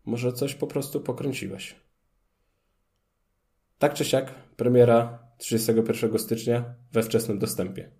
Może 0.07 0.33
coś 0.33 0.55
po 0.55 0.67
prostu 0.67 1.01
pokręciłeś. 1.01 1.75
Tak 3.77 3.93
czy 3.93 4.05
siak, 4.05 4.33
premiera 4.55 5.19
31 5.37 6.19
stycznia 6.19 6.75
we 6.91 7.03
wczesnym 7.03 7.39
dostępie. 7.39 7.91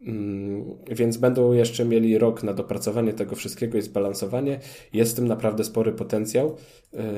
Mm, 0.00 0.78
więc 0.90 1.16
będą 1.16 1.52
jeszcze 1.52 1.84
mieli 1.84 2.18
rok 2.18 2.42
na 2.42 2.54
dopracowanie 2.54 3.12
tego 3.12 3.36
wszystkiego 3.36 3.78
i 3.78 3.82
zbalansowanie. 3.82 4.60
Jest 4.92 5.12
w 5.12 5.16
tym 5.16 5.28
naprawdę 5.28 5.64
spory 5.64 5.92
potencjał. 5.92 6.56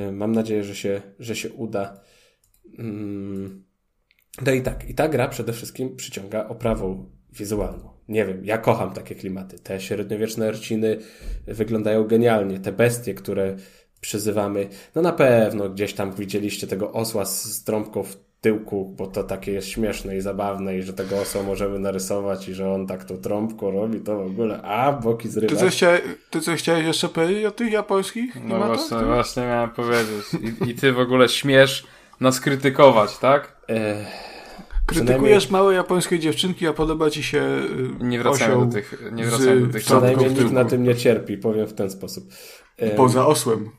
Y, 0.09 0.12
mam 0.12 0.32
nadzieję, 0.32 0.65
że 0.65 0.74
się, 0.74 1.03
że 1.19 1.36
się 1.36 1.53
uda. 1.53 2.01
Mm, 2.78 3.65
no 4.47 4.53
i 4.53 4.62
tak, 4.62 4.91
i 4.91 4.95
ta 4.95 5.09
gra 5.09 5.28
przede 5.28 5.53
wszystkim 5.53 5.97
przyciąga 5.97 6.49
oprawą 6.49 7.11
wizualną. 7.32 7.94
Nie 8.09 8.24
wiem, 8.24 8.44
ja 8.44 8.59
kocham 8.59 8.93
takie 8.93 9.14
klimaty. 9.14 9.59
Te 9.59 9.81
średniowieczne 9.81 10.51
rciny 10.51 10.98
wyglądają 11.47 12.05
genialnie. 12.05 12.59
Te 12.59 12.72
bestie, 12.72 13.14
które 13.14 13.56
przyzywamy, 14.01 14.68
no 14.94 15.02
na 15.02 15.12
pewno 15.12 15.68
gdzieś 15.68 15.94
tam 15.94 16.12
widzieliście 16.12 16.66
tego 16.66 16.93
osła 16.93 17.24
z 17.24 17.64
trąbką 17.64 18.02
w 18.02 18.16
tyłku, 18.40 18.94
bo 18.98 19.06
to 19.06 19.24
takie 19.24 19.52
jest 19.52 19.68
śmieszne 19.68 20.16
i 20.16 20.20
zabawne 20.20 20.76
i 20.76 20.82
że 20.82 20.93
tego 20.93 21.20
osła 21.20 21.43
możemy 21.43 21.78
narysować 21.78 22.48
i 22.48 22.55
że 22.55 22.70
on 22.70 22.86
tak 22.86 23.05
tą 23.05 23.16
trąbką 23.16 23.70
robi, 23.70 24.01
to 24.01 24.16
w 24.16 24.26
ogóle, 24.26 24.62
a 24.62 24.93
boki 24.93 25.28
zrywać. 25.28 25.59
Ty 25.59 25.64
coś, 25.64 25.74
chcia, 25.74 25.90
ty 26.31 26.40
coś 26.40 26.59
chciałeś 26.59 26.86
jeszcze 26.86 27.09
powiedzieć 27.09 27.44
o 27.44 27.51
tych 27.51 27.72
japońskich 27.72 28.36
No 28.44 28.59
właśnie, 28.66 28.98
właśnie 28.98 29.43
miałem 29.43 29.70
powiedzieć. 29.70 30.24
I, 30.43 30.70
I, 30.70 30.74
ty 30.74 30.93
w 30.93 30.98
ogóle 30.98 31.28
śmiesz 31.28 31.86
nas 32.20 32.40
krytykować, 32.40 33.18
tak? 33.18 33.56
Krytykujesz 34.86 35.51
małe 35.51 35.74
japońskie 35.74 36.19
dziewczynki, 36.19 36.66
a 36.66 36.73
podoba 36.73 37.11
ci 37.11 37.23
się 37.23 37.43
y, 38.01 38.05
Nie 38.05 38.19
wracamy 38.19 38.66
do 38.66 38.73
tych, 38.73 39.02
nie 39.12 39.24
wracamy 39.24 39.61
do 39.61 39.73
tych 39.73 39.82
Przynajmniej 39.82 40.31
nikt 40.31 40.52
na 40.52 40.65
tym 40.65 40.82
nie 40.82 40.94
cierpi, 40.94 41.39
powiem 41.39 41.66
w 41.66 41.73
ten 41.73 41.90
sposób. 41.90 42.24
Poza 42.97 43.27
osłem. 43.27 43.70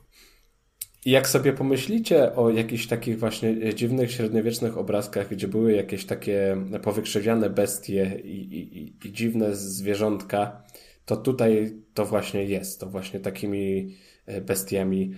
I 1.06 1.10
jak 1.10 1.28
sobie 1.28 1.52
pomyślicie 1.52 2.34
o 2.34 2.50
jakichś 2.50 2.86
takich 2.86 3.18
właśnie 3.18 3.74
dziwnych 3.74 4.12
średniowiecznych 4.12 4.78
obrazkach, 4.78 5.28
gdzie 5.28 5.48
były 5.48 5.72
jakieś 5.72 6.06
takie 6.06 6.56
powykrzywiane 6.82 7.50
bestie 7.50 8.20
i, 8.24 8.58
i, 8.58 9.08
i 9.08 9.12
dziwne 9.12 9.56
zwierzątka, 9.56 10.62
to 11.04 11.16
tutaj 11.16 11.82
to 11.94 12.06
właśnie 12.06 12.44
jest. 12.44 12.80
To 12.80 12.86
właśnie 12.86 13.20
takimi 13.20 13.94
e, 14.26 14.40
bestiami 14.40 15.14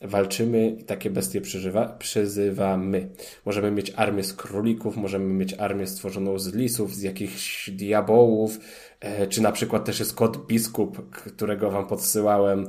walczymy 0.00 0.68
i 0.68 0.84
takie 0.84 1.10
bestie 1.10 1.40
przyżywa, 1.40 1.86
przyzywamy. 1.86 3.08
Możemy 3.46 3.70
mieć 3.70 3.92
armię 3.96 4.22
z 4.22 4.34
królików, 4.34 4.96
możemy 4.96 5.34
mieć 5.34 5.54
armię 5.54 5.86
stworzoną 5.86 6.38
z 6.38 6.54
lisów, 6.54 6.94
z 6.94 7.02
jakichś 7.02 7.70
diabołów, 7.70 8.58
e, 9.00 9.26
czy 9.26 9.42
na 9.42 9.52
przykład 9.52 9.84
też 9.84 10.00
jest 10.00 10.14
kot 10.14 10.46
biskup, 10.46 11.10
którego 11.10 11.70
wam 11.70 11.86
podsyłałem 11.86 12.66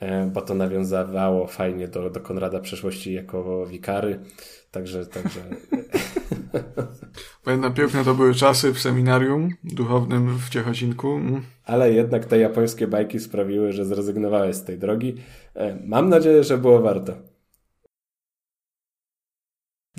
E, 0.00 0.26
bo 0.26 0.42
to 0.42 0.54
nawiązywało 0.54 1.46
fajnie 1.46 1.88
do, 1.88 2.10
do 2.10 2.20
Konrada 2.20 2.60
przeszłości 2.60 3.12
jako 3.12 3.66
wikary. 3.66 4.20
Także, 4.70 5.06
także. 5.06 5.40
Pamiętam, 7.44 7.74
piękne 7.74 8.04
to 8.04 8.14
były 8.14 8.34
czasy 8.34 8.72
w 8.72 8.78
seminarium 8.78 9.48
duchownym 9.64 10.38
w 10.38 10.48
Ciechocinku. 10.48 11.14
Mm. 11.14 11.42
Ale 11.64 11.92
jednak 11.92 12.24
te 12.24 12.38
japońskie 12.38 12.86
bajki 12.86 13.20
sprawiły, 13.20 13.72
że 13.72 13.84
zrezygnowałeś 13.84 14.56
z 14.56 14.64
tej 14.64 14.78
drogi. 14.78 15.16
E, 15.54 15.78
mam 15.86 16.08
nadzieję, 16.08 16.44
że 16.44 16.58
było 16.58 16.80
warto. 16.80 17.12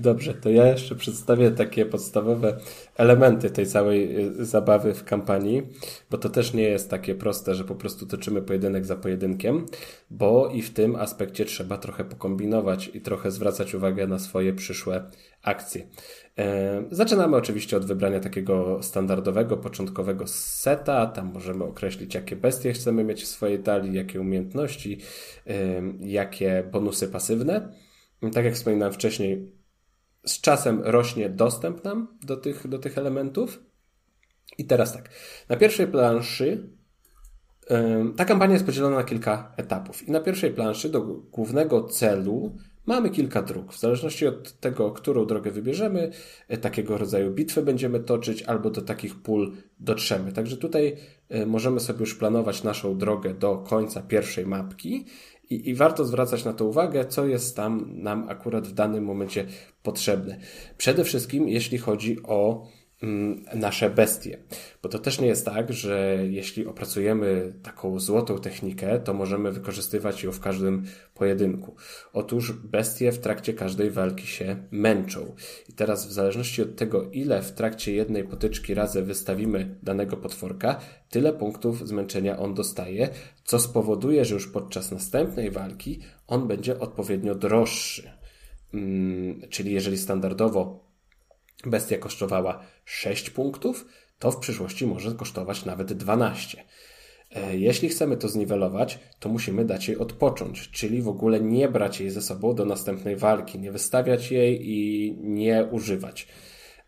Dobrze, 0.02 0.34
to 0.34 0.50
ja 0.50 0.68
jeszcze 0.68 0.96
przedstawię 0.96 1.52
takie 1.52 1.86
podstawowe 1.86 2.58
elementy 2.96 3.50
tej 3.50 3.66
całej 3.66 4.28
y, 4.28 4.46
zabawy 4.46 4.94
w 4.94 5.04
kampanii, 5.04 5.64
bo 6.12 6.18
to 6.18 6.30
też 6.30 6.54
nie 6.54 6.64
jest 6.64 6.90
takie 6.90 7.16
proste, 7.16 7.56
że 7.56 7.64
po 7.64 7.76
prostu 7.76 8.06
toczymy 8.06 8.42
pojedynek 8.42 8.86
za 8.86 8.96
pojedynkiem, 8.96 9.66
bo 10.10 10.50
i 10.50 10.62
w 10.62 10.74
tym 10.74 10.96
aspekcie 10.96 11.46
trzeba 11.46 11.78
trochę 11.78 12.04
pokombinować 12.04 12.92
i 12.94 13.02
trochę 13.02 13.32
zwracać 13.32 13.76
uwagę 13.76 14.08
na 14.08 14.20
swoje 14.20 14.54
przyszłe 14.54 15.04
akcje. 15.44 15.88
E, 16.38 16.84
zaczynamy 16.92 17.38
oczywiście 17.38 17.78
od 17.78 17.86
wybrania 17.86 18.20
takiego 18.20 18.84
standardowego, 18.84 19.58
początkowego 19.58 20.28
seta. 20.28 21.08
Tam 21.08 21.34
możemy 21.34 21.64
określić, 21.64 22.16
jakie 22.16 22.36
bestie 22.36 22.74
chcemy 22.74 23.04
mieć 23.04 23.24
w 23.24 23.28
swojej 23.28 23.60
talii, 23.60 23.94
jakie 23.94 24.22
umiejętności, 24.22 25.00
jakie 26.00 26.64
bonusy 26.72 27.08
pasywne. 27.08 27.74
Tak 28.34 28.46
jak 28.46 28.54
wspominałem 28.54 28.94
wcześniej, 28.94 29.59
z 30.26 30.42
czasem 30.42 30.82
rośnie 30.84 31.30
dostęp 31.30 31.84
nam 31.84 32.18
do 32.24 32.38
tych, 32.38 32.68
do 32.68 32.80
tych 32.80 32.98
elementów. 32.98 33.64
I 34.58 34.66
teraz 34.66 34.94
tak, 34.94 35.10
na 35.50 35.56
pierwszej 35.56 35.88
planszy 35.88 36.70
ta 38.18 38.26
kampania 38.26 38.54
jest 38.54 38.66
podzielona 38.66 38.96
na 38.96 39.04
kilka 39.04 39.54
etapów. 39.58 40.08
I 40.08 40.12
na 40.12 40.20
pierwszej 40.20 40.52
planszy 40.52 40.90
do 40.90 41.02
głównego 41.32 41.84
celu 41.84 42.56
mamy 42.86 43.10
kilka 43.10 43.42
dróg. 43.42 43.74
W 43.74 43.80
zależności 43.80 44.28
od 44.28 44.60
tego, 44.60 44.92
którą 44.92 45.26
drogę 45.26 45.52
wybierzemy, 45.52 46.12
e, 46.48 46.58
takiego 46.58 46.98
rodzaju 46.98 47.32
bitwy 47.32 47.62
będziemy 47.62 48.00
toczyć, 48.00 48.44
albo 48.44 48.70
do 48.70 48.82
takich 48.82 49.22
pól 49.22 49.52
dotrzemy. 49.80 50.32
Także 50.32 50.58
tutaj 50.58 50.96
e, 51.30 51.46
możemy 51.46 51.80
sobie 51.80 52.00
już 52.00 52.16
planować 52.16 52.64
naszą 52.64 52.98
drogę 52.98 53.34
do 53.34 53.58
końca 53.58 54.02
pierwszej 54.02 54.46
mapki 54.46 55.06
i, 55.50 55.70
I 55.70 55.76
warto 55.76 56.06
zwracać 56.06 56.46
na 56.46 56.54
to 56.54 56.66
uwagę, 56.66 57.06
co 57.06 57.26
jest 57.26 57.56
tam 57.56 57.86
nam 58.04 58.30
akurat 58.30 58.68
w 58.68 58.74
danym 58.74 59.04
momencie 59.04 59.46
potrzebne. 59.84 60.40
Przede 60.78 61.04
wszystkim, 61.04 61.48
jeśli 61.48 61.78
chodzi 61.78 62.18
o 62.24 62.68
nasze 63.54 63.90
bestie. 63.90 64.38
Bo 64.84 64.90
to 64.90 65.00
też 65.00 65.20
nie 65.20 65.28
jest 65.28 65.46
tak, 65.46 65.74
że 65.74 66.18
jeśli 66.30 66.66
opracujemy 66.66 67.54
taką 67.64 68.00
złotą 68.00 68.38
technikę, 68.38 69.00
to 69.00 69.14
możemy 69.14 69.52
wykorzystywać 69.52 70.24
ją 70.24 70.32
w 70.32 70.40
każdym 70.40 70.84
pojedynku. 71.14 71.76
Otóż 72.14 72.52
bestie 72.52 73.12
w 73.12 73.20
trakcie 73.20 73.54
każdej 73.54 73.92
walki 73.92 74.28
się 74.28 74.64
męczą. 74.72 75.36
I 75.70 75.74
teraz 75.74 76.08
w 76.08 76.12
zależności 76.12 76.62
od 76.62 76.76
tego, 76.76 77.10
ile 77.12 77.42
w 77.42 77.52
trakcie 77.52 77.94
jednej 77.94 78.24
potyczki 78.24 78.74
razy 78.74 79.02
wystawimy 79.02 79.76
danego 79.84 80.18
potworka, 80.18 80.80
tyle 81.10 81.34
punktów 81.34 81.88
zmęczenia 81.88 82.40
on 82.40 82.54
dostaje, 82.54 83.10
co 83.44 83.60
spowoduje, 83.60 84.26
że 84.26 84.34
już 84.34 84.48
podczas 84.48 84.92
następnej 84.92 85.52
walki 85.52 86.00
on 86.28 86.48
będzie 86.48 86.80
odpowiednio 86.80 87.36
droższy. 87.36 88.12
Hmm, 88.72 89.42
czyli 89.50 89.74
jeżeli 89.74 89.98
standardowo 89.98 90.89
bestia 91.66 91.98
kosztowała 91.98 92.64
6 92.86 93.30
punktów, 93.30 93.86
to 94.20 94.32
w 94.32 94.40
przyszłości 94.40 94.88
może 94.88 95.12
kosztować 95.12 95.66
nawet 95.66 95.94
12. 95.94 96.64
E, 97.32 97.58
jeśli 97.58 97.90
chcemy 97.90 98.18
to 98.18 98.28
zniwelować, 98.28 99.00
to 99.20 99.30
musimy 99.30 99.66
dać 99.66 99.88
jej 99.88 99.98
odpocząć, 99.98 100.70
czyli 100.70 101.02
w 101.02 101.08
ogóle 101.08 101.42
nie 101.42 101.70
brać 101.70 102.00
jej 102.00 102.10
ze 102.10 102.22
sobą 102.22 102.56
do 102.56 102.66
następnej 102.66 103.16
walki, 103.16 103.60
nie 103.60 103.72
wystawiać 103.72 104.32
jej 104.32 104.70
i 104.70 105.16
nie 105.20 105.68
używać. 105.72 106.28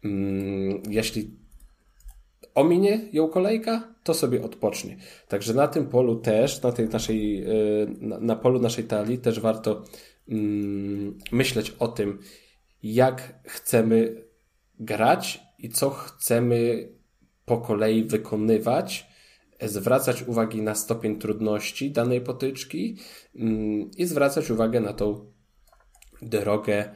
Mm, 0.03 0.81
jeśli 0.89 1.31
ominie 2.56 3.10
ją 3.14 3.27
kolejka, 3.30 3.93
to 4.03 4.14
sobie 4.14 4.43
odpocznie. 4.43 4.98
Także 5.27 5.53
na 5.53 5.68
tym 5.68 5.88
polu 5.88 6.15
też, 6.15 6.61
na 6.61 6.72
tej 6.72 6.89
naszej, 6.89 7.43
e, 7.43 7.48
na 8.02 8.35
polu 8.35 8.60
naszej 8.60 8.84
talii 8.84 9.18
też 9.18 9.39
warto 9.39 9.84
mm, 10.30 11.18
myśleć 11.31 11.76
o 11.80 11.88
tym, 11.88 12.19
jak 12.84 13.39
chcemy 13.45 14.30
grać 14.81 15.41
i 15.59 15.69
co 15.69 15.89
chcemy 15.89 16.89
po 17.45 17.57
kolei 17.57 18.03
wykonywać, 18.03 19.07
zwracać 19.61 20.23
uwagi 20.23 20.61
na 20.61 20.75
stopień 20.75 21.19
trudności 21.19 21.91
danej 21.91 22.21
potyczki 22.21 22.97
mm, 23.35 23.91
i 23.97 24.05
zwracać 24.05 24.51
uwagę 24.51 24.79
na 24.79 24.93
tą 24.93 25.31
drogę 26.21 26.95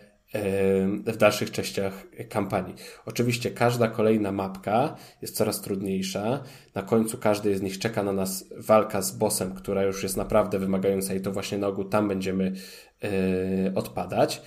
w 1.06 1.18
dalszych 1.18 1.52
częściach 1.52 2.06
kampanii. 2.30 2.76
Oczywiście 3.06 3.52
każda 3.52 3.88
kolejna 3.88 4.32
mapka 4.32 4.96
jest 5.22 5.36
coraz 5.36 5.62
trudniejsza. 5.62 6.44
Na 6.76 6.82
końcu 6.82 7.18
każdej 7.18 7.56
z 7.56 7.62
nich 7.62 7.80
czeka 7.80 8.04
na 8.04 8.12
nas 8.12 8.46
walka 8.58 9.02
z 9.02 9.18
bossem, 9.18 9.56
która 9.56 9.84
już 9.84 10.04
jest 10.04 10.18
naprawdę 10.18 10.60
wymagająca 10.60 11.14
i 11.14 11.22
to 11.22 11.32
właśnie 11.32 11.58
na 11.58 11.68
ogół 11.68 11.86
tam 11.86 12.08
będziemy 12.08 12.54
odpadać. 13.76 14.42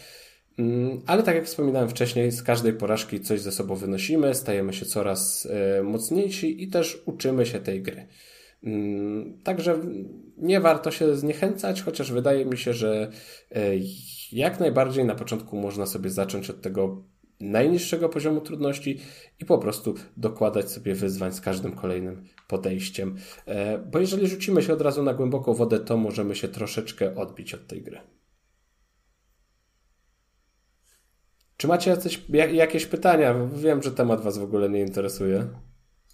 Mm, 0.58 1.02
ale 1.06 1.22
tak 1.22 1.34
jak 1.34 1.44
wspominałem 1.44 1.88
wcześniej, 1.88 2.30
z 2.30 2.42
każdej 2.42 2.72
porażki 2.72 3.20
coś 3.20 3.40
ze 3.40 3.52
sobą 3.52 3.74
wynosimy, 3.74 4.34
stajemy 4.34 4.72
się 4.72 4.86
coraz 4.86 5.48
e, 5.50 5.82
mocniejsi 5.82 6.62
i 6.62 6.68
też 6.68 7.02
uczymy 7.06 7.46
się 7.46 7.60
tej 7.60 7.82
gry. 7.82 8.06
Mm, 8.64 9.38
także 9.44 9.78
nie 10.36 10.60
warto 10.60 10.90
się 10.90 11.16
zniechęcać, 11.16 11.82
chociaż 11.82 12.12
wydaje 12.12 12.44
mi 12.44 12.58
się, 12.58 12.72
że 12.72 13.10
e, 13.52 13.60
jak 14.32 14.60
najbardziej 14.60 15.04
na 15.04 15.14
początku 15.14 15.56
można 15.56 15.86
sobie 15.86 16.10
zacząć 16.10 16.50
od 16.50 16.60
tego 16.60 17.02
najniższego 17.40 18.08
poziomu 18.08 18.40
trudności 18.40 18.98
i 19.40 19.44
po 19.44 19.58
prostu 19.58 19.94
dokładać 20.16 20.70
sobie 20.70 20.94
wyzwań 20.94 21.32
z 21.32 21.40
każdym 21.40 21.72
kolejnym 21.72 22.24
podejściem. 22.48 23.16
E, 23.46 23.78
bo 23.78 23.98
jeżeli 23.98 24.28
rzucimy 24.28 24.62
się 24.62 24.72
od 24.72 24.80
razu 24.80 25.02
na 25.02 25.14
głęboką 25.14 25.54
wodę, 25.54 25.80
to 25.80 25.96
możemy 25.96 26.34
się 26.34 26.48
troszeczkę 26.48 27.16
odbić 27.16 27.54
od 27.54 27.66
tej 27.66 27.82
gry. 27.82 27.98
Czy 31.58 31.68
macie 31.68 31.90
jacyś, 31.90 32.22
jakieś 32.52 32.86
pytania? 32.86 33.34
Wiem, 33.52 33.82
że 33.82 33.92
temat 33.92 34.20
Was 34.22 34.38
w 34.38 34.42
ogóle 34.42 34.68
nie 34.68 34.80
interesuje. 34.80 35.48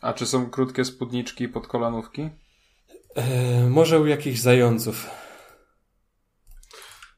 A 0.00 0.12
czy 0.12 0.26
są 0.26 0.50
krótkie 0.50 0.84
spódniczki 0.84 1.48
pod 1.48 1.66
kolanówki? 1.66 2.30
Eee, 3.16 3.68
może 3.68 4.00
u 4.00 4.06
jakichś 4.06 4.38
zająców. 4.38 5.10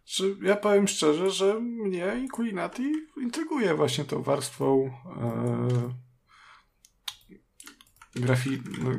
Czy 0.04 0.36
ja 0.42 0.56
powiem 0.56 0.88
szczerze, 0.88 1.30
że 1.30 1.60
mnie 1.60 2.12
Inquillinati 2.18 2.92
intryguje 3.22 3.74
właśnie 3.74 4.04
tą 4.04 4.22
warstwą 4.22 4.90
e, 5.22 5.68
grafi- 8.20 8.82
no, 8.84 8.90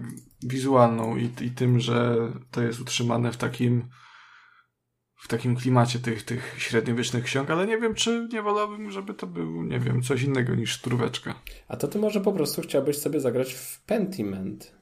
wizualną 0.43 1.17
i, 1.17 1.31
i 1.41 1.51
tym, 1.51 1.79
że 1.79 2.17
to 2.51 2.61
jest 2.61 2.79
utrzymane 2.79 3.31
w 3.31 3.37
takim 3.37 3.89
w 5.27 5.29
takim 5.29 5.55
klimacie 5.55 5.99
tych, 5.99 6.23
tych 6.23 6.55
średniowiecznych 6.57 7.23
ksiąg, 7.23 7.49
ale 7.49 7.67
nie 7.67 7.77
wiem, 7.77 7.93
czy 7.95 8.27
nie 8.33 8.41
wolałbym, 8.41 8.91
żeby 8.91 9.13
to 9.13 9.27
był, 9.27 9.63
nie 9.63 9.79
wiem, 9.79 10.01
coś 10.01 10.21
innego 10.21 10.55
niż 10.55 10.71
szturweczka. 10.71 11.35
A 11.67 11.77
to 11.77 11.87
ty 11.87 11.99
może 11.99 12.21
po 12.21 12.31
prostu 12.31 12.61
chciałbyś 12.61 12.97
sobie 12.97 13.19
zagrać 13.19 13.53
w 13.53 13.81
Pentiment, 13.81 14.75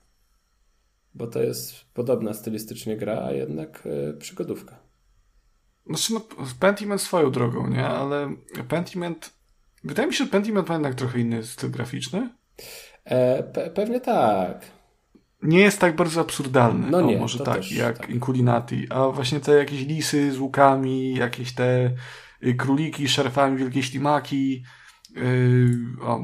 bo 1.13 1.27
to 1.27 1.43
jest 1.43 1.85
podobna 1.93 2.33
stylistycznie 2.33 2.97
gra, 2.97 3.23
a 3.25 3.31
jednak 3.31 3.83
yy, 3.85 4.13
przygodówka. 4.13 4.79
Znaczy, 5.87 6.13
no, 6.13 6.21
Pentiment 6.59 7.01
swoją 7.01 7.31
drogą, 7.31 7.67
nie? 7.67 7.87
Ale 7.87 8.35
Pentiment... 8.67 9.33
Wydaje 9.83 10.07
mi 10.07 10.13
się, 10.13 10.23
że 10.23 10.31
Pentiment 10.31 10.69
ma 10.69 10.75
jednak 10.75 10.95
trochę 10.95 11.19
inny 11.19 11.43
styl 11.43 11.71
graficzny. 11.71 12.29
E, 13.03 13.43
pe 13.43 13.69
pewnie 13.69 14.01
tak 14.01 14.74
nie 15.43 15.59
jest 15.59 15.79
tak 15.79 15.95
bardzo 15.95 16.21
absurdalny. 16.21 16.87
No 16.91 17.01
nie, 17.01 17.17
może 17.17 17.39
tak, 17.39 17.71
jak 17.71 17.97
tak. 17.97 18.09
Inculinati. 18.09 18.87
A 18.89 19.09
właśnie 19.09 19.39
te 19.39 19.51
jakieś 19.51 19.85
lisy 19.85 20.31
z 20.31 20.39
łukami, 20.39 21.15
jakieś 21.15 21.53
te 21.53 21.91
y, 22.43 22.53
króliki 22.53 23.07
z 23.07 23.11
szarfami, 23.11 23.57
wielkie 23.57 23.83
ślimaki, 23.83 24.63
yy, 25.15 26.01
o, 26.01 26.21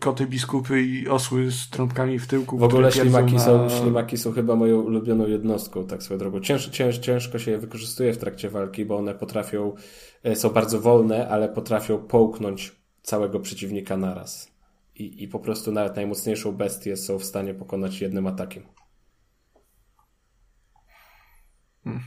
koty 0.00 0.26
biskupy 0.26 0.82
i 0.82 1.08
osły 1.08 1.50
z 1.50 1.70
trąbkami 1.70 2.18
w 2.18 2.26
tyłku. 2.26 2.58
W 2.58 2.62
ogóle 2.62 2.92
ślimaki, 2.92 3.34
na... 3.34 3.40
są, 3.40 3.68
ślimaki 3.68 4.16
są 4.16 4.32
chyba 4.32 4.56
moją 4.56 4.80
ulubioną 4.80 5.26
jednostką, 5.26 5.86
tak 5.86 6.02
swoją 6.02 6.18
drogą. 6.18 6.40
Cięż, 6.40 6.68
cięż, 6.68 6.98
ciężko 6.98 7.38
się 7.38 7.50
je 7.50 7.58
wykorzystuje 7.58 8.12
w 8.12 8.18
trakcie 8.18 8.50
walki, 8.50 8.84
bo 8.84 8.96
one 8.96 9.14
potrafią, 9.14 9.74
e, 10.22 10.36
są 10.36 10.50
bardzo 10.50 10.80
wolne, 10.80 11.28
ale 11.28 11.48
potrafią 11.48 11.98
połknąć 11.98 12.72
całego 13.02 13.40
przeciwnika 13.40 13.96
naraz 13.96 14.51
i, 14.94 15.22
i 15.22 15.28
po 15.28 15.40
prostu 15.40 15.72
nawet 15.72 15.96
najmocniejszą 15.96 16.52
bestię 16.52 16.96
są 16.96 17.18
w 17.18 17.24
stanie 17.24 17.54
pokonać 17.54 18.00
jednym 18.00 18.26
atakiem. 18.26 18.62
Hmm. 21.84 22.02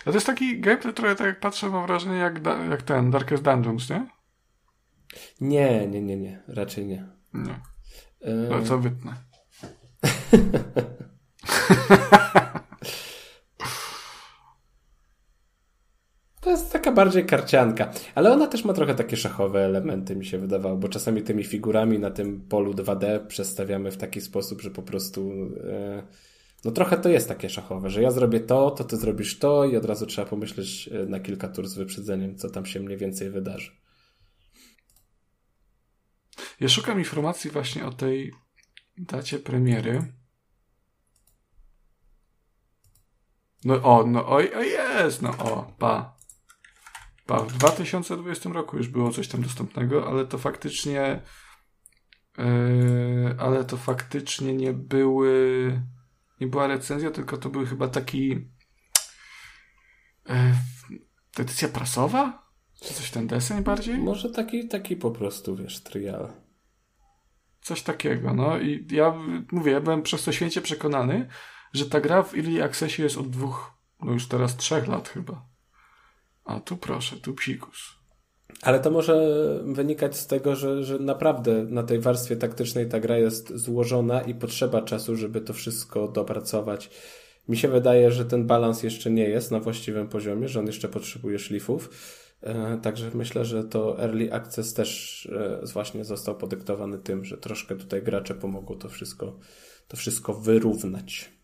A 0.00 0.04
to 0.04 0.12
jest 0.12 0.26
taki 0.26 0.60
gameplay 0.60 0.94
trochę 0.94 1.16
tak 1.16 1.26
jak 1.26 1.40
patrzę, 1.40 1.68
mam 1.68 1.86
wrażenie 1.86 2.16
jak, 2.16 2.40
jak 2.70 2.82
ten 2.82 3.10
Darkest 3.10 3.42
Dungeons, 3.42 3.90
nie? 3.90 4.06
Nie, 5.40 5.86
nie, 5.86 6.02
nie, 6.02 6.16
nie. 6.16 6.42
Raczej 6.48 6.86
nie. 6.86 7.08
Nie. 7.34 7.60
No, 8.50 8.62
co 8.62 8.78
wytnę. 8.78 9.14
To 16.50 16.54
jest 16.54 16.72
taka 16.72 16.92
bardziej 16.92 17.26
karcianka, 17.26 17.92
ale 18.14 18.32
ona 18.32 18.46
też 18.46 18.64
ma 18.64 18.72
trochę 18.72 18.94
takie 18.94 19.16
szachowe 19.16 19.64
elementy, 19.64 20.16
mi 20.16 20.24
się 20.24 20.38
wydawało, 20.38 20.76
bo 20.76 20.88
czasami 20.88 21.22
tymi 21.22 21.44
figurami 21.44 21.98
na 21.98 22.10
tym 22.10 22.40
polu 22.40 22.72
2D 22.72 23.26
przestawiamy 23.26 23.90
w 23.90 23.96
taki 23.96 24.20
sposób, 24.20 24.60
że 24.60 24.70
po 24.70 24.82
prostu. 24.82 25.32
E, 25.64 26.02
no 26.64 26.70
trochę 26.70 26.98
to 26.98 27.08
jest 27.08 27.28
takie 27.28 27.50
szachowe, 27.50 27.90
że 27.90 28.02
ja 28.02 28.10
zrobię 28.10 28.40
to, 28.40 28.70
to 28.70 28.84
ty 28.84 28.96
zrobisz 28.96 29.38
to 29.38 29.64
i 29.64 29.76
od 29.76 29.84
razu 29.84 30.06
trzeba 30.06 30.28
pomyśleć 30.28 30.88
e, 30.92 31.06
na 31.06 31.20
kilka 31.20 31.48
tur 31.48 31.68
z 31.68 31.74
wyprzedzeniem, 31.74 32.36
co 32.36 32.50
tam 32.50 32.66
się 32.66 32.80
mniej 32.80 32.98
więcej 32.98 33.30
wydarzy. 33.30 33.70
Ja 36.60 36.68
szukam 36.68 36.98
informacji 36.98 37.50
właśnie 37.50 37.86
o 37.86 37.92
tej 37.92 38.32
dacie 38.98 39.38
premiery. 39.38 40.12
No 43.64 43.74
o, 43.74 44.06
no 44.06 44.26
o, 44.26 44.34
o 44.34 44.62
jest, 44.62 45.22
no 45.22 45.30
o, 45.30 45.72
pa. 45.78 46.19
Pa, 47.30 47.44
w 47.44 47.52
2020 47.52 48.50
roku 48.50 48.76
już 48.76 48.88
było 48.88 49.10
coś 49.10 49.28
tam 49.28 49.42
dostępnego, 49.42 50.08
ale 50.08 50.26
to 50.26 50.38
faktycznie 50.38 51.22
yy, 52.38 52.44
ale 53.38 53.64
to 53.64 53.76
faktycznie 53.76 54.54
nie 54.54 54.72
były 54.72 55.82
nie 56.40 56.46
była 56.46 56.66
recenzja, 56.66 57.10
tylko 57.10 57.36
to 57.36 57.48
był 57.48 57.66
chyba 57.66 57.88
taki 57.88 58.28
yy, 60.28 60.34
edycja 61.38 61.68
prasowa? 61.68 62.50
Czy 62.80 62.94
coś 62.94 63.10
ten 63.10 63.26
deseń 63.26 63.62
bardziej? 63.62 63.98
Może 63.98 64.30
taki, 64.30 64.68
taki 64.68 64.96
po 64.96 65.10
prostu, 65.10 65.56
wiesz, 65.56 65.82
trial. 65.82 66.32
Coś 67.60 67.82
takiego, 67.82 68.34
no 68.34 68.58
i 68.58 68.86
ja 68.90 69.14
mówię, 69.52 69.72
ja 69.72 69.80
byłem 69.80 70.02
przez 70.02 70.24
to 70.24 70.32
święcie 70.32 70.60
przekonany, 70.60 71.28
że 71.72 71.86
ta 71.86 72.00
gra 72.00 72.22
w 72.22 72.34
Early 72.34 72.64
Accessie 72.64 73.02
jest 73.02 73.18
od 73.18 73.30
dwóch, 73.30 73.72
no 74.00 74.12
już 74.12 74.28
teraz 74.28 74.56
trzech 74.56 74.88
lat 74.88 75.08
chyba. 75.08 75.49
A 76.50 76.60
tu 76.60 76.76
proszę, 76.76 77.16
tu 77.16 77.34
psikus. 77.34 78.00
Ale 78.62 78.80
to 78.80 78.90
może 78.90 79.14
wynikać 79.64 80.16
z 80.16 80.26
tego, 80.26 80.56
że, 80.56 80.84
że 80.84 80.98
naprawdę 80.98 81.64
na 81.64 81.82
tej 81.82 82.00
warstwie 82.00 82.36
taktycznej 82.36 82.88
ta 82.88 83.00
gra 83.00 83.18
jest 83.18 83.56
złożona 83.56 84.22
i 84.22 84.34
potrzeba 84.34 84.82
czasu, 84.82 85.16
żeby 85.16 85.40
to 85.40 85.52
wszystko 85.52 86.08
dopracować. 86.08 86.90
Mi 87.48 87.56
się 87.56 87.68
wydaje, 87.68 88.10
że 88.10 88.24
ten 88.24 88.46
balans 88.46 88.82
jeszcze 88.82 89.10
nie 89.10 89.28
jest 89.28 89.50
na 89.50 89.60
właściwym 89.60 90.08
poziomie, 90.08 90.48
że 90.48 90.60
on 90.60 90.66
jeszcze 90.66 90.88
potrzebuje 90.88 91.38
szlifów. 91.38 91.90
E, 92.42 92.78
także 92.82 93.10
myślę, 93.14 93.44
że 93.44 93.64
to 93.64 94.02
Early 94.02 94.32
Access 94.32 94.74
też 94.74 95.26
e, 95.32 95.66
właśnie 95.72 96.04
został 96.04 96.36
podyktowany 96.36 96.98
tym, 96.98 97.24
że 97.24 97.38
troszkę 97.38 97.76
tutaj 97.76 98.02
gracze 98.02 98.34
pomogą 98.34 98.74
to 98.74 98.88
wszystko, 98.88 99.38
to 99.88 99.96
wszystko 99.96 100.34
wyrównać. 100.34 101.39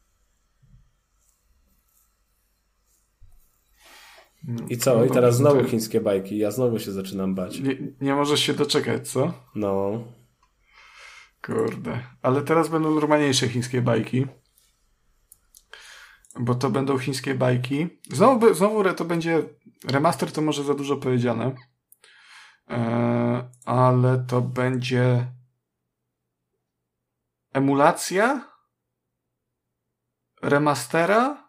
I 4.68 4.78
co? 4.78 5.04
I 5.04 5.10
teraz 5.10 5.36
znowu 5.36 5.64
chińskie 5.64 6.00
bajki. 6.00 6.38
Ja 6.38 6.50
znowu 6.50 6.78
się 6.78 6.92
zaczynam 6.92 7.34
bać. 7.34 7.60
Nie, 7.60 7.76
nie 8.00 8.14
możesz 8.14 8.40
się 8.40 8.54
doczekać, 8.54 9.08
co? 9.08 9.32
No. 9.54 10.04
Kurde. 11.42 12.00
Ale 12.22 12.42
teraz 12.42 12.68
będą 12.68 12.94
normalniejsze 12.94 13.48
chińskie 13.48 13.82
bajki. 13.82 14.26
Bo 16.40 16.54
to 16.54 16.70
będą 16.70 16.98
chińskie 16.98 17.34
bajki. 17.34 17.88
Znowu, 18.12 18.54
znowu 18.54 18.94
to 18.94 19.04
będzie. 19.04 19.42
Remaster 19.84 20.32
to 20.32 20.42
może 20.42 20.64
za 20.64 20.74
dużo 20.74 20.96
powiedziane. 20.96 21.54
Eee, 22.68 23.42
ale 23.64 24.24
to 24.28 24.40
będzie. 24.40 25.26
Emulacja 27.52 28.52
remastera 30.42 31.45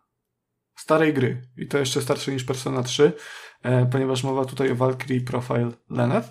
starej 0.78 1.14
gry. 1.14 1.42
I 1.58 1.68
to 1.68 1.78
jeszcze 1.78 2.02
starsze 2.02 2.32
niż 2.32 2.44
Persona 2.44 2.84
3, 2.84 3.14
e, 3.64 3.86
ponieważ 3.86 4.24
mowa 4.24 4.46
tutaj 4.46 4.72
o 4.72 4.76
Valkyrie 4.76 5.22
Profile 5.22 5.72
Lenneth, 5.90 6.30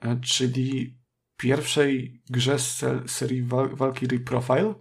e, 0.00 0.20
czyli 0.20 0.98
pierwszej 1.36 2.22
grze 2.30 2.58
z 2.58 2.84
serii 3.06 3.42
Val 3.42 3.76
Valkyrie 3.76 4.20
Profile. 4.20 4.74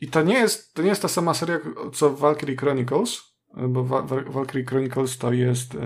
I 0.00 0.08
to 0.08 0.22
nie 0.22 0.34
jest, 0.34 0.74
to 0.74 0.82
nie 0.82 0.88
jest 0.88 1.02
ta 1.02 1.08
sama 1.08 1.34
seria 1.34 1.58
co 1.94 2.10
Valkyrie 2.10 2.56
Chronicles, 2.56 3.22
e, 3.56 3.68
bo 3.68 3.84
Val 3.84 4.24
Valkyrie 4.24 4.66
Chronicles 4.66 5.18
to 5.18 5.32
jest 5.32 5.76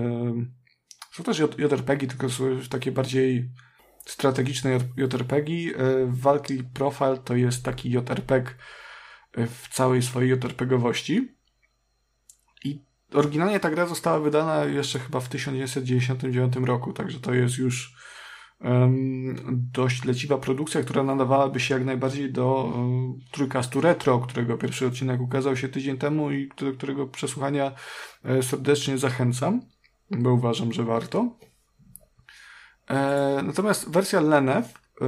są 1.13 1.25
też 1.25 1.39
JRPG, 1.39 2.07
tylko 2.07 2.31
są 2.31 2.45
takie 2.71 2.93
bardziej 2.93 3.51
strategiczne 4.07 4.79
JRPG. 4.97 5.53
Valkyrie 6.07 6.65
Profile 6.75 7.19
to 7.25 7.37
jest 7.37 7.65
taki 7.65 7.91
JRPG 7.91 8.55
w 9.35 9.69
całej 9.69 10.03
swojej 10.03 10.31
JRPGowości. 10.31 11.42
Oryginalnie 13.15 13.61
ta 13.61 13.71
gra 13.71 13.87
została 13.87 14.21
wydana 14.21 14.65
jeszcze 14.65 14.99
chyba 14.99 15.21
w 15.21 15.29
1999 15.29 16.57
roku, 16.57 16.93
także 16.93 17.21
to 17.21 17.35
jest 17.35 17.59
już 17.59 17.95
um, 18.61 19.37
dość 19.73 20.05
leciwa 20.05 20.39
produkcja, 20.39 20.83
która 20.83 21.03
nadawałaby 21.03 21.61
się 21.61 21.75
jak 21.75 21.85
najbardziej 21.85 22.33
do 22.33 22.65
um, 22.65 23.19
trójkastu 23.31 23.81
retro, 23.81 24.21
którego 24.21 24.59
pierwszy 24.59 24.87
odcinek 24.87 25.21
ukazał 25.21 25.57
się 25.57 25.69
tydzień 25.69 25.99
temu 25.99 26.31
i 26.31 26.49
do 26.49 26.73
którego 26.73 27.07
przesłuchania 27.07 27.73
e, 28.25 28.43
serdecznie 28.43 28.99
zachęcam, 28.99 29.61
bo 30.11 30.33
uważam, 30.33 30.73
że 30.73 30.85
warto. 30.85 31.37
E, 32.91 33.41
natomiast 33.43 33.91
wersja 33.91 34.21
Lenef 34.21 34.67
e, 34.67 35.07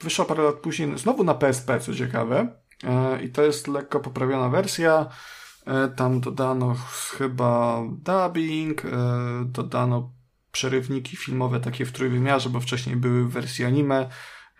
wyszła 0.00 0.24
parę 0.24 0.42
lat 0.42 0.54
później 0.54 0.98
znowu 0.98 1.24
na 1.24 1.34
PSP, 1.34 1.80
co 1.80 1.94
ciekawe. 1.94 2.48
E, 2.84 3.22
I 3.22 3.28
to 3.28 3.42
jest 3.42 3.68
lekko 3.68 4.00
poprawiona 4.00 4.48
wersja. 4.48 5.06
E, 5.66 5.88
tam 5.88 6.20
dodano 6.20 6.74
chyba 7.18 7.82
dubbing, 7.90 8.84
e, 8.84 8.88
dodano 9.44 10.12
przerywniki 10.52 11.16
filmowe 11.16 11.60
takie 11.60 11.84
w 11.84 11.92
trójwymiarze, 11.92 12.50
bo 12.50 12.60
wcześniej 12.60 12.96
były 12.96 13.24
w 13.24 13.30
wersji 13.30 13.64
anime, 13.64 14.08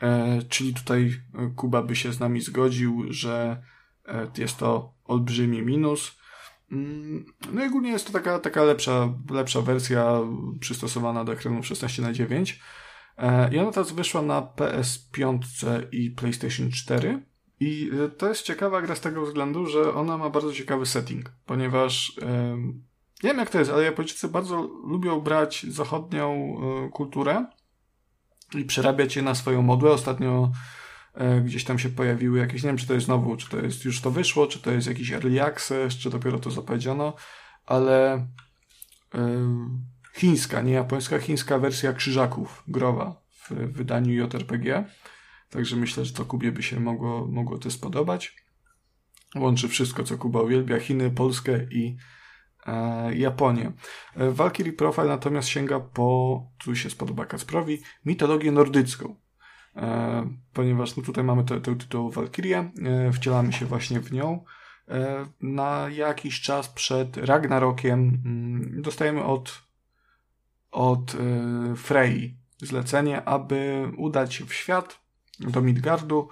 e, 0.03 0.43
czyli 0.43 0.75
tutaj 0.75 1.11
Kuba 1.57 1.83
by 1.83 1.97
się 1.97 2.13
z 2.13 2.21
nami 2.21 2.41
zgodził, 2.41 3.05
że 3.09 3.63
jest 4.39 4.57
to 4.57 4.95
olbrzymi 5.05 5.63
minus. 5.63 6.19
Mm, 6.73 7.27
no 7.53 7.65
i 7.65 7.67
ogólnie 7.67 7.91
jest 7.91 8.07
to 8.07 8.13
taka, 8.13 8.39
taka 8.39 8.63
lepsza, 8.63 9.15
lepsza 9.31 9.61
wersja 9.61 10.21
przystosowana 10.61 11.25
do 11.25 11.33
ekranu 11.33 11.63
16 11.63 12.03
na 12.03 12.13
9 12.13 12.61
I 13.53 13.59
ona 13.59 13.73
teraz 13.73 13.93
wyszła 13.93 14.23
na 14.23 14.43
PS5 14.43 15.39
i 15.93 16.11
PlayStation 16.11 16.71
4. 16.71 17.23
I 17.61 17.91
e, 18.05 18.09
to 18.09 18.29
jest 18.29 18.43
ciekawa 18.43 18.83
gra 18.83 18.95
z 18.95 19.01
tego 19.01 19.27
względu, 19.27 19.67
że 19.67 19.95
ona 19.95 20.19
ma 20.19 20.31
bardzo 20.31 20.53
ciekawy 20.53 20.87
setting, 20.87 21.33
ponieważ 21.47 22.13
nie 23.23 23.31
wiem 23.31 23.39
jak 23.39 23.51
to 23.51 23.59
jest, 23.59 23.71
ale 23.71 23.85
Japończycy 23.85 24.29
bardzo 24.29 24.63
lubią 24.85 25.21
brać 25.21 25.67
zachodnią 25.69 26.57
e, 26.87 26.91
kulturę 26.91 27.47
i 28.55 28.65
przerabiać 28.65 29.17
je 29.17 29.23
na 29.23 29.35
swoją 29.35 29.63
modłę. 29.63 29.91
Ostatnio 29.91 30.53
e, 31.15 31.41
gdzieś 31.41 31.65
tam 31.65 31.79
się 31.79 31.89
pojawiły 31.89 32.39
jakieś, 32.39 32.63
nie 32.63 32.69
wiem 32.69 32.77
czy 32.77 32.87
to 32.87 32.95
jest 32.95 33.07
znowu, 33.07 33.37
czy 33.37 33.49
to 33.49 33.57
jest 33.57 33.85
już 33.85 34.01
to 34.01 34.11
wyszło, 34.11 34.47
czy 34.47 34.59
to 34.59 34.71
jest 34.71 34.87
jakiś 34.87 35.13
early 35.13 35.43
access, 35.43 35.95
czy 35.95 36.11
dopiero 36.11 36.39
to 36.39 36.51
zapowiedziano, 36.51 37.15
ale 37.67 38.27
chińska, 40.17 40.63
nie 40.63 40.73
japońska, 40.73 41.19
chińska 41.19 41.59
wersja 41.59 41.93
krzyżaków 41.93 42.65
growa 42.69 43.23
w 43.31 43.51
wydaniu 43.73 44.13
JRPG 44.13 44.85
Także 45.51 45.77
myślę, 45.77 46.05
że 46.05 46.13
to 46.13 46.25
Kubie 46.25 46.53
by 46.53 46.63
się 46.63 46.81
mogło, 46.81 47.27
mogło 47.27 47.59
to 47.59 47.71
spodobać. 47.71 48.37
Łączy 49.35 49.69
wszystko, 49.69 50.05
co 50.05 50.19
Kuba 50.19 50.43
uwielbia, 50.43 50.81
Chiny, 50.81 51.11
Polskę 51.11 51.67
i 51.71 51.97
e, 52.67 53.15
Japonię. 53.15 53.73
E, 54.15 54.31
Valkyrie 54.31 54.73
Profile 54.73 55.07
natomiast 55.07 55.49
sięga 55.49 55.81
po, 55.81 56.43
tu 56.59 56.77
się 56.77 56.91
spodoba 56.91 57.27
Kacprowi, 57.27 57.83
mitologię 58.05 58.53
nordycką. 58.53 59.17
E, 59.77 60.31
ponieważ 60.53 60.97
no 60.97 61.03
tutaj 61.03 61.25
mamy 61.25 61.45
tę 61.45 61.61
tytuł 61.61 62.11
Valkyrię, 62.11 62.73
e, 62.83 63.13
wcielamy 63.13 63.53
się 63.53 63.67
właśnie 63.67 64.01
w 64.01 64.13
nią. 64.13 64.45
E, 64.89 65.27
na 65.41 65.89
jakiś 65.89 66.41
czas 66.41 66.69
przed 66.69 67.17
Ragnarokiem 67.17 68.23
mm, 68.25 68.83
dostajemy 68.83 69.25
od, 69.25 69.63
od 70.71 71.15
e, 71.15 71.77
Frey 71.77 72.39
zlecenie, 72.59 73.25
aby 73.25 73.91
udać 73.97 74.35
się 74.35 74.45
w 74.47 74.55
świat, 74.55 75.06
do 75.41 75.63
Midgardu 75.63 76.29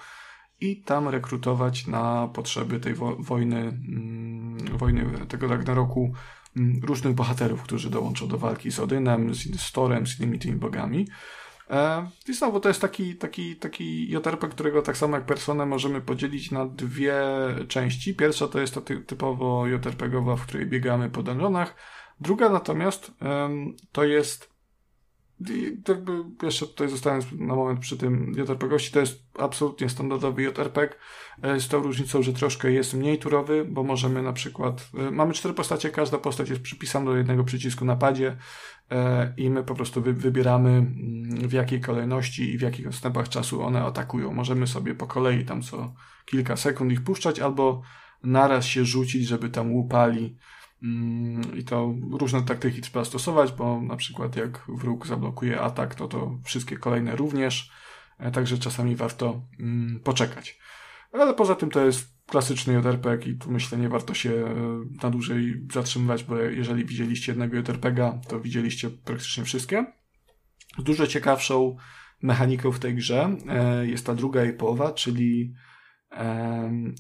i 0.61 0.83
tam 0.83 1.09
rekrutować 1.09 1.87
na 1.87 2.29
potrzeby 2.29 2.81
tej 2.81 2.95
wo 2.95 3.17
wojny, 3.17 3.59
mm, 3.59 4.79
wojny 4.79 5.27
tego 5.29 5.49
Ragnaroku 5.49 6.13
mm, 6.57 6.81
różnych 6.83 7.15
bohaterów, 7.15 7.63
którzy 7.63 7.91
dołączą 7.91 8.29
do 8.29 8.39
walki 8.39 8.73
z 8.73 8.79
Odynem, 8.79 9.35
z, 9.35 9.61
z 9.61 9.73
Torem, 9.73 10.07
z 10.07 10.21
innymi 10.21 10.39
tymi 10.39 10.57
bogami. 10.57 11.09
E, 11.71 12.11
I 12.29 12.35
znowu 12.35 12.61
to 12.61 12.69
jest 12.69 12.81
taki, 12.81 13.17
taki, 13.17 13.57
taki 13.57 14.11
JRP, 14.11 14.49
którego 14.49 14.83
tak 14.83 14.97
samo 14.97 15.17
jak 15.17 15.27
Personę 15.27 15.67
możemy 15.67 16.01
podzielić 16.01 16.51
na 16.51 16.67
dwie 16.67 17.23
części. 17.69 18.15
Pierwsza 18.15 18.49
to 18.49 18.61
jest 18.61 18.75
to 18.75 18.81
ty 18.81 19.01
typowo 19.01 19.67
JRPGowa, 19.67 20.37
w 20.37 20.47
której 20.47 20.67
biegamy 20.67 21.11
po 21.11 21.23
dungeonach. 21.23 21.75
Druga 22.21 22.49
natomiast 22.49 23.13
to 23.93 24.05
jest 24.05 24.54
jakby 25.89 26.13
jeszcze 26.43 26.67
tutaj 26.67 26.89
zostając 26.89 27.27
na 27.33 27.55
moment 27.55 27.81
przy 27.81 27.97
tym 27.97 28.33
JRPG-ości, 28.37 28.93
to 28.93 29.01
jest 29.01 29.25
absolutnie 29.39 29.89
standardowy 29.89 30.43
JRPG 30.43 30.97
e, 31.43 31.61
z 31.61 31.69
tą 31.69 31.83
różnicą, 31.83 32.23
że 32.23 32.33
troszkę 32.33 32.73
jest 32.73 32.95
mniej 32.95 33.19
turowy, 33.19 33.65
bo 33.65 33.83
możemy 33.83 34.23
na 34.23 34.33
przykład, 34.33 34.91
e, 34.99 35.11
mamy 35.11 35.35
cztery 35.35 35.55
postacie, 35.55 35.91
każda 35.91 36.19
postać 36.19 36.51
jest 36.51 36.63
przypisana 36.63 37.07
do 37.07 37.17
jednego 37.17 37.45
przycisku 37.45 37.85
na 37.85 37.97
padzie 37.97 38.37
e, 38.91 39.35
i 39.37 39.51
my 39.51 39.65
po 39.65 39.75
prostu 39.75 40.03
wy, 40.03 40.13
wybieramy 40.13 40.71
mm, 40.71 41.49
w 41.49 41.53
jakiej 41.53 41.81
kolejności 41.81 42.55
i 42.55 42.59
w 42.59 42.63
jakich 42.63 42.87
odstępach 42.87 43.29
czasu 43.29 43.63
one 43.63 43.83
atakują. 43.83 44.33
Możemy 44.33 44.67
sobie 44.67 44.95
po 44.95 45.07
kolei 45.07 45.45
tam 45.45 45.63
co 45.63 45.95
kilka 46.25 46.57
sekund 46.57 46.93
ich 46.93 47.05
puszczać 47.05 47.41
albo 47.41 47.83
naraz 48.23 48.65
się 48.65 48.85
rzucić, 48.85 49.27
żeby 49.27 49.51
tam 49.51 49.73
łupali 49.73 50.37
I 51.57 51.65
to 51.65 51.95
różne 52.11 52.43
taktyki 52.43 52.81
trzeba 52.81 53.05
stosować, 53.05 53.53
bo 53.53 53.81
na 53.81 53.97
przykład 53.97 54.37
jak 54.37 54.65
wróg 54.69 55.07
zablokuje 55.07 55.61
atak, 55.61 55.95
to 55.95 56.09
to 56.09 56.39
wszystkie 56.45 56.77
kolejne 56.77 57.17
również. 57.17 57.71
także 58.33 58.59
czasami 58.59 58.97
warto 58.97 59.43
mm, 59.61 60.01
poczekać. 60.01 60.59
Ale 61.13 61.35
poza 61.35 61.55
tym 61.55 61.71
to 61.71 61.85
jest 61.87 62.15
klasyczny 62.27 62.75
JRPG 62.75 63.27
i 63.27 63.39
tu 63.39 63.51
myślę 63.51 63.79
nie 63.79 63.89
warto 63.89 64.15
się 64.15 64.31
na 65.03 65.11
dłużej 65.11 65.67
zatrzymywać, 65.73 66.25
bo 66.25 66.37
jeżeli 66.37 66.85
widzieliście 66.85 67.33
jednego 67.33 67.57
JRPGa, 67.57 68.21
to 68.29 68.41
widzieliście 68.41 68.91
praktycznie 68.91 69.45
wszystkie. 69.45 69.87
Dużo 70.79 71.07
ciekawszą 71.07 71.77
mechaniką 72.23 72.73
w 72.73 72.79
tej 72.79 72.95
grze 72.95 73.37
jest 73.83 74.07
ta 74.07 74.15
druga 74.15 74.43
jej 74.43 74.53
połowa, 74.53 74.93
czyli 74.93 75.55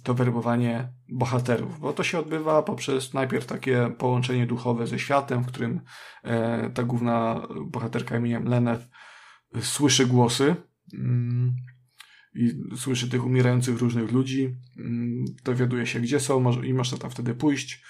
to 0.03 0.15
werbowanie 0.15 0.89
bohaterów, 1.09 1.81
bo 1.81 1.93
to 1.93 2.03
się 2.03 2.19
odbywa 2.19 2.63
poprzez 2.63 3.15
najpierw 3.15 3.47
takie 3.47 3.91
połączenie 3.99 4.47
duchowe 4.47 4.87
ze 4.87 4.99
światem, 4.99 5.43
w 5.43 5.47
którym 5.47 5.81
e, 6.23 6.71
ta 6.71 6.83
główna 6.83 7.47
bohaterka 7.67 8.17
imieniem 8.17 8.45
Lenev 8.45 8.87
słyszy 9.61 10.07
głosy 10.07 10.57
mm, 10.95 11.57
i 12.35 12.53
słyszy 12.77 13.09
tych 13.09 13.27
umierających 13.27 13.79
różnych 13.79 14.13
ludzi, 14.13 14.57
mm, 14.79 15.25
dowiaduje 15.45 15.87
się 15.87 16.01
gdzie 16.01 16.21
są 16.21 16.63
i 16.63 16.75
można 16.75 16.99
tam 16.99 17.11
wtedy 17.11 17.35
pójść, 17.35 17.83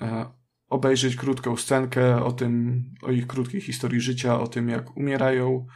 e, 0.00 0.26
obejrzeć 0.68 1.16
krótką 1.16 1.56
scenkę 1.56 2.24
o 2.24 2.32
tym, 2.32 2.84
o 3.02 3.10
ich 3.10 3.26
krótkiej 3.26 3.60
historii 3.60 4.00
życia, 4.00 4.40
o 4.40 4.46
tym 4.46 4.68
jak 4.68 4.96
umierają, 4.96 5.66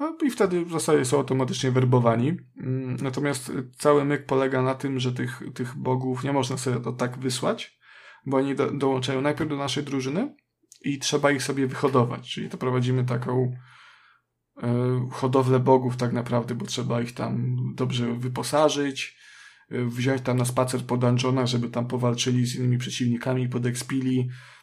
no 0.00 0.16
i 0.22 0.30
wtedy 0.30 0.64
w 0.64 0.72
zasadzie 0.72 1.04
są 1.04 1.16
automatycznie 1.16 1.70
werbowani. 1.70 2.36
Mm, 2.56 2.96
natomiast 3.02 3.52
cały 3.78 4.04
myk 4.04 4.26
polega 4.26 4.62
na 4.62 4.74
tym, 4.74 5.00
że 5.00 5.12
tych, 5.12 5.42
tych 5.54 5.76
bogów 5.76 6.24
nie 6.24 6.32
można 6.32 6.56
sobie 6.56 6.80
to 6.80 6.92
tak 6.92 7.18
wysłać, 7.18 7.78
bo 8.26 8.36
oni 8.36 8.54
do, 8.54 8.70
dołączają 8.70 9.20
najpierw 9.20 9.50
do 9.50 9.56
naszej 9.56 9.84
drużyny 9.84 10.34
i 10.84 10.98
trzeba 10.98 11.30
ich 11.30 11.42
sobie 11.42 11.66
wyhodować. 11.66 12.30
Czyli 12.30 12.48
to 12.48 12.58
prowadzimy 12.58 13.04
taką 13.04 13.52
y, 14.58 14.62
hodowlę 15.10 15.60
bogów 15.60 15.96
tak 15.96 16.12
naprawdę, 16.12 16.54
bo 16.54 16.66
trzeba 16.66 17.00
ich 17.00 17.14
tam 17.14 17.56
dobrze 17.74 18.14
wyposażyć, 18.14 19.16
y, 19.72 19.84
wziąć 19.84 20.22
tam 20.22 20.36
na 20.36 20.44
spacer 20.44 20.80
po 20.86 20.96
dungeonach, 20.96 21.46
żeby 21.46 21.68
tam 21.68 21.86
powalczyli 21.86 22.46
z 22.46 22.56
innymi 22.56 22.78
przeciwnikami, 22.78 23.48
podekspili, 23.48 24.20
e, 24.20 24.59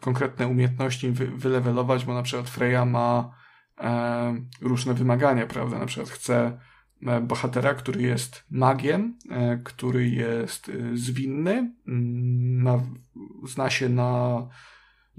konkretne 0.00 0.46
umiejętności 0.46 1.10
wy, 1.10 1.26
wylewelować, 1.26 2.04
bo 2.04 2.14
na 2.14 2.22
przykład 2.22 2.50
Freya 2.50 2.86
ma 2.86 3.34
e, 3.78 4.34
różne 4.60 4.94
wymagania, 4.94 5.46
prawda? 5.46 5.78
Na 5.78 5.86
przykład 5.86 6.10
chce 6.10 6.58
e, 7.06 7.20
bohatera, 7.20 7.74
który 7.74 8.02
jest 8.02 8.44
magiem, 8.50 9.18
e, 9.30 9.60
który 9.64 10.08
jest 10.08 10.68
e, 10.68 10.96
zwinny, 10.96 11.72
ma, 11.86 12.72
mm, 12.72 12.94
zna 13.48 13.70
się 13.70 13.88
na 13.88 14.42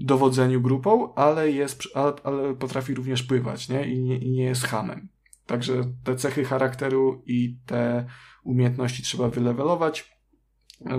dowodzeniu 0.00 0.60
grupą, 0.60 1.14
ale, 1.14 1.50
jest, 1.50 1.82
ale, 1.94 2.12
ale 2.24 2.54
potrafi 2.54 2.94
również 2.94 3.22
pływać 3.22 3.68
nie? 3.68 3.86
I, 3.86 4.00
nie, 4.00 4.18
i 4.18 4.30
nie 4.30 4.44
jest 4.44 4.64
hamem. 4.64 5.08
Także 5.46 5.74
te 6.04 6.16
cechy 6.16 6.44
charakteru 6.44 7.22
i 7.26 7.58
te 7.66 8.06
umiejętności 8.44 9.02
trzeba 9.02 9.28
wylewelować 9.28 10.13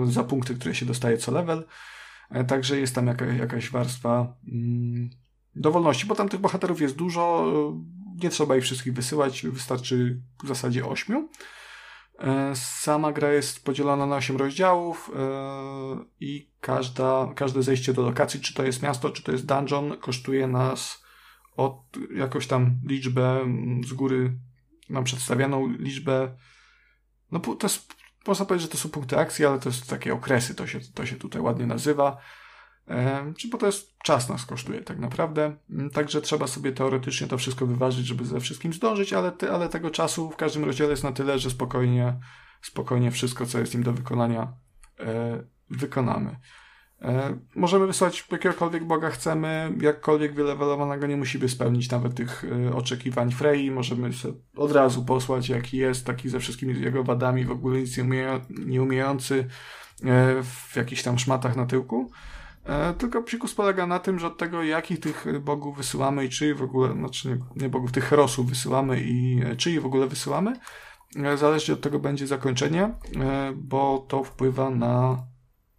za 0.04 0.24
punkty, 0.24 0.54
które 0.54 0.74
się 0.74 0.86
dostaje 0.86 1.18
co 1.18 1.32
level. 1.32 1.64
E, 2.30 2.44
także 2.44 2.80
jest 2.80 2.94
tam 2.94 3.06
jaka, 3.06 3.24
jakaś 3.24 3.70
warstwa 3.70 4.34
mm, 4.48 5.10
dowolności, 5.56 6.06
bo 6.06 6.14
tam 6.14 6.28
tych 6.28 6.40
bohaterów 6.40 6.80
jest 6.80 6.96
dużo, 6.96 7.52
e, 7.54 8.22
nie 8.22 8.30
trzeba 8.30 8.56
ich 8.56 8.64
wszystkich 8.64 8.92
wysyłać, 8.92 9.46
wystarczy 9.46 10.20
w 10.44 10.48
zasadzie 10.48 10.86
ośmiu. 10.86 11.28
E, 12.18 12.52
sama 12.54 13.12
gra 13.12 13.32
jest 13.32 13.64
podzielona 13.64 14.06
na 14.06 14.16
8 14.16 14.36
rozdziałów 14.36 15.10
i 16.20 16.50
każda, 16.60 17.32
każde 17.34 17.62
zejście 17.62 17.92
do 17.92 18.02
lokacji, 18.02 18.40
czy 18.40 18.54
to 18.54 18.64
jest 18.64 18.82
miasto, 18.82 19.10
czy 19.10 19.22
to 19.22 19.32
jest 19.32 19.46
dungeon, 19.46 19.96
kosztuje 20.00 20.46
nas 20.46 21.04
od 21.56 21.82
jakąś 22.14 22.46
tam 22.46 22.80
liczbę 22.84 23.40
mm, 23.40 23.84
z 23.84 23.92
góry 23.92 24.38
nam 24.90 25.04
przedstawioną 25.04 25.68
liczbę. 25.68 26.36
No 27.32 27.40
to 27.40 27.66
jest 27.66 27.94
można 28.28 28.44
powiedzieć, 28.44 28.68
że 28.68 28.72
to 28.72 28.78
są 28.78 28.88
punkty 28.88 29.18
akcji, 29.18 29.46
ale 29.46 29.58
to 29.58 29.68
jest 29.68 29.90
takie 29.90 30.14
okresy, 30.14 30.54
to 30.54 30.66
się, 30.66 30.80
to 30.94 31.06
się 31.06 31.16
tutaj 31.16 31.42
ładnie 31.42 31.66
nazywa. 31.66 32.16
Czy 33.38 33.48
bo 33.48 33.58
to 33.58 33.66
jest 33.66 33.98
czas 33.98 34.28
nas 34.28 34.46
kosztuje 34.46 34.80
tak 34.80 34.98
naprawdę. 34.98 35.56
Mm, 35.70 35.90
także 35.90 36.20
trzeba 36.20 36.46
sobie 36.46 36.72
teoretycznie 36.72 37.26
to 37.26 37.38
wszystko 37.38 37.66
wyważyć, 37.66 38.06
żeby 38.06 38.24
ze 38.24 38.40
wszystkim 38.40 38.72
zdążyć, 38.72 39.12
ale, 39.12 39.32
ty, 39.32 39.50
ale 39.50 39.68
tego 39.68 39.90
czasu 39.90 40.30
w 40.30 40.36
każdym 40.36 40.64
rozdziale 40.64 40.90
jest 40.90 41.04
na 41.04 41.12
tyle, 41.12 41.38
że 41.38 41.50
spokojnie, 41.50 42.20
spokojnie 42.62 43.10
wszystko, 43.10 43.46
co 43.46 43.58
jest 43.58 43.74
im 43.74 43.82
do 43.82 43.92
wykonania, 43.92 44.52
e, 45.00 45.42
wykonamy. 45.70 46.36
E, 47.02 47.38
możemy 47.54 47.86
wysłać 47.86 48.24
jakiegokolwiek 48.30 48.84
Boga 48.84 49.10
chcemy, 49.10 49.72
jakkolwiek 49.80 50.34
wylewelowanego 50.34 51.06
nie 51.06 51.16
musimy 51.16 51.48
spełnić 51.48 51.90
nawet 51.90 52.14
tych 52.14 52.44
e, 52.44 52.74
oczekiwań 52.74 53.32
Frey, 53.32 53.70
możemy 53.70 54.10
od 54.56 54.72
razu 54.72 55.04
posłać 55.04 55.48
jaki 55.48 55.76
jest, 55.76 56.06
taki 56.06 56.28
ze 56.28 56.40
wszystkimi 56.40 56.80
jego 56.80 57.04
wadami, 57.04 57.44
w 57.44 57.50
ogóle 57.50 57.80
nic 57.80 57.98
nie, 57.98 58.80
umiejący 58.80 59.46
e, 60.04 60.42
w 60.42 60.76
jakichś 60.76 61.02
tam 61.02 61.18
szmatach 61.18 61.56
na 61.56 61.66
tyłku. 61.66 62.10
Tylko 62.98 63.22
psikus 63.22 63.54
polega 63.54 63.86
na 63.86 63.98
tym, 63.98 64.18
że 64.18 64.26
od 64.26 64.38
tego 64.38 64.62
jakich 64.62 65.00
tych 65.00 65.26
bogów 65.40 65.76
wysyłamy 65.76 66.24
i 66.24 66.28
czy 66.28 66.54
w 66.54 66.62
ogóle, 66.62 66.92
znaczy 66.92 67.28
nie, 67.28 67.62
nie 67.62 67.68
bogów, 67.68 67.92
tych 67.92 68.04
herosów 68.04 68.48
wysyłamy 68.48 69.00
i 69.00 69.40
czy 69.56 69.80
w 69.80 69.86
ogóle 69.86 70.06
wysyłamy, 70.06 70.52
zależy 71.36 71.72
od 71.72 71.80
tego 71.80 71.98
będzie 71.98 72.26
zakończenie, 72.26 72.94
bo 73.54 74.06
to 74.08 74.24
wpływa 74.24 74.70
na 74.70 75.22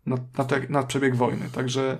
na, 0.08 0.18
na, 0.38 0.44
te, 0.44 0.62
na 0.70 0.84
przebieg 0.84 1.16
wojny. 1.16 1.50
Także 1.50 1.98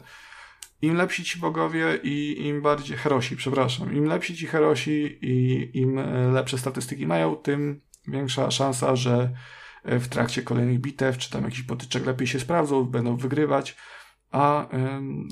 im 0.82 0.96
lepsi 0.96 1.24
ci 1.24 1.40
bogowie 1.40 2.00
i 2.04 2.48
im 2.48 2.62
bardziej 2.62 2.98
herosi, 2.98 3.36
przepraszam, 3.36 3.96
im 3.96 4.06
lepsi 4.06 4.36
ci 4.36 4.48
herosi 4.48 5.20
i 5.22 5.70
im 5.78 6.00
e, 6.00 6.32
lepsze 6.32 6.58
statystyki 6.58 7.08
mają, 7.08 7.36
tym 7.36 7.82
większa 8.08 8.52
szansa, 8.52 8.96
że 8.96 9.34
e, 9.84 10.00
w 10.00 10.08
trakcie 10.08 10.42
kolejnych 10.42 10.80
bitew, 10.80 11.18
czy 11.18 11.32
tam 11.32 11.44
jakiś 11.44 11.64
potyczek 11.64 12.06
lepiej 12.06 12.28
się 12.28 12.40
sprawdzą, 12.40 12.84
będą 12.84 13.18
wygrywać, 13.18 13.76
a 14.32 14.68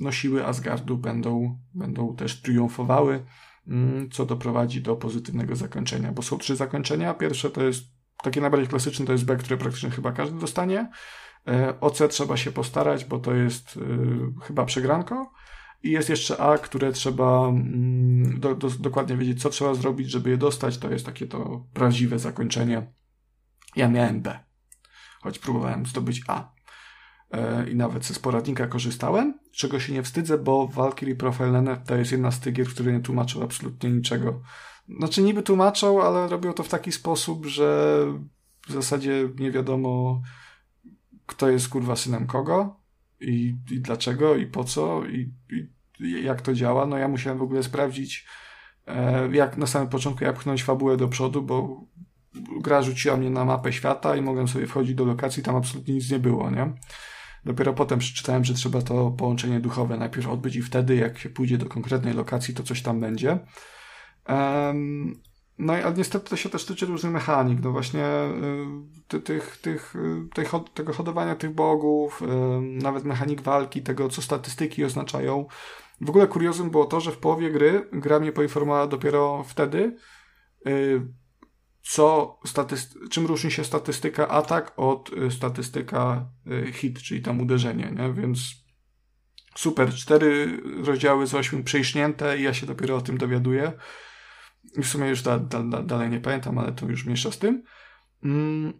no, 0.02 0.12
siły 0.12 0.46
Asgardu 0.46 0.98
będą, 0.98 1.60
będą 1.74 2.16
też 2.16 2.42
triumfowały, 2.42 3.26
mm, 3.68 4.10
co 4.10 4.26
doprowadzi 4.26 4.82
do 4.82 4.96
pozytywnego 4.96 5.56
zakończenia, 5.56 6.12
bo 6.12 6.22
są 6.22 6.38
trzy 6.38 6.56
zakończenia. 6.56 7.14
Pierwsze 7.14 7.50
to 7.50 7.64
jest 7.64 7.84
takie 8.24 8.42
najbardziej 8.42 8.70
klasyczne, 8.70 9.06
to 9.06 9.12
jest 9.12 9.26
B, 9.26 9.36
które 9.36 9.58
praktycznie 9.58 9.90
chyba 9.90 10.12
każdy 10.12 10.40
dostanie. 10.40 10.90
E, 11.48 11.80
o 11.80 11.90
C 11.90 12.08
trzeba 12.08 12.38
się 12.38 12.52
postarać, 12.52 13.06
bo 13.06 13.20
to 13.20 13.34
jest 13.34 13.78
e, 13.78 14.42
chyba 14.42 14.66
przegranko. 14.66 15.32
I 15.84 15.92
jest 15.92 16.10
jeszcze 16.10 16.38
A, 16.38 16.58
które 16.58 16.92
trzeba 16.92 17.48
mm, 17.48 18.40
do, 18.40 18.56
do, 18.56 18.70
dokładnie 18.70 19.18
wiedzieć, 19.18 19.42
co 19.42 19.50
trzeba 19.50 19.74
zrobić, 19.74 20.12
żeby 20.12 20.30
je 20.30 20.38
dostać. 20.38 20.78
To 20.78 20.92
jest 20.92 21.06
takie 21.06 21.28
to 21.28 21.66
prawdziwe 21.74 22.20
zakończenie. 22.20 22.94
Ja 23.76 23.88
miałem 23.88 24.22
B, 24.22 24.40
choć 25.22 25.40
próbowałem 25.40 25.86
zdobyć 25.86 26.22
A. 26.28 26.52
E, 27.32 27.70
I 27.70 27.76
nawet 27.76 28.06
ze 28.06 28.14
sporadnika 28.14 28.68
korzystałem, 28.68 29.40
czego 29.52 29.80
się 29.80 29.94
nie 29.94 30.04
wstydzę, 30.04 30.38
bo 30.38 30.68
Valkyrie 30.68 31.16
Profile 31.16 31.78
to 31.88 31.96
jest 31.96 32.12
jedna 32.12 32.32
z 32.32 32.40
tych 32.40 32.54
gier, 32.54 32.68
które 32.68 32.94
nie 32.94 33.00
tłumaczą 33.00 33.44
absolutnie 33.44 33.90
niczego. 33.90 34.42
Znaczy 34.98 35.22
niby 35.22 35.44
tłumaczą, 35.44 36.04
ale 36.04 36.28
robią 36.28 36.54
to 36.54 36.64
w 36.64 36.70
taki 36.70 36.92
sposób, 36.92 37.46
że 37.46 37.98
w 38.68 38.72
zasadzie 38.72 39.30
nie 39.40 39.52
wiadomo 39.52 40.22
kto 41.26 41.50
jest 41.50 41.70
kurwa 41.70 41.96
synem 41.96 42.28
kogo 42.28 42.80
i, 43.20 43.56
i 43.72 43.80
dlaczego 43.80 44.36
i 44.36 44.48
po 44.48 44.64
co 44.64 45.06
i, 45.06 45.34
i 46.00 46.24
jak 46.24 46.42
to 46.42 46.54
działa. 46.54 46.86
No 46.86 46.98
ja 46.98 47.08
musiałem 47.08 47.40
w 47.40 47.42
ogóle 47.42 47.64
sprawdzić, 47.64 48.26
e, 48.88 49.30
jak 49.32 49.58
na 49.58 49.68
samym 49.68 49.90
początku 49.90 50.24
ja 50.24 50.34
pchnąć 50.34 50.64
fabułę 50.64 50.98
do 50.98 51.08
przodu, 51.08 51.42
bo 51.42 51.86
gra 52.62 52.82
rzuciła 52.82 53.18
mnie 53.18 53.30
na 53.30 53.46
mapę 53.46 53.74
świata 53.74 54.16
i 54.16 54.22
mogłem 54.22 54.48
sobie 54.48 54.68
wchodzić 54.68 54.96
do 54.96 55.06
lokacji, 55.06 55.44
tam 55.44 55.56
absolutnie 55.56 55.94
nic 55.94 56.12
nie 56.12 56.20
było, 56.20 56.52
nie? 56.52 56.74
Dopiero 57.46 57.74
potem 57.74 58.00
przeczytałem, 58.00 58.44
że 58.46 58.54
trzeba 58.54 58.82
to 58.82 59.12
połączenie 59.12 59.60
duchowe 59.60 59.98
najpierw 59.98 60.28
odbyć 60.28 60.56
i 60.56 60.62
wtedy, 60.62 60.96
jak 60.96 61.20
się 61.20 61.30
pójdzie 61.30 61.58
do 61.58 61.66
konkretnej 61.66 62.14
lokacji, 62.14 62.54
to 62.54 62.64
coś 62.64 62.82
tam 62.82 63.00
będzie. 63.00 63.40
No 65.58 65.74
ale 65.74 65.94
niestety 65.94 66.30
to 66.30 66.36
się 66.36 66.50
też 66.50 66.66
tyczy 66.66 66.86
różnych 66.86 67.14
mechanik, 67.14 67.60
no 67.64 67.72
właśnie 67.72 68.06
y, 68.06 69.04
ty, 69.08 69.22
tych, 69.22 69.58
tych, 69.58 69.96
y, 69.96 70.28
tych, 70.34 70.52
tego 70.74 70.94
hodowania 70.94 71.36
tych 71.36 71.54
bogów, 71.54 72.22
y, 72.22 72.26
nawet 72.62 73.04
mechanik 73.04 73.42
walki, 73.42 73.82
tego 73.82 74.10
co 74.10 74.22
statystyki 74.22 74.86
oznaczają. 74.86 75.46
W 76.02 76.10
ogóle 76.10 76.28
kuriozum 76.28 76.70
było 76.70 76.86
to, 76.86 77.00
że 77.00 77.12
w 77.12 77.18
połowie 77.18 77.52
gry 77.52 77.90
gra 77.94 78.20
mnie 78.20 78.32
poinformowała 78.32 78.88
dopiero 78.88 79.44
wtedy, 79.48 79.98
co 81.82 82.40
statyst- 82.46 83.10
czym 83.10 83.26
różni 83.26 83.52
się 83.52 83.64
statystyka 83.64 84.28
atak 84.28 84.74
od 84.78 85.12
statystyka 85.30 86.30
hit, 86.74 87.02
czyli 87.02 87.22
tam 87.22 87.42
uderzenie, 87.42 87.92
nie? 87.98 88.14
Więc 88.14 88.40
super, 89.56 89.94
cztery 89.94 90.62
rozdziały 90.84 91.28
z 91.28 91.36
ośmiu 91.36 91.64
przejśnięte 91.64 92.38
i 92.38 92.44
ja 92.44 92.54
się 92.54 92.66
dopiero 92.66 92.96
o 92.96 93.02
tym 93.02 93.18
dowiaduję. 93.18 93.74
W 94.78 94.86
sumie 94.86 95.10
już 95.10 95.22
da, 95.22 95.40
da, 95.40 95.64
da, 95.64 95.84
dalej 95.84 96.10
nie 96.10 96.20
pamiętam, 96.20 96.58
ale 96.58 96.72
to 96.72 96.86
już 96.86 97.06
mniejsza 97.06 97.32
z 97.32 97.40
tym. 97.40 97.64
Mm, 98.24 98.74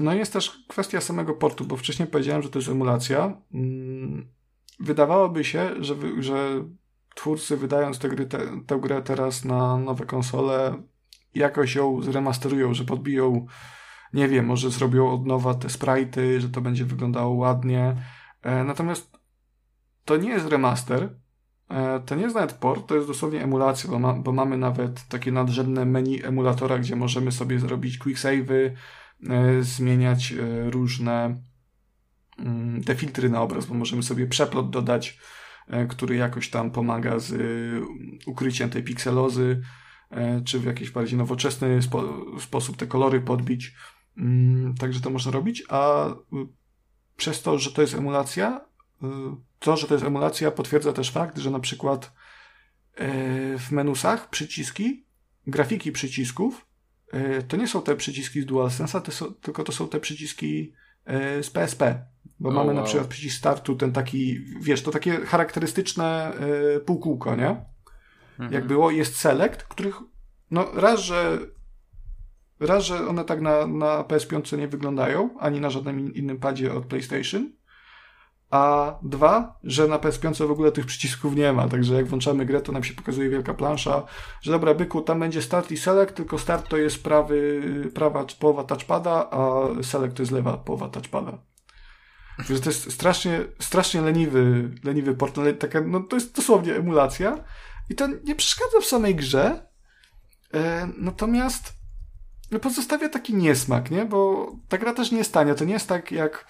no 0.00 0.14
i 0.14 0.18
jest 0.18 0.32
też 0.32 0.64
kwestia 0.68 1.00
samego 1.00 1.34
portu, 1.34 1.64
bo 1.64 1.76
wcześniej 1.76 2.08
powiedziałem, 2.08 2.42
że 2.42 2.48
to 2.48 2.58
jest 2.58 2.68
emulacja. 2.68 3.36
Mm, 3.54 4.28
wydawałoby 4.80 5.44
się, 5.44 5.70
że, 5.80 5.94
że 6.18 6.64
twórcy 7.14 7.56
wydając 7.56 7.98
tę, 7.98 8.08
gry, 8.08 8.26
tę 8.66 8.78
grę 8.80 9.02
teraz 9.02 9.44
na 9.44 9.78
nowe 9.78 10.06
konsole 10.06 10.82
jakoś 11.34 11.74
ją 11.74 12.02
zremasterują, 12.02 12.74
że 12.74 12.84
podbiją, 12.84 13.46
nie 14.12 14.28
wiem, 14.28 14.46
może 14.46 14.70
zrobią 14.70 15.10
od 15.10 15.26
nowa 15.26 15.54
te 15.54 15.68
sprite'y, 15.68 16.40
że 16.40 16.48
to 16.48 16.60
będzie 16.60 16.84
wyglądało 16.84 17.34
ładnie. 17.34 17.96
E, 18.42 18.64
natomiast 18.64 19.18
to 20.04 20.16
nie 20.16 20.28
jest 20.28 20.46
remaster, 20.46 21.21
to 22.06 22.14
nie 22.14 22.22
jest 22.22 22.34
nawet 22.34 22.52
port, 22.52 22.86
to 22.86 22.94
jest 22.94 23.08
dosłownie 23.08 23.42
emulacja, 23.42 23.90
bo, 23.90 23.98
ma, 23.98 24.14
bo 24.14 24.32
mamy 24.32 24.58
nawet 24.58 25.08
takie 25.08 25.32
nadrzędne 25.32 25.84
menu 25.84 26.24
emulatora, 26.24 26.78
gdzie 26.78 26.96
możemy 26.96 27.32
sobie 27.32 27.58
zrobić 27.58 27.98
quick 27.98 28.20
save'y, 28.20 28.70
e, 29.30 29.62
zmieniać 29.62 30.32
e, 30.32 30.70
różne 30.70 31.42
mm, 32.38 32.84
te 32.84 32.94
filtry 32.94 33.30
na 33.30 33.42
obraz, 33.42 33.66
bo 33.66 33.74
możemy 33.74 34.02
sobie 34.02 34.26
przeplot 34.26 34.70
dodać, 34.70 35.18
e, 35.68 35.86
który 35.86 36.16
jakoś 36.16 36.50
tam 36.50 36.70
pomaga 36.70 37.18
z 37.18 37.34
ukryciem 38.26 38.70
tej 38.70 38.82
pikselozy, 38.82 39.62
czy 40.44 40.58
w 40.58 40.64
jakiś 40.64 40.90
bardziej 40.90 41.18
nowoczesny 41.18 41.82
spo, 41.82 42.24
sposób 42.40 42.76
te 42.76 42.86
kolory 42.86 43.20
podbić. 43.20 43.74
Mm, 44.16 44.74
Także 44.74 45.00
to 45.00 45.10
można 45.10 45.32
robić, 45.32 45.64
a 45.68 46.08
y, 46.08 46.14
przez 47.16 47.42
to, 47.42 47.58
że 47.58 47.72
to 47.72 47.82
jest 47.82 47.94
emulacja, 47.94 48.60
to, 49.58 49.76
że 49.76 49.86
to 49.86 49.94
jest 49.94 50.06
emulacja 50.06 50.50
potwierdza 50.50 50.92
też 50.92 51.10
fakt, 51.10 51.38
że 51.38 51.50
na 51.50 51.60
przykład 51.60 52.06
y, 52.06 53.58
w 53.58 53.70
menusach 53.70 54.30
przyciski, 54.30 55.06
grafiki 55.46 55.92
przycisków, 55.92 56.66
y, 57.14 57.42
to 57.42 57.56
nie 57.56 57.68
są 57.68 57.82
te 57.82 57.96
przyciski 57.96 58.42
z 58.42 58.46
DualSense'a, 58.46 59.02
to 59.02 59.12
są, 59.12 59.34
tylko 59.34 59.64
to 59.64 59.72
są 59.72 59.88
te 59.88 60.00
przyciski 60.00 60.72
y, 61.38 61.42
z 61.42 61.50
PSP. 61.50 62.04
Bo 62.40 62.48
O, 62.48 62.52
mamy 62.52 62.74
na 62.74 62.80
wow. 62.80 62.86
przykład 62.86 63.08
przycisk 63.08 63.38
startu, 63.38 63.76
ten 63.76 63.92
taki, 63.92 64.38
wiesz, 64.60 64.82
to 64.82 64.90
takie 64.90 65.16
charakterystyczne 65.16 66.32
y, 66.76 66.80
półkółko, 66.80 67.36
nie? 67.36 67.48
Mhm. 68.30 68.52
Jak 68.52 68.66
było, 68.66 68.90
jest 68.90 69.16
select, 69.16 69.62
których, 69.62 69.96
no 70.50 70.66
raz, 70.74 71.00
że 71.00 71.38
raz, 72.60 72.84
że 72.84 73.08
one 73.08 73.24
tak 73.24 73.40
na, 73.40 73.66
na 73.66 74.02
PS5 74.02 74.58
nie 74.58 74.68
wyglądają, 74.68 75.38
ani 75.38 75.60
na 75.60 75.70
żadnym 75.70 76.00
in- 76.00 76.12
innym 76.12 76.38
padzie 76.38 76.74
od 76.74 76.86
PlayStation, 76.86 77.52
a 78.52 78.98
dwa, 79.02 79.58
że 79.64 79.88
na 79.88 79.98
PS5 79.98 80.46
w 80.46 80.50
ogóle 80.50 80.72
tych 80.72 80.86
przycisków 80.86 81.36
nie 81.36 81.52
ma, 81.52 81.68
także 81.68 81.94
jak 81.94 82.06
włączamy 82.06 82.46
grę, 82.46 82.60
to 82.60 82.72
nam 82.72 82.84
się 82.84 82.94
pokazuje 82.94 83.28
wielka 83.28 83.54
plansza, 83.54 84.02
że 84.42 84.52
dobra, 84.52 84.74
byku, 84.74 85.02
tam 85.02 85.20
będzie 85.20 85.42
start 85.42 85.70
i 85.70 85.76
select, 85.76 86.14
tylko 86.14 86.38
start 86.38 86.68
to 86.68 86.76
jest 86.76 87.02
prawy, 87.02 87.62
prawa 87.94 88.24
połowa 88.38 88.64
touchpada, 88.64 89.30
a 89.30 89.66
select 89.82 90.16
to 90.16 90.22
jest 90.22 90.32
lewa 90.32 90.56
połowa 90.56 90.88
touchpada. 90.88 91.38
Że 92.38 92.60
to 92.60 92.70
jest 92.70 92.92
strasznie, 92.92 93.40
strasznie 93.60 94.00
leniwy, 94.00 94.70
leniwy 94.84 95.14
port, 95.14 95.38
taka, 95.58 95.80
no 95.80 96.00
to 96.00 96.16
jest 96.16 96.36
dosłownie 96.36 96.74
emulacja 96.74 97.44
i 97.90 97.94
to 97.94 98.06
nie 98.24 98.34
przeszkadza 98.34 98.80
w 98.80 98.84
samej 98.84 99.14
grze, 99.14 99.66
e, 100.54 100.88
natomiast 100.96 101.72
no 102.50 102.58
pozostawia 102.58 103.08
taki 103.08 103.34
niesmak, 103.34 103.90
nie? 103.90 104.04
Bo 104.04 104.52
ta 104.68 104.78
gra 104.78 104.94
też 104.94 105.10
nie 105.12 105.18
jest 105.18 105.32
tania. 105.32 105.54
To 105.54 105.64
nie 105.64 105.72
jest 105.72 105.88
tak 105.88 106.12
jak 106.12 106.46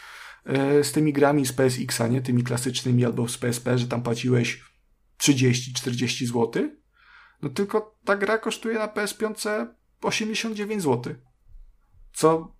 z 0.82 0.92
tymi 0.92 1.12
grami 1.12 1.46
z 1.46 1.52
PSX-a, 1.52 2.08
nie? 2.08 2.22
Tymi 2.22 2.44
klasycznymi 2.44 3.04
albo 3.04 3.28
z 3.28 3.38
PSP, 3.38 3.78
że 3.78 3.86
tam 3.86 4.02
płaciłeś 4.02 4.64
30-40 5.20 6.26
zł. 6.26 6.70
No 7.42 7.48
tylko 7.48 7.98
ta 8.04 8.16
gra 8.16 8.38
kosztuje 8.38 8.78
na 8.78 8.88
PS5 8.88 9.66
89 10.02 10.82
zł. 10.82 11.14
Co 12.12 12.56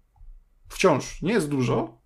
wciąż 0.69 1.23
nie 1.23 1.33
jest 1.33 1.49
dużo, 1.49 2.03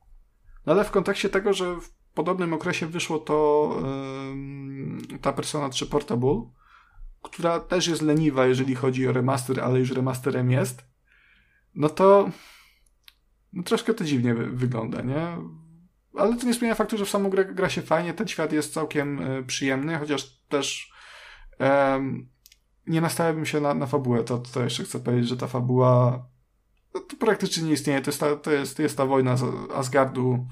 no 0.66 0.72
ale 0.72 0.84
w 0.84 0.90
kontekście 0.90 1.28
tego, 1.28 1.52
że 1.52 1.80
w 1.80 1.90
podobnym 2.14 2.52
okresie 2.52 2.86
wyszło 2.86 3.18
to 3.18 3.70
ym, 4.30 5.02
ta 5.22 5.32
Persona 5.32 5.68
3 5.68 5.86
Portable, 5.86 6.50
która 7.22 7.60
też 7.60 7.86
jest 7.86 8.02
leniwa, 8.02 8.46
jeżeli 8.46 8.74
chodzi 8.74 9.08
o 9.08 9.12
remaster, 9.12 9.60
ale 9.60 9.78
już 9.78 9.90
remasterem 9.90 10.50
jest, 10.50 10.84
no 11.74 11.88
to 11.88 12.30
no 13.52 13.62
troszkę 13.62 13.94
to 13.94 14.04
dziwnie 14.04 14.34
wy- 14.34 14.50
wygląda, 14.50 15.02
nie? 15.02 15.36
Ale 16.18 16.36
to 16.36 16.46
nie 16.46 16.54
zmienia 16.54 16.74
faktu, 16.74 16.98
że 16.98 17.04
w 17.04 17.10
samą 17.10 17.30
grę 17.30 17.44
gra 17.44 17.68
się 17.68 17.82
fajnie, 17.82 18.14
ten 18.14 18.28
świat 18.28 18.52
jest 18.52 18.74
całkiem 18.74 19.20
y, 19.20 19.44
przyjemny, 19.44 19.98
chociaż 19.98 20.40
też 20.48 20.96
nie 22.86 23.00
nastawiałbym 23.00 23.46
się 23.46 23.60
na, 23.60 23.74
na 23.74 23.86
fabułę, 23.86 24.24
to, 24.24 24.38
to 24.38 24.64
jeszcze 24.64 24.84
chcę 24.84 25.00
powiedzieć, 25.00 25.28
że 25.28 25.36
ta 25.36 25.46
fabuła 25.46 26.24
no, 26.94 27.00
to 27.00 27.16
praktycznie 27.16 27.62
nie 27.62 27.72
istnieje, 27.72 28.00
to 28.00 28.10
jest 28.10 28.20
ta, 28.20 28.36
to 28.36 28.52
jest, 28.52 28.78
jest 28.78 28.96
ta 28.96 29.06
wojna 29.06 29.36
Asgardu 29.74 30.46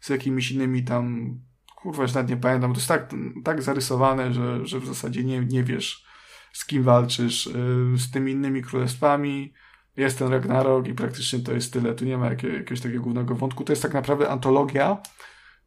z 0.00 0.08
jakimiś 0.08 0.50
innymi 0.50 0.84
tam 0.84 1.34
kurwa, 1.76 2.02
już 2.02 2.14
nawet 2.14 2.30
nie 2.30 2.36
pamiętam, 2.36 2.72
to 2.72 2.78
jest 2.78 2.88
tak, 2.88 3.10
tak 3.44 3.62
zarysowane, 3.62 4.32
że, 4.32 4.66
że 4.66 4.80
w 4.80 4.86
zasadzie 4.86 5.24
nie, 5.24 5.40
nie 5.40 5.64
wiesz 5.64 6.04
z 6.52 6.66
kim 6.66 6.82
walczysz, 6.82 7.46
y, 7.46 7.52
z 7.96 8.10
tymi 8.10 8.32
innymi 8.32 8.62
królestwami, 8.62 9.52
jest 9.98 10.18
ten 10.18 10.28
Ragnarok 10.28 10.88
i 10.88 10.94
praktycznie 10.94 11.38
to 11.38 11.52
jest 11.52 11.72
tyle. 11.72 11.94
Tu 11.94 12.04
nie 12.04 12.18
ma 12.18 12.26
jakie, 12.26 12.48
jakiegoś 12.48 12.80
takiego 12.80 13.02
głównego 13.02 13.34
wątku. 13.34 13.64
To 13.64 13.72
jest 13.72 13.82
tak 13.82 13.94
naprawdę 13.94 14.28
antologia 14.28 15.02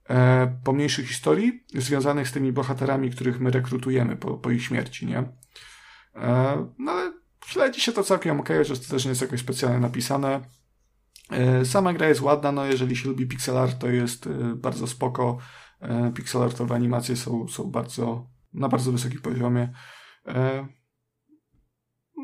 e, 0.10 0.58
pomniejszych 0.64 1.08
historii 1.08 1.64
związanych 1.74 2.28
z 2.28 2.32
tymi 2.32 2.52
bohaterami, 2.52 3.12
których 3.12 3.40
my 3.40 3.52
rekrutujemy 3.52 4.18
po, 4.18 4.38
po 4.38 4.52
ich 4.52 4.64
śmierci, 4.64 5.06
nie? 5.06 5.18
E, 6.16 6.68
no 6.80 6.92
ale 6.92 7.14
śledzi 7.46 7.82
się 7.82 7.92
to 7.92 8.04
całkiem 8.04 8.40
ok, 8.40 8.50
chociaż 8.58 8.80
to 8.80 8.90
też 8.90 9.06
nie 9.06 9.10
jest 9.10 9.22
jakoś 9.22 9.40
specjalnie 9.40 9.80
napisane. 9.80 10.42
E, 11.32 11.66
sama 11.66 11.94
gra 11.94 12.08
jest 12.08 12.22
ładna, 12.22 12.52
no 12.52 12.66
jeżeli 12.66 12.96
się 12.96 13.10
lubi 13.10 13.28
pixel 13.28 13.58
art, 13.58 13.80
to 13.80 13.90
jest 13.90 14.28
e, 14.28 14.30
bardzo 14.56 14.88
spoko. 14.88 15.38
E, 15.80 16.12
pixel 16.16 16.44
artowe 16.44 16.76
animacje 16.76 17.16
są, 17.16 17.48
są 17.48 17.64
bardzo, 17.64 18.30
na 18.54 18.70
bardzo 18.70 18.92
wysokim 18.92 19.22
poziomie. 19.22 19.74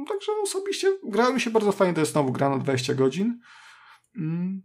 Także 0.06 0.32
osobiście 0.44 0.88
grała 1.04 1.34
mi 1.34 1.42
się 1.42 1.50
bardzo 1.50 1.72
fajnie, 1.72 1.94
to 1.94 2.00
jest 2.00 2.12
znowu 2.12 2.32
gra 2.32 2.50
na 2.50 2.58
20 2.58 2.94
godzin. 2.94 3.40
Mm. 4.18 4.62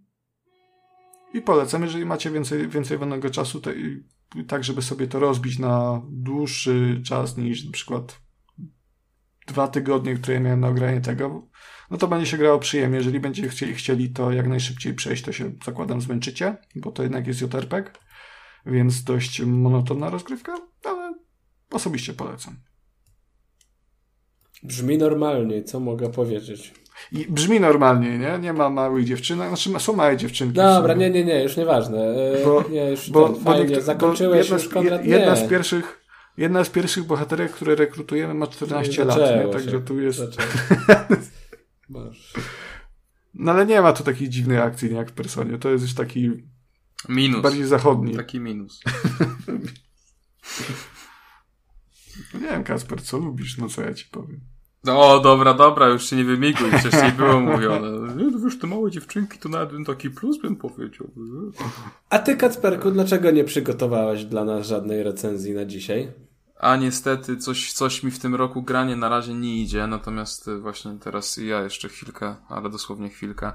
I 1.34 1.42
polecam, 1.42 1.82
jeżeli 1.82 2.06
macie 2.06 2.30
więcej, 2.30 2.68
więcej 2.68 2.98
wolnego 2.98 3.30
czasu, 3.30 3.60
to, 3.60 3.72
i, 3.72 4.04
tak 4.48 4.64
żeby 4.64 4.82
sobie 4.82 5.06
to 5.06 5.18
rozbić 5.18 5.58
na 5.58 6.02
dłuższy 6.10 7.02
czas 7.06 7.36
niż 7.36 7.64
na 7.64 7.72
przykład 7.72 8.20
dwa 9.46 9.68
tygodnie, 9.68 10.14
które 10.14 10.40
miałem 10.40 10.60
na 10.60 10.68
ogranie 10.68 11.00
tego, 11.00 11.48
no 11.90 11.96
to 11.96 12.08
będzie 12.08 12.26
się 12.26 12.38
grało 12.38 12.58
przyjemnie. 12.58 12.96
Jeżeli 12.96 13.20
będziecie 13.20 13.48
chcieli, 13.48 13.74
chcieli 13.74 14.10
to 14.10 14.32
jak 14.32 14.48
najszybciej 14.48 14.94
przejść, 14.94 15.22
to 15.24 15.32
się 15.32 15.52
zakładam 15.64 16.00
zmęczycie, 16.00 16.56
bo 16.76 16.92
to 16.92 17.02
jednak 17.02 17.26
jest 17.26 17.40
JRPG, 17.40 17.90
więc 18.66 19.04
dość 19.04 19.40
monotonna 19.40 20.10
rozgrywka, 20.10 20.54
ale 20.84 21.14
osobiście 21.70 22.12
polecam. 22.12 22.56
Brzmi 24.62 24.98
normalnie, 24.98 25.64
co 25.64 25.80
mogę 25.80 26.10
powiedzieć? 26.10 26.74
I 27.12 27.26
brzmi 27.28 27.60
normalnie, 27.60 28.18
nie? 28.18 28.38
Nie 28.40 28.52
ma 28.52 28.70
małych 28.70 29.04
dziewczynek, 29.04 29.48
znaczy 29.48 29.80
są 29.80 29.92
małe 29.96 30.16
dziewczynki. 30.16 30.54
Dobra, 30.54 30.94
nie, 30.94 31.10
nie, 31.10 31.24
nie, 31.24 31.42
już 31.42 31.56
nieważne. 31.56 31.98
E, 31.98 32.44
Bo- 32.44 32.64
nie, 32.70 32.90
już 32.90 33.10
bo, 33.10 33.28
ten, 33.28 33.44
bo 33.44 33.52
fajnie, 33.52 33.80
zakończyłeś 33.80 34.48
bo 34.48 34.54
już, 34.54 34.62
jedna, 34.64 34.80
Konrad? 34.80 35.02
z, 35.02 35.06
jedna 35.06 35.36
pierwszych 35.36 36.02
jedna 36.36 36.64
z 36.64 36.70
pierwszych 36.70 37.04
bohaterek, 37.04 37.52
które 37.52 37.74
rekrutujemy 37.74 38.34
ma 38.34 38.46
14 38.46 39.04
lat, 39.04 39.18
nie? 39.18 39.52
Także 39.52 39.70
się. 39.70 39.80
tu 39.80 40.00
jest... 40.00 40.22
No 43.34 43.52
ale 43.52 43.66
nie 43.66 43.80
ma 43.80 43.92
tu 43.92 44.04
takiej 44.04 44.28
dziwnej 44.28 44.58
akcji, 44.58 44.90
nie 44.90 44.96
jak 44.96 45.10
w 45.10 45.12
Personie. 45.12 45.58
To 45.58 45.70
jest 45.70 45.84
już 45.84 45.94
taki 45.94 46.30
Minus. 47.08 47.42
bardziej 47.42 47.64
zachodni. 47.64 48.16
Taki 48.16 48.40
minus. 48.40 48.80
Nie 52.34 52.40
wiem, 52.40 52.64
Kasper, 52.64 53.02
co 53.02 53.18
lubisz? 53.18 53.58
No 53.58 53.68
co 53.68 53.82
ja 53.82 53.94
ci 53.94 54.06
powiem. 54.10 54.40
O, 54.86 55.20
dobra, 55.20 55.54
dobra, 55.54 55.88
już 55.88 56.10
się 56.10 56.16
nie 56.16 56.24
wymiguj, 56.24 56.70
przecież 56.78 57.02
nie 57.02 57.12
było 57.12 57.40
mówione. 57.40 57.90
No 57.90 58.38
wiesz, 58.38 58.58
te 58.58 58.66
małe 58.66 58.90
dziewczynki 58.90 59.38
to 59.38 59.48
nawet 59.48 59.70
bym 59.70 59.84
taki 59.84 60.10
plus 60.10 60.38
bym 60.38 60.56
powiedział. 60.56 61.10
A 62.10 62.18
ty, 62.18 62.36
Kacperku, 62.36 62.90
dlaczego 62.90 63.30
nie 63.30 63.44
przygotowałeś 63.44 64.24
dla 64.24 64.44
nas 64.44 64.66
żadnej 64.66 65.02
recenzji 65.02 65.54
na 65.54 65.64
dzisiaj? 65.64 66.12
A 66.58 66.76
niestety 66.76 67.36
coś, 67.36 67.72
coś 67.72 68.02
mi 68.02 68.10
w 68.10 68.18
tym 68.18 68.34
roku 68.34 68.62
granie 68.62 68.96
na 68.96 69.08
razie 69.08 69.34
nie 69.34 69.62
idzie, 69.62 69.86
natomiast 69.86 70.48
y, 70.48 70.58
właśnie 70.58 70.98
teraz 71.00 71.36
ja 71.36 71.62
jeszcze 71.62 71.88
chwilkę, 71.88 72.36
ale 72.48 72.70
dosłownie 72.70 73.08
chwilkę 73.08 73.52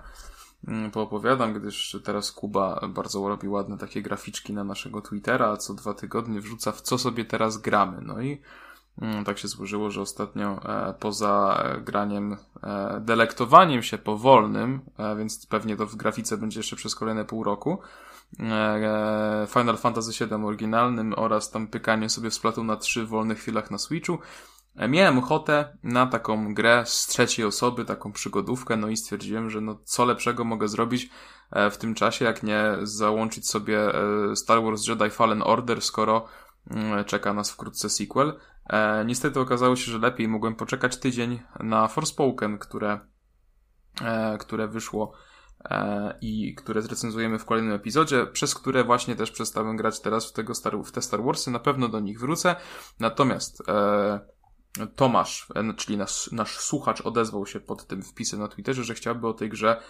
mm, 0.67 0.91
poopowiadam, 0.91 1.53
gdyż 1.53 1.97
teraz 2.03 2.31
Kuba 2.31 2.87
bardzo 2.89 3.27
robi 3.27 3.47
ładne 3.47 3.77
takie 3.77 4.01
graficzki 4.01 4.53
na 4.53 4.63
naszego 4.63 5.01
Twittera, 5.01 5.51
a 5.51 5.57
co 5.57 5.73
dwa 5.73 5.93
tygodnie 5.93 6.41
wrzuca 6.41 6.71
w 6.71 6.81
co 6.81 6.97
sobie 6.97 7.25
teraz 7.25 7.57
gramy. 7.57 7.97
No 8.01 8.21
i 8.21 8.41
tak 9.25 9.37
się 9.37 9.47
złożyło, 9.47 9.91
że 9.91 10.01
ostatnio 10.01 10.59
e, 10.63 10.93
poza 10.99 11.63
graniem, 11.81 12.37
e, 12.63 12.99
delektowaniem 13.01 13.83
się 13.83 13.97
powolnym, 13.97 14.81
e, 14.97 15.15
więc 15.15 15.45
pewnie 15.45 15.75
to 15.75 15.85
w 15.85 15.95
grafice 15.95 16.37
będzie 16.37 16.59
jeszcze 16.59 16.75
przez 16.75 16.95
kolejne 16.95 17.25
pół 17.25 17.43
roku, 17.43 17.79
Final 19.47 19.77
Fantasy 19.77 20.25
VII 20.25 20.45
oryginalnym 20.45 21.13
oraz 21.17 21.51
tam 21.51 21.67
pykanie 21.67 22.09
sobie 22.09 22.29
w 22.29 22.33
Splatoon 22.33 22.67
na 22.67 22.75
3 22.75 23.05
w 23.05 23.09
wolnych 23.09 23.39
chwilach 23.39 23.71
na 23.71 23.77
Switchu. 23.77 24.19
Miałem 24.89 25.17
ochotę 25.17 25.77
na 25.83 26.07
taką 26.07 26.53
grę 26.53 26.83
z 26.85 27.07
trzeciej 27.07 27.45
osoby, 27.45 27.85
taką 27.85 28.11
przygodówkę, 28.11 28.77
no 28.77 28.87
i 28.87 28.97
stwierdziłem, 28.97 29.49
że 29.49 29.61
no 29.61 29.79
co 29.83 30.05
lepszego 30.05 30.43
mogę 30.43 30.67
zrobić 30.67 31.09
w 31.71 31.77
tym 31.77 31.95
czasie, 31.95 32.25
jak 32.25 32.43
nie 32.43 32.77
załączyć 32.83 33.49
sobie 33.49 33.79
Star 34.35 34.63
Wars 34.63 34.87
Jedi 34.87 35.09
Fallen 35.09 35.41
Order, 35.41 35.81
skoro 35.81 36.25
mm, 36.71 37.05
czeka 37.05 37.33
nas 37.33 37.51
wkrótce 37.51 37.89
sequel. 37.89 38.33
E, 38.69 39.05
niestety 39.05 39.39
okazało 39.39 39.75
się, 39.75 39.91
że 39.91 39.97
lepiej 39.97 40.27
mogłem 40.27 40.55
poczekać 40.55 40.97
tydzień 40.97 41.39
na 41.59 41.87
Forspoken, 41.87 42.57
które, 42.57 42.99
e, 44.01 44.37
które 44.37 44.67
wyszło 44.67 45.13
e, 45.65 46.17
i 46.21 46.55
które 46.55 46.81
zrecenzujemy 46.81 47.39
w 47.39 47.45
kolejnym 47.45 47.73
epizodzie, 47.73 48.25
przez 48.25 48.55
które 48.55 48.83
właśnie 48.83 49.15
też 49.15 49.31
przestałem 49.31 49.77
grać 49.77 49.99
teraz 49.99 50.29
w, 50.29 50.33
tego 50.33 50.55
Star, 50.55 50.77
w 50.83 50.91
te 50.91 51.01
Star 51.01 51.23
Warsy. 51.23 51.51
Na 51.51 51.59
pewno 51.59 51.87
do 51.87 51.99
nich 51.99 52.19
wrócę. 52.19 52.55
Natomiast 52.99 53.63
e, 53.69 54.19
Tomasz, 54.95 55.47
e, 55.55 55.73
czyli 55.73 55.97
nasz, 55.97 56.31
nasz 56.31 56.57
słuchacz 56.57 57.01
odezwał 57.01 57.45
się 57.45 57.59
pod 57.59 57.87
tym 57.87 58.03
wpisem 58.03 58.39
na 58.39 58.47
Twitterze, 58.47 58.83
że 58.83 58.93
chciałby 58.93 59.27
o 59.27 59.33
tej 59.33 59.49
grze 59.49 59.81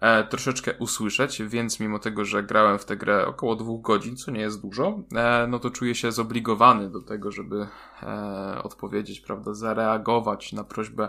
e, 0.00 0.24
troszeczkę 0.24 0.74
usłyszeć, 0.78 1.42
więc 1.42 1.80
mimo 1.80 1.98
tego, 1.98 2.24
że 2.24 2.42
grałem 2.42 2.78
w 2.78 2.84
tę 2.84 2.96
grę 2.96 3.26
około 3.26 3.56
dwóch 3.56 3.82
godzin, 3.82 4.16
co 4.16 4.30
nie 4.30 4.40
jest 4.40 4.62
dużo, 4.62 5.02
e, 5.14 5.46
no 5.48 5.58
to 5.58 5.70
czuję 5.70 5.94
się 5.94 6.12
zobligowany 6.12 6.90
do 6.90 7.02
tego, 7.02 7.30
żeby 7.30 7.66
e, 8.02 8.62
odpowiedzieć, 8.62 9.20
prawda, 9.20 9.54
zareagować 9.54 10.52
na 10.52 10.64
prośbę 10.64 11.08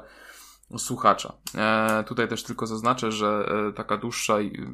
słuchacza. 0.78 1.34
E, 1.58 2.04
tutaj 2.08 2.28
też 2.28 2.44
tylko 2.44 2.68
zaznaczę, 2.68 3.12
że 3.12 3.46
e, 3.70 3.74
taka 3.74 3.98
dłuższa 3.98 4.42
i 4.42 4.68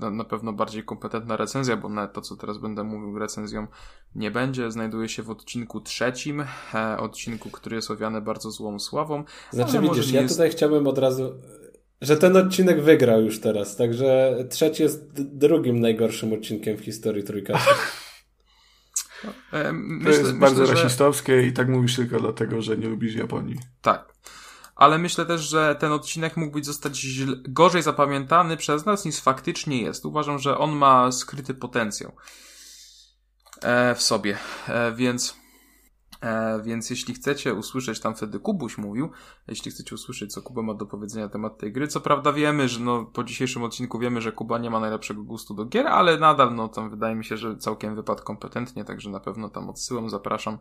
na, 0.00 0.10
na 0.10 0.24
pewno 0.24 0.52
bardziej 0.52 0.84
kompetentna 0.84 1.36
recenzja, 1.36 1.76
bo 1.76 1.88
nawet 1.88 2.12
to, 2.12 2.20
co 2.20 2.36
teraz 2.36 2.58
będę 2.58 2.84
mówił, 2.84 3.18
recenzją 3.18 3.66
nie 4.14 4.30
będzie, 4.30 4.70
znajduje 4.70 5.08
się 5.08 5.22
w 5.22 5.30
odcinku 5.30 5.80
trzecim, 5.80 6.44
e, 6.74 6.96
odcinku, 6.98 7.50
który 7.50 7.76
jest 7.76 7.90
owiany 7.90 8.20
bardzo 8.20 8.50
złą 8.50 8.78
sławą. 8.78 9.24
Znaczy 9.50 9.80
widzisz, 9.80 10.12
ja 10.12 10.20
jest... 10.20 10.34
tutaj 10.34 10.50
chciałbym 10.50 10.86
od 10.86 10.98
razu 10.98 11.34
że 12.00 12.16
ten 12.16 12.36
odcinek 12.36 12.82
wygrał 12.82 13.22
już 13.22 13.40
teraz, 13.40 13.76
także 13.76 14.36
trzeci 14.50 14.82
jest 14.82 15.12
drugim 15.12 15.80
najgorszym 15.80 16.32
odcinkiem 16.32 16.76
w 16.76 16.80
historii 16.80 17.24
Trójkastu. 17.24 17.70
E, 19.52 19.72
myślę, 19.72 20.04
to 20.04 20.18
jest 20.18 20.22
myślę, 20.22 20.40
bardzo 20.40 20.66
że... 20.66 20.74
rasistowskie 20.74 21.42
i 21.42 21.52
tak 21.52 21.68
mówisz 21.68 21.96
tylko 21.96 22.20
dlatego, 22.20 22.62
że 22.62 22.76
nie 22.76 22.88
lubisz 22.88 23.14
Japonii. 23.14 23.56
Tak. 23.82 24.12
Ale 24.76 24.98
myślę 24.98 25.26
też, 25.26 25.40
że 25.40 25.76
ten 25.78 25.92
odcinek 25.92 26.36
mógłby 26.36 26.64
zostać 26.64 26.96
źle, 26.96 27.36
gorzej 27.48 27.82
zapamiętany 27.82 28.56
przez 28.56 28.86
nas 28.86 29.04
niż 29.04 29.20
faktycznie 29.20 29.82
jest. 29.82 30.04
Uważam, 30.04 30.38
że 30.38 30.58
on 30.58 30.76
ma 30.76 31.12
skryty 31.12 31.54
potencjał 31.54 32.12
e, 33.62 33.94
w 33.94 34.02
sobie, 34.02 34.36
e, 34.68 34.92
więc 34.92 35.36
E, 36.20 36.62
więc 36.62 36.90
jeśli 36.90 37.14
chcecie 37.14 37.54
usłyszeć, 37.54 38.00
tam 38.00 38.14
wtedy 38.14 38.40
Kubuś 38.40 38.78
mówił, 38.78 39.10
jeśli 39.48 39.70
chcecie 39.70 39.94
usłyszeć, 39.94 40.32
co 40.32 40.42
Kuba 40.42 40.62
ma 40.62 40.74
do 40.74 40.86
powiedzenia 40.86 41.26
na 41.26 41.32
temat 41.32 41.58
tej 41.58 41.72
gry, 41.72 41.88
co 41.88 42.00
prawda 42.00 42.32
wiemy, 42.32 42.68
że 42.68 42.80
no, 42.80 43.04
po 43.04 43.24
dzisiejszym 43.24 43.62
odcinku 43.62 43.98
wiemy, 43.98 44.20
że 44.20 44.32
Kuba 44.32 44.58
nie 44.58 44.70
ma 44.70 44.80
najlepszego 44.80 45.22
gustu 45.22 45.54
do 45.54 45.64
gier, 45.64 45.86
ale 45.86 46.18
nadal, 46.18 46.54
no, 46.54 46.68
tam 46.68 46.90
wydaje 46.90 47.14
mi 47.14 47.24
się, 47.24 47.36
że 47.36 47.56
całkiem 47.56 47.94
wypadł 47.94 48.22
kompetentnie, 48.22 48.84
także 48.84 49.10
na 49.10 49.20
pewno 49.20 49.48
tam 49.48 49.70
odsyłam, 49.70 50.10
zapraszam. 50.10 50.58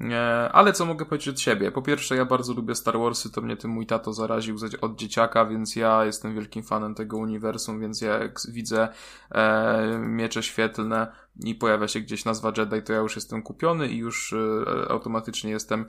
E, 0.00 0.50
ale 0.52 0.72
co 0.72 0.84
mogę 0.84 1.04
powiedzieć 1.04 1.28
od 1.28 1.40
siebie? 1.40 1.72
Po 1.72 1.82
pierwsze, 1.82 2.16
ja 2.16 2.24
bardzo 2.24 2.54
lubię 2.54 2.74
Star 2.74 2.98
Warsy, 2.98 3.32
to 3.32 3.40
mnie 3.40 3.56
tym 3.56 3.70
mój 3.70 3.86
tato 3.86 4.12
zaraził 4.12 4.56
od 4.80 4.96
dzieciaka, 4.96 5.46
więc 5.46 5.76
ja 5.76 6.04
jestem 6.04 6.34
wielkim 6.34 6.62
fanem 6.62 6.94
tego 6.94 7.16
uniwersum, 7.16 7.80
więc 7.80 8.00
ja 8.00 8.18
jak 8.18 8.38
widzę 8.48 8.88
e, 9.30 9.98
miecze 9.98 10.42
świetlne, 10.42 11.12
i 11.44 11.54
pojawia 11.54 11.88
się 11.88 12.00
gdzieś 12.00 12.24
nazwa 12.24 12.52
Jedi, 12.56 12.82
to 12.82 12.92
ja 12.92 12.98
już 12.98 13.16
jestem 13.16 13.42
kupiony 13.42 13.88
i 13.88 13.96
już 13.96 14.32
e, 14.32 14.90
automatycznie 14.90 15.50
jestem 15.50 15.86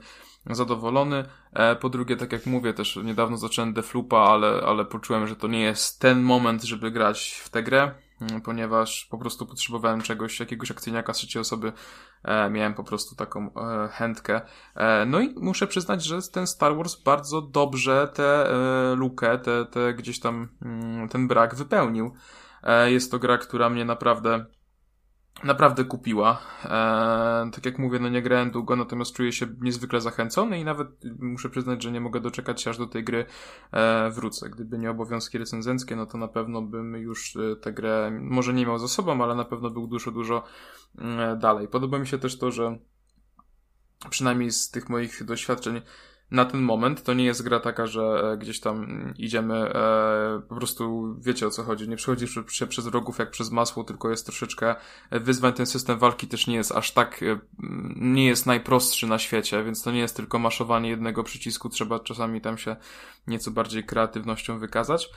zadowolony. 0.50 1.24
E, 1.52 1.76
po 1.76 1.88
drugie, 1.88 2.16
tak 2.16 2.29
jak 2.32 2.46
mówię, 2.46 2.74
też 2.74 2.96
niedawno 3.04 3.36
zacząłem 3.36 3.72
Deflupa, 3.72 4.18
ale, 4.18 4.62
ale 4.66 4.84
poczułem, 4.84 5.26
że 5.26 5.36
to 5.36 5.48
nie 5.48 5.60
jest 5.60 6.00
ten 6.00 6.22
moment, 6.22 6.62
żeby 6.62 6.90
grać 6.90 7.40
w 7.44 7.48
tę 7.48 7.62
grę, 7.62 7.94
mm, 8.20 8.40
ponieważ 8.40 9.04
po 9.10 9.18
prostu 9.18 9.46
potrzebowałem 9.46 10.02
czegoś, 10.02 10.40
jakiegoś 10.40 10.70
akcyjniaka 10.70 11.14
z 11.14 11.16
trzeciej 11.16 11.40
osoby, 11.40 11.72
e, 12.24 12.50
miałem 12.50 12.74
po 12.74 12.84
prostu 12.84 13.16
taką 13.16 13.50
chętkę. 13.92 14.40
No 15.06 15.20
i 15.20 15.34
muszę 15.36 15.66
przyznać, 15.66 16.04
że 16.04 16.22
ten 16.32 16.46
Star 16.46 16.76
Wars 16.76 17.02
bardzo 17.02 17.42
dobrze 17.42 18.08
tę 18.14 18.46
lukę, 18.96 19.38
te, 19.38 19.66
te 19.66 19.94
gdzieś 19.94 20.20
tam 20.20 20.48
mm, 20.62 21.08
ten 21.08 21.28
brak 21.28 21.54
wypełnił. 21.54 22.14
Jest 22.86 23.10
to 23.10 23.18
gra, 23.18 23.38
która 23.38 23.70
mnie 23.70 23.84
naprawdę 23.84 24.46
naprawdę 25.44 25.84
kupiła. 25.84 26.40
Eee, 26.64 27.50
tak 27.50 27.66
jak 27.66 27.78
mówię, 27.78 27.98
no 27.98 28.08
nie 28.08 28.22
grałem 28.22 28.50
długo, 28.50 28.76
natomiast 28.76 29.12
czuję 29.12 29.32
się 29.32 29.46
niezwykle 29.60 30.00
zachęcony 30.00 30.60
i 30.60 30.64
nawet 30.64 30.88
muszę 31.18 31.50
przyznać, 31.50 31.82
że 31.82 31.92
nie 31.92 32.00
mogę 32.00 32.20
doczekać 32.20 32.62
się 32.62 32.70
aż 32.70 32.78
do 32.78 32.86
tej 32.86 33.04
gry 33.04 33.26
e, 33.72 34.10
wrócę. 34.10 34.50
Gdyby 34.50 34.78
nie 34.78 34.90
obowiązki 34.90 35.38
recenzenckie, 35.38 35.96
no 35.96 36.06
to 36.06 36.18
na 36.18 36.28
pewno 36.28 36.62
bym 36.62 36.94
już 36.94 37.36
e, 37.36 37.56
tę 37.56 37.72
grę 37.72 38.18
może 38.20 38.54
nie 38.54 38.66
miał 38.66 38.78
za 38.78 38.88
sobą, 38.88 39.24
ale 39.24 39.34
na 39.34 39.44
pewno 39.44 39.70
był 39.70 39.86
dużo, 39.86 40.10
dużo 40.10 40.44
e, 40.98 41.36
dalej. 41.36 41.68
Podoba 41.68 41.98
mi 41.98 42.06
się 42.06 42.18
też 42.18 42.38
to, 42.38 42.50
że 42.50 42.78
przynajmniej 44.10 44.50
z 44.50 44.70
tych 44.70 44.88
moich 44.88 45.24
doświadczeń 45.24 45.82
na 46.30 46.44
ten 46.44 46.60
moment 46.60 47.02
to 47.02 47.14
nie 47.14 47.24
jest 47.24 47.42
gra 47.42 47.60
taka, 47.60 47.86
że 47.86 48.30
e, 48.32 48.38
gdzieś 48.38 48.60
tam 48.60 48.86
idziemy, 49.18 49.54
e, 49.54 50.42
po 50.48 50.54
prostu 50.54 51.14
wiecie 51.18 51.46
o 51.46 51.50
co 51.50 51.62
chodzi. 51.62 51.88
Nie 51.88 51.96
przechodzisz 51.96 52.38
się 52.48 52.66
przez 52.66 52.88
wrogów 52.88 53.18
jak 53.18 53.30
przez 53.30 53.50
masło, 53.50 53.84
tylko 53.84 54.10
jest 54.10 54.26
troszeczkę 54.26 54.74
e, 55.10 55.20
wyzwań. 55.20 55.52
Ten 55.52 55.66
system 55.66 55.98
walki 55.98 56.26
też 56.26 56.46
nie 56.46 56.54
jest 56.54 56.72
aż 56.72 56.92
tak, 56.92 57.22
e, 57.22 57.38
nie 57.96 58.26
jest 58.26 58.46
najprostszy 58.46 59.06
na 59.06 59.18
świecie, 59.18 59.64
więc 59.64 59.82
to 59.82 59.90
nie 59.90 60.00
jest 60.00 60.16
tylko 60.16 60.38
maszowanie 60.38 60.90
jednego 60.90 61.24
przycisku. 61.24 61.68
Trzeba 61.68 62.00
czasami 62.00 62.40
tam 62.40 62.58
się 62.58 62.76
nieco 63.26 63.50
bardziej 63.50 63.84
kreatywnością 63.84 64.58
wykazać. 64.58 65.10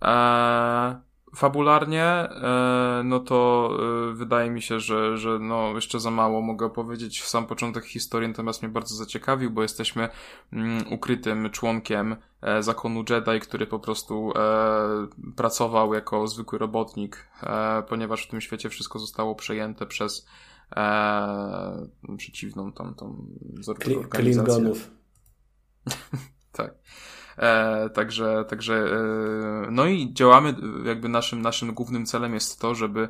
Eee, 0.00 0.94
fabularnie, 1.36 2.04
e, 2.04 3.02
no 3.04 3.20
to 3.20 3.70
e, 4.10 4.14
wydaje 4.14 4.50
mi 4.50 4.62
się, 4.62 4.80
że, 4.80 5.18
że 5.18 5.38
no 5.38 5.72
jeszcze 5.74 6.00
za 6.00 6.10
mało 6.10 6.42
mogę 6.42 6.66
opowiedzieć 6.66 7.20
w 7.20 7.28
sam 7.28 7.46
początek 7.46 7.84
historii, 7.84 8.28
natomiast 8.28 8.62
mnie 8.62 8.72
bardzo 8.72 8.94
zaciekawił, 8.94 9.50
bo 9.50 9.62
jesteśmy 9.62 10.08
mm, 10.52 10.84
ukrytym 10.92 11.50
członkiem 11.50 12.16
e, 12.42 12.62
zakonu 12.62 13.04
Jedi, 13.10 13.40
który 13.40 13.66
po 13.66 13.78
prostu 13.78 14.32
pracował 15.36 15.94
jako 15.94 16.26
zwykły 16.26 16.58
robotnik, 16.58 17.28
ponieważ 17.88 18.26
w 18.26 18.30
tym 18.30 18.40
świecie 18.40 18.68
wszystko 18.68 18.98
zostało 18.98 19.34
przejęte 19.34 19.86
przez 19.86 20.26
przeciwną 22.16 22.72
tam 22.72 22.94
tą 22.94 23.26
organizację. 23.98 24.44
Klingonów. 24.44 24.90
tak. 26.52 26.74
E, 27.42 27.90
także, 27.90 28.44
także, 28.48 28.74
e, 28.74 29.70
no 29.70 29.86
i 29.86 30.12
działamy, 30.14 30.54
jakby 30.84 31.08
naszym, 31.08 31.42
naszym 31.42 31.74
głównym 31.74 32.06
celem 32.06 32.34
jest 32.34 32.60
to, 32.60 32.74
żeby 32.74 33.08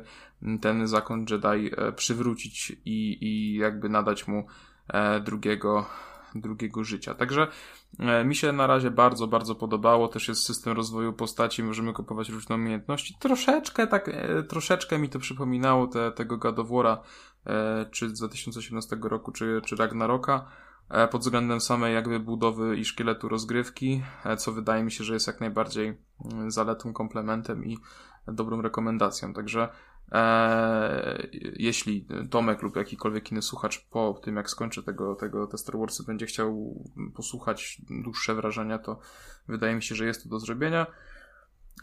ten 0.61 0.87
zakon 0.87 1.25
Jedi 1.29 1.71
e, 1.77 1.91
przywrócić 1.91 2.77
i, 2.85 3.17
i 3.21 3.55
jakby 3.55 3.89
nadać 3.89 4.27
mu 4.27 4.45
e, 4.87 5.19
drugiego, 5.19 5.85
drugiego 6.35 6.83
życia. 6.83 7.13
Także 7.13 7.47
e, 7.99 8.25
mi 8.25 8.35
się 8.35 8.51
na 8.51 8.67
razie 8.67 8.91
bardzo, 8.91 9.27
bardzo 9.27 9.55
podobało. 9.55 10.07
Też 10.07 10.27
jest 10.27 10.43
system 10.43 10.73
rozwoju 10.73 11.13
postaci, 11.13 11.63
możemy 11.63 11.93
kupować 11.93 12.29
różne 12.29 12.55
umiejętności. 12.55 13.15
Troszeczkę 13.19 13.87
tak, 13.87 14.09
e, 14.09 14.43
troszeczkę 14.43 14.99
mi 14.99 15.09
to 15.09 15.19
przypominało 15.19 15.87
te, 15.87 16.11
tego 16.11 16.37
God 16.37 16.59
of 16.59 16.67
War'a, 16.67 16.97
czy 17.91 18.09
z 18.09 18.13
2018 18.13 18.97
roku, 19.01 19.31
czy, 19.31 19.61
czy 19.65 19.75
Ragnaroka. 19.75 20.45
E, 20.89 21.07
pod 21.07 21.21
względem 21.21 21.61
samej 21.61 21.93
jakby 21.93 22.19
budowy 22.19 22.77
i 22.77 22.85
szkieletu 22.85 23.29
rozgrywki, 23.29 24.03
e, 24.25 24.37
co 24.37 24.51
wydaje 24.51 24.83
mi 24.83 24.91
się, 24.91 25.03
że 25.03 25.13
jest 25.13 25.27
jak 25.27 25.41
najbardziej 25.41 25.97
mm, 26.33 26.51
zaletą, 26.51 26.93
komplementem 26.93 27.65
i 27.65 27.77
dobrą 28.27 28.61
rekomendacją. 28.61 29.33
Także 29.33 29.69
e, 30.11 31.27
jeśli 31.55 32.07
Tomek 32.29 32.61
lub 32.61 32.75
jakikolwiek 32.75 33.31
inny 33.31 33.41
słuchacz 33.41 33.87
po 33.89 34.21
tym, 34.23 34.35
jak 34.35 34.49
skończy 34.49 34.83
tego, 34.83 35.15
tego 35.15 35.47
te 35.47 35.57
Star 35.57 35.77
Warsy, 35.77 36.03
będzie 36.03 36.25
chciał 36.25 36.83
posłuchać 37.15 37.81
dłuższe 38.03 38.35
wrażenia, 38.35 38.79
to 38.79 38.99
wydaje 39.47 39.75
mi 39.75 39.83
się, 39.83 39.95
że 39.95 40.05
jest 40.05 40.23
to 40.23 40.29
do 40.29 40.39
zrobienia. 40.39 40.87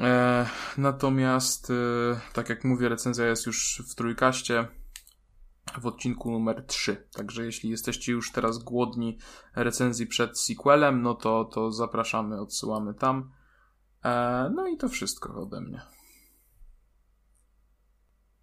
E, 0.00 0.46
natomiast, 0.78 1.70
e, 1.70 2.20
tak 2.32 2.48
jak 2.48 2.64
mówię, 2.64 2.88
recenzja 2.88 3.26
jest 3.26 3.46
już 3.46 3.82
w 3.90 3.94
trójkaście 3.94 4.68
w 5.78 5.86
odcinku 5.86 6.30
numer 6.30 6.66
3. 6.66 7.08
Także 7.12 7.44
jeśli 7.44 7.70
jesteście 7.70 8.12
już 8.12 8.32
teraz 8.32 8.58
głodni 8.58 9.18
recenzji 9.56 10.06
przed 10.06 10.40
sequelem, 10.40 11.02
no 11.02 11.14
to, 11.14 11.44
to 11.44 11.72
zapraszamy, 11.72 12.40
odsyłamy 12.40 12.94
tam. 12.94 13.30
E, 14.04 14.50
no 14.54 14.66
i 14.66 14.76
to 14.76 14.88
wszystko 14.88 15.42
ode 15.42 15.60
mnie. 15.60 15.80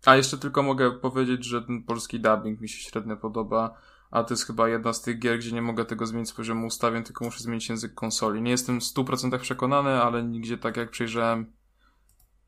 A 0.06 0.16
jeszcze 0.16 0.38
tylko 0.38 0.64
mogę 0.64 0.92
powiedzieć, 0.92 1.46
że 1.46 1.62
ten 1.62 1.84
polski 1.84 2.20
dubbing 2.20 2.62
mi 2.62 2.70
się 2.70 2.90
średnio 2.90 3.18
podoba, 3.18 3.78
a 4.12 4.24
to 4.24 4.34
jest 4.34 4.46
chyba 4.46 4.70
jedna 4.70 4.94
z 4.94 5.02
tych 5.02 5.20
gier, 5.20 5.40
gdzie 5.40 5.52
nie 5.52 5.62
mogę 5.62 5.86
tego 5.86 6.06
zmienić 6.06 6.30
z 6.30 6.34
poziomu 6.34 6.68
ustawień, 6.68 7.04
tylko 7.04 7.26
muszę 7.26 7.44
zmienić 7.44 7.70
język 7.70 7.94
konsoli. 7.94 8.42
Nie 8.42 8.52
jestem 8.52 8.80
w 8.80 8.84
100% 8.84 9.40
przekonany, 9.40 9.90
ale 9.90 10.24
nigdzie 10.24 10.58
tak 10.58 10.78
jak 10.78 10.92
przejrzałem 10.92 11.57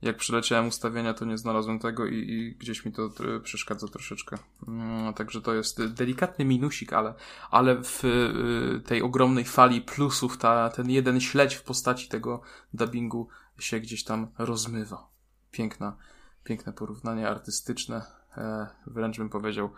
jak 0.02 0.18
przyleciałem 0.18 0.68
ustawienia, 0.68 1.14
to 1.14 1.26
nie 1.26 1.38
znalazłem 1.38 1.80
tego 1.80 2.08
i, 2.08 2.16
i 2.16 2.56
gdzieś 2.56 2.86
mi 2.86 2.92
to 2.92 3.10
przeszkadza 3.44 3.88
troszeczkę. 3.88 4.38
No, 4.68 5.14
także 5.14 5.42
to 5.42 5.54
jest 5.54 5.86
delikatny 5.86 6.46
minusik, 6.46 6.94
ale, 6.94 7.14
ale 7.52 7.84
w 7.84 8.06
y, 8.06 8.82
tej 8.86 9.02
ogromnej 9.02 9.46
fali 9.46 9.82
plusów 9.82 10.38
ta, 10.38 10.70
ten 10.70 10.90
jeden 10.90 11.22
śledź 11.22 11.56
w 11.56 11.64
postaci 11.64 12.08
tego 12.08 12.42
dubbingu 12.74 13.28
się 13.60 13.80
gdzieś 13.80 14.04
tam 14.04 14.28
rozmywa. 14.38 15.08
Piękna, 15.52 15.98
piękne 16.44 16.74
porównanie 16.74 17.30
artystyczne, 17.30 18.06
e, 18.38 18.68
wręcz 18.88 19.18
bym 19.18 19.30
powiedział 19.30 19.70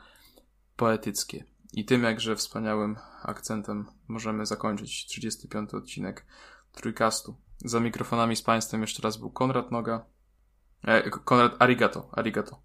poetyckie. 0.76 1.46
I 1.74 1.86
tym 1.86 2.04
jakże 2.04 2.36
wspaniałym 2.36 2.96
akcentem 3.24 3.86
możemy 4.08 4.46
zakończyć 4.46 5.06
35 5.06 5.74
odcinek 5.74 6.26
Trójkastu. 6.72 7.36
Za 7.66 7.80
mikrofonami 7.80 8.36
z 8.36 8.42
Państwem 8.42 8.82
jeszcze 8.82 9.02
raz 9.02 9.18
był 9.18 9.30
Konrad 9.30 9.72
Noga. 9.72 10.06
E, 10.84 11.10
Konrad 11.10 11.56
Arigato. 11.60 12.10
Arigato. 12.12 12.62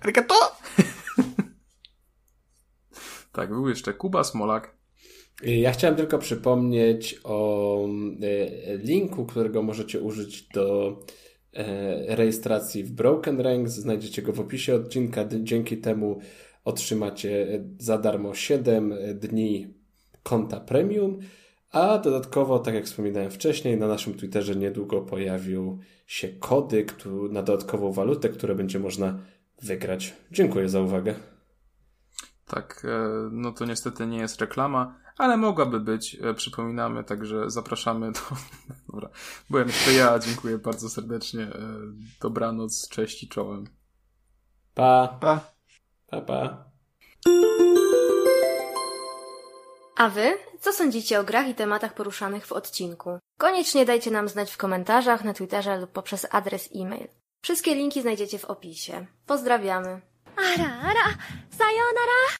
Arigato! 0.00 0.34
tak, 3.32 3.48
był 3.48 3.68
jeszcze 3.68 3.94
Kuba 3.94 4.24
Smolak. 4.24 4.76
Ja 5.42 5.72
chciałem 5.72 5.96
tylko 5.96 6.18
przypomnieć 6.18 7.20
o 7.24 7.78
e, 8.22 8.76
linku, 8.76 9.26
którego 9.26 9.62
możecie 9.62 10.00
użyć 10.00 10.48
do 10.48 10.98
e, 11.52 12.16
rejestracji 12.16 12.84
w 12.84 12.92
Broken 12.92 13.40
Ranks. 13.40 13.72
Znajdziecie 13.72 14.22
go 14.22 14.32
w 14.32 14.40
opisie 14.40 14.74
odcinka. 14.74 15.24
Dzięki 15.40 15.78
temu 15.78 16.20
otrzymacie 16.64 17.64
za 17.78 17.98
darmo 17.98 18.34
7 18.34 18.94
dni 19.14 19.74
konta 20.22 20.60
premium. 20.60 21.18
A 21.72 21.98
dodatkowo, 21.98 22.58
tak 22.58 22.74
jak 22.74 22.84
wspominałem 22.84 23.30
wcześniej, 23.30 23.78
na 23.78 23.86
naszym 23.86 24.14
Twitterze 24.14 24.56
niedługo 24.56 25.00
pojawią 25.00 25.78
się 26.06 26.28
kody 26.28 26.86
na 27.30 27.42
dodatkową 27.42 27.92
walutę, 27.92 28.28
które 28.28 28.54
będzie 28.54 28.78
można 28.78 29.18
wygrać. 29.62 30.14
Dziękuję 30.30 30.68
za 30.68 30.80
uwagę. 30.80 31.14
Tak, 32.46 32.86
e, 32.88 33.28
no 33.30 33.52
to 33.52 33.64
niestety 33.64 34.06
nie 34.06 34.18
jest 34.18 34.40
reklama, 34.40 34.98
ale 35.18 35.36
mogłaby 35.36 35.80
być. 35.80 36.16
E, 36.22 36.34
przypominamy, 36.34 37.04
także 37.04 37.50
zapraszamy 37.50 38.12
do. 38.12 38.20
Dobra, 38.92 39.08
byłem 39.50 39.68
jeszcze 39.68 39.92
ja. 39.92 40.18
Dziękuję 40.18 40.58
bardzo 40.58 40.88
serdecznie. 40.88 41.42
E, 41.42 41.78
dobranoc, 42.20 42.88
cześć 42.88 43.22
i 43.22 43.28
czołem. 43.28 43.66
Pa. 44.74 45.18
Pa. 45.20 45.40
Pa, 46.06 46.20
pa. 46.20 46.64
A 50.02 50.08
wy? 50.08 50.38
Co 50.60 50.72
sądzicie 50.72 51.20
o 51.20 51.24
grach 51.24 51.48
i 51.48 51.54
tematach 51.54 51.94
poruszanych 51.94 52.46
w 52.46 52.52
odcinku? 52.52 53.18
Koniecznie 53.38 53.84
dajcie 53.84 54.10
nam 54.10 54.28
znać 54.28 54.52
w 54.52 54.56
komentarzach, 54.56 55.24
na 55.24 55.34
Twitterze 55.34 55.78
lub 55.78 55.90
poprzez 55.90 56.26
adres 56.30 56.68
e-mail. 56.74 57.08
Wszystkie 57.44 57.74
linki 57.74 58.02
znajdziecie 58.02 58.38
w 58.38 58.44
opisie. 58.44 59.06
Pozdrawiamy. 59.26 60.00
Ara, 60.36 60.70
ara, 60.82 61.14
sayonara! 61.58 62.38